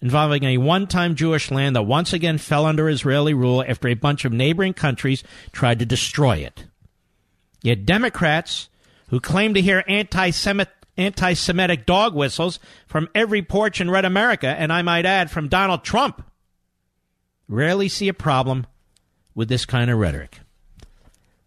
involving 0.00 0.44
a 0.44 0.58
one 0.58 0.86
time 0.86 1.16
Jewish 1.16 1.50
land 1.50 1.74
that 1.74 1.82
once 1.82 2.12
again 2.12 2.38
fell 2.38 2.66
under 2.66 2.88
Israeli 2.88 3.34
rule 3.34 3.64
after 3.66 3.88
a 3.88 3.94
bunch 3.94 4.24
of 4.24 4.32
neighboring 4.32 4.74
countries 4.74 5.24
tried 5.50 5.80
to 5.80 5.86
destroy 5.86 6.36
it. 6.36 6.66
Yet 7.62 7.84
Democrats 7.84 8.68
who 9.08 9.18
claim 9.18 9.54
to 9.54 9.60
hear 9.60 9.82
anti 9.88 10.30
anti 10.96 11.34
Semitic 11.34 11.86
dog 11.86 12.14
whistles 12.14 12.58
from 12.86 13.08
every 13.14 13.42
porch 13.42 13.80
in 13.80 13.90
red 13.90 14.04
America, 14.04 14.48
and 14.48 14.72
I 14.72 14.82
might 14.82 15.06
add, 15.06 15.30
from 15.30 15.48
Donald 15.48 15.84
Trump. 15.84 16.24
Rarely 17.48 17.88
see 17.88 18.08
a 18.08 18.14
problem 18.14 18.66
with 19.34 19.48
this 19.48 19.64
kind 19.64 19.90
of 19.90 19.98
rhetoric. 19.98 20.40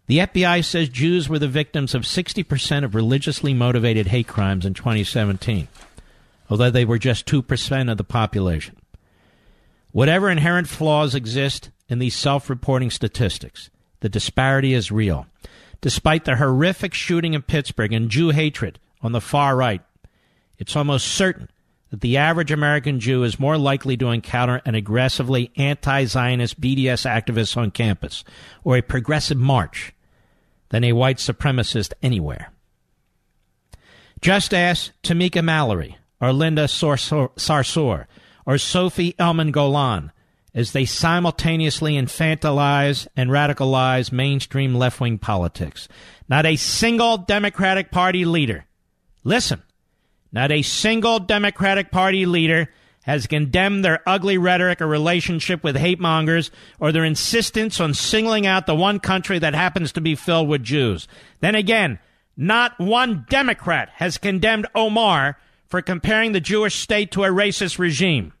The 0.06 0.18
FBI 0.18 0.64
says 0.64 0.88
Jews 0.88 1.28
were 1.28 1.38
the 1.38 1.48
victims 1.48 1.94
of 1.94 2.02
60% 2.02 2.84
of 2.84 2.94
religiously 2.94 3.52
motivated 3.52 4.06
hate 4.06 4.26
crimes 4.26 4.64
in 4.64 4.72
2017, 4.72 5.68
although 6.48 6.70
they 6.70 6.86
were 6.86 6.98
just 6.98 7.26
2% 7.26 7.90
of 7.90 7.98
the 7.98 8.04
population. 8.04 8.76
Whatever 9.92 10.30
inherent 10.30 10.68
flaws 10.68 11.14
exist 11.14 11.70
in 11.88 11.98
these 11.98 12.14
self 12.14 12.48
reporting 12.48 12.90
statistics, 12.90 13.70
the 14.00 14.08
disparity 14.08 14.72
is 14.72 14.92
real. 14.92 15.26
Despite 15.80 16.24
the 16.24 16.36
horrific 16.36 16.94
shooting 16.94 17.34
in 17.34 17.42
Pittsburgh 17.42 17.92
and 17.92 18.10
Jew 18.10 18.30
hatred 18.30 18.78
on 19.02 19.12
the 19.12 19.20
far 19.20 19.56
right, 19.56 19.82
it's 20.58 20.76
almost 20.76 21.06
certain 21.06 21.48
that 21.90 22.00
the 22.00 22.16
average 22.16 22.50
American 22.50 23.00
Jew 23.00 23.22
is 23.22 23.40
more 23.40 23.56
likely 23.56 23.96
to 23.96 24.10
encounter 24.10 24.60
an 24.64 24.74
aggressively 24.74 25.50
anti 25.56 26.04
Zionist 26.04 26.60
BDS 26.60 27.06
activist 27.08 27.56
on 27.56 27.70
campus 27.70 28.24
or 28.64 28.76
a 28.76 28.82
progressive 28.82 29.38
march 29.38 29.92
than 30.68 30.84
a 30.84 30.92
white 30.92 31.16
supremacist 31.16 31.92
anywhere. 32.02 32.52
Just 34.20 34.52
ask 34.52 34.92
Tamika 35.02 35.42
Mallory 35.42 35.96
or 36.20 36.32
Linda 36.32 36.64
Sarsour 36.64 38.06
or 38.44 38.58
Sophie 38.58 39.14
Elman 39.18 39.52
Golan 39.52 40.12
as 40.54 40.72
they 40.72 40.84
simultaneously 40.84 41.94
infantilize 41.94 43.06
and 43.16 43.30
radicalize 43.30 44.10
mainstream 44.10 44.74
left 44.74 45.00
wing 45.00 45.18
politics. 45.18 45.88
Not 46.28 46.46
a 46.46 46.56
single 46.56 47.16
Democratic 47.16 47.90
Party 47.90 48.24
leader 48.24 48.64
Listen, 49.24 49.62
not 50.32 50.52
a 50.52 50.62
single 50.62 51.18
Democratic 51.18 51.90
Party 51.90 52.26
leader 52.26 52.68
has 53.02 53.26
condemned 53.26 53.84
their 53.84 54.06
ugly 54.06 54.36
rhetoric 54.36 54.82
or 54.82 54.86
relationship 54.86 55.64
with 55.64 55.76
hate 55.76 55.98
mongers 55.98 56.50
or 56.78 56.92
their 56.92 57.04
insistence 57.04 57.80
on 57.80 57.94
singling 57.94 58.46
out 58.46 58.66
the 58.66 58.74
one 58.74 59.00
country 59.00 59.38
that 59.38 59.54
happens 59.54 59.92
to 59.92 60.00
be 60.00 60.14
filled 60.14 60.46
with 60.46 60.62
Jews. 60.62 61.08
Then 61.40 61.54
again, 61.54 61.98
not 62.36 62.78
one 62.78 63.24
Democrat 63.30 63.88
has 63.94 64.18
condemned 64.18 64.66
Omar 64.74 65.38
for 65.66 65.80
comparing 65.80 66.32
the 66.32 66.40
Jewish 66.40 66.76
state 66.76 67.10
to 67.12 67.24
a 67.24 67.28
racist 67.28 67.78
regime. 67.78 68.32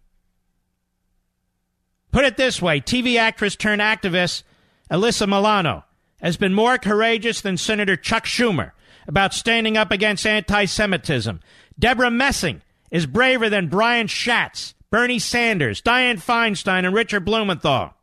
Put 2.10 2.24
it 2.24 2.36
this 2.36 2.60
way 2.60 2.80
TV 2.80 3.18
actress 3.18 3.56
turned 3.56 3.80
activist 3.80 4.42
Alyssa 4.90 5.26
Milano 5.26 5.84
has 6.20 6.36
been 6.36 6.54
more 6.54 6.78
courageous 6.78 7.40
than 7.40 7.56
Senator 7.56 7.96
Chuck 7.96 8.24
Schumer 8.24 8.72
about 9.08 9.34
standing 9.34 9.76
up 9.76 9.90
against 9.90 10.26
anti 10.26 10.66
Semitism. 10.66 11.40
Debra 11.78 12.10
Messing 12.10 12.62
is 12.90 13.06
braver 13.06 13.48
than 13.48 13.68
Brian 13.68 14.06
Schatz, 14.06 14.74
Bernie 14.90 15.18
Sanders, 15.18 15.82
Dianne 15.82 16.22
Feinstein, 16.22 16.84
and 16.84 16.94
Richard 16.94 17.24
Blumenthal. 17.24 17.94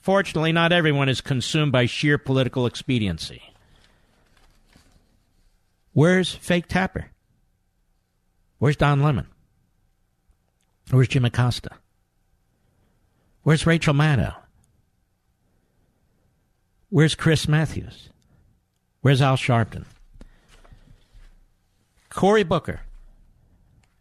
Fortunately, 0.00 0.52
not 0.52 0.72
everyone 0.72 1.08
is 1.08 1.20
consumed 1.20 1.72
by 1.72 1.86
sheer 1.86 2.16
political 2.16 2.66
expediency. 2.66 3.42
Where's 5.92 6.34
Fake 6.34 6.68
Tapper? 6.68 7.06
Where's 8.58 8.76
Don 8.76 9.02
Lemon? 9.02 9.26
Where's 10.90 11.08
Jim 11.08 11.24
Acosta? 11.24 11.70
Where's 13.42 13.66
Rachel 13.66 13.94
Maddow? 13.94 14.34
Where's 16.88 17.14
Chris 17.14 17.48
Matthews? 17.48 18.10
Where's 19.00 19.20
Al 19.20 19.36
Sharpton? 19.36 19.84
Cory 22.16 22.44
Booker 22.44 22.80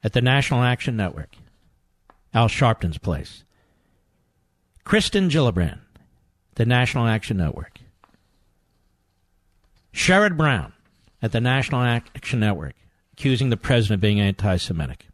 at 0.02 0.14
the 0.14 0.22
National 0.22 0.64
Action 0.64 0.96
Network, 0.96 1.36
Al 2.34 2.48
Sharpton's 2.48 2.98
place. 2.98 3.44
Kristen 4.86 5.30
Gillibrand, 5.30 5.82
the 6.56 6.66
National 6.66 7.08
Action 7.08 7.36
Network. 7.36 7.80
Sherrod 9.94 10.38
Brown 10.38 10.72
at 11.22 11.34
the 11.34 11.42
National 11.42 11.82
Action 11.82 12.40
Network, 12.40 12.76
accusing 13.12 13.50
the 13.50 13.58
president 13.58 13.98
of 13.98 14.02
being 14.02 14.22
anti 14.22 14.56
Semitic. 14.56 15.08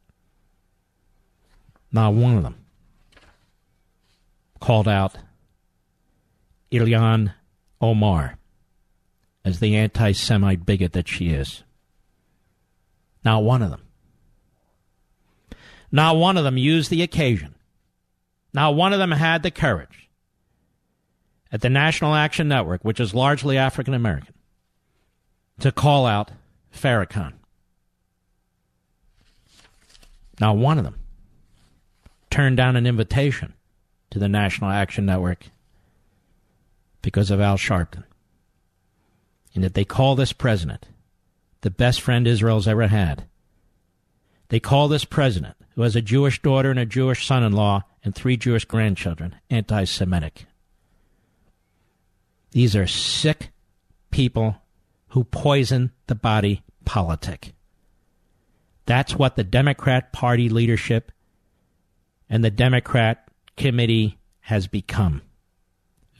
Not 1.91 2.13
one 2.13 2.37
of 2.37 2.43
them 2.43 2.63
called 4.59 4.87
out 4.87 5.15
Ilhan 6.71 7.33
Omar 7.81 8.37
as 9.43 9.59
the 9.59 9.75
anti 9.75 10.11
Semite 10.11 10.67
bigot 10.67 10.93
that 10.93 11.07
she 11.07 11.29
is. 11.29 11.63
Not 13.23 13.43
one 13.43 13.61
of 13.61 13.69
them. 13.69 13.81
Not 15.91 16.15
one 16.15 16.37
of 16.37 16.43
them 16.43 16.57
used 16.57 16.89
the 16.89 17.01
occasion. 17.03 17.55
Not 18.53 18.75
one 18.75 18.93
of 18.93 18.99
them 18.99 19.11
had 19.11 19.43
the 19.43 19.51
courage. 19.51 20.09
at 21.51 21.61
the 21.61 21.69
National 21.69 22.15
Action 22.15 22.47
Network, 22.47 22.83
which 22.83 22.99
is 22.99 23.13
largely 23.13 23.57
African 23.57 23.93
American, 23.93 24.33
to 25.59 25.71
call 25.71 26.05
out 26.05 26.31
Farrakhan. 26.73 27.33
Not 30.39 30.57
one 30.57 30.77
of 30.77 30.85
them 30.85 30.99
turned 32.29 32.57
down 32.57 32.75
an 32.77 32.87
invitation 32.87 33.53
to 34.09 34.17
the 34.17 34.29
National 34.29 34.69
Action 34.69 35.05
Network 35.05 35.47
because 37.01 37.29
of 37.29 37.41
Al 37.41 37.57
Sharpton. 37.57 38.05
And 39.53 39.63
that 39.65 39.73
they 39.73 39.83
call 39.83 40.15
this 40.15 40.31
president 40.31 40.87
the 41.61 41.71
best 41.71 42.01
friend 42.01 42.27
Israel's 42.27 42.67
ever 42.67 42.87
had. 42.87 43.25
They 44.49 44.59
call 44.59 44.87
this 44.87 45.05
president, 45.05 45.55
who 45.75 45.83
has 45.83 45.95
a 45.95 46.01
Jewish 46.01 46.41
daughter 46.41 46.69
and 46.69 46.79
a 46.79 46.85
Jewish 46.85 47.25
son 47.25 47.43
in 47.43 47.53
law 47.53 47.83
and 48.03 48.13
three 48.13 48.37
Jewish 48.37 48.65
grandchildren, 48.65 49.35
anti 49.49 49.85
Semitic. 49.85 50.45
These 52.51 52.75
are 52.75 52.87
sick 52.87 53.51
people 54.09 54.57
who 55.09 55.23
poison 55.23 55.91
the 56.07 56.15
body 56.15 56.63
politic. 56.85 57.53
That's 58.85 59.15
what 59.15 59.35
the 59.35 59.43
Democrat 59.43 60.11
Party 60.11 60.49
leadership 60.49 61.11
and 62.29 62.43
the 62.43 62.51
Democrat 62.51 63.27
committee 63.55 64.17
has 64.41 64.67
become. 64.67 65.21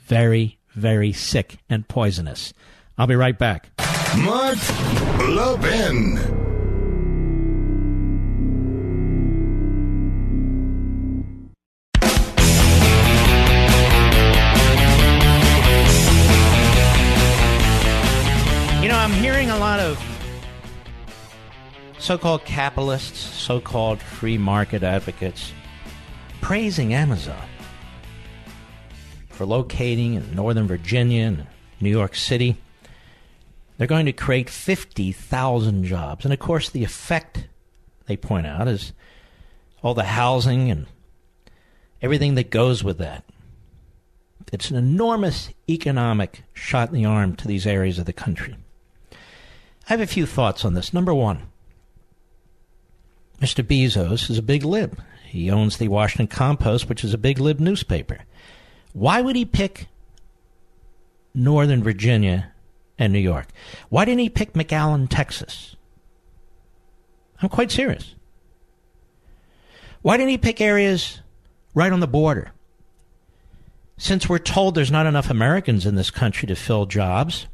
Very, 0.06 0.58
very 0.74 1.12
sick 1.12 1.58
and 1.70 1.88
poisonous. 1.88 2.54
I'll 2.98 3.08
be 3.08 3.16
right 3.16 3.38
back. 3.38 3.71
Mark 4.18 4.58
Levin. 5.30 6.18
You 18.82 18.90
know, 18.90 18.98
I'm 18.98 19.12
hearing 19.14 19.50
a 19.50 19.58
lot 19.58 19.80
of 19.80 19.98
so 21.98 22.18
called 22.18 22.44
capitalists, 22.44 23.18
so 23.18 23.62
called 23.62 24.02
free 24.02 24.38
market 24.38 24.84
advocates 24.84 25.54
praising 26.42 26.94
Amazon 26.94 27.48
for 29.30 29.46
locating 29.46 30.16
in 30.16 30.36
Northern 30.36 30.68
Virginia 30.68 31.24
and 31.24 31.48
New 31.80 31.90
York 31.90 32.14
City. 32.16 32.58
They're 33.82 33.88
going 33.88 34.06
to 34.06 34.14
create 34.14 34.48
50,000 34.48 35.86
jobs. 35.86 36.24
And 36.24 36.32
of 36.32 36.38
course, 36.40 36.70
the 36.70 36.84
effect, 36.84 37.48
they 38.06 38.16
point 38.16 38.46
out, 38.46 38.68
is 38.68 38.94
all 39.82 39.96
the 39.96 40.04
housing 40.04 40.70
and 40.70 40.86
everything 42.00 42.36
that 42.36 42.52
goes 42.52 42.84
with 42.84 43.00
that. 43.00 43.24
It's 44.54 44.70
an 44.70 44.78
enormous 44.78 45.50
economic 45.68 46.44
shot 46.54 46.90
in 46.90 46.94
the 46.94 47.06
arm 47.06 47.36
to 47.38 47.48
these 47.48 47.66
areas 47.66 47.98
of 47.98 48.06
the 48.06 48.14
country. 48.14 48.56
I 49.12 49.16
have 49.86 50.00
a 50.00 50.06
few 50.06 50.28
thoughts 50.28 50.64
on 50.64 50.76
this. 50.76 50.94
Number 50.94 51.16
one, 51.16 51.48
Mr. 53.40 53.64
Bezos 53.64 54.30
is 54.30 54.38
a 54.38 54.44
big 54.44 54.64
lib. 54.64 55.02
He 55.26 55.50
owns 55.50 55.78
the 55.78 55.88
Washington 55.88 56.28
Compost, 56.28 56.88
which 56.88 57.04
is 57.04 57.16
a 57.16 57.18
big 57.18 57.40
lib 57.40 57.60
newspaper. 57.60 58.20
Why 58.94 59.22
would 59.22 59.36
he 59.36 59.44
pick 59.44 59.88
Northern 61.34 61.82
Virginia 61.82 62.52
and 63.02 63.12
New 63.12 63.20
York? 63.20 63.48
Why 63.90 64.06
didn't 64.06 64.20
he 64.20 64.30
pick 64.30 64.54
McAllen, 64.54 65.08
Texas? 65.10 65.76
I'm 67.42 67.50
quite 67.50 67.72
serious. 67.72 68.14
Why 70.04 70.18
didn't 70.18 70.30
he 70.30 70.38
pick 70.38 70.62
areas 70.62 71.20
right 71.74 71.92
on 71.92 72.00
the 72.00 72.08
border? 72.08 72.52
Since 73.98 74.30
we're 74.30 74.40
told 74.40 74.76
there's 74.76 74.92
not 74.92 75.06
enough 75.06 75.30
Americans 75.30 75.86
in 75.86 75.96
this 75.96 76.12
country 76.12 76.48
to 76.48 76.56
fill 76.56 76.86
jobs, 76.86 77.48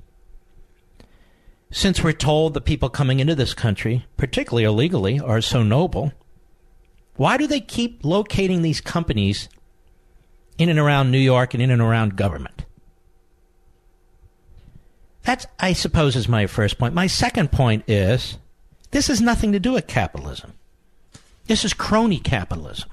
since 1.72 2.04
we're 2.04 2.14
told 2.14 2.54
the 2.54 2.62
people 2.62 2.90
coming 2.90 3.20
into 3.20 3.36
this 3.36 3.54
country, 3.54 4.06
particularly 4.16 4.64
illegally, 4.64 5.20
are 5.20 5.42
so 5.42 5.64
noble, 5.64 6.14
why 7.16 7.38
do 7.38 7.48
they 7.48 7.60
keep 7.60 8.04
locating 8.04 8.62
these 8.62 8.80
companies 8.80 9.50
in 10.58 10.70
and 10.70 10.80
around 10.80 11.12
New 11.12 11.18
York 11.18 11.54
and 11.54 11.64
in 11.64 11.72
and 11.72 11.82
around 11.82 12.16
government? 12.16 12.66
That's, 15.28 15.46
I 15.60 15.74
suppose, 15.74 16.16
is 16.16 16.30
my 16.30 16.48
first 16.48 16.78
point. 16.78 16.94
My 16.94 17.08
second 17.08 17.52
point 17.52 17.84
is 17.86 18.38
this 18.92 19.08
has 19.08 19.20
nothing 19.20 19.52
to 19.52 19.60
do 19.60 19.74
with 19.74 19.86
capitalism. 19.86 20.54
This 21.48 21.66
is 21.66 21.74
crony 21.74 22.18
capitalism. 22.18 22.90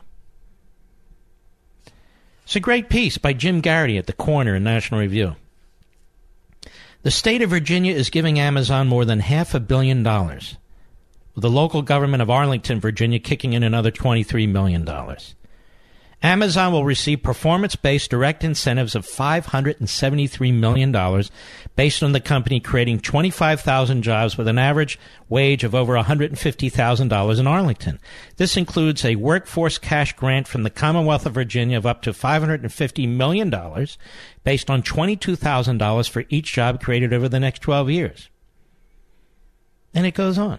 It's 2.42 2.56
a 2.56 2.60
great 2.60 2.88
piece 2.88 3.18
by 3.18 3.34
Jim 3.34 3.62
Geraghty 3.62 3.98
at 3.98 4.08
the 4.08 4.12
corner 4.12 4.56
in 4.56 4.64
National 4.64 4.98
Review. 4.98 5.36
The 7.02 7.12
state 7.12 7.40
of 7.40 7.50
Virginia 7.50 7.94
is 7.94 8.10
giving 8.10 8.40
Amazon 8.40 8.88
more 8.88 9.04
than 9.04 9.20
half 9.20 9.54
a 9.54 9.60
billion 9.60 10.02
dollars, 10.02 10.56
with 11.36 11.42
the 11.42 11.50
local 11.50 11.82
government 11.82 12.20
of 12.20 12.30
Arlington, 12.30 12.80
Virginia 12.80 13.20
kicking 13.20 13.52
in 13.52 13.62
another 13.62 13.92
$23 13.92 14.48
million. 14.48 14.84
Amazon 16.24 16.72
will 16.72 16.86
receive 16.86 17.22
performance 17.22 17.76
based 17.76 18.10
direct 18.10 18.42
incentives 18.42 18.94
of 18.94 19.06
$573 19.06 20.54
million 20.58 21.24
based 21.76 22.02
on 22.02 22.12
the 22.12 22.20
company 22.20 22.60
creating 22.60 23.00
25,000 23.00 24.00
jobs 24.00 24.38
with 24.38 24.48
an 24.48 24.56
average 24.56 24.98
wage 25.28 25.64
of 25.64 25.74
over 25.74 25.92
$150,000 25.92 27.38
in 27.38 27.46
Arlington. 27.46 28.00
This 28.38 28.56
includes 28.56 29.04
a 29.04 29.16
workforce 29.16 29.76
cash 29.76 30.14
grant 30.14 30.48
from 30.48 30.62
the 30.62 30.70
Commonwealth 30.70 31.26
of 31.26 31.34
Virginia 31.34 31.76
of 31.76 31.84
up 31.84 32.00
to 32.00 32.12
$550 32.12 33.06
million 33.06 33.50
based 34.44 34.70
on 34.70 34.82
$22,000 34.82 36.08
for 36.08 36.24
each 36.30 36.54
job 36.54 36.82
created 36.82 37.12
over 37.12 37.28
the 37.28 37.38
next 37.38 37.60
12 37.60 37.90
years. 37.90 38.30
And 39.92 40.06
it 40.06 40.14
goes 40.14 40.38
on. 40.38 40.58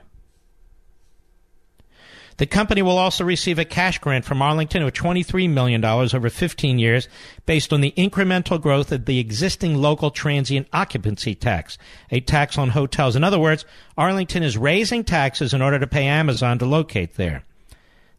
The 2.37 2.45
company 2.45 2.81
will 2.81 2.97
also 2.97 3.23
receive 3.23 3.59
a 3.59 3.65
cash 3.65 3.99
grant 3.99 4.25
from 4.25 4.41
Arlington 4.41 4.83
of 4.83 4.91
$23 4.91 5.49
million 5.49 5.83
over 5.85 6.29
15 6.29 6.79
years 6.79 7.07
based 7.45 7.71
on 7.71 7.79
the 7.79 7.93
incremental 7.95 8.61
growth 8.61 8.91
of 8.91 9.05
the 9.05 9.19
existing 9.19 9.75
local 9.75 10.11
transient 10.11 10.67
occupancy 10.73 11.33
tax, 11.33 11.77
a 12.11 12.19
tax 12.19 12.57
on 12.57 12.69
hotels. 12.69 13.15
In 13.15 13.23
other 13.23 13.39
words, 13.39 13.63
Arlington 13.97 14.43
is 14.43 14.57
raising 14.57 15.05
taxes 15.05 15.53
in 15.53 15.61
order 15.61 15.79
to 15.79 15.87
pay 15.87 16.07
Amazon 16.07 16.59
to 16.59 16.65
locate 16.65 17.13
there. 17.13 17.45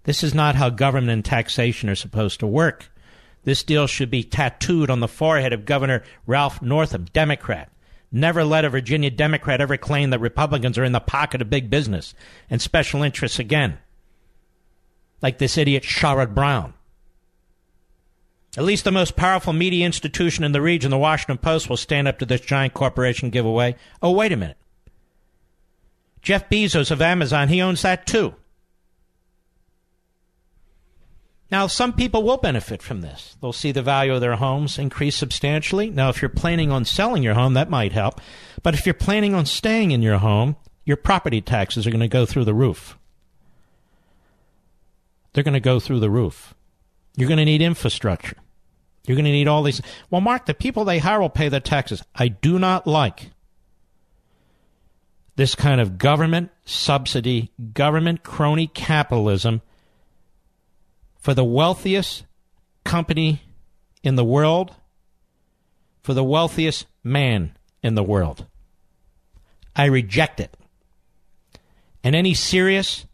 This 0.04 0.22
is 0.22 0.32
not 0.32 0.54
how 0.54 0.70
government 0.70 1.10
and 1.10 1.24
taxation 1.24 1.90
are 1.90 1.94
supposed 1.94 2.40
to 2.40 2.46
work. 2.46 2.90
This 3.44 3.62
deal 3.62 3.86
should 3.86 4.10
be 4.10 4.22
tattooed 4.22 4.88
on 4.88 5.00
the 5.00 5.08
forehead 5.08 5.52
of 5.52 5.66
Governor 5.66 6.02
Ralph 6.26 6.62
Northam, 6.62 7.04
Democrat. 7.12 7.70
Never 8.10 8.44
let 8.44 8.64
a 8.64 8.70
Virginia 8.70 9.10
Democrat 9.10 9.60
ever 9.60 9.76
claim 9.76 10.10
that 10.10 10.20
Republicans 10.20 10.78
are 10.78 10.84
in 10.84 10.92
the 10.92 11.00
pocket 11.00 11.42
of 11.42 11.50
big 11.50 11.68
business 11.68 12.14
and 12.48 12.62
special 12.62 13.02
interests 13.02 13.38
again 13.38 13.78
like 15.22 15.38
this 15.38 15.58
idiot 15.58 15.82
Sherrod 15.82 16.34
Brown. 16.34 16.74
At 18.56 18.64
least 18.64 18.84
the 18.84 18.92
most 18.92 19.16
powerful 19.16 19.52
media 19.52 19.84
institution 19.84 20.42
in 20.42 20.52
the 20.52 20.62
region, 20.62 20.90
the 20.90 20.98
Washington 20.98 21.38
Post, 21.38 21.68
will 21.68 21.76
stand 21.76 22.08
up 22.08 22.18
to 22.18 22.26
this 22.26 22.40
giant 22.40 22.72
corporation 22.72 23.28
giveaway. 23.28 23.76
Oh, 24.00 24.12
wait 24.12 24.32
a 24.32 24.36
minute. 24.36 24.56
Jeff 26.22 26.48
Bezos 26.48 26.90
of 26.90 27.02
Amazon, 27.02 27.48
he 27.48 27.60
owns 27.60 27.82
that 27.82 28.06
too. 28.06 28.34
Now, 31.50 31.68
some 31.68 31.92
people 31.92 32.24
will 32.24 32.38
benefit 32.38 32.82
from 32.82 33.02
this. 33.02 33.36
They'll 33.40 33.52
see 33.52 33.70
the 33.70 33.82
value 33.82 34.14
of 34.14 34.20
their 34.20 34.34
homes 34.34 34.78
increase 34.78 35.16
substantially. 35.16 35.90
Now, 35.90 36.08
if 36.08 36.20
you're 36.20 36.28
planning 36.28 36.72
on 36.72 36.84
selling 36.84 37.22
your 37.22 37.34
home, 37.34 37.54
that 37.54 37.70
might 37.70 37.92
help. 37.92 38.20
But 38.64 38.74
if 38.74 38.84
you're 38.84 38.94
planning 38.94 39.34
on 39.34 39.46
staying 39.46 39.92
in 39.92 40.02
your 40.02 40.18
home, 40.18 40.56
your 40.84 40.96
property 40.96 41.40
taxes 41.40 41.86
are 41.86 41.90
going 41.90 42.00
to 42.00 42.08
go 42.08 42.26
through 42.26 42.46
the 42.46 42.54
roof 42.54 42.98
they're 45.36 45.44
going 45.44 45.52
to 45.52 45.60
go 45.60 45.78
through 45.78 46.00
the 46.00 46.08
roof. 46.08 46.54
You're 47.14 47.28
going 47.28 47.36
to 47.36 47.44
need 47.44 47.60
infrastructure. 47.60 48.38
You're 49.04 49.16
going 49.16 49.26
to 49.26 49.30
need 49.30 49.48
all 49.48 49.62
these. 49.62 49.82
Well, 50.08 50.22
Mark, 50.22 50.46
the 50.46 50.54
people 50.54 50.86
they 50.86 50.98
hire 50.98 51.20
will 51.20 51.28
pay 51.28 51.50
their 51.50 51.60
taxes. 51.60 52.02
I 52.14 52.28
do 52.28 52.58
not 52.58 52.86
like 52.86 53.32
this 55.36 55.54
kind 55.54 55.78
of 55.78 55.98
government 55.98 56.52
subsidy, 56.64 57.52
government 57.74 58.22
crony 58.22 58.66
capitalism 58.66 59.60
for 61.18 61.34
the 61.34 61.44
wealthiest 61.44 62.24
company 62.84 63.42
in 64.02 64.14
the 64.14 64.24
world, 64.24 64.74
for 66.02 66.14
the 66.14 66.24
wealthiest 66.24 66.86
man 67.04 67.54
in 67.82 67.94
the 67.94 68.02
world. 68.02 68.46
I 69.76 69.84
reject 69.84 70.40
it. 70.40 70.56
And 72.02 72.16
any 72.16 72.32
serious 72.32 73.04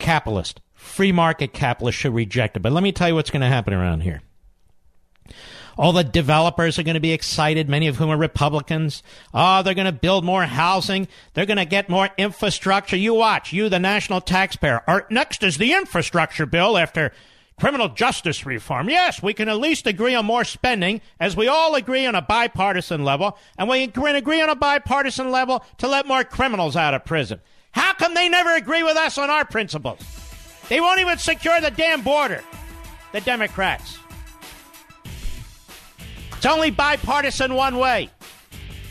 capitalist 0.00 0.60
free 0.90 1.12
market 1.12 1.52
capitalists 1.52 2.00
should 2.00 2.14
reject 2.14 2.56
it. 2.56 2.60
But 2.60 2.72
let 2.72 2.82
me 2.82 2.92
tell 2.92 3.08
you 3.08 3.14
what's 3.14 3.30
going 3.30 3.42
to 3.42 3.46
happen 3.46 3.72
around 3.72 4.00
here. 4.00 4.22
All 5.78 5.92
the 5.92 6.04
developers 6.04 6.78
are 6.78 6.82
going 6.82 6.94
to 6.94 7.00
be 7.00 7.12
excited, 7.12 7.68
many 7.68 7.86
of 7.86 7.96
whom 7.96 8.10
are 8.10 8.16
Republicans. 8.18 9.02
Oh, 9.32 9.62
they're 9.62 9.72
going 9.72 9.86
to 9.86 9.92
build 9.92 10.24
more 10.24 10.44
housing. 10.44 11.08
They're 11.32 11.46
going 11.46 11.56
to 11.56 11.64
get 11.64 11.88
more 11.88 12.10
infrastructure. 12.18 12.96
You 12.96 13.14
watch, 13.14 13.52
you, 13.52 13.70
the 13.70 13.78
national 13.78 14.20
taxpayer. 14.20 14.82
Our, 14.86 15.06
next 15.08 15.42
is 15.42 15.56
the 15.56 15.72
infrastructure 15.72 16.44
bill 16.44 16.76
after 16.76 17.12
criminal 17.58 17.88
justice 17.88 18.44
reform. 18.44 18.90
Yes, 18.90 19.22
we 19.22 19.32
can 19.32 19.48
at 19.48 19.58
least 19.58 19.86
agree 19.86 20.14
on 20.14 20.26
more 20.26 20.44
spending, 20.44 21.00
as 21.18 21.36
we 21.36 21.46
all 21.48 21.74
agree 21.74 22.04
on 22.04 22.14
a 22.14 22.22
bipartisan 22.22 23.04
level, 23.04 23.38
and 23.56 23.68
we 23.68 23.86
can 23.86 24.16
agree 24.16 24.42
on 24.42 24.50
a 24.50 24.56
bipartisan 24.56 25.30
level 25.30 25.64
to 25.78 25.88
let 25.88 26.06
more 26.06 26.24
criminals 26.24 26.76
out 26.76 26.94
of 26.94 27.04
prison. 27.04 27.40
How 27.70 27.94
come 27.94 28.14
they 28.14 28.28
never 28.28 28.54
agree 28.54 28.82
with 28.82 28.96
us 28.96 29.16
on 29.16 29.30
our 29.30 29.44
principles? 29.44 30.19
They 30.70 30.80
won't 30.80 31.00
even 31.00 31.18
secure 31.18 31.60
the 31.60 31.72
damn 31.72 32.00
border, 32.00 32.44
the 33.10 33.20
Democrats. 33.20 33.98
It's 36.36 36.46
only 36.46 36.70
bipartisan 36.70 37.54
one 37.54 37.76
way. 37.76 38.08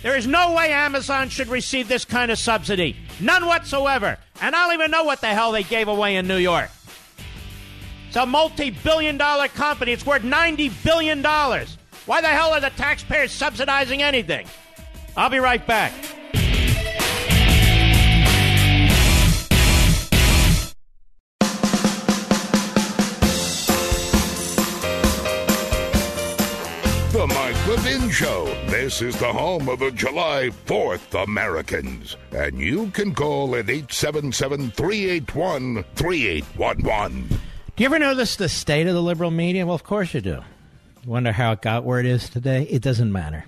There 0.04 0.18
is 0.18 0.28
no 0.28 0.54
way 0.54 0.74
Amazon 0.74 1.30
should 1.30 1.48
receive 1.48 1.88
this 1.88 2.04
kind 2.04 2.32
of 2.32 2.38
subsidy. 2.38 2.98
None 3.22 3.46
whatsoever. 3.46 4.18
And 4.42 4.56
I 4.56 4.66
don't 4.66 4.74
even 4.74 4.92
know 4.92 5.06
what 5.06 5.22
the 5.22 5.28
hell 5.28 5.54
they 5.54 5.64
gave 5.64 5.88
away 5.88 6.18
in 6.18 6.28
New 6.28 6.38
York. 6.38 6.70
It's 8.10 8.18
a 8.18 8.26
multi 8.26 8.72
billion 8.72 9.18
dollar 9.18 9.48
company. 9.48 9.94
It's 9.94 10.06
worth 10.06 10.24
$90 10.24 10.84
billion. 10.84 11.24
Why 11.24 12.22
the 12.22 12.28
hell 12.28 12.52
are 12.52 12.60
the 12.60 12.72
taxpayers 12.72 13.32
subsidizing 13.32 14.02
anything? 14.02 14.48
I'll 15.16 15.30
be 15.30 15.40
right 15.40 15.66
back. 15.66 15.94
Levin 27.70 28.10
Show. 28.10 28.46
This 28.66 29.00
is 29.00 29.16
the 29.20 29.32
home 29.32 29.70
of 29.70 29.78
the 29.78 29.92
July 29.92 30.50
4th 30.66 31.24
Americans. 31.24 32.18
And 32.32 32.60
you 32.60 32.90
can 32.90 33.14
call 33.14 33.56
at 33.56 33.70
877 33.70 34.72
381 34.72 35.86
3811. 35.94 37.28
Do 37.28 37.38
you 37.78 37.86
ever 37.86 38.00
notice 38.00 38.38
the 38.38 38.50
state 38.50 38.88
of 38.88 38.96
the 38.96 39.04
liberal 39.04 39.30
media? 39.30 39.68
Well, 39.68 39.76
of 39.76 39.84
course 39.84 40.16
you 40.16 40.22
do. 40.22 40.42
Wonder 41.06 41.32
how 41.32 41.52
it 41.52 41.62
got 41.62 41.84
where 41.84 42.00
it 42.00 42.08
is 42.08 42.28
today? 42.28 42.64
It 42.64 42.82
doesn't 42.82 43.12
matter. 43.12 43.46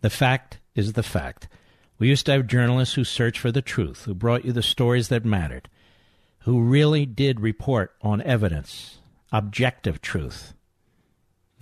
The 0.00 0.10
fact 0.10 0.58
is 0.74 0.94
the 0.94 1.04
fact. 1.04 1.46
We 2.00 2.08
used 2.08 2.26
to 2.26 2.32
have 2.32 2.48
journalists 2.48 2.96
who 2.96 3.04
searched 3.04 3.38
for 3.38 3.52
the 3.52 3.62
truth, 3.62 4.06
who 4.06 4.14
brought 4.14 4.44
you 4.44 4.50
the 4.50 4.60
stories 4.60 5.06
that 5.06 5.24
mattered, 5.24 5.68
who 6.40 6.60
really 6.60 7.06
did 7.06 7.38
report 7.38 7.94
on 8.02 8.20
evidence, 8.22 8.98
objective 9.30 10.00
truth. 10.02 10.54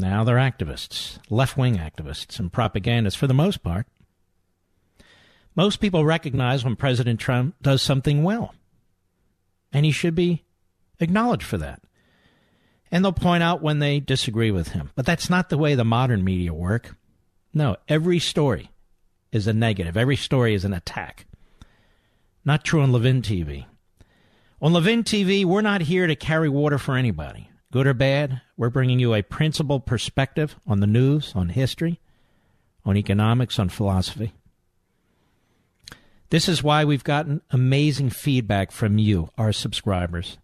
Now 0.01 0.25
they're 0.25 0.37
activists, 0.37 1.19
left 1.29 1.59
wing 1.59 1.77
activists, 1.77 2.39
and 2.39 2.51
propagandists 2.51 3.19
for 3.19 3.27
the 3.27 3.35
most 3.35 3.63
part. 3.63 3.87
Most 5.55 5.79
people 5.79 6.07
recognize 6.07 6.65
when 6.65 6.75
President 6.75 7.21
Trump 7.21 7.55
does 7.61 7.83
something 7.83 8.23
well, 8.23 8.55
and 9.73 9.85
he 9.85 9.93
should 9.93 10.15
be 10.15 10.43
acknowledged 11.01 11.45
for 11.45 11.59
that. 11.59 11.83
And 12.91 13.05
they'll 13.05 13.13
point 13.13 13.43
out 13.43 13.63
when 13.63 13.79
they 13.79 14.01
disagree 14.01 14.51
with 14.51 14.69
him. 14.69 14.91
But 14.95 15.05
that's 15.05 15.29
not 15.29 15.51
the 15.51 15.59
way 15.59 15.75
the 15.75 15.85
modern 15.85 16.25
media 16.25 16.55
work. 16.55 16.97
No, 17.53 17.77
every 17.87 18.21
story 18.21 18.71
is 19.33 19.47
a 19.47 19.53
negative, 19.53 19.99
every 19.99 20.17
story 20.17 20.55
is 20.55 20.65
an 20.65 20.73
attack. 20.73 21.27
Not 22.43 22.65
true 22.65 22.81
on 22.81 22.91
Levin 22.91 23.21
TV. 23.21 23.67
On 24.63 24.73
Levin 24.73 25.05
TV, 25.05 25.45
we're 25.45 25.61
not 25.61 25.83
here 25.83 26.07
to 26.07 26.17
carry 26.17 26.49
water 26.49 26.79
for 26.79 26.97
anybody 26.97 27.50
good 27.73 27.87
or 27.87 27.95
bad, 27.95 28.41
we're 28.57 28.71
bringing 28.71 28.99
you 28.99 29.15
a 29.15 29.23
principled 29.23 29.87
perspective 29.87 30.57
on 30.67 30.81
the 30.81 30.87
news, 30.87 31.33
on 31.35 31.51
history, 31.51 32.01
on 32.85 32.97
economics, 32.97 33.59
on 33.59 33.69
philosophy. 33.69 34.33
This 36.31 36.49
is 36.49 36.63
why 36.63 36.85
we've 36.85 37.05
gotten 37.05 37.43
amazing 37.51 38.11
feedback 38.11 38.71
from 38.71 38.99
you, 38.99 39.31
our 39.37 39.53
subscribers, 39.53 40.39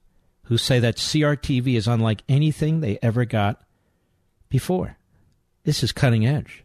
who 0.45 0.59
say 0.59 0.81
that 0.81 0.97
CRTV 0.97 1.75
is 1.75 1.87
unlike 1.87 2.23
anything 2.29 2.81
they 2.81 2.99
ever 3.03 3.25
got 3.25 3.63
before. 4.49 4.97
This 5.65 5.83
is 5.83 5.93
cutting 5.93 6.27
edge. 6.27 6.65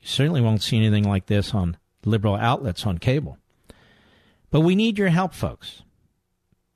You 0.00 0.08
certainly 0.08 0.40
won't 0.40 0.62
see 0.62 0.76
anything 0.76 1.04
like 1.04 1.26
this 1.26 1.54
on 1.54 1.76
liberal 2.04 2.36
outlets 2.36 2.86
on 2.86 2.98
cable. 2.98 3.38
But 4.50 4.60
we 4.60 4.76
need 4.76 4.98
your 4.98 5.08
help, 5.08 5.34
folks. 5.34 5.82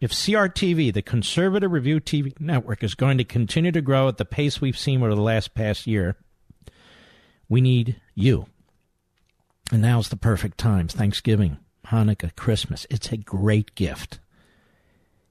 If 0.01 0.13
CRTV, 0.13 0.95
the 0.95 1.03
conservative 1.03 1.71
review 1.71 2.01
TV 2.01 2.39
network, 2.41 2.83
is 2.83 2.95
going 2.95 3.19
to 3.19 3.25
continue 3.25 3.71
to 3.73 3.83
grow 3.83 4.09
at 4.09 4.17
the 4.17 4.25
pace 4.25 4.59
we've 4.61 4.79
seen 4.79 5.03
over 5.03 5.15
the 5.15 5.21
last 5.21 5.55
past 5.55 5.87
year, 5.87 6.17
we 7.51 7.61
need 7.61 8.01
you. 8.15 8.47
And 9.71 9.83
now's 9.83 10.09
the 10.09 10.17
perfect 10.17 10.57
time. 10.57 10.89
Thanksgiving, 10.89 11.59
Hanukkah, 11.89 12.35
Christmas. 12.35 12.87
It's 12.89 13.13
a 13.13 13.19
great 13.19 13.75
gift. 13.75 14.21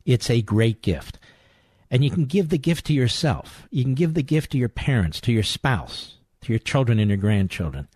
It's 0.05 0.29
a 0.29 0.43
great 0.43 0.83
gift. 0.83 1.17
And 1.89 2.03
you 2.03 2.11
can 2.11 2.25
give 2.25 2.49
the 2.49 2.59
gift 2.59 2.85
to 2.85 2.93
yourself. 2.93 3.67
You 3.71 3.83
can 3.83 3.95
give 3.95 4.13
the 4.13 4.21
gift 4.21 4.51
to 4.51 4.59
your 4.59 4.69
parents, 4.69 5.19
to 5.21 5.31
your 5.31 5.43
spouse, 5.43 6.17
to 6.41 6.53
your 6.53 6.59
children 6.59 6.99
and 6.99 7.09
your 7.09 7.17
grandchildren. 7.17 7.87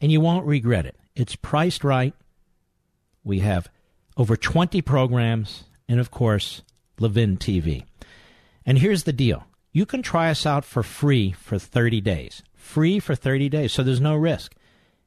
And 0.00 0.12
you 0.12 0.20
won't 0.20 0.46
regret 0.46 0.86
it. 0.86 0.96
It's 1.16 1.34
priced 1.34 1.82
right. 1.82 2.14
We 3.24 3.40
have 3.40 3.68
over 4.16 4.36
20 4.36 4.80
programs 4.82 5.64
and, 5.88 6.00
of 6.00 6.10
course, 6.10 6.62
Levin 6.98 7.36
TV. 7.36 7.84
And 8.66 8.78
here's 8.78 9.04
the 9.04 9.12
deal 9.12 9.44
you 9.72 9.84
can 9.84 10.02
try 10.02 10.30
us 10.30 10.46
out 10.46 10.64
for 10.64 10.82
free 10.82 11.32
for 11.32 11.58
30 11.58 12.00
days. 12.00 12.42
Free 12.54 13.00
for 13.00 13.14
30 13.14 13.48
days, 13.48 13.72
so 13.72 13.82
there's 13.82 14.00
no 14.00 14.14
risk. 14.14 14.54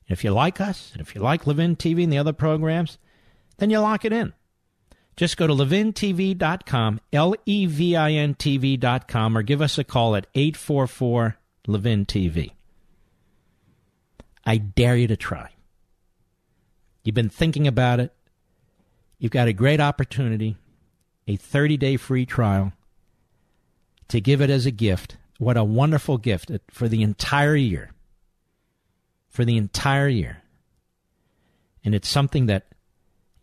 And 0.07 0.17
if 0.17 0.23
you 0.23 0.31
like 0.31 0.61
us, 0.61 0.91
and 0.91 1.01
if 1.01 1.15
you 1.15 1.21
like 1.21 1.47
Levin 1.47 1.75
TV 1.75 2.03
and 2.03 2.13
the 2.13 2.17
other 2.17 2.33
programs, 2.33 2.97
then 3.57 3.69
you 3.69 3.79
lock 3.79 4.05
it 4.05 4.13
in. 4.13 4.33
Just 5.15 5.37
go 5.37 5.47
to 5.47 5.53
levintv.com, 5.53 6.99
L 7.11 7.35
E 7.45 7.65
V 7.65 7.95
I 7.95 8.11
N 8.11 8.35
TV.com, 8.35 9.37
or 9.37 9.41
give 9.41 9.61
us 9.61 9.77
a 9.77 9.83
call 9.83 10.15
at 10.15 10.27
844 10.35 11.37
Levin 11.65 12.05
TV. 12.05 12.51
I 14.45 14.57
dare 14.57 14.95
you 14.95 15.07
to 15.07 15.17
try. 15.17 15.49
You've 17.03 17.15
been 17.15 17.29
thinking 17.29 17.67
about 17.67 17.99
it. 17.99 18.13
You've 19.17 19.31
got 19.31 19.47
a 19.47 19.53
great 19.53 19.79
opportunity 19.79 20.57
a 21.27 21.35
30 21.35 21.77
day 21.77 21.97
free 21.97 22.25
trial 22.25 22.73
to 24.07 24.21
give 24.21 24.41
it 24.41 24.49
as 24.49 24.65
a 24.65 24.71
gift. 24.71 25.17
What 25.37 25.57
a 25.57 25.63
wonderful 25.63 26.17
gift 26.17 26.51
for 26.71 26.87
the 26.87 27.03
entire 27.03 27.55
year. 27.55 27.91
For 29.29 29.45
the 29.45 29.57
entire 29.57 30.07
year. 30.07 30.41
And 31.83 31.93
it's 31.93 32.09
something 32.09 32.47
that 32.47 32.67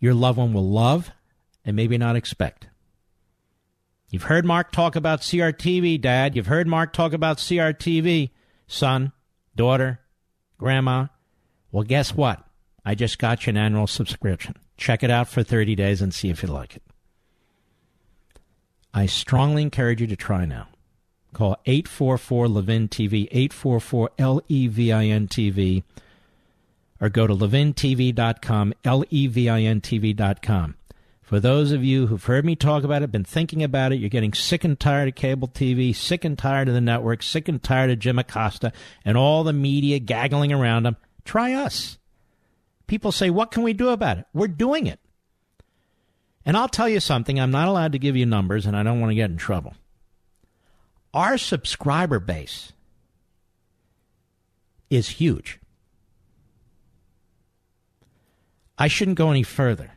your 0.01 0.15
loved 0.15 0.39
one 0.39 0.53
will 0.53 0.69
love 0.69 1.11
and 1.65 1.77
maybe 1.77 1.97
not 1.97 2.17
expect. 2.17 2.67
You've 4.11 4.25
heard 4.25 4.45
Mark 4.45 4.71
talk 4.71 4.97
about 4.97 5.23
CRTV, 5.23 6.01
Dad. 6.01 6.37
You've 6.37 6.47
heard 6.47 6.69
Mark 6.69 6.93
talk 6.93 7.13
about 7.13 7.39
CRTV, 7.39 8.31
son, 8.67 9.13
daughter, 9.57 10.01
grandma. 10.59 11.07
Well, 11.73 11.85
guess 11.85 12.15
what? 12.15 12.45
I 12.85 12.95
just 12.95 13.19
got 13.19 13.47
you 13.47 13.51
an 13.51 13.57
annual 13.57 13.87
subscription. 13.87 14.57
Check 14.77 15.03
it 15.03 15.11
out 15.11 15.29
for 15.29 15.43
30 15.43 15.75
days 15.75 16.03
and 16.03 16.15
see 16.15 16.31
if 16.31 16.43
you 16.43 16.49
like 16.49 16.77
it. 16.77 16.83
I 18.97 19.07
strongly 19.07 19.63
encourage 19.63 20.01
you 20.01 20.07
to 20.07 20.15
try 20.15 20.45
now. 20.45 20.69
Call 21.33 21.57
844 21.67 22.47
Levin 22.47 22.89
TV, 22.89 23.27
844 23.33 24.11
L 24.21 24.41
E 24.47 24.69
V 24.69 24.93
I 24.93 25.07
N 25.07 25.27
TV, 25.27 25.83
or 27.01 27.09
go 27.09 27.27
to 27.27 27.35
levintv.com, 27.35 28.73
L 28.85 29.05
E 29.11 29.27
V 29.27 29.49
I 29.49 29.63
N 29.63 29.81
TV.com. 29.81 30.77
For 31.23 31.41
those 31.41 31.73
of 31.73 31.83
you 31.83 32.07
who've 32.07 32.23
heard 32.23 32.45
me 32.45 32.55
talk 32.55 32.85
about 32.85 33.03
it, 33.03 33.11
been 33.11 33.25
thinking 33.25 33.65
about 33.65 33.91
it, 33.91 33.97
you're 33.97 34.09
getting 34.11 34.33
sick 34.33 34.63
and 34.63 34.79
tired 34.79 35.09
of 35.09 35.17
cable 35.17 35.49
TV, 35.49 35.97
sick 35.97 36.25
and 36.25 36.39
tired 36.39 36.69
of 36.69 36.75
the 36.75 36.81
network, 36.81 37.25
sick 37.25 37.49
and 37.49 37.61
tired 37.61 37.91
of 37.91 37.99
Jim 37.99 38.21
Acosta 38.21 38.73
and 39.05 39.19
all 39.19 39.43
the 39.43 39.53
media 39.53 39.99
gaggling 39.99 40.53
around 40.53 40.85
them, 40.85 40.97
try 41.25 41.53
us. 41.53 41.99
People 42.87 43.11
say, 43.11 43.29
What 43.29 43.51
can 43.51 43.65
we 43.65 43.73
do 43.73 43.89
about 43.89 44.19
it? 44.19 44.27
We're 44.33 44.47
doing 44.47 44.87
it. 44.87 45.01
And 46.47 46.57
I'll 46.57 46.69
tell 46.69 46.89
you 46.89 47.01
something, 47.01 47.41
I'm 47.41 47.51
not 47.51 47.69
allowed 47.69 47.93
to 47.93 47.99
give 47.99 48.17
you 48.17 48.27
numbers 48.27 48.67
and 48.67 48.77
I 48.77 48.83
don't 48.83 49.01
want 49.01 49.11
to 49.11 49.15
get 49.15 49.31
in 49.31 49.37
trouble. 49.37 49.75
Our 51.13 51.39
subscriber 51.39 52.19
base 52.19 52.73
is 54.91 55.09
huge. 55.09 55.61
I 58.77 58.89
shouldn't 58.89 59.17
go 59.17 59.31
any 59.31 59.43
further. 59.43 59.93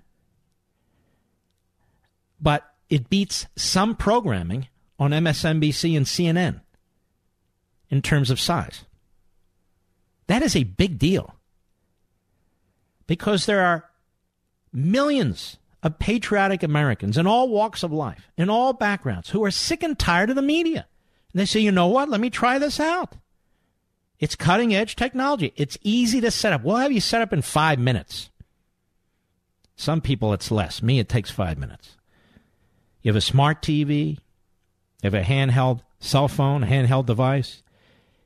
But 2.39 2.63
it 2.89 3.09
beats 3.09 3.47
some 3.55 3.95
programming 3.95 4.67
on 4.99 5.11
MSNBC 5.11 5.97
and 5.97 6.05
CNN 6.05 6.61
in 7.89 8.01
terms 8.01 8.29
of 8.29 8.39
size. 8.39 8.85
That 10.27 10.43
is 10.43 10.55
a 10.55 10.63
big 10.63 10.99
deal. 10.99 11.35
Because 13.07 13.45
there 13.45 13.65
are 13.65 13.89
millions 14.71 15.57
of 15.83 15.99
patriotic 15.99 16.63
Americans 16.63 17.17
in 17.17 17.27
all 17.27 17.49
walks 17.49 17.83
of 17.83 17.91
life, 17.91 18.29
in 18.37 18.49
all 18.49 18.73
backgrounds, 18.73 19.29
who 19.29 19.43
are 19.43 19.51
sick 19.51 19.83
and 19.83 19.97
tired 19.97 20.29
of 20.29 20.35
the 20.35 20.41
media. 20.41 20.87
And 21.33 21.39
they 21.39 21.45
say, 21.45 21.59
you 21.59 21.71
know 21.71 21.87
what? 21.87 22.09
Let 22.09 22.21
me 22.21 22.29
try 22.29 22.57
this 22.59 22.79
out. 22.79 23.15
It's 24.19 24.35
cutting 24.35 24.73
edge 24.73 24.95
technology. 24.95 25.53
It's 25.55 25.77
easy 25.83 26.21
to 26.21 26.31
set 26.31 26.53
up. 26.53 26.63
We'll 26.63 26.77
have 26.77 26.91
you 26.91 27.01
set 27.01 27.21
up 27.21 27.31
in 27.31 27.41
five 27.43 27.77
minutes. 27.77 28.29
Some 29.75 30.01
people, 30.01 30.33
it's 30.33 30.49
less. 30.49 30.81
Me, 30.81 30.97
it 30.97 31.07
takes 31.07 31.29
five 31.29 31.57
minutes. 31.59 31.97
You 33.03 33.09
have 33.09 33.15
a 33.15 33.21
smart 33.21 33.61
TV. 33.61 34.17
You 35.03 35.11
have 35.11 35.13
a 35.13 35.21
handheld 35.21 35.81
cell 35.99 36.27
phone, 36.27 36.63
a 36.63 36.67
handheld 36.67 37.05
device. 37.05 37.61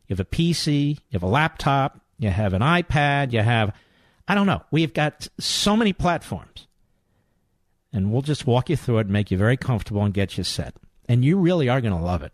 You 0.07 0.13
have 0.13 0.21
a 0.21 0.25
PC. 0.25 0.91
You 0.91 1.13
have 1.13 1.23
a 1.23 1.27
laptop. 1.27 1.99
You 2.17 2.29
have 2.29 2.53
an 2.53 2.61
iPad. 2.61 3.33
You 3.33 3.41
have, 3.41 3.75
I 4.27 4.35
don't 4.35 4.47
know. 4.47 4.61
We've 4.71 4.93
got 4.93 5.27
so 5.39 5.75
many 5.75 5.91
platforms. 5.91 6.67
And 7.93 8.11
we'll 8.11 8.21
just 8.21 8.47
walk 8.47 8.69
you 8.69 8.77
through 8.77 8.99
it 8.99 9.01
and 9.01 9.11
make 9.11 9.31
you 9.31 9.37
very 9.37 9.57
comfortable 9.57 10.03
and 10.03 10.13
get 10.13 10.37
you 10.37 10.43
set. 10.43 10.75
And 11.07 11.25
you 11.25 11.37
really 11.37 11.67
are 11.67 11.81
going 11.81 11.93
to 11.93 11.99
love 11.99 12.23
it. 12.23 12.33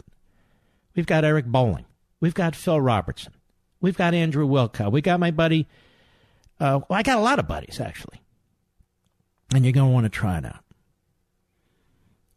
We've 0.95 1.05
got 1.05 1.25
Eric 1.25 1.45
Bowling. 1.45 1.85
We've 2.19 2.33
got 2.33 2.55
Phil 2.55 2.79
Robertson. 2.79 3.33
We've 3.81 3.97
got 3.97 4.13
Andrew 4.13 4.47
Wilkow. 4.47 4.91
We 4.91 5.01
got 5.01 5.19
my 5.19 5.31
buddy. 5.31 5.67
Uh, 6.59 6.81
well, 6.87 6.99
I 6.99 7.03
got 7.03 7.17
a 7.17 7.21
lot 7.21 7.39
of 7.39 7.47
buddies, 7.47 7.79
actually. 7.79 8.21
And 9.53 9.63
you're 9.63 9.73
going 9.73 9.89
to 9.89 9.93
want 9.93 10.05
to 10.05 10.09
try 10.09 10.37
it 10.37 10.45
out. 10.45 10.63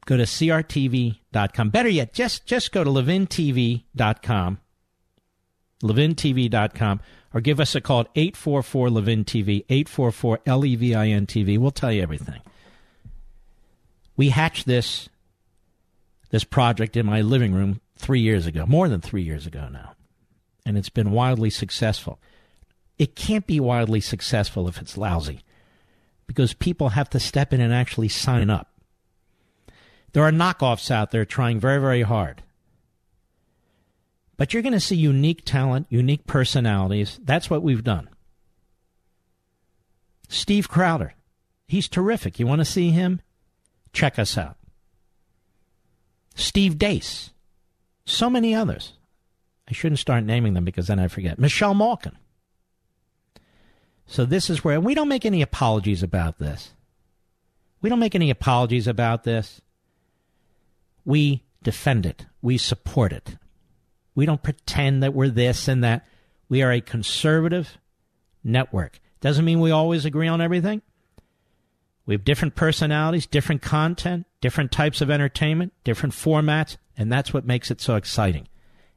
Go 0.07 0.17
to 0.17 0.25
crtv.com. 0.25 1.71
Better 1.71 1.89
yet, 1.89 2.13
just, 2.13 2.47
just 2.47 2.73
go 2.73 2.85
to 2.85 2.91
levintv.com. 2.91 4.59
levintv.com. 5.83 7.01
Or 7.33 7.41
give 7.41 7.61
us 7.61 7.75
a 7.77 7.81
call 7.81 8.01
at 8.01 8.09
844 8.17 8.91
Levin 8.91 9.25
TV, 9.25 9.65
844 9.69 10.41
L 10.47 10.65
E 10.65 10.75
V 10.75 10.95
I 10.97 11.07
N 11.09 11.27
TV. 11.27 11.59
We'll 11.59 11.71
tell 11.71 11.93
you 11.93 12.03
everything. 12.03 12.41
We 14.21 14.29
hatched 14.29 14.67
this 14.67 15.09
this 16.29 16.45
project 16.45 16.95
in 16.95 17.07
my 17.07 17.23
living 17.23 17.55
room 17.55 17.81
three 17.97 18.21
years 18.21 18.45
ago, 18.45 18.67
more 18.67 18.87
than 18.87 19.01
three 19.01 19.23
years 19.23 19.47
ago 19.47 19.69
now. 19.73 19.95
And 20.67 20.77
it's 20.77 20.91
been 20.91 21.11
wildly 21.11 21.49
successful. 21.49 22.21
It 22.99 23.17
can't 23.17 23.47
be 23.47 23.61
wildly 23.61 24.03
successful 24.03 24.69
if 24.69 24.79
it's 24.79 24.99
lousy 24.99 25.41
because 26.27 26.53
people 26.53 26.91
have 26.91 27.09
to 27.09 27.19
step 27.19 27.55
in 27.55 27.63
and 27.63 27.73
actually 27.73 28.11
sign 28.11 28.51
up. 28.51 28.69
There 30.13 30.25
are 30.25 30.31
knockoffs 30.31 30.91
out 30.91 31.13
there 31.13 31.25
trying 31.25 31.59
very, 31.59 31.81
very 31.81 32.03
hard. 32.03 32.43
But 34.37 34.53
you're 34.53 34.63
going 34.63 34.75
to 34.75 34.81
see 34.81 34.97
unique 34.97 35.47
talent, 35.47 35.87
unique 35.89 36.27
personalities. 36.27 37.19
That's 37.25 37.49
what 37.49 37.63
we've 37.63 37.83
done. 37.83 38.11
Steve 40.29 40.69
Crowder. 40.69 41.15
He's 41.67 41.89
terrific. 41.89 42.39
You 42.39 42.47
want 42.47 42.61
to 42.61 42.67
see 42.67 42.91
him? 42.91 43.23
Check 43.93 44.19
us 44.19 44.39
out. 44.39 44.57
Steve 46.35 46.79
Deace, 46.79 47.31
So 48.05 48.31
many 48.31 48.55
others. 48.55 48.95
I 49.69 49.73
shouldn't 49.73 49.99
start 49.99 50.25
naming 50.25 50.55
them 50.55 50.65
because 50.65 50.89
then 50.89 50.99
I 50.99 51.09
forget. 51.09 51.39
Michelle 51.39 51.75
Malkin. 51.75 52.17
So 54.07 54.25
this 54.25 54.51
is 54.51 54.65
where 54.65 54.81
we 54.81 54.95
don't 54.95 55.09
make 55.09 55.25
any 55.25 55.43
apologies 55.43 56.03
about 56.03 56.39
this. 56.39 56.73
We 57.81 57.89
don't 57.89 58.01
make 58.01 58.17
any 58.17 58.31
apologies 58.31 58.89
about 58.89 59.23
this. 59.23 59.61
We 61.05 61.45
defend 61.63 62.07
it. 62.07 62.27
We 62.43 62.59
support 62.59 63.13
it. 63.13 63.37
We 64.15 64.27
don't 64.27 64.43
pretend 64.43 65.03
that 65.03 65.15
we're 65.15 65.29
this 65.29 65.69
and 65.69 65.85
that. 65.85 66.07
We 66.49 66.63
are 66.63 66.73
a 66.73 66.81
conservative 66.81 67.79
network. 68.43 68.99
Doesn't 69.21 69.45
mean 69.45 69.61
we 69.61 69.71
always 69.71 70.05
agree 70.05 70.29
on 70.29 70.41
everything. 70.41 70.83
We 72.07 72.15
have 72.15 72.25
different 72.25 72.55
personalities, 72.55 73.27
different 73.27 73.63
content, 73.63 74.27
different 74.41 74.73
types 74.73 75.01
of 75.01 75.11
entertainment, 75.11 75.73
different 75.85 76.15
formats, 76.15 76.77
and 76.97 77.13
that's 77.13 77.33
what 77.33 77.47
makes 77.47 77.71
it 77.71 77.81
so 77.81 77.97
exciting 77.97 78.49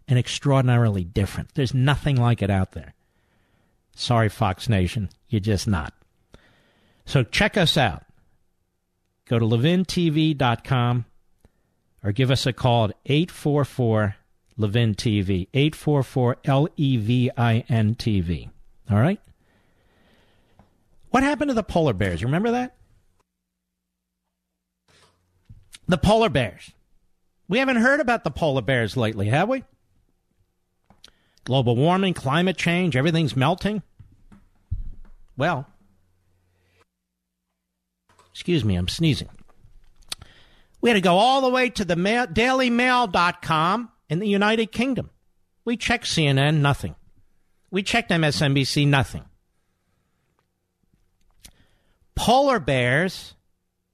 and 0.07 0.17
extraordinarily 0.17 1.03
different. 1.03 1.53
There's 1.53 1.73
nothing 1.73 2.15
like 2.15 2.41
it 2.41 2.49
out 2.49 2.71
there. 2.71 2.93
Sorry, 3.95 4.29
Fox 4.29 4.67
Nation, 4.67 5.09
you're 5.29 5.39
just 5.39 5.67
not. 5.67 5.93
So 7.05 7.23
check 7.23 7.57
us 7.57 7.77
out. 7.77 8.03
Go 9.27 9.39
to 9.39 9.45
levintv.com 9.45 11.05
or 12.03 12.11
give 12.11 12.31
us 12.31 12.45
a 12.45 12.53
call 12.53 12.85
at 12.85 12.95
844 13.05 14.15
Levin 14.57 14.93
TV, 14.93 15.47
844 15.53 16.37
L 16.45 16.67
E 16.75 16.97
V 16.97 17.31
I 17.37 17.63
N 17.69 17.95
TV. 17.95 18.49
All 18.91 18.99
right? 18.99 19.19
What 21.09 21.23
happened 21.23 21.49
to 21.49 21.55
the 21.55 21.63
polar 21.63 21.93
bears? 21.93 22.21
You 22.21 22.27
remember 22.27 22.51
that? 22.51 22.75
The 25.87 25.97
polar 25.97 26.29
bears. 26.29 26.71
We 27.47 27.59
haven't 27.59 27.77
heard 27.77 27.99
about 27.99 28.23
the 28.23 28.31
polar 28.31 28.61
bears 28.61 28.95
lately, 28.95 29.27
have 29.27 29.49
we? 29.49 29.63
Global 31.43 31.75
warming, 31.75 32.13
climate 32.13 32.57
change, 32.57 32.95
everything's 32.95 33.35
melting. 33.35 33.83
Well, 35.35 35.67
excuse 38.31 38.63
me, 38.63 38.75
I'm 38.75 38.87
sneezing. 38.87 39.29
We 40.79 40.89
had 40.89 40.95
to 40.95 41.01
go 41.01 41.15
all 41.15 41.41
the 41.41 41.49
way 41.49 41.69
to 41.69 41.85
the 41.85 41.95
mail, 41.95 42.27
dailymail.com 42.27 43.91
in 44.09 44.19
the 44.19 44.27
United 44.27 44.71
Kingdom. 44.71 45.09
We 45.65 45.77
checked 45.77 46.05
CNN, 46.05 46.57
nothing. 46.57 46.95
We 47.71 47.83
checked 47.83 48.11
MSNBC, 48.11 48.87
nothing. 48.87 49.23
Polar 52.15 52.59
bears, 52.59 53.33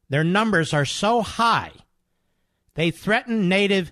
their 0.10 0.24
numbers 0.24 0.74
are 0.74 0.86
so 0.86 1.22
high, 1.22 1.72
they 2.76 2.92
threaten 2.92 3.50
native 3.50 3.92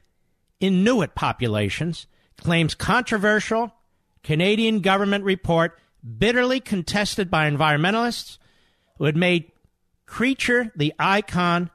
Inuit 0.59 1.13
populations, 1.13 2.07
claims 2.37 2.73
controversial 2.73 3.73
Canadian 4.23 4.79
government 4.79 5.23
report 5.23 5.79
bitterly 6.17 6.59
contested 6.59 7.29
by 7.29 7.49
environmentalists 7.49 8.37
who 8.97 9.05
had 9.05 9.15
made 9.15 9.51
creature 10.05 10.71
the 10.75 10.93
icon 10.97 11.69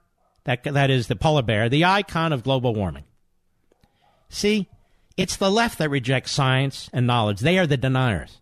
that, 0.44 0.64
that 0.64 0.90
is 0.90 1.06
the 1.06 1.16
polar 1.16 1.42
bear, 1.42 1.68
the 1.68 1.84
icon 1.84 2.32
of 2.32 2.42
global 2.42 2.74
warming. 2.74 3.04
See, 4.28 4.68
it's 5.16 5.36
the 5.36 5.50
left 5.50 5.78
that 5.78 5.90
rejects 5.90 6.32
science 6.32 6.90
and 6.92 7.06
knowledge. 7.06 7.40
They 7.40 7.58
are 7.58 7.66
the 7.66 7.76
deniers. 7.76 8.40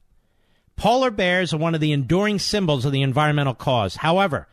Polar 0.76 1.10
bears 1.10 1.52
are 1.52 1.58
one 1.58 1.74
of 1.74 1.80
the 1.80 1.92
enduring 1.92 2.38
symbols 2.38 2.84
of 2.84 2.92
the 2.92 3.02
environmental 3.02 3.54
cause. 3.54 3.96
However, 3.96 4.48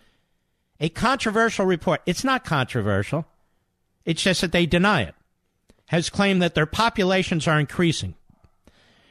a 0.79 0.89
controversial 0.89 1.65
report, 1.65 2.01
it's 2.05 2.23
not 2.23 2.45
controversial, 2.45 3.25
it's 4.05 4.21
just 4.21 4.41
that 4.41 4.51
they 4.51 4.65
deny 4.65 5.01
it, 5.01 5.15
has 5.87 6.09
claimed 6.09 6.41
that 6.41 6.55
their 6.55 6.65
populations 6.65 7.47
are 7.47 7.59
increasing. 7.59 8.15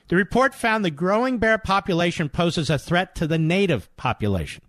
The 0.09 0.17
report 0.17 0.55
found 0.55 0.85
the 0.85 0.91
growing 0.91 1.39
bear 1.39 1.59
population 1.59 2.29
poses 2.29 2.71
a 2.71 2.79
threat 2.79 3.15
to 3.17 3.27
the 3.27 3.39
native 3.39 3.95
population. 3.97 4.63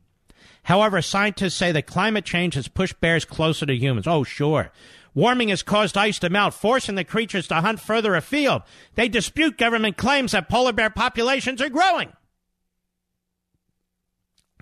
However, 0.64 1.02
scientists 1.02 1.54
say 1.54 1.72
that 1.72 1.86
climate 1.86 2.26
change 2.26 2.56
has 2.56 2.68
pushed 2.68 3.00
bears 3.00 3.24
closer 3.24 3.66
to 3.66 3.76
humans. 3.76 4.08
Oh, 4.08 4.24
sure. 4.24 4.72
Warming 5.14 5.50
has 5.50 5.64
caused 5.64 5.98
ice 5.98 6.20
to 6.20 6.30
melt, 6.30 6.54
forcing 6.54 6.96
the 6.96 7.04
creatures 7.04 7.48
to 7.48 7.62
hunt 7.62 7.80
further 7.80 8.16
afield. 8.16 8.64
They 8.96 9.08
dispute 9.08 9.58
government 9.58 9.98
claims 9.98 10.34
that 10.34 10.50
polar 10.50 10.74
bear 10.74 10.90
populations 10.90 11.62
are 11.62 11.70
growing. 11.70 12.12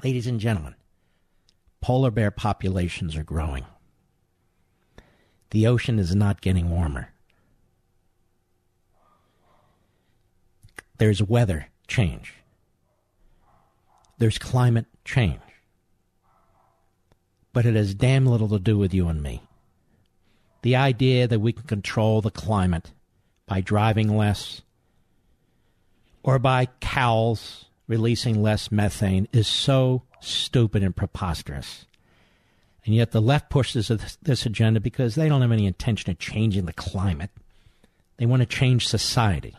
Ladies 0.03 0.28
and 0.28 0.40
gentlemen, 0.40 0.76
polar 1.86 2.10
bear 2.10 2.32
populations 2.32 3.16
are 3.16 3.24
growing. 3.24 3.64
The 5.52 5.68
ocean 5.68 5.99
is 5.99 6.16
not 6.16 6.41
getting 6.41 6.72
warmer. 6.72 7.14
There's 10.98 11.22
weather 11.22 11.68
change. 11.88 12.34
There's 14.18 14.40
climate 14.40 14.88
change 15.03 15.40
but 17.53 17.66
it 17.66 17.74
has 17.76 17.94
damn 17.94 18.26
little 18.26 18.49
to 18.49 18.60
do 18.60 18.78
with 18.78 18.94
you 18.94 19.07
and 19.07 19.24
me. 19.24 19.41
The 20.62 20.76
idea 20.76 21.26
that 21.26 21.40
we 21.40 21.53
can 21.53 21.64
control 21.64 22.20
the 22.20 22.30
climate 22.30 22.91
by 23.45 23.62
driving 23.62 24.18
less 24.18 24.62
or 26.22 26.38
by 26.38 26.66
cows 26.82 27.66
releasing 27.88 28.41
less 28.41 28.72
methane 28.72 29.28
is 29.32 29.48
so 29.48 30.03
stupid 30.20 30.84
and 30.84 30.95
preposterous. 30.95 31.86
And 32.86 32.94
yet 32.94 33.12
the 33.12 33.22
left 33.22 33.49
pushes 33.49 33.88
this 34.22 34.45
agenda 34.45 34.80
because 34.80 35.16
they 35.16 35.28
don't 35.28 35.41
have 35.41 35.52
any 35.52 35.66
intention 35.66 36.12
of 36.12 36.20
changing 36.20 36.66
the 36.66 36.74
climate. 36.74 37.32
They 38.18 38.26
want 38.26 38.41
to 38.41 38.45
change 38.45 38.88
society. 38.88 39.56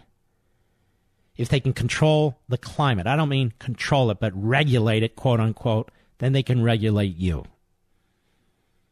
If 1.37 1.49
they 1.49 1.61
can 1.61 1.73
control 1.73 2.39
the 2.49 2.57
climate, 2.57 3.07
I 3.07 3.17
don't 3.17 3.29
mean 3.29 3.53
control 3.59 4.11
it, 4.11 4.21
but 4.21 4.33
regulate 4.35 5.03
it, 5.03 5.17
quote 5.17 5.41
unquote, 5.41 5.91
then 6.19 6.33
they 6.33 6.43
can 6.43 6.63
regulate 6.63 7.17
you. 7.17 7.45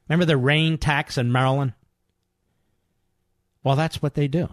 Remember 0.08 0.26
the 0.26 0.36
rain 0.36 0.76
tax 0.76 1.16
in 1.16 1.32
Maryland? 1.32 1.72
Well, 3.62 3.76
that's 3.76 4.02
what 4.02 4.14
they 4.14 4.28
do. 4.28 4.52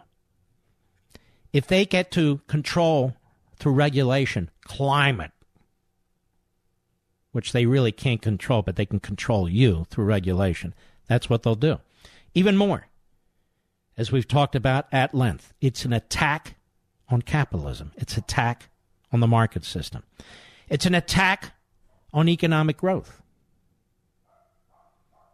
If 1.51 1.67
they 1.67 1.85
get 1.85 2.11
to 2.11 2.39
control 2.47 3.13
through 3.61 3.73
regulation 3.73 4.49
climate, 4.65 5.31
which 7.31 7.51
they 7.51 7.67
really 7.67 7.91
can't 7.91 8.21
control, 8.21 8.63
but 8.63 8.75
they 8.75 8.87
can 8.87 8.99
control 8.99 9.47
you 9.47 9.85
through 9.91 10.03
regulation, 10.03 10.73
that's 11.07 11.29
what 11.29 11.43
they'll 11.43 11.53
do. 11.53 11.79
Even 12.33 12.57
more, 12.57 12.87
as 13.95 14.11
we've 14.11 14.27
talked 14.27 14.55
about 14.55 14.87
at 14.91 15.13
length, 15.13 15.53
it's 15.61 15.85
an 15.85 15.93
attack 15.93 16.55
on 17.07 17.21
capitalism, 17.21 17.91
it's 17.97 18.17
an 18.17 18.23
attack 18.23 18.69
on 19.11 19.19
the 19.19 19.27
market 19.27 19.63
system, 19.63 20.01
it's 20.67 20.87
an 20.87 20.95
attack 20.95 21.53
on 22.11 22.27
economic 22.27 22.77
growth. 22.77 23.21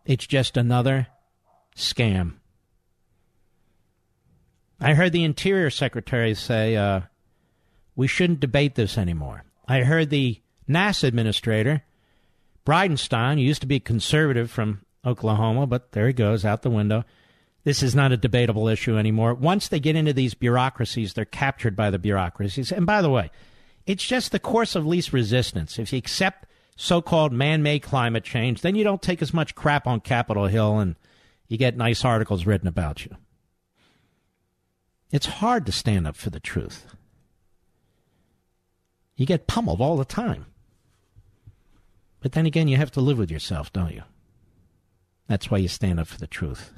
It's 0.06 0.28
just 0.28 0.58
another 0.58 1.08
scam. 1.78 2.34
I 4.82 4.96
heard 4.96 5.14
the 5.14 5.24
Interior 5.24 5.70
Secretary 5.70 6.34
say 6.34 6.76
uh, 6.76 7.02
we 7.98 8.08
shouldn't 8.08 8.40
debate 8.40 8.76
this 8.76 8.98
anymore. 8.98 9.44
I 9.68 9.82
heard 9.82 10.10
the 10.10 10.40
NASA 10.70 11.04
administrator, 11.04 11.84
Bridenstine, 12.66 13.42
used 13.42 13.62
to 13.62 13.68
be 13.68 13.82
conservative 13.82 14.50
from 14.50 14.86
Oklahoma, 15.04 15.66
but 15.68 15.92
there 15.92 16.08
he 16.08 16.14
goes 16.14 16.46
out 16.46 16.62
the 16.62 16.70
window. 16.70 17.04
This 17.64 17.84
is 17.84 17.96
not 17.96 18.14
a 18.14 18.18
debatable 18.18 18.70
issue 18.70 18.98
anymore. 18.98 19.34
Once 19.34 19.68
they 19.68 19.80
get 19.80 19.96
into 19.96 20.14
these 20.14 20.36
bureaucracies, 20.36 21.14
they're 21.14 21.26
captured 21.26 21.76
by 21.76 21.90
the 21.90 22.00
bureaucracies. 22.00 22.72
And 22.72 22.86
by 22.86 23.02
the 23.02 23.10
way, 23.10 23.32
it's 23.86 24.06
just 24.06 24.32
the 24.32 24.40
course 24.40 24.76
of 24.76 24.86
least 24.86 25.12
resistance. 25.12 25.80
If 25.80 25.92
you 25.92 25.98
accept 25.98 26.46
so 26.76 27.02
called 27.02 27.34
man 27.34 27.64
made 27.64 27.82
climate 27.82 28.24
change, 28.24 28.62
then 28.62 28.76
you 28.76 28.84
don't 28.84 29.02
take 29.02 29.24
as 29.24 29.34
much 29.34 29.56
crap 29.56 29.88
on 29.88 30.02
Capitol 30.02 30.46
Hill 30.46 30.78
and 30.78 30.96
you 31.48 31.58
get 31.58 31.76
nice 31.76 32.06
articles 32.06 32.46
written 32.46 32.68
about 32.68 33.06
you. 33.06 33.18
It's 35.12 35.26
hard 35.26 35.66
to 35.66 35.72
stand 35.72 36.06
up 36.06 36.16
for 36.16 36.30
the 36.30 36.40
truth. 36.40 36.86
You 39.18 39.26
get 39.26 39.48
pummeled 39.48 39.82
all 39.82 39.98
the 39.98 40.06
time. 40.06 40.46
But 42.22 42.32
then 42.32 42.46
again, 42.46 42.68
you 42.68 42.78
have 42.78 42.92
to 42.92 43.02
live 43.02 43.18
with 43.18 43.32
yourself, 43.32 43.74
don't 43.74 43.94
you? 43.94 44.04
That's 45.28 45.52
why 45.52 45.58
you 45.58 45.68
stand 45.68 46.00
up 46.00 46.08
for 46.08 46.20
the 46.20 46.28
truth. 46.28 46.72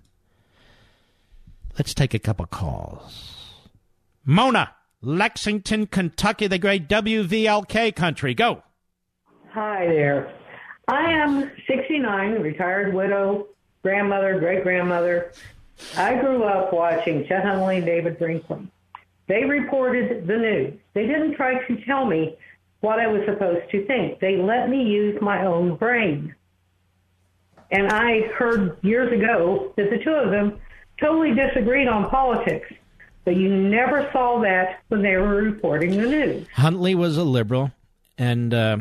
Let's 1.78 1.94
take 1.94 2.14
a 2.14 2.20
couple 2.20 2.45
calls. 2.45 3.45
Mona, 4.26 4.74
Lexington, 5.02 5.88
Kentucky, 5.88 6.48
the 6.48 6.57
great 6.57 6.88
WVLK 6.88 7.95
country. 7.95 8.34
Go. 8.34 8.64
Hi 9.52 9.86
there. 9.88 10.34
I 10.88 11.11
am 11.11 11.52
69, 11.68 12.41
retired 12.41 12.94
widow, 12.94 13.48
grandmother, 13.84 14.40
great 14.40 14.64
grandmother. 14.64 15.32
I 15.98 16.16
grew 16.16 16.44
up 16.44 16.74
watching 16.74 17.26
Chet 17.28 17.44
Huntley 17.44 17.82
David 17.82 18.18
Brinkley. 18.18 18.68
They 19.30 19.46
reported 19.46 20.26
the 20.28 20.38
news. 20.38 20.74
They 20.96 21.06
didn't 21.06 21.36
try 21.36 21.64
to 21.66 21.86
tell 21.86 22.06
me 22.06 22.36
what 22.82 23.00
I 23.00 23.08
was 23.08 23.22
supposed 23.26 23.70
to 23.72 23.86
think. 23.86 24.20
They 24.20 24.38
let 24.38 24.70
me 24.70 24.84
use 24.84 25.22
my 25.22 25.46
own 25.46 25.76
brain. 25.76 26.34
And 27.72 27.88
I 27.90 28.22
heard 28.36 28.78
years 28.82 29.14
ago 29.14 29.72
that 29.78 29.92
the 29.92 30.00
two 30.04 30.12
of 30.12 30.32
them 30.32 30.60
totally 31.00 31.36
disagreed 31.36 31.88
on 31.88 32.10
politics, 32.10 32.74
but 33.24 33.36
you 33.36 33.50
never 33.50 34.10
saw 34.12 34.42
that 34.42 34.82
when 34.88 35.04
they 35.04 35.16
were 35.18 35.36
reporting 35.36 35.92
the 35.92 36.08
news. 36.08 36.48
Huntley 36.56 36.96
was 36.96 37.16
a 37.16 37.24
liberal, 37.24 37.72
and 38.18 38.52
uh, 38.52 38.78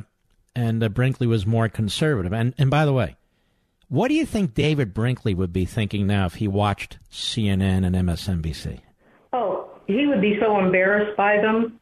and 0.57 0.83
uh, 0.83 0.89
Brinkley 0.89 1.27
was 1.27 1.45
more 1.45 1.69
conservative. 1.69 2.33
And 2.33 2.55
and 2.57 2.71
by 2.71 2.87
the 2.87 2.95
way, 2.95 3.17
what 3.89 4.09
do 4.09 4.15
you 4.15 4.25
think 4.25 4.55
David 4.55 4.95
Brinkley 4.95 5.35
would 5.35 5.53
be 5.53 5.67
thinking 5.67 6.07
now 6.07 6.25
if 6.25 6.37
he 6.37 6.49
watched 6.49 6.99
CNN 7.13 7.85
and 7.85 7.95
MSNBC? 7.95 8.81
Oh, 9.35 9.69
he 9.89 10.07
would 10.07 10.21
be 10.21 10.39
so 10.39 10.61
embarrassed 10.61 11.17
by 11.17 11.39
them. 11.39 11.81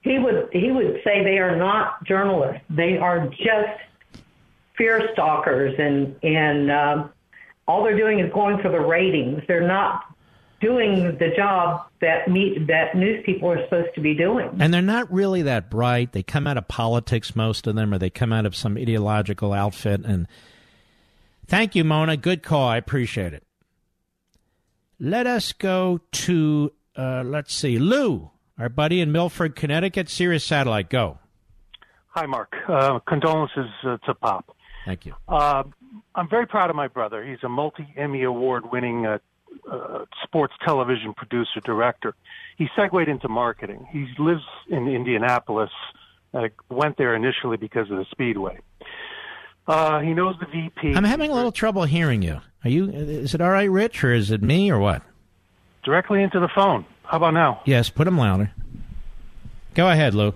He 0.00 0.18
would 0.18 0.48
he 0.52 0.70
would 0.70 1.00
say 1.04 1.22
they 1.24 1.38
are 1.38 1.56
not 1.56 2.02
journalists. 2.04 2.62
They 2.70 2.96
are 2.96 3.28
just 3.28 4.22
fear 4.78 5.10
stalkers, 5.12 5.74
and 5.78 6.16
and 6.22 6.70
um, 6.70 7.10
all 7.66 7.82
they're 7.82 7.96
doing 7.96 8.20
is 8.20 8.32
going 8.32 8.62
for 8.62 8.70
the 8.70 8.80
ratings. 8.80 9.42
They're 9.48 9.66
not 9.66 10.04
doing 10.60 11.18
the 11.18 11.32
job 11.36 11.86
that 12.00 12.28
meet 12.28 12.68
that 12.68 12.94
news 12.94 13.22
people 13.26 13.50
are 13.50 13.62
supposed 13.64 13.94
to 13.94 14.00
be 14.00 14.14
doing. 14.14 14.48
And 14.58 14.72
they're 14.72 14.80
not 14.80 15.12
really 15.12 15.42
that 15.42 15.68
bright. 15.68 16.12
They 16.12 16.22
come 16.22 16.46
out 16.46 16.56
of 16.56 16.66
politics, 16.66 17.36
most 17.36 17.66
of 17.66 17.74
them, 17.74 17.92
or 17.92 17.98
they 17.98 18.08
come 18.08 18.32
out 18.32 18.46
of 18.46 18.56
some 18.56 18.78
ideological 18.78 19.52
outfit. 19.52 20.02
And 20.04 20.26
thank 21.46 21.74
you, 21.74 21.84
Mona. 21.84 22.16
Good 22.16 22.42
call. 22.42 22.68
I 22.68 22.78
appreciate 22.78 23.34
it. 23.34 23.42
Let 24.98 25.26
us 25.26 25.52
go 25.52 26.00
to 26.12 26.72
uh, 26.96 27.22
let's 27.24 27.54
see, 27.54 27.78
Lou, 27.78 28.30
our 28.58 28.68
buddy 28.68 29.00
in 29.00 29.12
Milford, 29.12 29.56
Connecticut, 29.56 30.08
Sirius 30.08 30.44
Satellite. 30.44 30.90
Go. 30.90 31.18
Hi, 32.08 32.26
Mark. 32.26 32.54
Uh, 32.68 32.98
condolences 33.06 33.70
uh, 33.84 33.98
to 34.06 34.14
Pop. 34.14 34.56
Thank 34.86 35.04
you. 35.04 35.14
Uh, 35.28 35.64
I'm 36.14 36.28
very 36.30 36.46
proud 36.46 36.70
of 36.70 36.76
my 36.76 36.88
brother. 36.88 37.24
He's 37.24 37.42
a 37.42 37.48
multi 37.48 37.86
Emmy 37.96 38.22
award 38.22 38.72
winning 38.72 39.04
uh, 39.04 39.18
uh, 39.70 40.04
sports 40.22 40.54
television 40.64 41.12
producer 41.14 41.60
director. 41.64 42.14
He 42.56 42.68
segued 42.76 43.08
into 43.08 43.28
marketing. 43.28 43.86
He 43.90 44.06
lives 44.18 44.44
in 44.68 44.88
Indianapolis. 44.88 45.70
Uh, 46.32 46.48
went 46.70 46.96
there 46.98 47.14
initially 47.14 47.56
because 47.56 47.90
of 47.90 47.98
the 47.98 48.06
Speedway. 48.10 48.58
Uh, 49.66 50.00
he 50.00 50.14
knows 50.14 50.36
the 50.38 50.46
VP. 50.46 50.94
I'm 50.94 51.04
having 51.04 51.30
a 51.30 51.34
little 51.34 51.52
trouble 51.52 51.84
hearing 51.84 52.22
you. 52.22 52.40
Are 52.64 52.70
you? 52.70 52.90
Is 52.90 53.34
it 53.34 53.40
all 53.40 53.50
right, 53.50 53.70
Rich, 53.70 54.04
or 54.04 54.12
is 54.12 54.30
it 54.30 54.42
me, 54.42 54.70
or 54.70 54.78
what? 54.78 55.02
Directly 55.86 56.20
into 56.24 56.40
the 56.40 56.48
phone. 56.52 56.84
How 57.04 57.18
about 57.18 57.32
now? 57.32 57.62
Yes, 57.64 57.90
put 57.90 58.08
him 58.08 58.18
louder. 58.18 58.50
Go 59.74 59.88
ahead, 59.88 60.14
Lou. 60.14 60.34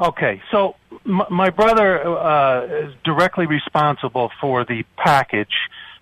Okay, 0.00 0.40
so 0.50 0.74
my, 1.04 1.26
my 1.30 1.50
brother 1.50 2.02
uh, 2.02 2.86
is 2.86 2.94
directly 3.04 3.44
responsible 3.46 4.30
for 4.40 4.64
the 4.64 4.84
package, 4.96 5.54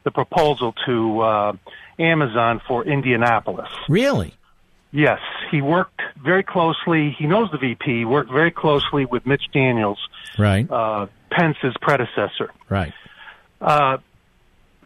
the 0.05 0.13
proposal 0.13 0.75
to 0.87 1.21
uh, 1.21 1.53
Amazon 1.99 2.61
for 2.69 2.85
Indianapolis. 2.85 3.69
Really? 3.89 4.33
Yes, 4.93 5.19
he 5.51 5.61
worked 5.61 6.01
very 6.23 6.45
closely. 6.45 7.17
He 7.19 7.27
knows 7.27 7.51
the 7.51 7.59
VP. 7.59 8.05
Worked 8.05 8.31
very 8.31 8.53
closely 8.53 9.07
with 9.07 9.27
Mitch 9.27 9.51
Daniels, 9.53 9.99
right? 10.39 10.71
Uh, 10.71 11.09
Pence's 11.33 11.75
predecessor, 11.81 12.53
right? 12.69 12.93
Uh, 13.61 13.99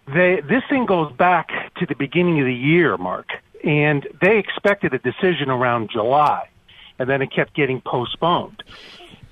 they 0.06 0.40
this 0.40 0.62
thing 0.70 0.86
goes 0.86 1.12
back 1.12 1.48
to 1.76 1.86
the 1.86 1.96
beginning 1.96 2.40
of 2.40 2.46
the 2.46 2.54
year, 2.54 2.96
Mark, 2.96 3.26
and 3.66 4.06
they 4.22 4.38
expected 4.38 4.94
a 4.94 4.98
decision 4.98 5.50
around 5.50 5.90
July, 5.90 6.48
and 6.98 7.10
then 7.10 7.20
it 7.20 7.32
kept 7.32 7.52
getting 7.52 7.80
postponed. 7.80 8.62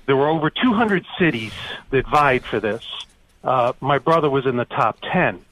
There 0.05 0.15
were 0.15 0.27
over 0.27 0.49
200 0.51 1.05
cities 1.17 1.53
that 1.89 2.05
vied 2.07 2.43
for 2.43 2.59
this. 2.59 2.85
Uh, 3.43 3.73
my 3.79 3.97
brother 3.97 4.29
was 4.29 4.45
in 4.45 4.57
the 4.57 4.65
top 4.65 4.99
10. 5.11 5.43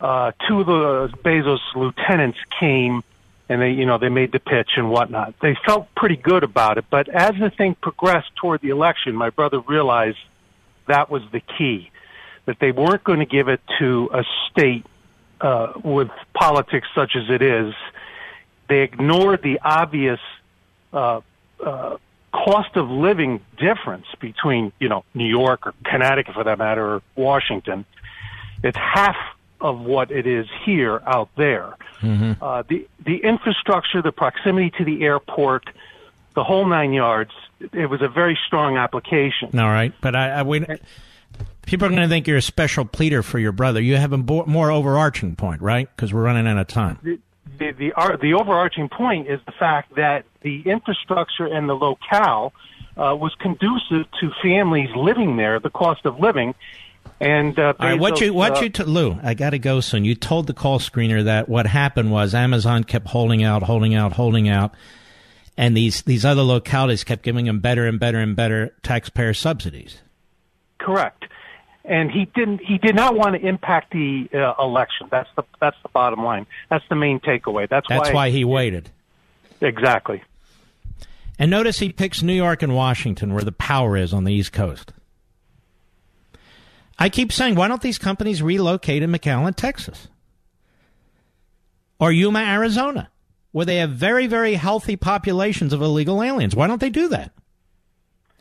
Uh, 0.00 0.32
two 0.48 0.60
of 0.60 0.66
the 0.66 1.16
Bezos 1.18 1.60
lieutenants 1.76 2.38
came 2.58 3.04
and 3.48 3.60
they, 3.60 3.70
you 3.72 3.84
know, 3.84 3.98
they 3.98 4.08
made 4.08 4.32
the 4.32 4.40
pitch 4.40 4.70
and 4.76 4.90
whatnot. 4.90 5.34
They 5.40 5.56
felt 5.66 5.94
pretty 5.94 6.16
good 6.16 6.42
about 6.42 6.78
it, 6.78 6.86
but 6.88 7.08
as 7.08 7.34
the 7.38 7.50
thing 7.50 7.74
progressed 7.74 8.34
toward 8.36 8.62
the 8.62 8.70
election, 8.70 9.14
my 9.14 9.30
brother 9.30 9.60
realized 9.60 10.18
that 10.88 11.10
was 11.10 11.22
the 11.32 11.40
key, 11.40 11.90
that 12.46 12.58
they 12.60 12.72
weren't 12.72 13.04
going 13.04 13.18
to 13.18 13.26
give 13.26 13.48
it 13.48 13.60
to 13.78 14.08
a 14.12 14.24
state 14.50 14.86
uh, 15.42 15.72
with 15.84 16.08
politics 16.32 16.88
such 16.94 17.16
as 17.16 17.28
it 17.28 17.42
is. 17.42 17.74
They 18.68 18.82
ignored 18.82 19.42
the 19.42 19.58
obvious 19.62 20.20
uh, 20.92 21.20
uh, 21.62 21.96
cost 22.32 22.76
of 22.76 22.88
living 22.88 23.40
difference 23.58 24.06
between, 24.20 24.72
you 24.78 24.88
know, 24.88 25.04
New 25.14 25.26
York 25.26 25.66
or 25.66 25.74
Connecticut 25.84 26.34
for 26.34 26.44
that 26.44 26.58
matter, 26.58 26.94
or 26.94 27.02
Washington. 27.16 27.84
It's 28.62 28.78
half 28.78 29.16
of 29.60 29.80
what 29.80 30.10
it 30.10 30.26
is 30.26 30.46
here 30.64 31.02
out 31.06 31.28
there. 31.36 31.74
Mm-hmm. 32.00 32.42
Uh, 32.42 32.62
the 32.68 32.88
the 33.04 33.18
infrastructure, 33.18 34.00
the 34.02 34.12
proximity 34.12 34.70
to 34.78 34.84
the 34.84 35.02
airport, 35.04 35.68
the 36.34 36.44
whole 36.44 36.66
nine 36.66 36.92
yards. 36.92 37.32
It 37.60 37.86
was 37.86 38.02
a 38.02 38.08
very 38.08 38.38
strong 38.46 38.76
application. 38.76 39.58
All 39.58 39.68
right, 39.68 39.92
but 40.00 40.16
I, 40.16 40.30
I 40.30 40.42
we, 40.42 40.64
people 41.66 41.86
are 41.86 41.90
going 41.90 42.02
to 42.02 42.08
think 42.08 42.26
you're 42.26 42.36
a 42.36 42.42
special 42.42 42.84
pleader 42.84 43.22
for 43.22 43.38
your 43.38 43.52
brother. 43.52 43.80
You 43.80 43.96
have 43.96 44.12
a 44.12 44.18
bo- 44.18 44.46
more 44.46 44.70
overarching 44.70 45.36
point, 45.36 45.62
right? 45.62 45.88
Because 45.94 46.12
we're 46.12 46.22
running 46.22 46.46
out 46.46 46.58
of 46.58 46.66
time. 46.66 46.98
The, 47.02 47.18
the 47.58 47.72
the, 47.72 48.18
the 48.20 48.34
overarching 48.34 48.88
point 48.88 49.28
is 49.28 49.40
the 49.46 49.52
fact 49.52 49.94
that 49.96 50.24
the 50.42 50.62
infrastructure 50.62 51.46
and 51.46 51.68
the 51.68 51.74
locale 51.74 52.52
uh, 52.96 53.14
was 53.16 53.34
conducive 53.38 54.10
to 54.20 54.30
families 54.42 54.90
living 54.96 55.36
there, 55.36 55.58
the 55.60 55.70
cost 55.70 56.04
of 56.04 56.18
living, 56.18 56.54
and 57.20 57.58
uh, 57.58 57.74
All 57.78 57.88
right, 57.88 58.00
what 58.00 58.20
you 58.20 58.34
what 58.34 58.58
uh, 58.58 58.60
you 58.62 58.68
t- 58.68 58.82
Lou? 58.84 59.18
I 59.22 59.34
got 59.34 59.50
to 59.50 59.58
go 59.58 59.80
soon. 59.80 60.04
You 60.04 60.14
told 60.14 60.46
the 60.46 60.54
call 60.54 60.78
screener 60.78 61.24
that 61.24 61.48
what 61.48 61.66
happened 61.66 62.10
was 62.10 62.34
Amazon 62.34 62.84
kept 62.84 63.06
holding 63.06 63.44
out, 63.44 63.62
holding 63.62 63.94
out, 63.94 64.12
holding 64.12 64.48
out, 64.48 64.74
and 65.56 65.76
these 65.76 66.02
these 66.02 66.24
other 66.24 66.42
localities 66.42 67.04
kept 67.04 67.22
giving 67.22 67.46
them 67.46 67.60
better 67.60 67.86
and 67.86 68.00
better 68.00 68.18
and 68.18 68.34
better 68.34 68.74
taxpayer 68.82 69.34
subsidies. 69.34 70.00
correct. 70.78 71.26
And 71.84 72.10
he 72.10 72.26
didn't. 72.26 72.60
He 72.60 72.78
did 72.78 72.94
not 72.94 73.16
want 73.16 73.34
to 73.34 73.46
impact 73.46 73.92
the 73.92 74.28
uh, 74.32 74.54
election. 74.62 75.08
That's 75.10 75.28
the 75.34 75.42
that's 75.60 75.76
the 75.82 75.88
bottom 75.88 76.22
line. 76.22 76.46
That's 76.70 76.84
the 76.88 76.94
main 76.94 77.18
takeaway. 77.18 77.68
That's, 77.68 77.88
That's 77.88 78.08
why, 78.10 78.14
why 78.14 78.30
he 78.30 78.44
waited. 78.44 78.90
exactly. 79.60 80.22
And 81.38 81.50
notice 81.50 81.80
he 81.80 81.90
picks 81.90 82.22
New 82.22 82.34
York 82.34 82.62
and 82.62 82.76
Washington, 82.76 83.34
where 83.34 83.42
the 83.42 83.50
power 83.50 83.96
is 83.96 84.12
on 84.12 84.22
the 84.24 84.32
East 84.32 84.52
Coast. 84.52 84.92
I 86.98 87.08
keep 87.08 87.32
saying, 87.32 87.56
why 87.56 87.66
don't 87.66 87.82
these 87.82 87.98
companies 87.98 88.42
relocate 88.42 89.02
in 89.02 89.10
McAllen, 89.10 89.56
Texas? 89.56 90.06
Or 91.98 92.12
Yuma, 92.12 92.40
Arizona, 92.40 93.10
where 93.50 93.66
they 93.66 93.78
have 93.78 93.90
very, 93.90 94.28
very 94.28 94.54
healthy 94.54 94.94
populations 94.94 95.72
of 95.72 95.82
illegal 95.82 96.22
aliens? 96.22 96.54
Why 96.54 96.68
don't 96.68 96.80
they 96.80 96.90
do 96.90 97.08
that? 97.08 97.32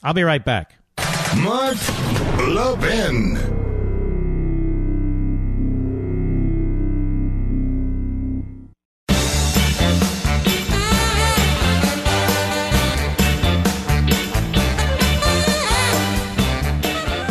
I'll 0.04 0.14
be 0.14 0.22
right 0.24 0.44
back. 0.44 0.76
Mud 1.38 1.78
Levin. 2.50 3.36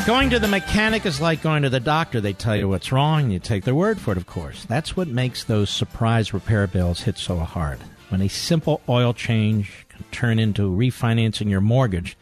Going 0.06 0.30
to 0.30 0.38
the 0.40 0.48
mechanic 0.48 1.06
is 1.06 1.20
like 1.20 1.40
going 1.40 1.62
to 1.62 1.70
the 1.70 1.78
doctor. 1.78 2.20
They 2.20 2.32
tell 2.32 2.56
you 2.56 2.68
what's 2.68 2.90
wrong, 2.90 3.30
you 3.30 3.38
take 3.38 3.64
their 3.64 3.74
word 3.74 4.00
for 4.00 4.12
it, 4.12 4.16
of 4.16 4.26
course. 4.26 4.64
That's 4.64 4.96
what 4.96 5.08
makes 5.08 5.44
those 5.44 5.70
surprise 5.70 6.34
repair 6.34 6.66
bills 6.66 7.02
hit 7.02 7.16
so 7.16 7.38
hard. 7.38 7.78
When 8.08 8.20
a 8.22 8.28
simple 8.28 8.80
oil 8.88 9.14
change 9.14 9.86
can 9.88 10.04
turn 10.10 10.38
into 10.38 10.62
refinancing 10.62 11.48
your 11.48 11.60
mortgage, 11.60 12.16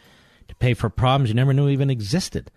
pay 0.58 0.74
for 0.74 0.90
problems 0.90 1.30
you 1.30 1.34
never 1.34 1.52
knew 1.52 1.68
even 1.68 1.90
existed. 1.90 2.50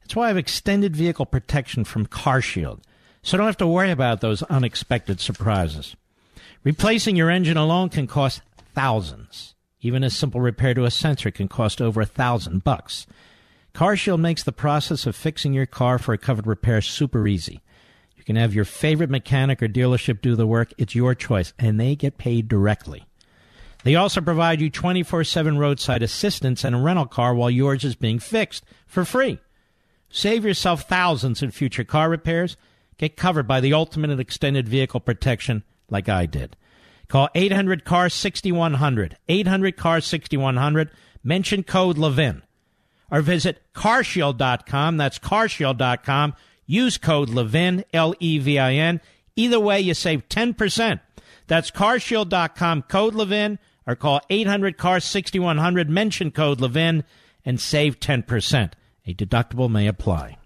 That's 0.00 0.14
why 0.14 0.30
I've 0.30 0.36
extended 0.36 0.94
vehicle 0.94 1.26
protection 1.26 1.84
from 1.84 2.06
CarShield, 2.06 2.80
so 3.22 3.36
don't 3.36 3.46
have 3.46 3.56
to 3.58 3.66
worry 3.66 3.90
about 3.90 4.20
those 4.20 4.42
unexpected 4.44 5.20
surprises. 5.20 5.96
Replacing 6.62 7.16
your 7.16 7.30
engine 7.30 7.56
alone 7.56 7.88
can 7.88 8.06
cost 8.06 8.42
thousands. 8.74 9.54
Even 9.80 10.02
a 10.02 10.10
simple 10.10 10.40
repair 10.40 10.74
to 10.74 10.84
a 10.84 10.90
sensor 10.90 11.30
can 11.30 11.48
cost 11.48 11.80
over 11.80 12.00
a 12.00 12.06
thousand 12.06 12.64
bucks. 12.64 13.06
CarShield 13.74 14.20
makes 14.20 14.42
the 14.42 14.52
process 14.52 15.06
of 15.06 15.14
fixing 15.14 15.52
your 15.52 15.66
car 15.66 15.98
for 15.98 16.12
a 16.12 16.18
covered 16.18 16.46
repair 16.46 16.80
super 16.80 17.26
easy. 17.26 17.62
You 18.16 18.24
can 18.24 18.36
have 18.36 18.54
your 18.54 18.64
favorite 18.64 19.10
mechanic 19.10 19.62
or 19.62 19.68
dealership 19.68 20.20
do 20.20 20.34
the 20.34 20.46
work. 20.46 20.72
It's 20.78 20.94
your 20.94 21.14
choice, 21.14 21.52
and 21.58 21.78
they 21.78 21.94
get 21.94 22.18
paid 22.18 22.48
directly. 22.48 23.06
They 23.86 23.94
also 23.94 24.20
provide 24.20 24.60
you 24.60 24.68
24 24.68 25.22
7 25.22 25.58
roadside 25.58 26.02
assistance 26.02 26.64
and 26.64 26.74
a 26.74 26.78
rental 26.80 27.06
car 27.06 27.36
while 27.36 27.48
yours 27.48 27.84
is 27.84 27.94
being 27.94 28.18
fixed 28.18 28.64
for 28.84 29.04
free. 29.04 29.38
Save 30.10 30.44
yourself 30.44 30.88
thousands 30.88 31.40
in 31.40 31.52
future 31.52 31.84
car 31.84 32.10
repairs. 32.10 32.56
Get 32.98 33.16
covered 33.16 33.46
by 33.46 33.60
the 33.60 33.72
ultimate 33.72 34.10
and 34.10 34.18
extended 34.18 34.68
vehicle 34.68 34.98
protection 34.98 35.62
like 35.88 36.08
I 36.08 36.26
did. 36.26 36.56
Call 37.06 37.28
800 37.32 37.84
CAR 37.84 38.08
6100. 38.08 39.18
800 39.28 39.76
CAR 39.76 40.00
6100. 40.00 40.90
Mention 41.22 41.62
code 41.62 41.96
Levin 41.96 42.42
or 43.08 43.20
visit 43.20 43.62
carshield.com. 43.72 44.96
That's 44.96 45.20
carshield.com. 45.20 46.34
Use 46.66 46.98
code 46.98 47.30
Levin, 47.30 47.84
L 47.94 48.16
E 48.18 48.38
V 48.40 48.58
I 48.58 48.72
N. 48.72 49.00
Either 49.36 49.60
way, 49.60 49.78
you 49.80 49.94
save 49.94 50.28
10%. 50.28 50.98
That's 51.46 51.70
carshield.com, 51.70 52.82
code 52.82 53.14
Levin, 53.14 53.60
or 53.86 53.96
call 53.96 54.20
800 54.28 54.76
CAR 54.76 55.00
6100, 55.00 55.88
mention 55.88 56.30
code 56.30 56.60
Levin, 56.60 57.04
and 57.44 57.60
save 57.60 58.00
10%. 58.00 58.72
A 59.06 59.14
deductible 59.14 59.70
may 59.70 59.86
apply. 59.86 60.38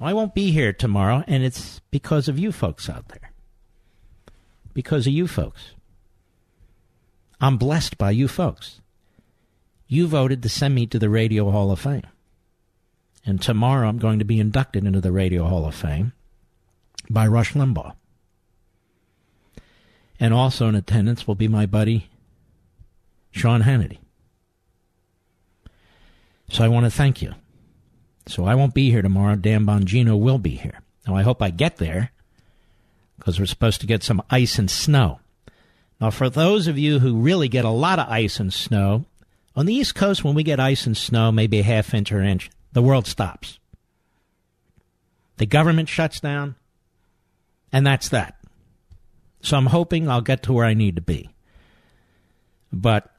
I 0.00 0.12
won't 0.12 0.34
be 0.34 0.50
here 0.50 0.72
tomorrow, 0.72 1.24
and 1.26 1.42
it's 1.42 1.80
because 1.90 2.28
of 2.28 2.38
you 2.38 2.52
folks 2.52 2.88
out 2.88 3.08
there. 3.08 3.32
Because 4.74 5.06
of 5.06 5.12
you 5.12 5.26
folks. 5.26 5.72
I'm 7.40 7.56
blessed 7.56 7.96
by 7.98 8.10
you 8.10 8.28
folks 8.28 8.80
you 9.90 10.06
voted 10.06 10.40
to 10.40 10.48
send 10.48 10.72
me 10.72 10.86
to 10.86 11.00
the 11.00 11.10
Radio 11.10 11.50
Hall 11.50 11.72
of 11.72 11.80
Fame. 11.80 12.06
And 13.26 13.42
tomorrow 13.42 13.88
I'm 13.88 13.98
going 13.98 14.20
to 14.20 14.24
be 14.24 14.38
inducted 14.38 14.84
into 14.84 15.00
the 15.00 15.10
Radio 15.10 15.48
Hall 15.48 15.66
of 15.66 15.74
Fame 15.74 16.12
by 17.10 17.26
Rush 17.26 17.54
Limbaugh. 17.54 17.96
And 20.20 20.32
also 20.32 20.68
in 20.68 20.76
attendance 20.76 21.26
will 21.26 21.34
be 21.34 21.48
my 21.48 21.66
buddy 21.66 22.08
Sean 23.30 23.62
Hannity. 23.62 23.98
So 26.50 26.64
I 26.64 26.68
want 26.68 26.84
to 26.84 26.90
thank 26.90 27.22
you. 27.22 27.34
So 28.26 28.44
I 28.44 28.54
won't 28.54 28.74
be 28.74 28.90
here 28.90 29.02
tomorrow. 29.02 29.36
Dan 29.36 29.64
Bongino 29.64 30.18
will 30.18 30.38
be 30.38 30.56
here. 30.56 30.80
Now 31.06 31.14
I 31.16 31.22
hope 31.22 31.42
I 31.42 31.50
get 31.50 31.76
there 31.76 32.10
because 33.16 33.38
we're 33.38 33.46
supposed 33.46 33.80
to 33.82 33.86
get 33.86 34.02
some 34.02 34.22
ice 34.30 34.58
and 34.58 34.70
snow. 34.70 35.20
Now, 36.00 36.10
for 36.10 36.30
those 36.30 36.66
of 36.66 36.78
you 36.78 36.98
who 36.98 37.20
really 37.20 37.48
get 37.48 37.66
a 37.66 37.70
lot 37.70 37.98
of 37.98 38.08
ice 38.08 38.40
and 38.40 38.52
snow, 38.52 39.04
on 39.54 39.66
the 39.66 39.74
East 39.74 39.94
Coast, 39.94 40.24
when 40.24 40.34
we 40.34 40.42
get 40.42 40.58
ice 40.58 40.86
and 40.86 40.96
snow, 40.96 41.30
maybe 41.30 41.58
a 41.58 41.64
half 41.64 41.92
inch 41.92 42.10
or 42.10 42.22
inch, 42.22 42.50
the 42.72 42.80
world 42.80 43.06
stops. 43.06 43.58
The 45.36 45.44
government 45.44 45.88
shuts 45.88 46.20
down, 46.20 46.54
and 47.70 47.86
that's 47.86 48.08
that. 48.08 48.38
So 49.42 49.56
I'm 49.56 49.66
hoping 49.66 50.08
I'll 50.08 50.22
get 50.22 50.42
to 50.44 50.52
where 50.52 50.64
I 50.64 50.74
need 50.74 50.96
to 50.96 51.02
be. 51.02 51.28
But 52.72 53.12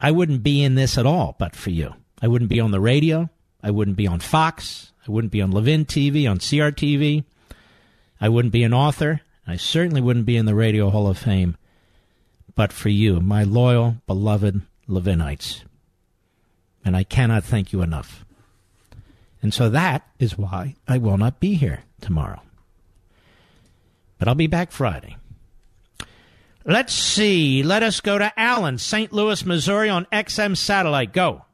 I 0.00 0.10
wouldn't 0.10 0.42
be 0.42 0.62
in 0.62 0.74
this 0.74 0.98
at 0.98 1.06
all 1.06 1.36
but 1.38 1.56
for 1.56 1.70
you. 1.70 1.94
I 2.20 2.28
wouldn't 2.28 2.50
be 2.50 2.60
on 2.60 2.70
the 2.70 2.80
radio. 2.80 3.30
I 3.62 3.70
wouldn't 3.70 3.96
be 3.96 4.06
on 4.06 4.20
Fox. 4.20 4.92
I 5.06 5.10
wouldn't 5.10 5.32
be 5.32 5.42
on 5.42 5.50
Levin 5.50 5.84
TV, 5.84 6.28
on 6.28 6.38
CRTV. 6.38 7.24
I 8.20 8.28
wouldn't 8.28 8.52
be 8.52 8.64
an 8.64 8.74
author. 8.74 9.20
I 9.46 9.56
certainly 9.56 10.00
wouldn't 10.00 10.26
be 10.26 10.36
in 10.36 10.46
the 10.46 10.54
Radio 10.54 10.90
Hall 10.90 11.08
of 11.08 11.18
Fame 11.18 11.56
but 12.56 12.72
for 12.72 12.88
you, 12.88 13.20
my 13.20 13.44
loyal, 13.44 13.96
beloved 14.08 14.62
Levinites. 14.88 15.62
And 16.84 16.96
I 16.96 17.04
cannot 17.04 17.44
thank 17.44 17.72
you 17.72 17.82
enough. 17.82 18.24
And 19.42 19.54
so 19.54 19.68
that 19.68 20.08
is 20.18 20.36
why 20.36 20.74
I 20.88 20.98
will 20.98 21.18
not 21.18 21.38
be 21.38 21.54
here 21.54 21.84
tomorrow. 22.00 22.40
But 24.18 24.26
I'll 24.26 24.34
be 24.34 24.46
back 24.46 24.72
Friday. 24.72 25.16
Let's 26.68 26.92
see. 26.92 27.62
Let 27.62 27.84
us 27.84 28.00
go 28.00 28.18
to 28.18 28.32
Allen, 28.36 28.78
St. 28.78 29.12
Louis, 29.12 29.46
Missouri 29.46 29.88
on 29.88 30.04
XM 30.06 30.56
Satellite. 30.56 31.12
Go. 31.12 31.44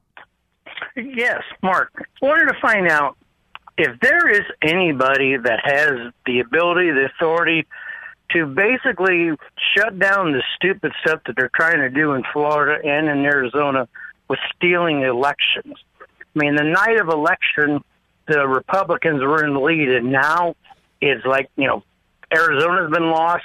Yes, 0.96 1.42
Mark. 1.62 2.08
Wanted 2.22 2.50
to 2.52 2.58
find 2.62 2.88
out 2.88 3.18
if 3.76 4.00
there 4.00 4.30
is 4.30 4.42
anybody 4.62 5.36
that 5.36 5.60
has 5.64 6.12
the 6.24 6.40
ability, 6.40 6.90
the 6.92 7.10
authority 7.14 7.66
to 8.30 8.46
basically 8.46 9.30
shut 9.76 9.98
down 9.98 10.32
the 10.32 10.42
stupid 10.56 10.92
stuff 11.04 11.20
that 11.26 11.36
they're 11.36 11.50
trying 11.54 11.80
to 11.80 11.90
do 11.90 12.14
in 12.14 12.22
Florida 12.32 12.80
and 12.82 13.08
in 13.08 13.24
Arizona 13.26 13.86
with 14.28 14.38
stealing 14.56 15.02
elections. 15.02 15.74
I 16.00 16.38
mean, 16.38 16.56
the 16.56 16.64
night 16.64 16.98
of 16.98 17.08
election, 17.08 17.84
the 18.26 18.48
Republicans 18.48 19.20
were 19.20 19.44
in 19.44 19.52
the 19.52 19.60
lead, 19.60 19.90
and 19.90 20.10
now 20.10 20.56
it's 21.02 21.26
like, 21.26 21.50
you 21.56 21.66
know, 21.66 21.82
Arizona's 22.34 22.90
been 22.90 23.10
lost 23.10 23.44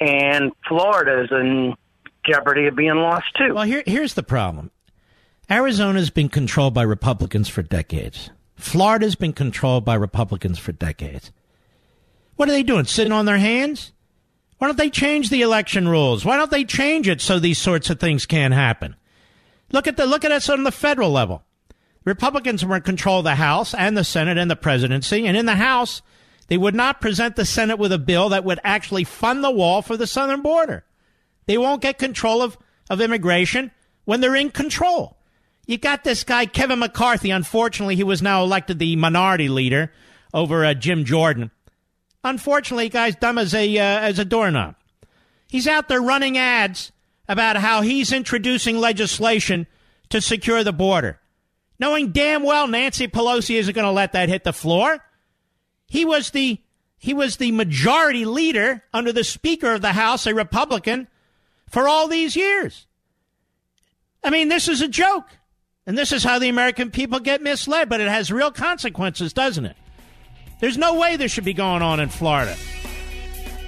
and 0.00 0.52
Florida's 0.68 1.28
in 1.30 1.74
jeopardy 2.24 2.66
of 2.66 2.76
being 2.76 2.96
lost 2.96 3.26
too. 3.36 3.54
Well, 3.54 3.64
here, 3.64 3.82
here's 3.86 4.14
the 4.14 4.22
problem 4.22 4.70
Arizona's 5.50 6.10
been 6.10 6.28
controlled 6.28 6.74
by 6.74 6.82
Republicans 6.82 7.48
for 7.48 7.62
decades. 7.62 8.30
Florida's 8.56 9.14
been 9.14 9.32
controlled 9.32 9.84
by 9.84 9.94
Republicans 9.94 10.58
for 10.58 10.72
decades. 10.72 11.30
What 12.36 12.48
are 12.48 12.52
they 12.52 12.62
doing? 12.62 12.84
Sitting 12.84 13.12
on 13.12 13.26
their 13.26 13.38
hands? 13.38 13.92
Why 14.58 14.68
don't 14.68 14.78
they 14.78 14.90
change 14.90 15.28
the 15.28 15.42
election 15.42 15.88
rules? 15.88 16.24
Why 16.24 16.36
don't 16.36 16.50
they 16.50 16.64
change 16.64 17.08
it 17.08 17.20
so 17.20 17.38
these 17.38 17.58
sorts 17.58 17.90
of 17.90 18.00
things 18.00 18.24
can't 18.24 18.54
happen? 18.54 18.96
Look 19.70 19.86
at 19.86 19.96
the 19.96 20.06
look 20.06 20.24
at 20.24 20.32
us 20.32 20.48
on 20.48 20.62
the 20.62 20.72
federal 20.72 21.10
level. 21.10 21.42
Republicans 22.04 22.64
were 22.64 22.76
in 22.76 22.82
control 22.82 23.18
of 23.18 23.24
the 23.24 23.34
House 23.34 23.74
and 23.74 23.96
the 23.96 24.04
Senate 24.04 24.38
and 24.38 24.50
the 24.50 24.56
presidency, 24.56 25.26
and 25.26 25.36
in 25.36 25.44
the 25.44 25.56
House, 25.56 26.02
they 26.48 26.56
would 26.56 26.74
not 26.74 27.00
present 27.00 27.36
the 27.36 27.44
Senate 27.44 27.78
with 27.78 27.92
a 27.92 27.98
bill 27.98 28.28
that 28.30 28.44
would 28.44 28.60
actually 28.62 29.04
fund 29.04 29.42
the 29.42 29.50
wall 29.50 29.82
for 29.82 29.96
the 29.96 30.06
southern 30.06 30.42
border. 30.42 30.84
They 31.46 31.58
won't 31.58 31.82
get 31.82 31.98
control 31.98 32.42
of, 32.42 32.56
of 32.90 33.00
immigration 33.00 33.70
when 34.04 34.20
they're 34.20 34.36
in 34.36 34.50
control. 34.50 35.16
You 35.66 35.78
got 35.78 36.04
this 36.04 36.22
guy, 36.22 36.46
Kevin 36.46 36.78
McCarthy. 36.78 37.30
Unfortunately, 37.30 37.96
he 37.96 38.04
was 38.04 38.22
now 38.22 38.44
elected 38.44 38.78
the 38.78 38.94
minority 38.96 39.48
leader 39.48 39.92
over 40.32 40.64
uh, 40.64 40.74
Jim 40.74 41.04
Jordan. 41.04 41.50
Unfortunately, 42.22 42.88
guy's 42.88 43.16
dumb 43.16 43.38
as 43.38 43.54
a 43.54 43.78
uh, 43.78 43.82
as 43.82 44.18
a 44.18 44.24
doorknob. 44.24 44.76
He's 45.48 45.66
out 45.68 45.88
there 45.88 46.00
running 46.00 46.38
ads 46.38 46.92
about 47.28 47.56
how 47.56 47.82
he's 47.82 48.12
introducing 48.12 48.78
legislation 48.78 49.66
to 50.08 50.20
secure 50.20 50.62
the 50.62 50.72
border, 50.72 51.20
knowing 51.78 52.12
damn 52.12 52.42
well 52.42 52.68
Nancy 52.68 53.08
Pelosi 53.08 53.56
isn't 53.56 53.74
going 53.74 53.84
to 53.84 53.90
let 53.90 54.12
that 54.12 54.28
hit 54.28 54.44
the 54.44 54.52
floor. 54.52 55.02
He 55.86 56.04
was 56.04 56.30
the 56.30 56.60
he 56.98 57.14
was 57.14 57.36
the 57.36 57.52
majority 57.52 58.24
leader 58.24 58.82
under 58.92 59.12
the 59.12 59.24
Speaker 59.24 59.74
of 59.74 59.82
the 59.82 59.92
House, 59.92 60.26
a 60.26 60.34
Republican, 60.34 61.08
for 61.68 61.86
all 61.86 62.08
these 62.08 62.34
years. 62.34 62.86
I 64.24 64.30
mean, 64.30 64.48
this 64.48 64.66
is 64.66 64.80
a 64.80 64.88
joke. 64.88 65.28
And 65.86 65.96
this 65.96 66.10
is 66.10 66.24
how 66.24 66.40
the 66.40 66.48
American 66.48 66.90
people 66.90 67.20
get 67.20 67.40
misled, 67.40 67.88
but 67.88 68.00
it 68.00 68.08
has 68.08 68.32
real 68.32 68.50
consequences, 68.50 69.32
doesn't 69.32 69.66
it? 69.66 69.76
There's 70.60 70.76
no 70.76 70.98
way 70.98 71.16
this 71.16 71.30
should 71.30 71.44
be 71.44 71.54
going 71.54 71.82
on 71.82 72.00
in 72.00 72.08
Florida. 72.08 72.56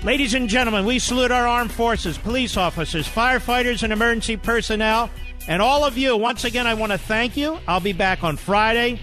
Ladies 0.03 0.35
and 0.35 0.49
gentlemen, 0.49 0.85
we 0.85 0.99
salute 0.99 1.31
our 1.31 1.47
armed 1.47 1.70
forces, 1.70 2.19
police 2.19 2.57
officers, 2.57 3.07
firefighters, 3.07 3.85
and 3.85 3.93
emergency 3.93 4.36
personnel. 4.36 5.11
And 5.47 5.62
all 5.62 5.85
of 5.85 5.97
you, 5.97 6.16
once 6.16 6.45
again, 6.45 6.66
I 6.66 6.74
want 6.74 6.93
to 6.93 6.99
thank 6.99 7.36
you. 7.36 7.59
I'll 7.69 7.81
be 7.81 7.93
back 7.93 8.24
on 8.24 8.36
Friday. 8.36 9.01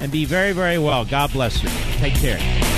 And 0.00 0.12
be 0.12 0.24
very, 0.24 0.52
very 0.52 0.78
well. 0.78 1.04
God 1.04 1.32
bless 1.32 1.62
you. 1.62 1.70
Take 1.98 2.14
care. 2.14 2.75